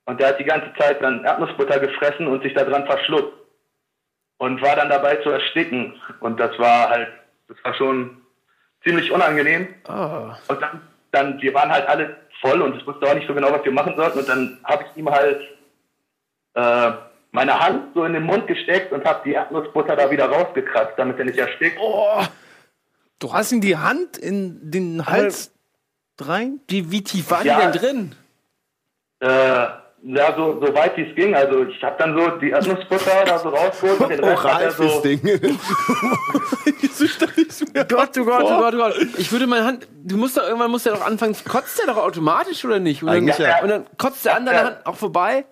Und 0.05 0.21
der 0.21 0.29
hat 0.29 0.41
die 0.41 0.45
ganze 0.45 0.73
Zeit 0.79 1.03
dann 1.03 1.25
Erdnussbutter 1.25 1.79
gefressen 1.79 2.27
und 2.27 2.43
sich 2.43 2.55
da 2.55 2.65
dran 2.65 2.87
verschluckt. 2.87 3.35
Und 4.39 4.61
war 4.63 4.77
dann 4.77 4.89
dabei 4.89 5.17
zu 5.17 5.31
ersticken. 5.31 5.95
Und 6.21 6.39
das 6.39 6.59
war 6.59 6.91
halt, 6.91 7.09
das 7.49 7.57
war 7.65 7.75
schon 7.75 8.23
ziemlich 8.85 9.11
unangenehm. 9.11 9.69
Oh. 9.89 10.31
Und 10.49 10.63
dann, 10.63 10.81
dann, 11.13 11.43
wir 11.43 11.55
waren 11.55 11.71
halt 11.71 11.89
alle 11.89 12.17
voll 12.41 12.61
und 12.63 12.77
ich 12.77 12.87
wusste 12.87 13.07
auch 13.07 13.15
nicht 13.15 13.27
so 13.27 13.35
genau, 13.35 13.53
was 13.53 13.65
wir 13.65 13.73
machen 13.73 13.95
sollten. 13.97 14.19
Und 14.19 14.29
dann 14.29 14.59
habe 14.65 14.85
ich 14.85 14.97
ihm 14.97 15.11
halt 15.11 15.41
äh, 16.55 16.93
meine 17.33 17.59
Hand 17.59 17.95
so 17.95 18.05
in 18.05 18.13
den 18.13 18.25
Mund 18.25 18.47
gesteckt 18.47 18.93
und 18.93 19.05
habe 19.05 19.23
die 19.25 19.33
Erdnussbutter 19.33 19.97
da 19.97 20.11
wieder 20.11 20.27
rausgekratzt, 20.27 20.99
damit 20.99 21.19
er 21.19 21.25
nicht 21.25 21.39
erstickt. 21.39 21.79
Du 23.19 23.33
hast 23.33 23.53
ihm 23.53 23.61
die 23.61 23.77
Hand 23.77 24.19
in 24.19 24.71
den 24.71 25.07
Hals 25.07 25.53
rein? 26.21 26.61
Wie, 26.69 26.91
wie 26.91 27.03
tief 27.03 27.31
war 27.31 27.45
Ja. 27.45 27.71
die 27.71 27.79
denn 27.79 27.81
drin? 27.81 28.15
Äh, 29.21 29.29
ja, 30.05 30.35
so, 30.37 30.61
so 30.61 30.75
weit 30.75 30.97
wie 30.97 31.09
es 31.09 31.15
ging. 31.15 31.35
Also 31.35 31.65
ich 31.65 31.83
habe 31.83 31.97
dann 31.99 32.19
so 32.19 32.29
die 32.39 32.51
Erdnussbutter 32.51 33.25
da 33.25 33.39
so 33.39 33.49
rausgeholt 33.51 34.01
und 34.01 34.09
den 34.11 34.25
Rest 34.25 34.45
hat 34.45 34.63
er 34.63 34.71
so... 34.73 34.83
Oralfisting. 34.83 35.21
Gott, 37.89 38.19
oh 38.19 38.25
Gott, 38.25 38.43
oh 38.45 38.59
Gott, 38.59 38.75
oh 38.75 38.77
Gott. 38.77 38.97
Ich 39.17 39.31
würde 39.33 39.47
meine 39.47 39.65
Hand. 39.65 39.87
Du 40.05 40.17
musst 40.17 40.37
doch 40.37 40.43
irgendwann 40.43 40.71
musst 40.71 40.87
ja 40.87 40.93
doch 40.93 41.07
anfangen. 41.07 41.37
Kotzt 41.49 41.79
der 41.79 41.87
doch 41.87 41.97
automatisch 41.97 42.65
oder 42.65 42.79
nicht? 42.81 43.03
Und 43.03 43.09
dann, 43.09 43.17
Eigentlich 43.17 43.39
ja. 43.39 43.63
Und 43.63 43.69
dann 43.69 43.87
kotzt 43.97 44.25
der 44.25 44.37
an 44.37 44.47
deiner 44.47 44.65
Hand 44.65 44.87
auch 44.87 44.97
vorbei? 44.97 45.45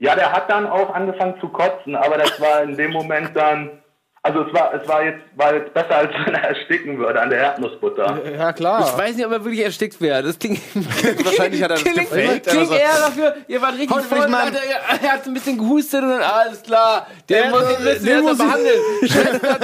Ja, 0.00 0.14
der 0.14 0.32
hat 0.32 0.50
dann 0.50 0.66
auch 0.66 0.94
angefangen 0.94 1.38
zu 1.40 1.48
kotzen, 1.50 1.94
aber 1.94 2.16
das 2.16 2.40
war 2.40 2.62
in 2.62 2.76
dem 2.76 2.90
Moment 2.90 3.36
dann... 3.36 3.82
Also 4.22 4.42
es 4.42 4.52
war, 4.52 4.74
es 4.74 4.86
war 4.86 5.02
jetzt, 5.02 5.20
war 5.34 5.54
jetzt 5.54 5.72
besser, 5.72 5.96
als 5.96 6.10
wenn 6.26 6.34
er 6.34 6.42
ersticken 6.50 6.98
würde 6.98 7.22
an 7.22 7.30
der 7.30 7.38
Erdnussbutter. 7.38 8.20
Ja, 8.36 8.52
klar. 8.52 8.86
Ich 8.92 8.98
weiß 8.98 9.16
nicht, 9.16 9.24
ob 9.24 9.32
er 9.32 9.42
wirklich 9.42 9.64
erstickt 9.64 9.98
wäre. 9.98 10.22
Das 10.22 10.38
klingt. 10.38 10.60
Wahrscheinlich 11.24 11.62
hat 11.62 11.70
er 11.70 11.76
das 11.76 11.84
klingt, 11.84 12.10
gefaked, 12.10 12.46
klingt 12.46 12.70
also- 12.70 12.74
eher 12.74 12.98
dafür, 13.00 13.36
ihr 13.48 13.62
wart 13.62 13.78
richtig 13.78 13.96
voll. 14.04 14.20
Hat 14.30 14.52
er, 14.54 15.02
er 15.08 15.12
hat 15.12 15.24
ein 15.26 15.32
bisschen 15.32 15.56
gehustet 15.56 16.02
und 16.02 16.10
dann 16.10 16.20
alles 16.22 16.62
klar. 16.62 17.06
Der, 17.30 17.42
Der- 17.44 17.50
muss 17.50 17.64
den 17.64 17.82
müssen 17.84 18.04
wir 18.06 18.22
muss 18.22 18.32
ich- 18.32 18.38
behandeln. 18.38 18.80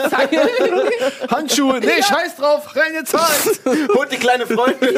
Zacke. 0.10 0.48
Handschuhe. 1.34 1.78
Nee, 1.80 2.02
scheiß 2.02 2.36
drauf. 2.36 2.74
Rein 2.74 2.94
jetzt 2.94 3.12
Hals. 3.12 3.60
Holt 3.94 4.10
die 4.10 4.16
kleine 4.16 4.46
Freundin. 4.46 4.94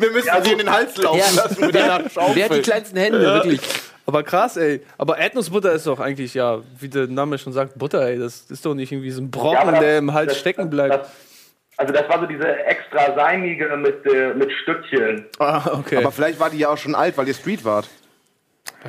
Wir 0.00 0.10
müssen 0.10 0.30
sie 0.42 0.52
in 0.52 0.58
den 0.58 0.72
Hals 0.72 0.96
laufen 0.96 1.18
Ja. 1.20 1.42
lassen 1.42 1.66
mit 1.66 1.76
einer 1.76 1.86
Wer 1.86 1.94
hat 1.94 2.04
die 2.10 2.14
Schaufel. 2.14 2.62
kleinsten 2.62 2.98
Hände, 2.98 3.20
wirklich? 3.20 3.60
Aber 4.06 4.22
krass, 4.22 4.56
ey. 4.56 4.82
Aber 4.98 5.18
Erdnussbutter 5.18 5.72
ist 5.72 5.86
doch 5.86 5.98
eigentlich, 6.00 6.32
ja, 6.34 6.60
wie 6.78 6.88
der 6.88 7.08
Name 7.08 7.38
schon 7.38 7.52
sagt, 7.52 7.76
Butter, 7.76 8.06
ey. 8.06 8.18
Das 8.18 8.42
ist 8.50 8.64
doch 8.64 8.74
nicht 8.74 8.92
irgendwie 8.92 9.10
so 9.10 9.20
ein 9.20 9.30
Brocken, 9.30 9.52
Ja, 9.64 9.70
das- 9.72 9.80
der 9.80 9.98
im 9.98 10.14
Hals 10.14 10.28
das- 10.32 10.38
stecken 10.38 10.70
bleibt. 10.70 10.94
Das, 10.94 11.10
also 11.78 11.92
das 11.92 12.08
war 12.08 12.20
so 12.20 12.26
diese 12.26 12.48
extra 12.64 13.14
seinige 13.14 13.76
mit, 13.76 14.06
äh, 14.06 14.32
mit 14.34 14.50
Stückchen. 14.52 15.26
ah, 15.40 15.60
okay. 15.72 15.96
Aber 15.98 16.12
vielleicht 16.12 16.38
war 16.40 16.48
die 16.50 16.58
ja 16.58 16.68
auch 16.70 16.78
schon 16.78 16.94
alt, 16.94 17.18
weil 17.18 17.26
ihr 17.28 17.34
Street 17.34 17.64
wart. 17.64 17.88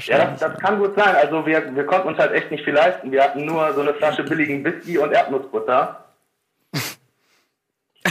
Ja, 0.01 0.25
das, 0.25 0.39
das 0.39 0.57
kann 0.59 0.77
gut 0.79 0.95
sein. 0.95 1.15
Also 1.15 1.45
wir, 1.45 1.75
wir 1.75 1.85
konnten 1.85 2.09
uns 2.09 2.17
halt 2.19 2.31
echt 2.33 2.51
nicht 2.51 2.63
viel 2.63 2.73
leisten. 2.73 3.11
Wir 3.11 3.23
hatten 3.23 3.45
nur 3.45 3.73
so 3.73 3.81
eine 3.81 3.93
Flasche 3.95 4.23
billigen 4.23 4.63
Whisky 4.63 4.97
und 4.99 5.11
Erdnussbutter. 5.11 6.03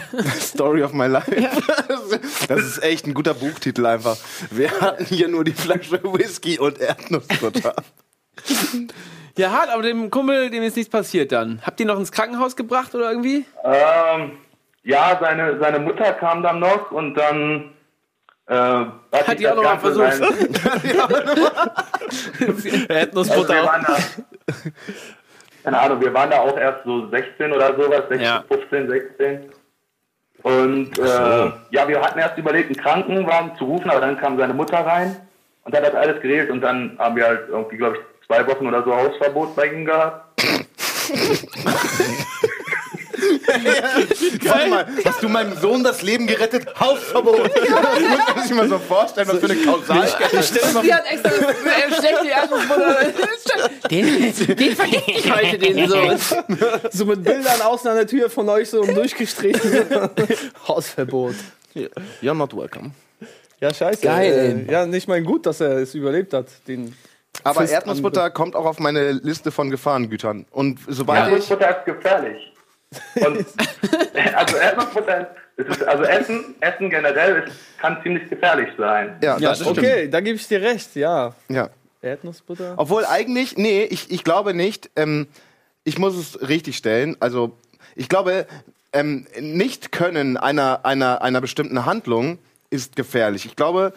Story 0.40 0.82
of 0.82 0.92
my 0.92 1.06
life. 1.06 1.30
Das 2.48 2.60
ist 2.60 2.82
echt 2.82 3.06
ein 3.06 3.14
guter 3.14 3.34
Buchtitel 3.34 3.84
einfach. 3.86 4.16
Wir 4.50 4.70
hatten 4.80 5.04
hier 5.04 5.28
nur 5.28 5.44
die 5.44 5.52
Flasche 5.52 6.00
Whisky 6.04 6.58
und 6.58 6.78
Erdnussbutter. 6.80 7.74
Ja, 9.38 9.50
hart, 9.50 9.68
aber 9.68 9.82
dem 9.82 10.10
Kumpel, 10.10 10.48
dem 10.48 10.62
ist 10.62 10.76
nichts 10.76 10.90
passiert 10.90 11.30
dann. 11.30 11.60
Habt 11.62 11.78
ihr 11.78 11.84
noch 11.84 11.98
ins 11.98 12.10
Krankenhaus 12.10 12.56
gebracht 12.56 12.94
oder 12.94 13.10
irgendwie? 13.10 13.44
Ähm, 13.64 14.38
ja, 14.82 15.18
seine, 15.20 15.58
seine 15.60 15.78
Mutter 15.78 16.10
kam 16.14 16.42
dann 16.42 16.58
noch 16.58 16.90
und 16.90 17.14
dann 17.16 17.74
äh, 18.46 18.54
hat, 18.54 19.38
die 19.38 19.46
auch 19.46 19.56
das 19.56 19.56
noch 19.56 19.62
mal 19.62 19.76
Ganze 19.76 19.92
versucht? 19.92 20.66
Also 22.40 22.88
Erdnussbutter. 22.88 23.62
waren 23.66 23.84
da, 23.86 23.98
keine 25.64 25.80
Ahnung, 25.80 26.00
wir 26.00 26.14
waren 26.14 26.30
da 26.30 26.38
auch 26.38 26.56
erst 26.56 26.84
so 26.84 27.10
16 27.10 27.52
oder 27.52 27.74
sowas, 27.76 28.04
16, 28.08 28.20
Ja. 28.20 28.44
15, 28.48 28.88
16. 28.88 29.50
Und 30.46 30.96
äh, 30.96 31.50
ja, 31.70 31.88
wir 31.88 32.00
hatten 32.00 32.20
erst 32.20 32.38
überlegt, 32.38 32.68
einen 32.68 32.76
Krankenwagen 32.76 33.56
zu 33.58 33.64
rufen, 33.64 33.90
aber 33.90 34.00
dann 34.00 34.16
kam 34.16 34.38
seine 34.38 34.54
Mutter 34.54 34.76
rein 34.78 35.16
und 35.64 35.74
hat 35.74 35.84
das 35.84 35.96
alles 35.96 36.22
geregelt 36.22 36.50
und 36.50 36.60
dann 36.60 36.96
haben 37.00 37.16
wir 37.16 37.26
halt 37.26 37.48
irgendwie, 37.48 37.76
glaube 37.76 37.96
ich, 37.96 38.26
zwei 38.28 38.46
Wochen 38.46 38.64
oder 38.68 38.84
so 38.84 38.94
Hausverbot 38.94 39.56
bei 39.56 39.66
ihm 39.66 39.84
gehabt. 39.84 40.40
Warte 44.44 44.68
mal, 44.68 44.86
hast 45.04 45.22
du 45.22 45.28
meinem 45.28 45.56
Sohn 45.56 45.82
das 45.82 46.02
Leben 46.02 46.28
gerettet? 46.28 46.68
Hausverbot. 46.78 47.38
Muss 47.60 48.34
man 48.34 48.46
sich 48.46 48.56
mal 48.56 48.68
so 48.68 48.78
vorstellen, 48.78 49.28
was 49.28 49.38
für 49.38 49.46
eine 49.46 49.56
Kausalkette. 49.56 50.82
Die 50.82 50.94
hat 50.94 51.06
extra 51.10 51.30
äh, 51.30 51.92
schlechte 51.92 52.28
Erdnussbutter. 52.28 52.98
Den, 53.90 54.06
den 54.56 54.76
vergesse 54.76 55.10
ich 55.10 55.32
heute, 55.32 55.58
den 55.58 55.88
so. 55.88 55.96
So 56.90 57.04
mit 57.06 57.22
Bildern 57.24 57.60
außen 57.62 57.90
an 57.90 57.96
der 57.96 58.06
Tür 58.06 58.30
von 58.30 58.48
euch 58.48 58.70
so 58.70 58.84
durchgestrichen. 58.84 59.88
Hausverbot. 60.68 61.34
You're 62.22 62.34
not 62.34 62.56
welcome. 62.56 62.92
Ja, 63.60 63.72
scheiße. 63.72 64.02
Geil, 64.02 64.66
Äh, 64.68 64.72
ja, 64.72 64.86
nicht 64.86 65.08
mal 65.08 65.22
gut, 65.22 65.46
dass 65.46 65.60
er 65.60 65.78
es 65.78 65.94
überlebt 65.94 66.32
hat. 66.34 66.46
Den 66.68 66.94
Aber 67.42 67.60
Fist 67.62 67.72
Erdnussbutter 67.72 68.30
kommt 68.30 68.54
auch 68.56 68.66
auf 68.66 68.78
meine 68.78 69.12
Liste 69.12 69.50
von 69.50 69.70
Gefahrengütern. 69.70 70.46
Und 70.50 70.78
sobald 70.88 71.20
ich. 71.20 71.32
Erdnussbutter 71.32 71.78
ist 71.78 71.84
gefährlich. 71.86 72.52
Und, 73.16 73.46
also 74.36 74.56
Erdnussbutter, 74.56 75.34
ist, 75.56 75.82
also 75.84 76.02
Essen, 76.04 76.54
Essen 76.60 76.90
generell 76.90 77.44
ist, 77.46 77.56
kann 77.78 77.98
ziemlich 78.02 78.28
gefährlich 78.28 78.68
sein. 78.76 79.16
Ja, 79.22 79.38
Ja, 79.38 79.50
das 79.50 79.58
das 79.60 79.68
stimmt. 79.68 79.78
Okay, 79.78 80.08
da 80.08 80.20
gebe 80.20 80.36
ich 80.36 80.46
dir 80.46 80.60
recht, 80.60 80.94
ja. 80.96 81.34
Ja. 81.48 81.70
Erdnussbutter. 82.02 82.74
Obwohl 82.76 83.04
eigentlich, 83.04 83.56
nee, 83.56 83.84
ich, 83.84 84.10
ich 84.10 84.24
glaube 84.24 84.54
nicht. 84.54 84.90
Ähm, 84.96 85.26
ich 85.84 85.98
muss 85.98 86.16
es 86.16 86.48
richtig 86.48 86.76
stellen. 86.76 87.16
Also, 87.20 87.56
ich 87.94 88.08
glaube, 88.08 88.46
ähm, 88.92 89.26
nicht 89.40 89.92
können 89.92 90.36
einer, 90.36 90.84
einer, 90.84 91.22
einer 91.22 91.40
bestimmten 91.40 91.84
Handlung 91.86 92.38
ist 92.70 92.96
gefährlich. 92.96 93.46
Ich 93.46 93.56
glaube, 93.56 93.92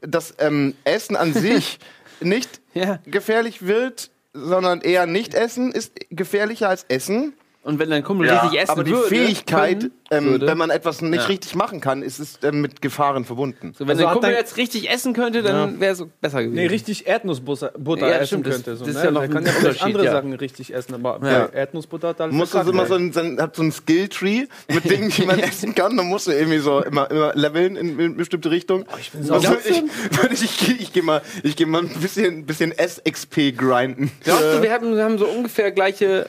dass 0.00 0.34
ähm, 0.38 0.74
Essen 0.84 1.16
an 1.16 1.32
sich 1.32 1.78
nicht 2.20 2.60
Ja. 2.74 3.00
gefährlich 3.06 3.66
wird, 3.66 4.10
sondern 4.32 4.80
eher 4.82 5.06
nicht 5.06 5.34
essen 5.34 5.72
ist 5.72 5.92
gefährlicher 6.10 6.68
als 6.68 6.84
Essen. 6.88 7.32
Und 7.66 7.80
wenn 7.80 7.90
dein 7.90 8.04
Kumpel 8.04 8.28
Ja, 8.28 8.42
richtig 8.42 8.60
essen 8.60 8.70
Aber 8.70 8.84
die 8.84 8.92
würde, 8.92 9.08
Fähigkeit, 9.08 9.80
können, 9.80 9.92
ähm, 10.12 10.24
würde. 10.26 10.46
wenn 10.46 10.56
man 10.56 10.70
etwas 10.70 11.02
nicht 11.02 11.14
Ja. 11.22 11.26
richtig 11.26 11.56
machen 11.56 11.80
kann, 11.80 12.00
ist 12.02 12.20
es 12.20 12.38
ähm, 12.44 12.60
mit 12.60 12.80
Gefahren 12.80 13.24
verbunden. 13.24 13.72
so, 13.76 13.80
wenn 13.80 13.90
Also 13.90 14.04
dein 14.04 14.12
Kumpel 14.12 14.30
dein- 14.30 14.38
jetzt 14.38 14.56
richtig 14.56 14.88
essen 14.88 15.14
könnte, 15.14 15.42
dann 15.42 15.80
wäre 15.80 15.92
es 15.94 16.04
besser 16.20 16.44
gewesen. 16.44 16.54
Nee, 16.54 16.66
richtig 16.66 17.08
Erdnussbutter 17.08 17.72
Butter 17.76 18.08
Ja, 18.08 18.14
essen 18.18 18.26
stimmt, 18.26 18.44
könnte. 18.44 18.76
So, 18.76 18.84
das 18.84 18.94
ist 18.94 19.00
ne? 19.00 19.04
ja 19.06 19.10
noch 19.10 19.20
Der 19.22 19.28
ein 19.30 19.34
kann 19.34 19.44
ja 19.44 19.50
vielleicht 19.50 19.66
Unterschied, 19.66 19.82
andere 19.96 20.04
ja. 20.04 20.12
Sachen 20.12 20.32
richtig 20.34 20.72
essen, 20.72 20.94
aber 20.94 21.20
Erdnussbutter 21.52 22.08
hat 22.08 22.20
alles 22.20 22.32
Du 22.32 22.36
musst 22.38 22.54
also 22.54 22.70
immer 22.70 22.86
so 22.86 22.94
ein, 22.94 23.12
so 23.12 23.18
ein, 23.18 23.40
hat 23.42 23.56
so 23.56 23.62
ein 23.64 23.72
Skill-Tree 23.72 24.46
mit 24.72 24.88
Dingen, 24.88 25.08
die 25.16 25.26
man 25.26 25.40
essen 25.40 25.74
kann. 25.74 25.96
Dann 25.96 26.06
musst 26.06 26.28
du 26.28 26.30
irgendwie 26.30 26.58
so 26.58 26.80
immer, 26.84 27.10
immer 27.10 27.32
leveln 27.34 27.74
in, 27.74 27.88
in 27.98 28.00
eine 28.00 28.10
bestimmte 28.10 28.48
Richtung. 28.52 28.84
ich 29.00 29.10
bin 29.10 29.24
sauer. 29.24 29.40
ich, 29.64 29.70
ich, 29.70 30.42
ich, 30.42 30.68
ich, 30.68 30.80
ich 30.82 30.92
gehe 30.92 31.02
mal, 31.02 31.20
ich 31.42 31.56
geh 31.56 31.66
mal 31.66 31.80
ein 31.82 31.88
bisschen, 32.00 32.46
bisschen 32.46 32.72
SXP 32.72 33.56
grinden. 33.56 34.12
Glaubst 34.22 34.44
du, 34.44 34.62
wir 34.62 34.72
haben, 34.72 34.94
wir 34.94 35.02
haben 35.02 35.18
so 35.18 35.26
ungefähr 35.26 35.72
gleiche 35.72 36.26
äh, 36.26 36.28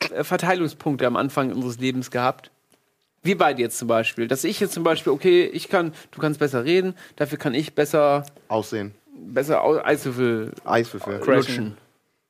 Verteilungspunkte 0.00 1.06
am 1.06 1.16
Anfang 1.16 1.52
unseres 1.52 1.78
Lebens 1.78 2.10
gehabt? 2.10 2.50
Wir 3.22 3.36
beide 3.36 3.60
jetzt 3.60 3.78
zum 3.78 3.88
Beispiel. 3.88 4.28
Dass 4.28 4.44
ich 4.44 4.60
jetzt 4.60 4.72
zum 4.72 4.84
Beispiel, 4.84 5.12
okay, 5.12 5.44
ich 5.46 5.68
kann, 5.68 5.92
du 6.12 6.20
kannst 6.20 6.38
besser 6.38 6.64
reden, 6.64 6.94
dafür 7.16 7.38
kann 7.38 7.54
ich 7.54 7.74
besser, 7.74 8.24
Aussehen. 8.48 8.94
besser 9.14 9.62
Eiswürfel 9.84 10.52
Eiswürfel. 10.64 11.20
lutschen. 11.26 11.76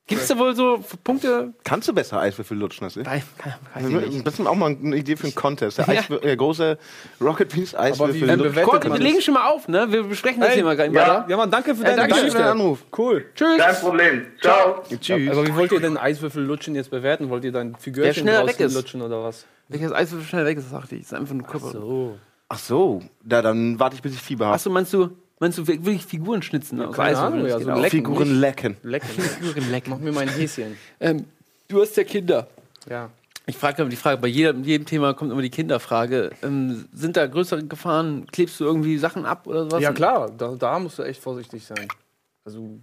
Gibt 0.07 0.21
es 0.21 0.27
da 0.29 0.37
wohl 0.37 0.55
so 0.55 0.81
Punkte? 1.03 1.53
Kannst 1.65 1.87
du 1.89 1.93
besser 1.93 2.19
Eiswürfel 2.21 2.57
lutschen 2.57 2.85
als 2.85 2.95
ich? 2.95 3.05
Nein, 3.05 3.21
kann, 3.37 3.53
kann 3.73 3.91
ich 3.91 4.09
nicht. 4.13 4.25
Das 4.25 4.39
ist 4.39 4.47
auch 4.47 4.55
mal 4.55 4.67
eine 4.81 4.95
Idee 4.95 5.17
für 5.17 5.25
einen 5.25 5.35
Contest. 5.35 5.77
Der, 5.79 5.93
Ja. 5.93 6.01
Der 6.01 6.37
große 6.37 6.77
Rocket 7.19 7.53
Beans 7.53 7.75
Eiswürfel. 7.75 8.55
wie 8.55 8.61
Gott, 8.61 8.83
wir 8.85 8.97
legen 8.97 9.21
schon 9.21 9.33
mal 9.33 9.49
auf, 9.49 9.67
ne? 9.67 9.91
Wir 9.91 10.03
besprechen 10.03 10.39
das 10.39 10.51
Hey, 10.51 10.57
Thema 10.59 10.75
gleich 10.75 10.93
ja, 10.93 11.01
weiter. 11.01 11.25
ja, 11.27 11.37
Mann, 11.37 11.51
danke 11.51 11.75
für 11.75 11.83
deine 11.83 11.97
danke 11.97 12.15
Danke 12.15 12.31
für 12.31 12.37
den 12.37 12.47
Anruf. 12.47 12.79
Cool. 12.97 13.25
Tschüss. 13.35 13.57
Kein 13.57 13.75
Problem. 13.75 14.25
Ciao. 14.41 14.83
Tschüss. 14.99 15.29
Aber 15.31 15.45
wie 15.45 15.55
wollt 15.55 15.71
ihr 15.73 15.81
denn 15.81 15.97
Eiswürfel 15.97 16.41
lutschen 16.43 16.73
jetzt 16.75 16.89
bewerten? 16.89 17.29
Wollt 17.29 17.43
ihr 17.43 17.51
dein 17.51 17.75
Figürchen 17.75 18.25
draußen 18.25 18.73
lutschen 18.73 19.01
oder 19.01 19.23
was? 19.23 19.45
Welches 19.67 19.91
Eiswürfel 19.91 20.27
schnell 20.27 20.45
weg 20.45 20.57
ist, 20.57 20.69
sagte 20.69 20.95
ich. 20.95 21.01
Das 21.01 21.11
ist 21.11 21.17
einfach 21.19 21.33
nur 21.35 21.45
Körper. 21.45 21.71
So. 21.71 22.17
Ach 22.47 22.59
so, 22.59 23.01
da, 23.25 23.41
dann 23.41 23.77
warte 23.77 23.97
ich, 23.97 24.01
bis 24.01 24.13
ich 24.13 24.21
Fieber 24.21 24.45
habe. 24.45 24.55
Achso, 24.55 24.69
meinst 24.69 24.93
du, 24.93 25.09
meinst 25.39 25.57
du 25.57 25.67
wirklich 25.67 26.05
Figuren 26.05 26.41
schnitzen 26.41 26.81
aus 26.81 26.95
keine? 26.95 27.17
Ahnung, 27.17 27.45
ja, 27.45 27.59
so 27.59 27.71
auch. 27.71 27.81
lecken. 27.81 27.89
Figuren 27.89 28.39
lecken. 28.39 28.77
Lecker. 28.83 29.07
Figuren 29.07 29.71
lecken. 29.71 29.89
Mach 29.91 29.99
mir 29.99 30.11
mein 30.11 30.29
Häschen. 30.29 30.77
Ähm, 30.99 31.25
du 31.67 31.81
hast 31.81 31.95
ja 31.97 32.03
Kinder. 32.03 32.47
Ja. 32.89 33.09
Ich 33.49 33.55
frage 33.55 33.81
immer 33.81 33.89
die 33.89 33.95
Frage, 33.95 34.17
bei 34.17 34.27
jedem, 34.27 34.63
jedem 34.63 34.85
Thema 34.85 35.13
kommt 35.13 35.31
immer 35.31 35.41
die 35.41 35.49
Kinderfrage. 35.49 36.31
Ähm, 36.43 36.85
sind 36.91 37.15
da 37.15 37.27
größere 37.27 37.63
Gefahren? 37.63 38.27
Klebst 38.27 38.59
du 38.59 38.65
irgendwie 38.65 38.97
Sachen 38.97 39.25
ab 39.25 39.47
oder 39.47 39.63
sowas? 39.63 39.81
Ja 39.81 39.93
klar, 39.93 40.29
da, 40.29 40.55
da 40.55 40.79
musst 40.79 40.99
du 40.99 41.03
echt 41.03 41.21
vorsichtig 41.21 41.65
sein. 41.65 41.87
Also 42.43 42.79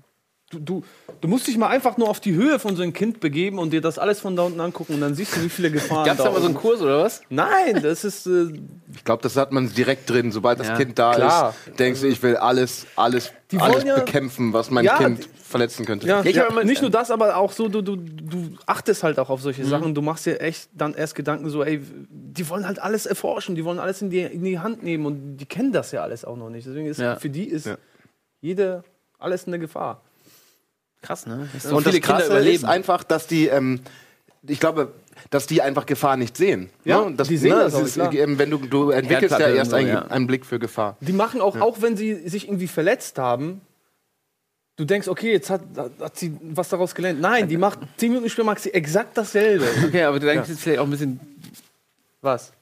du, 0.55 0.61
du, 0.61 0.82
du 1.20 1.28
musst 1.28 1.46
dich 1.46 1.57
mal 1.59 1.68
einfach 1.68 1.96
nur 1.96 2.09
auf 2.09 2.20
die 2.20 2.34
Höhe 2.34 2.59
von 2.59 2.76
so 2.76 2.82
einem 2.82 2.92
Kind 2.92 3.20
begeben 3.20 3.59
und 3.59 3.72
dir 3.72 3.80
das 3.80 3.98
alles 3.98 4.20
von 4.20 4.36
da 4.36 4.42
unten 4.44 4.61
angucken 4.61 4.94
und 4.94 5.00
dann 5.00 5.14
siehst 5.14 5.36
du, 5.36 5.42
wie 5.42 5.48
viele 5.48 5.70
Gefahren 5.70 6.05
Gab 6.07 6.18
es 6.18 6.24
da 6.24 6.30
mal 6.30 6.40
so 6.40 6.46
einen 6.46 6.55
Kurs 6.55 6.80
oder 6.80 7.02
was? 7.02 7.22
Nein, 7.30 7.80
das 7.82 8.05
ist 8.05 8.26
äh, 8.26 8.46
Ich 8.94 9.05
glaube, 9.05 9.22
das 9.22 9.36
hat 9.36 9.52
man 9.52 9.72
direkt 9.72 10.09
drin. 10.11 10.32
Sobald 10.32 10.61
das 10.61 10.68
Ja, 10.68 10.76
Kind 10.76 10.98
da 10.98 11.14
klar. 11.14 11.55
ist, 11.68 11.78
denkst 11.78 12.00
du, 12.00 12.07
ich 12.09 12.22
will 12.22 12.36
alles, 12.36 12.86
alles, 12.96 13.32
Die 13.50 13.59
alles 13.59 13.84
ja- 13.84 13.96
bekämpfen, 13.98 14.52
was 14.52 14.70
mein 14.70 14.84
Ja, 14.84 14.96
Kind 14.98 15.28
verletzen 15.42 15.84
könnte. 15.86 16.07
ja, 16.07 16.24
ich 16.24 16.36
ja, 16.36 16.44
hab 16.44 16.50
immer- 16.50 16.64
nicht 16.64 16.80
nur 16.82 16.90
das, 16.90 17.11
aber 17.11 17.36
auch 17.36 17.52
so, 17.52 17.68
du, 17.68 17.80
du, 17.82 17.96
du 17.96 18.50
achtest 18.66 19.02
halt 19.05 19.18
auch 19.18 19.30
auf 19.30 19.40
solche 19.40 19.64
Sachen. 19.64 19.94
Du 19.94 20.02
machst 20.02 20.26
dir 20.26 20.40
echt 20.40 20.68
dann 20.72 20.94
erst 20.94 21.14
Gedanken 21.14 21.48
so, 21.50 21.62
ey, 21.62 21.80
die 22.11 22.48
wollen 22.48 22.66
halt 22.66 22.80
alles 22.80 23.07
erforschen, 23.07 23.55
die 23.55 23.64
wollen 23.64 23.78
alles 23.78 24.02
in 24.02 24.11
die, 24.11 24.20
in 24.20 24.42
die 24.42 24.59
Hand 24.59 24.82
nehmen 24.82 25.07
und 25.07 25.36
die 25.36 25.46
kennen 25.46 25.70
das 25.72 25.92
ja 25.92 26.02
alles 26.02 26.24
auch 26.24 26.36
noch 26.36 26.50
nicht. 26.50 26.66
Deswegen 26.66 26.86
ist 26.86 26.98
Ja. 26.98 27.16
für 27.16 27.30
die 27.30 27.44
ist 27.44 27.66
Ja. 27.66 27.76
jede 28.40 28.82
alles 29.18 29.46
eine 29.46 29.59
Gefahr. 29.59 30.02
Krass, 31.05 31.26
ne? 31.26 31.48
Dass 31.52 31.66
Und 31.66 31.86
das 31.86 32.00
Krasse 32.00 32.38
ist 32.38 32.64
einfach, 32.64 33.05
dass 33.05 33.26
die, 33.26 33.46
ähm, 33.48 33.80
ich 34.46 34.59
glaube, 34.59 34.92
dass 35.28 35.46
die 35.46 35.61
einfach 35.61 35.84
Gefahr 35.84 36.16
nicht 36.16 36.36
sehen. 36.36 36.70
Ja, 36.84 37.05
ne? 37.05 37.14
das, 37.14 37.28
die 37.28 37.36
sehen 37.36 37.50
ne, 37.50 37.64
das 37.64 37.74
auch, 37.74 37.82
ist, 37.82 37.98
ähm, 37.98 38.38
Wenn 38.38 38.50
du, 38.50 38.59
du 38.59 38.90
entwickelst 38.90 39.38
ja 39.38 39.48
erst 39.48 39.72
so, 39.72 39.76
einen, 39.76 39.88
ja. 39.88 40.02
einen 40.07 40.26
Blick 40.26 40.46
für 40.46 40.59
Gefahr. 40.59 40.96
Die 41.00 41.12
machen 41.12 41.42
auch, 41.42 41.61
auch 41.61 41.82
wenn 41.82 41.96
sie 41.96 42.26
sich 42.28 42.48
irgendwie 42.48 42.68
verletzt 42.68 43.18
haben, 43.18 43.61
du 44.76 44.86
denkst, 44.86 45.09
okay, 45.09 45.32
jetzt 45.32 45.50
hat, 45.50 45.61
hat 46.00 46.16
sie 46.16 46.36
was 46.40 46.70
daraus 46.70 46.94
gelernt. 46.94 47.20
Nein, 47.20 47.48
die 47.48 47.59
macht 47.59 47.80
zehn 47.98 48.11
Minuten 48.11 48.30
später 48.30 48.46
macht 48.46 48.61
sie 48.61 48.72
exakt 48.72 49.16
dasselbe. 49.18 49.66
Okay, 49.86 50.05
aber 50.05 50.18
du 50.18 50.26
denkst 50.26 50.48
jetzt 50.48 50.62
vielleicht 50.62 50.80
auch 50.80 50.84
ein 50.84 50.90
bisschen. 50.90 51.20
Was? 52.22 52.52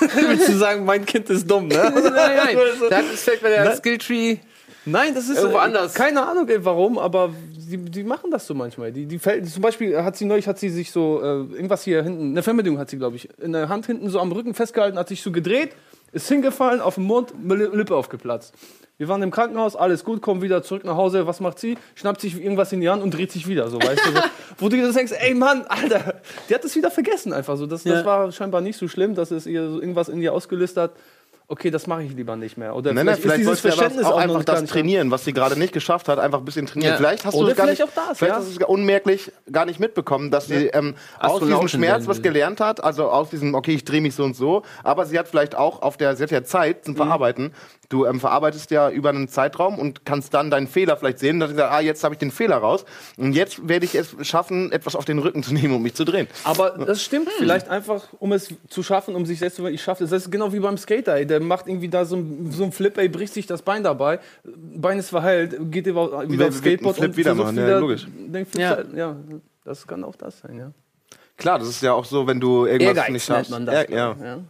Willst 0.00 0.48
du 0.48 0.58
sagen, 0.58 0.84
mein 0.84 1.06
Kind 1.06 1.30
ist 1.30 1.50
dumm, 1.50 1.68
ne? 1.68 1.76
nein, 1.76 2.12
nein. 2.12 2.56
Da 2.90 2.96
hat 2.98 3.04
es 3.12 3.22
vielleicht 3.22 3.42
bei 3.42 3.48
der 3.48 3.64
Nein. 3.64 3.76
Skilltree. 3.76 4.38
Nein, 4.84 5.14
das 5.14 5.28
ist 5.28 5.38
Irgendwo 5.38 5.58
äh, 5.58 5.62
anders. 5.62 5.94
Keine 5.94 6.26
Ahnung, 6.26 6.48
ey, 6.48 6.64
warum, 6.64 6.98
aber 6.98 7.30
die, 7.50 7.76
die 7.78 8.02
machen 8.04 8.30
das 8.30 8.46
so 8.46 8.54
manchmal. 8.54 8.92
Die, 8.92 9.06
die 9.06 9.18
fällt, 9.18 9.48
zum 9.48 9.62
Beispiel 9.62 10.02
hat 10.02 10.16
sie 10.16 10.24
neulich 10.24 10.48
hat 10.48 10.58
sie 10.58 10.68
sich 10.70 10.90
so 10.90 11.20
äh, 11.22 11.24
irgendwas 11.54 11.84
hier 11.84 12.02
hinten, 12.02 12.30
eine 12.32 12.42
Fernbedienung 12.42 12.78
hat 12.78 12.90
sie, 12.90 12.98
glaube 12.98 13.16
ich, 13.16 13.28
in 13.40 13.52
der 13.52 13.68
Hand 13.68 13.86
hinten 13.86 14.08
so 14.10 14.18
am 14.20 14.32
Rücken 14.32 14.54
festgehalten, 14.54 14.98
hat 14.98 15.08
sich 15.08 15.22
so 15.22 15.30
gedreht, 15.32 15.70
ist 16.12 16.28
hingefallen, 16.28 16.80
auf 16.80 16.96
den 16.96 17.04
Mund, 17.04 17.32
Li- 17.48 17.68
Lippe 17.72 17.94
aufgeplatzt. 17.96 18.54
Wir 18.98 19.08
waren 19.08 19.22
im 19.22 19.30
Krankenhaus, 19.30 19.74
alles 19.74 20.04
gut, 20.04 20.20
kommen 20.22 20.42
wieder 20.42 20.62
zurück 20.62 20.84
nach 20.84 20.96
Hause. 20.96 21.26
Was 21.26 21.40
macht 21.40 21.58
sie? 21.58 21.76
Schnappt 21.96 22.20
sich 22.20 22.40
irgendwas 22.40 22.72
in 22.72 22.80
die 22.80 22.88
Hand 22.88 23.02
und 23.02 23.12
dreht 23.12 23.32
sich 23.32 23.48
wieder, 23.48 23.68
so 23.68 23.78
weißt 23.78 24.00
du. 24.06 24.12
So. 24.12 24.20
Wo 24.58 24.68
du 24.68 24.76
dir 24.76 24.92
denkst, 24.92 25.12
ey 25.18 25.34
Mann, 25.34 25.64
Alter, 25.66 26.20
die 26.48 26.54
hat 26.54 26.64
es 26.64 26.76
wieder 26.76 26.90
vergessen 26.90 27.32
einfach 27.32 27.56
so. 27.56 27.66
Das, 27.66 27.82
Ja. 27.84 27.94
das 27.94 28.04
war 28.04 28.30
scheinbar 28.30 28.60
nicht 28.60 28.76
so 28.76 28.86
schlimm, 28.86 29.14
dass 29.14 29.30
es 29.30 29.46
ihr 29.46 29.70
so 29.70 29.80
irgendwas 29.80 30.08
in 30.08 30.20
ihr 30.20 30.32
ausgelöst 30.32 30.76
hat. 30.76 30.92
Okay, 31.52 31.70
das 31.70 31.86
mache 31.86 32.02
ich 32.04 32.14
lieber 32.14 32.34
nicht 32.34 32.56
mehr. 32.56 32.74
Oder 32.74 32.94
Nein, 32.94 33.04
nein, 33.04 33.16
vielleicht, 33.16 33.22
vielleicht 33.22 33.40
ist 33.42 33.62
dieses 33.64 33.76
Verständnis 33.76 34.06
auch 34.06 34.12
noch 34.12 34.16
einfach 34.16 34.44
das 34.44 34.62
nicht 34.62 34.72
trainieren, 34.72 35.10
was 35.10 35.26
sie 35.26 35.34
gerade 35.34 35.58
nicht 35.58 35.74
geschafft 35.74 36.08
hat, 36.08 36.18
einfach 36.18 36.38
ein 36.38 36.46
bisschen 36.46 36.64
trainieren. 36.64 36.92
Ja. 36.92 36.96
Vielleicht 36.96 37.26
hast 37.26 37.34
Oder 37.34 37.44
du 37.44 37.50
es 37.50 37.56
gar 37.58 37.66
vielleicht 37.66 37.80
nicht, 37.82 37.90
auch 37.90 38.08
das, 38.08 38.18
vielleicht 38.18 38.32
ja. 38.32 38.38
hast 38.40 38.56
du 38.56 38.62
es 38.62 38.66
unmerklich 38.66 39.30
gar 39.52 39.66
nicht 39.66 39.78
mitbekommen, 39.78 40.30
dass 40.30 40.46
sie 40.46 40.68
ähm, 40.68 40.94
aus 41.20 41.40
diesem 41.40 41.68
Schmerz 41.68 42.06
was 42.06 42.22
gelernt 42.22 42.60
hat, 42.60 42.82
also 42.82 43.10
aus 43.10 43.28
diesem, 43.28 43.54
okay, 43.54 43.74
ich 43.74 43.84
drehe 43.84 44.00
mich 44.00 44.14
so 44.14 44.24
und 44.24 44.34
so, 44.34 44.62
aber 44.82 45.04
sie 45.04 45.18
hat 45.18 45.28
vielleicht 45.28 45.54
auch 45.54 45.82
auf 45.82 45.98
der, 45.98 46.16
sie 46.16 46.22
hat 46.22 46.30
ja 46.30 46.42
Zeit 46.42 46.78
Mhm. 46.78 46.84
zum 46.84 46.96
Verarbeiten. 46.96 47.52
Du 47.90 48.06
ähm, 48.06 48.18
verarbeitest 48.18 48.70
ja 48.70 48.88
über 48.88 49.10
einen 49.10 49.28
Zeitraum 49.28 49.78
und 49.78 50.06
kannst 50.06 50.32
dann 50.32 50.50
deinen 50.50 50.66
Fehler 50.66 50.96
vielleicht 50.96 51.18
sehen, 51.18 51.38
dass 51.38 51.50
du 51.50 51.56
sagst, 51.56 51.72
ah, 51.74 51.80
jetzt 51.80 52.02
habe 52.02 52.14
ich 52.14 52.18
den 52.18 52.30
Fehler 52.30 52.56
raus 52.56 52.86
und 53.18 53.34
jetzt 53.34 53.68
werde 53.68 53.84
ich 53.84 53.94
es 53.94 54.16
schaffen, 54.22 54.72
etwas 54.72 54.96
auf 54.96 55.04
den 55.04 55.18
Rücken 55.18 55.42
zu 55.42 55.52
nehmen, 55.52 55.74
um 55.74 55.82
mich 55.82 55.92
zu 55.92 56.04
drehen. 56.04 56.26
Aber 56.44 56.70
das 56.70 57.02
stimmt 57.02 57.28
vielleicht 57.36 57.68
einfach, 57.68 58.04
um 58.18 58.32
es 58.32 58.54
zu 58.70 58.82
schaffen, 58.82 59.14
um 59.14 59.26
sich 59.26 59.38
selbst 59.40 59.56
zu 59.56 59.66
ich 59.66 59.82
schaffe 59.82 60.04
es. 60.04 60.10
Das 60.10 60.22
ist 60.22 60.30
genau 60.30 60.50
wie 60.54 60.60
beim 60.60 60.78
Skater, 60.78 61.16
ey. 61.16 61.26
Der 61.26 61.41
macht 61.46 61.66
irgendwie 61.66 61.88
da 61.88 62.04
so 62.04 62.16
ein, 62.16 62.50
so 62.50 62.64
ein 62.64 62.72
Flip, 62.72 62.96
ey, 62.98 63.08
bricht 63.08 63.34
sich 63.34 63.46
das 63.46 63.62
Bein 63.62 63.82
dabei, 63.82 64.20
Bein 64.44 64.98
ist 64.98 65.10
verheilt, 65.10 65.56
geht 65.70 65.86
über, 65.86 66.28
wieder 66.28 66.48
aufs 66.48 66.58
Skateboard 66.58 66.96
Flip 66.96 67.16
wieder 67.16 67.34
versucht 67.34 67.54
machen, 67.54 67.68
ja, 67.68 67.78
logisch. 67.78 68.06
Den 68.06 68.46
Flip 68.46 68.60
Ja. 68.60 68.80
ja. 68.80 68.86
ja, 68.94 69.16
das 69.64 69.86
kann 69.86 70.04
auch 70.04 70.16
das 70.16 70.40
sein, 70.40 70.58
ja. 70.58 70.72
Klar, 71.36 71.58
das 71.58 71.68
ist 71.68 71.82
ja 71.82 71.92
auch 71.92 72.04
so, 72.04 72.26
wenn 72.26 72.40
du 72.40 72.66
irgendwas 72.66 72.96
Ehrgeiz 72.96 73.12
nicht 73.12 73.24
schaffst. 73.24 73.50
man 73.50 73.66
das. 73.66 73.88
ja, 73.88 73.96
ja. 73.96 74.16
ja. 74.22 74.40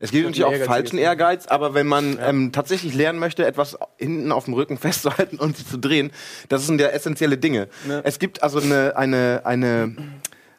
Es 0.00 0.10
gibt 0.10 0.24
natürlich 0.24 0.44
auch 0.44 0.52
Ehrgeiz 0.52 0.66
falschen. 0.66 0.98
Ehrgeiz, 0.98 1.46
aber 1.46 1.72
wenn 1.72 1.86
man 1.86 2.18
ähm, 2.20 2.52
tatsächlich 2.52 2.94
lernen 2.94 3.18
möchte, 3.18 3.46
etwas 3.46 3.78
hinten 3.96 4.32
auf 4.32 4.44
dem 4.44 4.54
Rücken 4.54 4.76
festzuhalten 4.78 5.38
und 5.38 5.56
sich 5.56 5.66
zu 5.66 5.78
drehen, 5.78 6.10
das 6.48 6.66
sind 6.66 6.80
ja 6.80 6.88
essentielle 6.88 7.38
Dinge. 7.38 7.68
Ja. 7.88 8.00
Es 8.04 8.18
gibt 8.18 8.42
also 8.42 8.58
eine, 8.58 8.96
eine, 8.96 9.42
eine, 9.44 9.96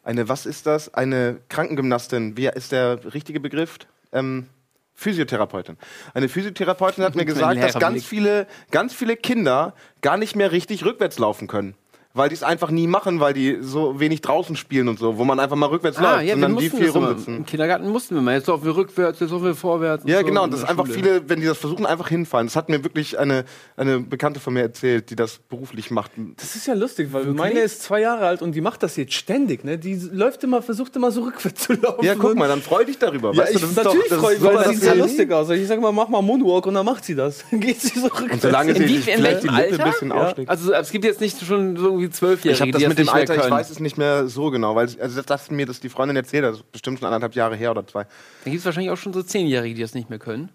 eine, 0.04 0.30
was 0.30 0.46
ist 0.46 0.66
das? 0.66 0.94
Eine 0.94 1.38
Krankengymnastin, 1.50 2.38
wie 2.38 2.48
ist 2.48 2.72
der 2.72 3.14
richtige 3.14 3.40
Begriff? 3.40 3.78
Ähm, 4.12 4.48
Physiotherapeutin. 4.96 5.78
Eine 6.14 6.30
Physiotherapeutin 6.30 7.04
hat 7.04 7.16
mir 7.16 7.26
gesagt, 7.26 7.62
dass 7.62 7.78
ganz 7.78 8.06
viele, 8.06 8.48
ganz 8.72 8.94
viele 8.94 9.18
Kinder 9.18 9.76
gar 10.02 10.18
nicht 10.18 10.36
mehr 10.36 10.52
richtig 10.52 10.86
rückwärts 10.86 11.20
laufen 11.20 11.48
können. 11.48 11.76
Weil 12.16 12.30
die 12.30 12.36
es 12.36 12.44
einfach 12.44 12.72
nie 12.72 12.88
machen, 12.88 13.20
weil 13.20 13.34
die 13.34 13.58
so 13.62 14.00
wenig 14.00 14.22
draußen 14.22 14.56
spielen 14.56 14.88
und 14.88 14.98
so, 14.98 15.18
wo 15.18 15.26
man 15.26 15.40
einfach 15.40 15.58
mal 15.58 15.66
rückwärts 15.68 16.00
läuft, 16.00 16.14
Ah, 16.14 16.22
ja, 16.22 16.36
wir 16.38 16.42
sondern 16.42 16.58
die 16.58 16.70
viel 16.70 16.86
immer. 16.86 17.08
rumsitzen. 17.10 17.38
Im 17.38 17.46
Kindergarten 17.46 17.90
mussten 17.90 18.16
wir 18.16 18.22
mal. 18.22 18.36
Jetzt 18.36 18.48
laufen 18.48 18.64
wir 18.64 18.76
rückwärts, 18.76 19.20
jetzt 19.20 19.32
laufen 19.32 19.44
wir 19.44 19.54
vorwärts. 19.56 20.06
und 20.06 20.10
Ja, 20.10 20.20
so 20.22 20.26
genau. 20.26 20.44
Und 20.46 20.54
das 20.54 20.62
ist 20.62 20.70
einfach 20.70 20.86
Schule. 20.86 20.98
viele, 20.98 21.30
wenn 21.30 21.42
die 21.42 21.46
das 21.46 21.58
versuchen, 21.58 21.86
einfach 21.86 22.08
hinfallen. 22.08 22.48
Das 22.48 22.56
hat 22.56 22.70
mir 22.70 22.84
wirklich 22.86 23.20
eine, 23.20 23.44
eine 23.76 24.00
Bekannte 24.00 24.40
von 24.40 24.54
mir 24.54 24.62
erzählt, 24.62 25.10
die 25.10 25.16
das 25.18 25.40
beruflich 25.50 25.92
macht. 25.92 26.12
Das 26.38 26.56
ist 26.56 26.66
ja 26.68 26.74
lustig, 26.74 27.10
weil 27.12 27.26
meine 27.26 27.60
ist 27.60 27.84
zwei 27.84 28.00
Jahre 28.00 28.26
alt 28.28 28.42
und 28.42 28.54
die 28.56 28.62
macht 28.62 28.82
das 28.84 28.96
jetzt 28.96 29.14
ständig. 29.14 29.66
Ne? 29.66 29.78
Die 29.78 29.96
läuft 29.96 30.42
immer, 30.46 30.62
versucht 30.62 30.96
immer 30.96 31.12
so 31.12 31.24
rückwärts 31.24 31.64
zu 31.64 31.74
laufen. 31.74 32.06
Ja, 32.06 32.16
guck 32.16 32.32
Und- 32.32 32.38
mal, 32.40 32.48
dann 32.48 32.62
freu 32.62 32.86
dich 32.86 32.98
darüber. 32.98 33.34
Ja, 33.34 33.40
weißt 33.44 33.56
du, 33.56 33.58
ich, 33.58 33.62
das 33.62 33.76
natürlich 33.76 34.08
doch, 34.10 34.32
ich 34.32 34.40
mich, 34.40 34.44
weil 34.48 34.56
das 34.56 34.68
sieht 34.70 34.80
sehr 34.80 34.94
sie- 34.94 35.00
lustig 35.00 35.32
aus. 35.34 35.50
Ich 35.50 35.68
sag 35.68 35.82
mal, 35.82 35.92
mach 35.92 36.08
mal 36.08 36.22
Moonwalk 36.22 36.66
und 36.68 36.76
dann 36.76 36.86
macht 36.86 37.04
sie 37.04 37.16
das. 37.16 37.44
Dann 37.52 37.60
geht 37.60 37.82
sie 37.82 38.00
so 38.00 38.08
rückwärts. 38.08 38.34
Und 38.36 38.42
solange 38.42 38.74
sie 38.74 38.84
In 38.84 38.96
in 38.96 39.02
vielleicht 39.02 39.44
die 39.44 39.48
Lippe 39.50 39.84
ein 39.84 39.92
bisschen 39.92 40.10
Ja. 40.10 40.16
aufsteckt. 40.16 40.50
Also 40.50 40.72
es 40.72 40.92
gibt 40.92 41.04
jetzt 41.04 41.20
nicht 41.20 41.46
schon 41.46 41.76
so 41.76 41.88
irgendwie 41.88 42.05
Zwölfjährige, 42.10 42.56
Ich 42.56 42.62
habe 42.62 42.72
das 42.72 42.82
die 42.82 42.88
mit 42.88 42.98
dem 42.98 43.10
Alter, 43.10 43.36
ich 43.36 43.52
weiß 43.52 43.70
es 43.70 43.80
nicht 43.80 43.98
mehr 43.98 44.28
so 44.28 44.52
genau, 44.52 44.76
weil 44.76 44.86
also 45.00 45.16
das, 45.16 45.26
das 45.26 45.52
mir 45.52 45.66
das 45.66 45.80
die 45.80 45.90
Freundin 45.90 46.16
erzählt, 46.16 46.44
hat, 46.46 46.52
das 46.54 46.60
ist 46.60 46.72
bestimmt 46.72 47.00
schon 47.00 47.08
anderthalb 47.08 47.36
Jahre 47.36 47.56
her 47.56 47.72
oder 47.72 47.86
zwei. 47.86 48.04
Dann 48.04 48.52
gibt 48.52 48.60
es 48.60 48.66
wahrscheinlich 48.66 48.92
auch 48.92 48.98
schon 48.98 49.14
so 49.14 49.24
Zehnjährige, 49.24 49.76
die 49.76 49.82
das 49.82 49.94
nicht 49.94 50.10
mehr 50.10 50.20
können. 50.20 50.50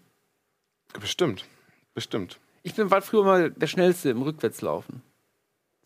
Bestimmt, 0.99 1.45
bestimmt. 1.95 2.39
Ich 2.63 2.75
bin, 2.75 2.91
war 2.91 3.03
früher 3.03 3.25
mal 3.25 3.51
der 3.51 3.67
Schnellste 3.67 4.11
im 4.11 4.23
Rückwärtslaufen. 4.23 5.03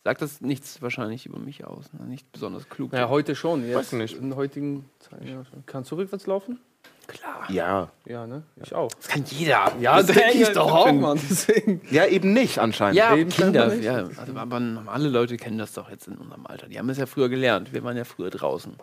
Sagt 0.03 0.21
das 0.21 0.41
nichts 0.41 0.81
wahrscheinlich 0.81 1.25
über 1.25 1.39
mich 1.39 1.65
aus. 1.65 1.91
Ne? 1.93 2.05
Nicht 2.05 2.31
besonders 2.31 2.69
klug. 2.69 2.93
Ja, 2.93 3.09
heute 3.09 3.35
schon. 3.35 3.65
Jetzt 3.65 3.75
Weiß 3.75 3.91
nicht. 3.93 4.17
In 4.17 4.35
heutigen 4.35 4.87
Zeiten. 4.99 5.27
Ja. 5.27 5.43
schon. 5.45 5.63
Kannst 5.65 5.91
du 5.91 5.95
rückwärts 5.95 6.27
laufen? 6.27 6.59
Klar. 7.07 7.49
Ja. 7.49 7.89
Ja, 8.05 8.25
ne? 8.27 8.43
Ich 8.63 8.73
auch. 8.73 8.91
Das 8.93 9.07
kann 9.07 9.23
jeder. 9.25 9.71
Ja, 9.79 9.97
das 10.01 10.07
denke 10.07 10.37
ich 10.37 10.49
doch 10.49 10.71
auch. 10.71 10.91
Mann, 10.91 11.19
deswegen. 11.29 11.81
Ja, 11.91 12.05
eben 12.05 12.33
nicht 12.33 12.59
anscheinend. 12.59 12.97
Ja, 12.97 13.15
Eben 13.15 13.29
Kinder. 13.29 13.73
Ja, 13.75 13.95
also, 13.95 14.35
aber 14.35 14.61
alle 14.87 15.09
Leute 15.09 15.37
kennen 15.37 15.57
das 15.57 15.73
doch 15.73 15.89
jetzt 15.89 16.07
in 16.07 16.17
unserem 16.17 16.45
Alter. 16.45 16.67
Die 16.67 16.77
haben 16.79 16.89
es 16.89 16.97
ja 16.97 17.05
früher 17.05 17.29
gelernt. 17.29 17.73
Wir 17.73 17.83
waren 17.83 17.97
ja 17.97 18.03
früher 18.03 18.29
draußen. 18.29 18.75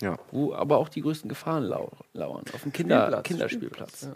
Ja. 0.00 0.18
Wo 0.30 0.54
aber 0.54 0.78
auch 0.78 0.88
die 0.88 1.02
größten 1.02 1.28
Gefahren 1.28 1.64
lau 1.64 1.90
lauern. 2.14 2.44
Auf 2.54 2.62
dem 2.62 2.72
Kinder 2.72 3.02
Spielplatz, 3.02 3.24
Kinderspielplatz. 3.26 4.08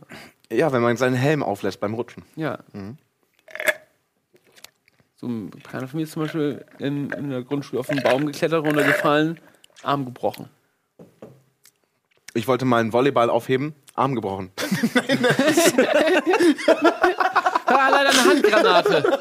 Ja, 0.51 0.73
wenn 0.73 0.83
man 0.83 0.97
seinen 0.97 1.15
Helm 1.15 1.43
auflässt 1.43 1.81
beim 1.81 1.95
Rutschen. 1.95 2.23
Ja. 2.37 2.59
So 5.17 5.27
ein 5.27 5.51
Bekannter 5.51 5.89
von 5.89 5.99
mir 5.99 6.05
ist 6.05 6.13
zum 6.13 6.23
Beispiel 6.23 6.65
in, 6.79 7.11
in 7.11 7.31
der 7.31 7.43
Grundschule 7.43 7.81
auf 7.81 7.87
den 7.89 8.03
Baum 8.03 8.27
geklettert, 8.27 8.65
runtergefallen, 8.65 9.39
Arm 9.83 10.05
gebrochen. 10.07 10.49
Ich 12.37 12.49
wollte 12.49 12.65
mal 12.65 12.81
einen 12.81 12.93
Volleyball 12.93 13.31
aufheben, 13.31 13.77
Arm 13.95 14.17
gebrochen. 14.17 14.51
Ah, 17.67 17.89
leider 17.91 18.11
eine 18.11 18.25
Handgranate. 18.25 19.19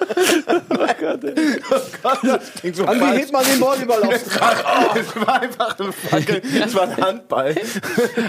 Klingt 2.60 2.76
so 2.76 2.86
Andi, 2.86 3.06
hebt 3.06 3.32
mal 3.32 3.44
den 3.44 3.62
Volleyball 3.62 4.04
aufs 4.04 4.24
Es 4.26 5.16
war 5.16 5.41
einfach 5.41 5.80
ein 5.80 5.94
Fackel, 5.94 6.41
es 6.66 6.76
war 6.76 6.84
ein 6.84 6.98
Handball. 6.98 7.56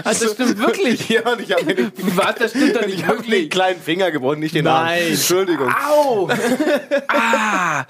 Also 0.03 0.25
das 0.25 0.33
stimmt 0.33 0.59
wirklich. 0.59 1.09
Ja, 1.09 1.31
und 1.31 1.41
ich 1.41 1.51
habe 1.51 1.65
mir 1.65 1.75
den, 1.75 1.91
Was? 2.15 2.35
Das 2.35 2.51
stimmt 2.51 2.75
doch 2.75 2.85
nicht 2.85 2.99
ich 2.99 3.05
hab 3.05 3.15
mir 3.17 3.21
den 3.21 3.31
wirklich. 3.31 3.49
kleinen 3.49 3.81
Finger 3.81 4.11
gebrochen, 4.11 4.39
nicht 4.39 4.55
den 4.55 4.67
Arm. 4.67 4.85
Nein. 4.85 5.07
Entschuldigung. 5.09 5.73
Au! 5.89 6.29
ah! 7.07 7.85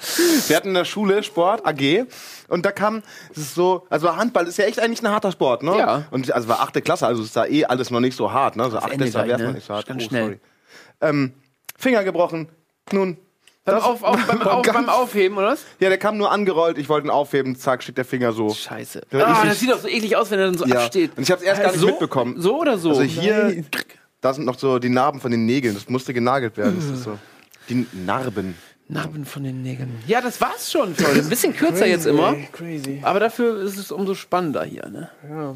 Wir 0.47 0.55
hatten 0.55 0.69
in 0.69 0.73
der 0.73 0.85
Schule 0.85 1.23
Sport, 1.23 1.65
AG, 1.65 2.05
und 2.47 2.65
da 2.65 2.71
kam, 2.71 3.01
es 3.31 3.37
ist 3.37 3.55
so, 3.55 3.85
also 3.89 4.15
Handball 4.15 4.47
ist 4.47 4.57
ja 4.57 4.65
echt 4.65 4.79
eigentlich 4.79 5.01
ein 5.01 5.09
harter 5.09 5.31
Sport, 5.31 5.63
ne? 5.63 5.77
Ja. 5.77 6.03
Und 6.11 6.31
also 6.31 6.47
war 6.47 6.61
achte 6.61 6.81
Klasse, 6.81 7.07
also 7.07 7.23
ist 7.23 7.35
da 7.35 7.45
eh 7.45 7.65
alles 7.65 7.89
noch 7.89 7.99
nicht 7.99 8.15
so 8.15 8.31
hart, 8.31 8.55
ne? 8.55 8.69
So 8.69 8.77
achte 8.77 8.93
Ende 8.93 9.05
ist 9.05 9.15
da 9.15 9.23
gleich, 9.23 9.29
wär's 9.29 9.41
ne? 9.41 9.47
noch 9.47 9.55
nicht 9.55 9.67
so 9.67 9.73
hart. 9.73 9.87
Ganz 9.87 10.03
oh, 10.03 10.07
schnell. 10.07 10.23
sorry. 10.23 10.39
Ähm, 11.01 11.33
Finger 11.85 12.03
gebrochen. 12.03 12.49
Nun. 12.91 13.17
Beim, 13.63 13.75
das- 13.75 13.83
auf, 13.83 14.03
auf, 14.03 14.25
beim, 14.27 14.41
auf, 14.47 14.61
beim 14.65 14.89
Aufheben, 14.89 15.37
oder 15.37 15.47
was? 15.49 15.63
Ja, 15.79 15.89
der 15.89 15.97
kam 15.99 16.17
nur 16.17 16.31
angerollt, 16.31 16.77
ich 16.79 16.89
wollte 16.89 17.07
ihn 17.07 17.11
aufheben, 17.11 17.55
zack, 17.55 17.83
steht 17.83 17.97
der 17.97 18.05
Finger 18.05 18.31
so. 18.31 18.49
Scheiße. 18.51 19.01
Ah, 19.11 19.45
das 19.45 19.59
sieht 19.59 19.69
doch 19.69 19.79
so 19.79 19.87
eklig 19.87 20.15
aus, 20.15 20.31
wenn 20.31 20.39
er 20.39 20.45
dann 20.47 20.57
so 20.57 20.65
Ja. 20.65 20.77
absteht. 20.77 21.11
Und 21.15 21.21
ich 21.23 21.31
hab's 21.31 21.43
erst 21.43 21.61
gar 21.61 21.69
nicht 21.71 21.79
so? 21.79 21.85
mitbekommen. 21.87 22.41
So 22.41 22.59
oder 22.59 22.77
so? 22.79 22.89
Also 22.89 23.01
hier, 23.03 23.63
da 24.21 24.33
sind 24.33 24.45
noch 24.45 24.57
so 24.57 24.79
die 24.79 24.89
Narben 24.89 25.19
von 25.21 25.29
den 25.31 25.45
Nägeln, 25.45 25.75
das 25.75 25.87
musste 25.89 26.11
genagelt 26.13 26.57
werden. 26.57 26.75
Das 26.79 26.85
ist 26.97 27.03
so. 27.03 27.17
Die 27.69 27.85
Narben. 27.93 28.55
Narben 28.87 29.25
von 29.25 29.43
den 29.43 29.61
Nägeln. 29.63 29.97
Ja, 30.07 30.21
das 30.21 30.39
war's 30.41 30.71
schon 30.71 30.95
für 30.95 31.07
heute. 31.07 31.19
Ein 31.21 31.29
bisschen 31.29 31.55
kürzer 31.55 31.87
jetzt 31.87 32.05
immer. 32.07 32.35
Crazy. 32.51 32.99
Aber 33.03 33.19
dafür 33.19 33.61
ist 33.63 33.77
es 33.77 33.91
umso 33.91 34.13
spannender 34.15 34.63
hier. 34.63 34.87
Ne? 34.89 35.09
Ja. 35.29 35.55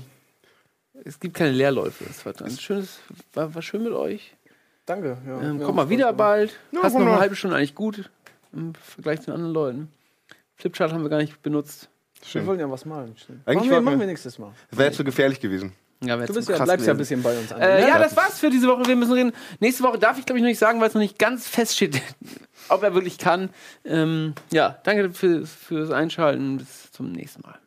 Es 1.05 1.19
gibt 1.19 1.35
keine 1.35 1.51
Leerläufe. 1.51 2.05
Es 2.09 2.25
war 2.25 2.33
ein 2.43 2.57
schönes, 2.57 2.99
war, 3.33 3.53
war 3.53 3.61
schön 3.61 3.83
mit 3.83 3.93
euch. 3.93 4.33
Danke. 4.89 5.17
Ja. 5.27 5.39
Ähm, 5.41 5.59
Ja, 5.59 5.65
komm 5.67 5.75
mal 5.75 5.87
wieder 5.87 6.11
bald. 6.13 6.57
Ja, 6.71 6.81
Hast 6.81 6.93
noch 6.93 7.01
eine 7.01 7.19
halbe 7.19 7.35
Stunde 7.35 7.55
eigentlich 7.57 7.75
gut 7.75 8.09
im 8.53 8.73
Vergleich 8.73 9.19
zu 9.19 9.25
den 9.27 9.35
anderen 9.35 9.53
Leuten. 9.53 9.91
Flipchart 10.55 10.91
haben 10.91 11.03
wir 11.03 11.09
gar 11.09 11.19
nicht 11.19 11.43
benutzt. 11.43 11.89
Wir 12.31 12.45
wollen 12.47 12.59
ja 12.59 12.69
was 12.69 12.85
malen. 12.85 13.15
Stimmt. 13.15 13.47
Eigentlich 13.47 13.57
Machen 13.59 13.69
wir, 13.69 13.81
machen 13.81 13.99
wir 13.99 14.07
nächstes 14.07 14.39
Mal. 14.39 14.51
Wäre 14.71 14.87
jetzt 14.87 14.97
zu 14.97 15.03
gefährlich 15.03 15.39
gewesen. 15.39 15.73
Ja, 16.03 16.17
Du 16.17 16.33
bist 16.33 16.49
ja, 16.49 16.63
bleibst 16.63 16.87
ja 16.87 16.93
ein 16.93 16.97
bisschen 16.97 17.21
bei 17.21 17.37
uns. 17.37 17.51
Andi, 17.51 17.65
Äh, 17.65 17.87
ja, 17.87 17.99
das 17.99 18.15
war's 18.17 18.39
für 18.39 18.49
diese 18.49 18.67
Woche. 18.67 18.87
Wir 18.87 18.95
müssen 18.95 19.13
reden. 19.13 19.31
Nächste 19.59 19.83
Woche 19.83 19.99
darf 19.99 20.17
ich, 20.17 20.25
glaube 20.25 20.39
ich, 20.39 20.41
noch 20.43 20.49
nicht 20.49 20.57
sagen, 20.57 20.79
weil 20.81 20.87
es 20.87 20.95
noch 20.95 21.01
nicht 21.01 21.19
ganz 21.19 21.47
feststeht, 21.47 22.01
ob 22.69 22.81
er 22.81 22.95
wirklich 22.95 23.19
kann. 23.19 23.49
Ähm, 23.85 24.33
ja, 24.51 24.79
danke 24.83 25.11
für, 25.11 25.45
fürs 25.45 25.91
Einschalten. 25.91 26.57
Bis 26.57 26.91
zum 26.91 27.11
nächsten 27.11 27.41
Mal. 27.43 27.58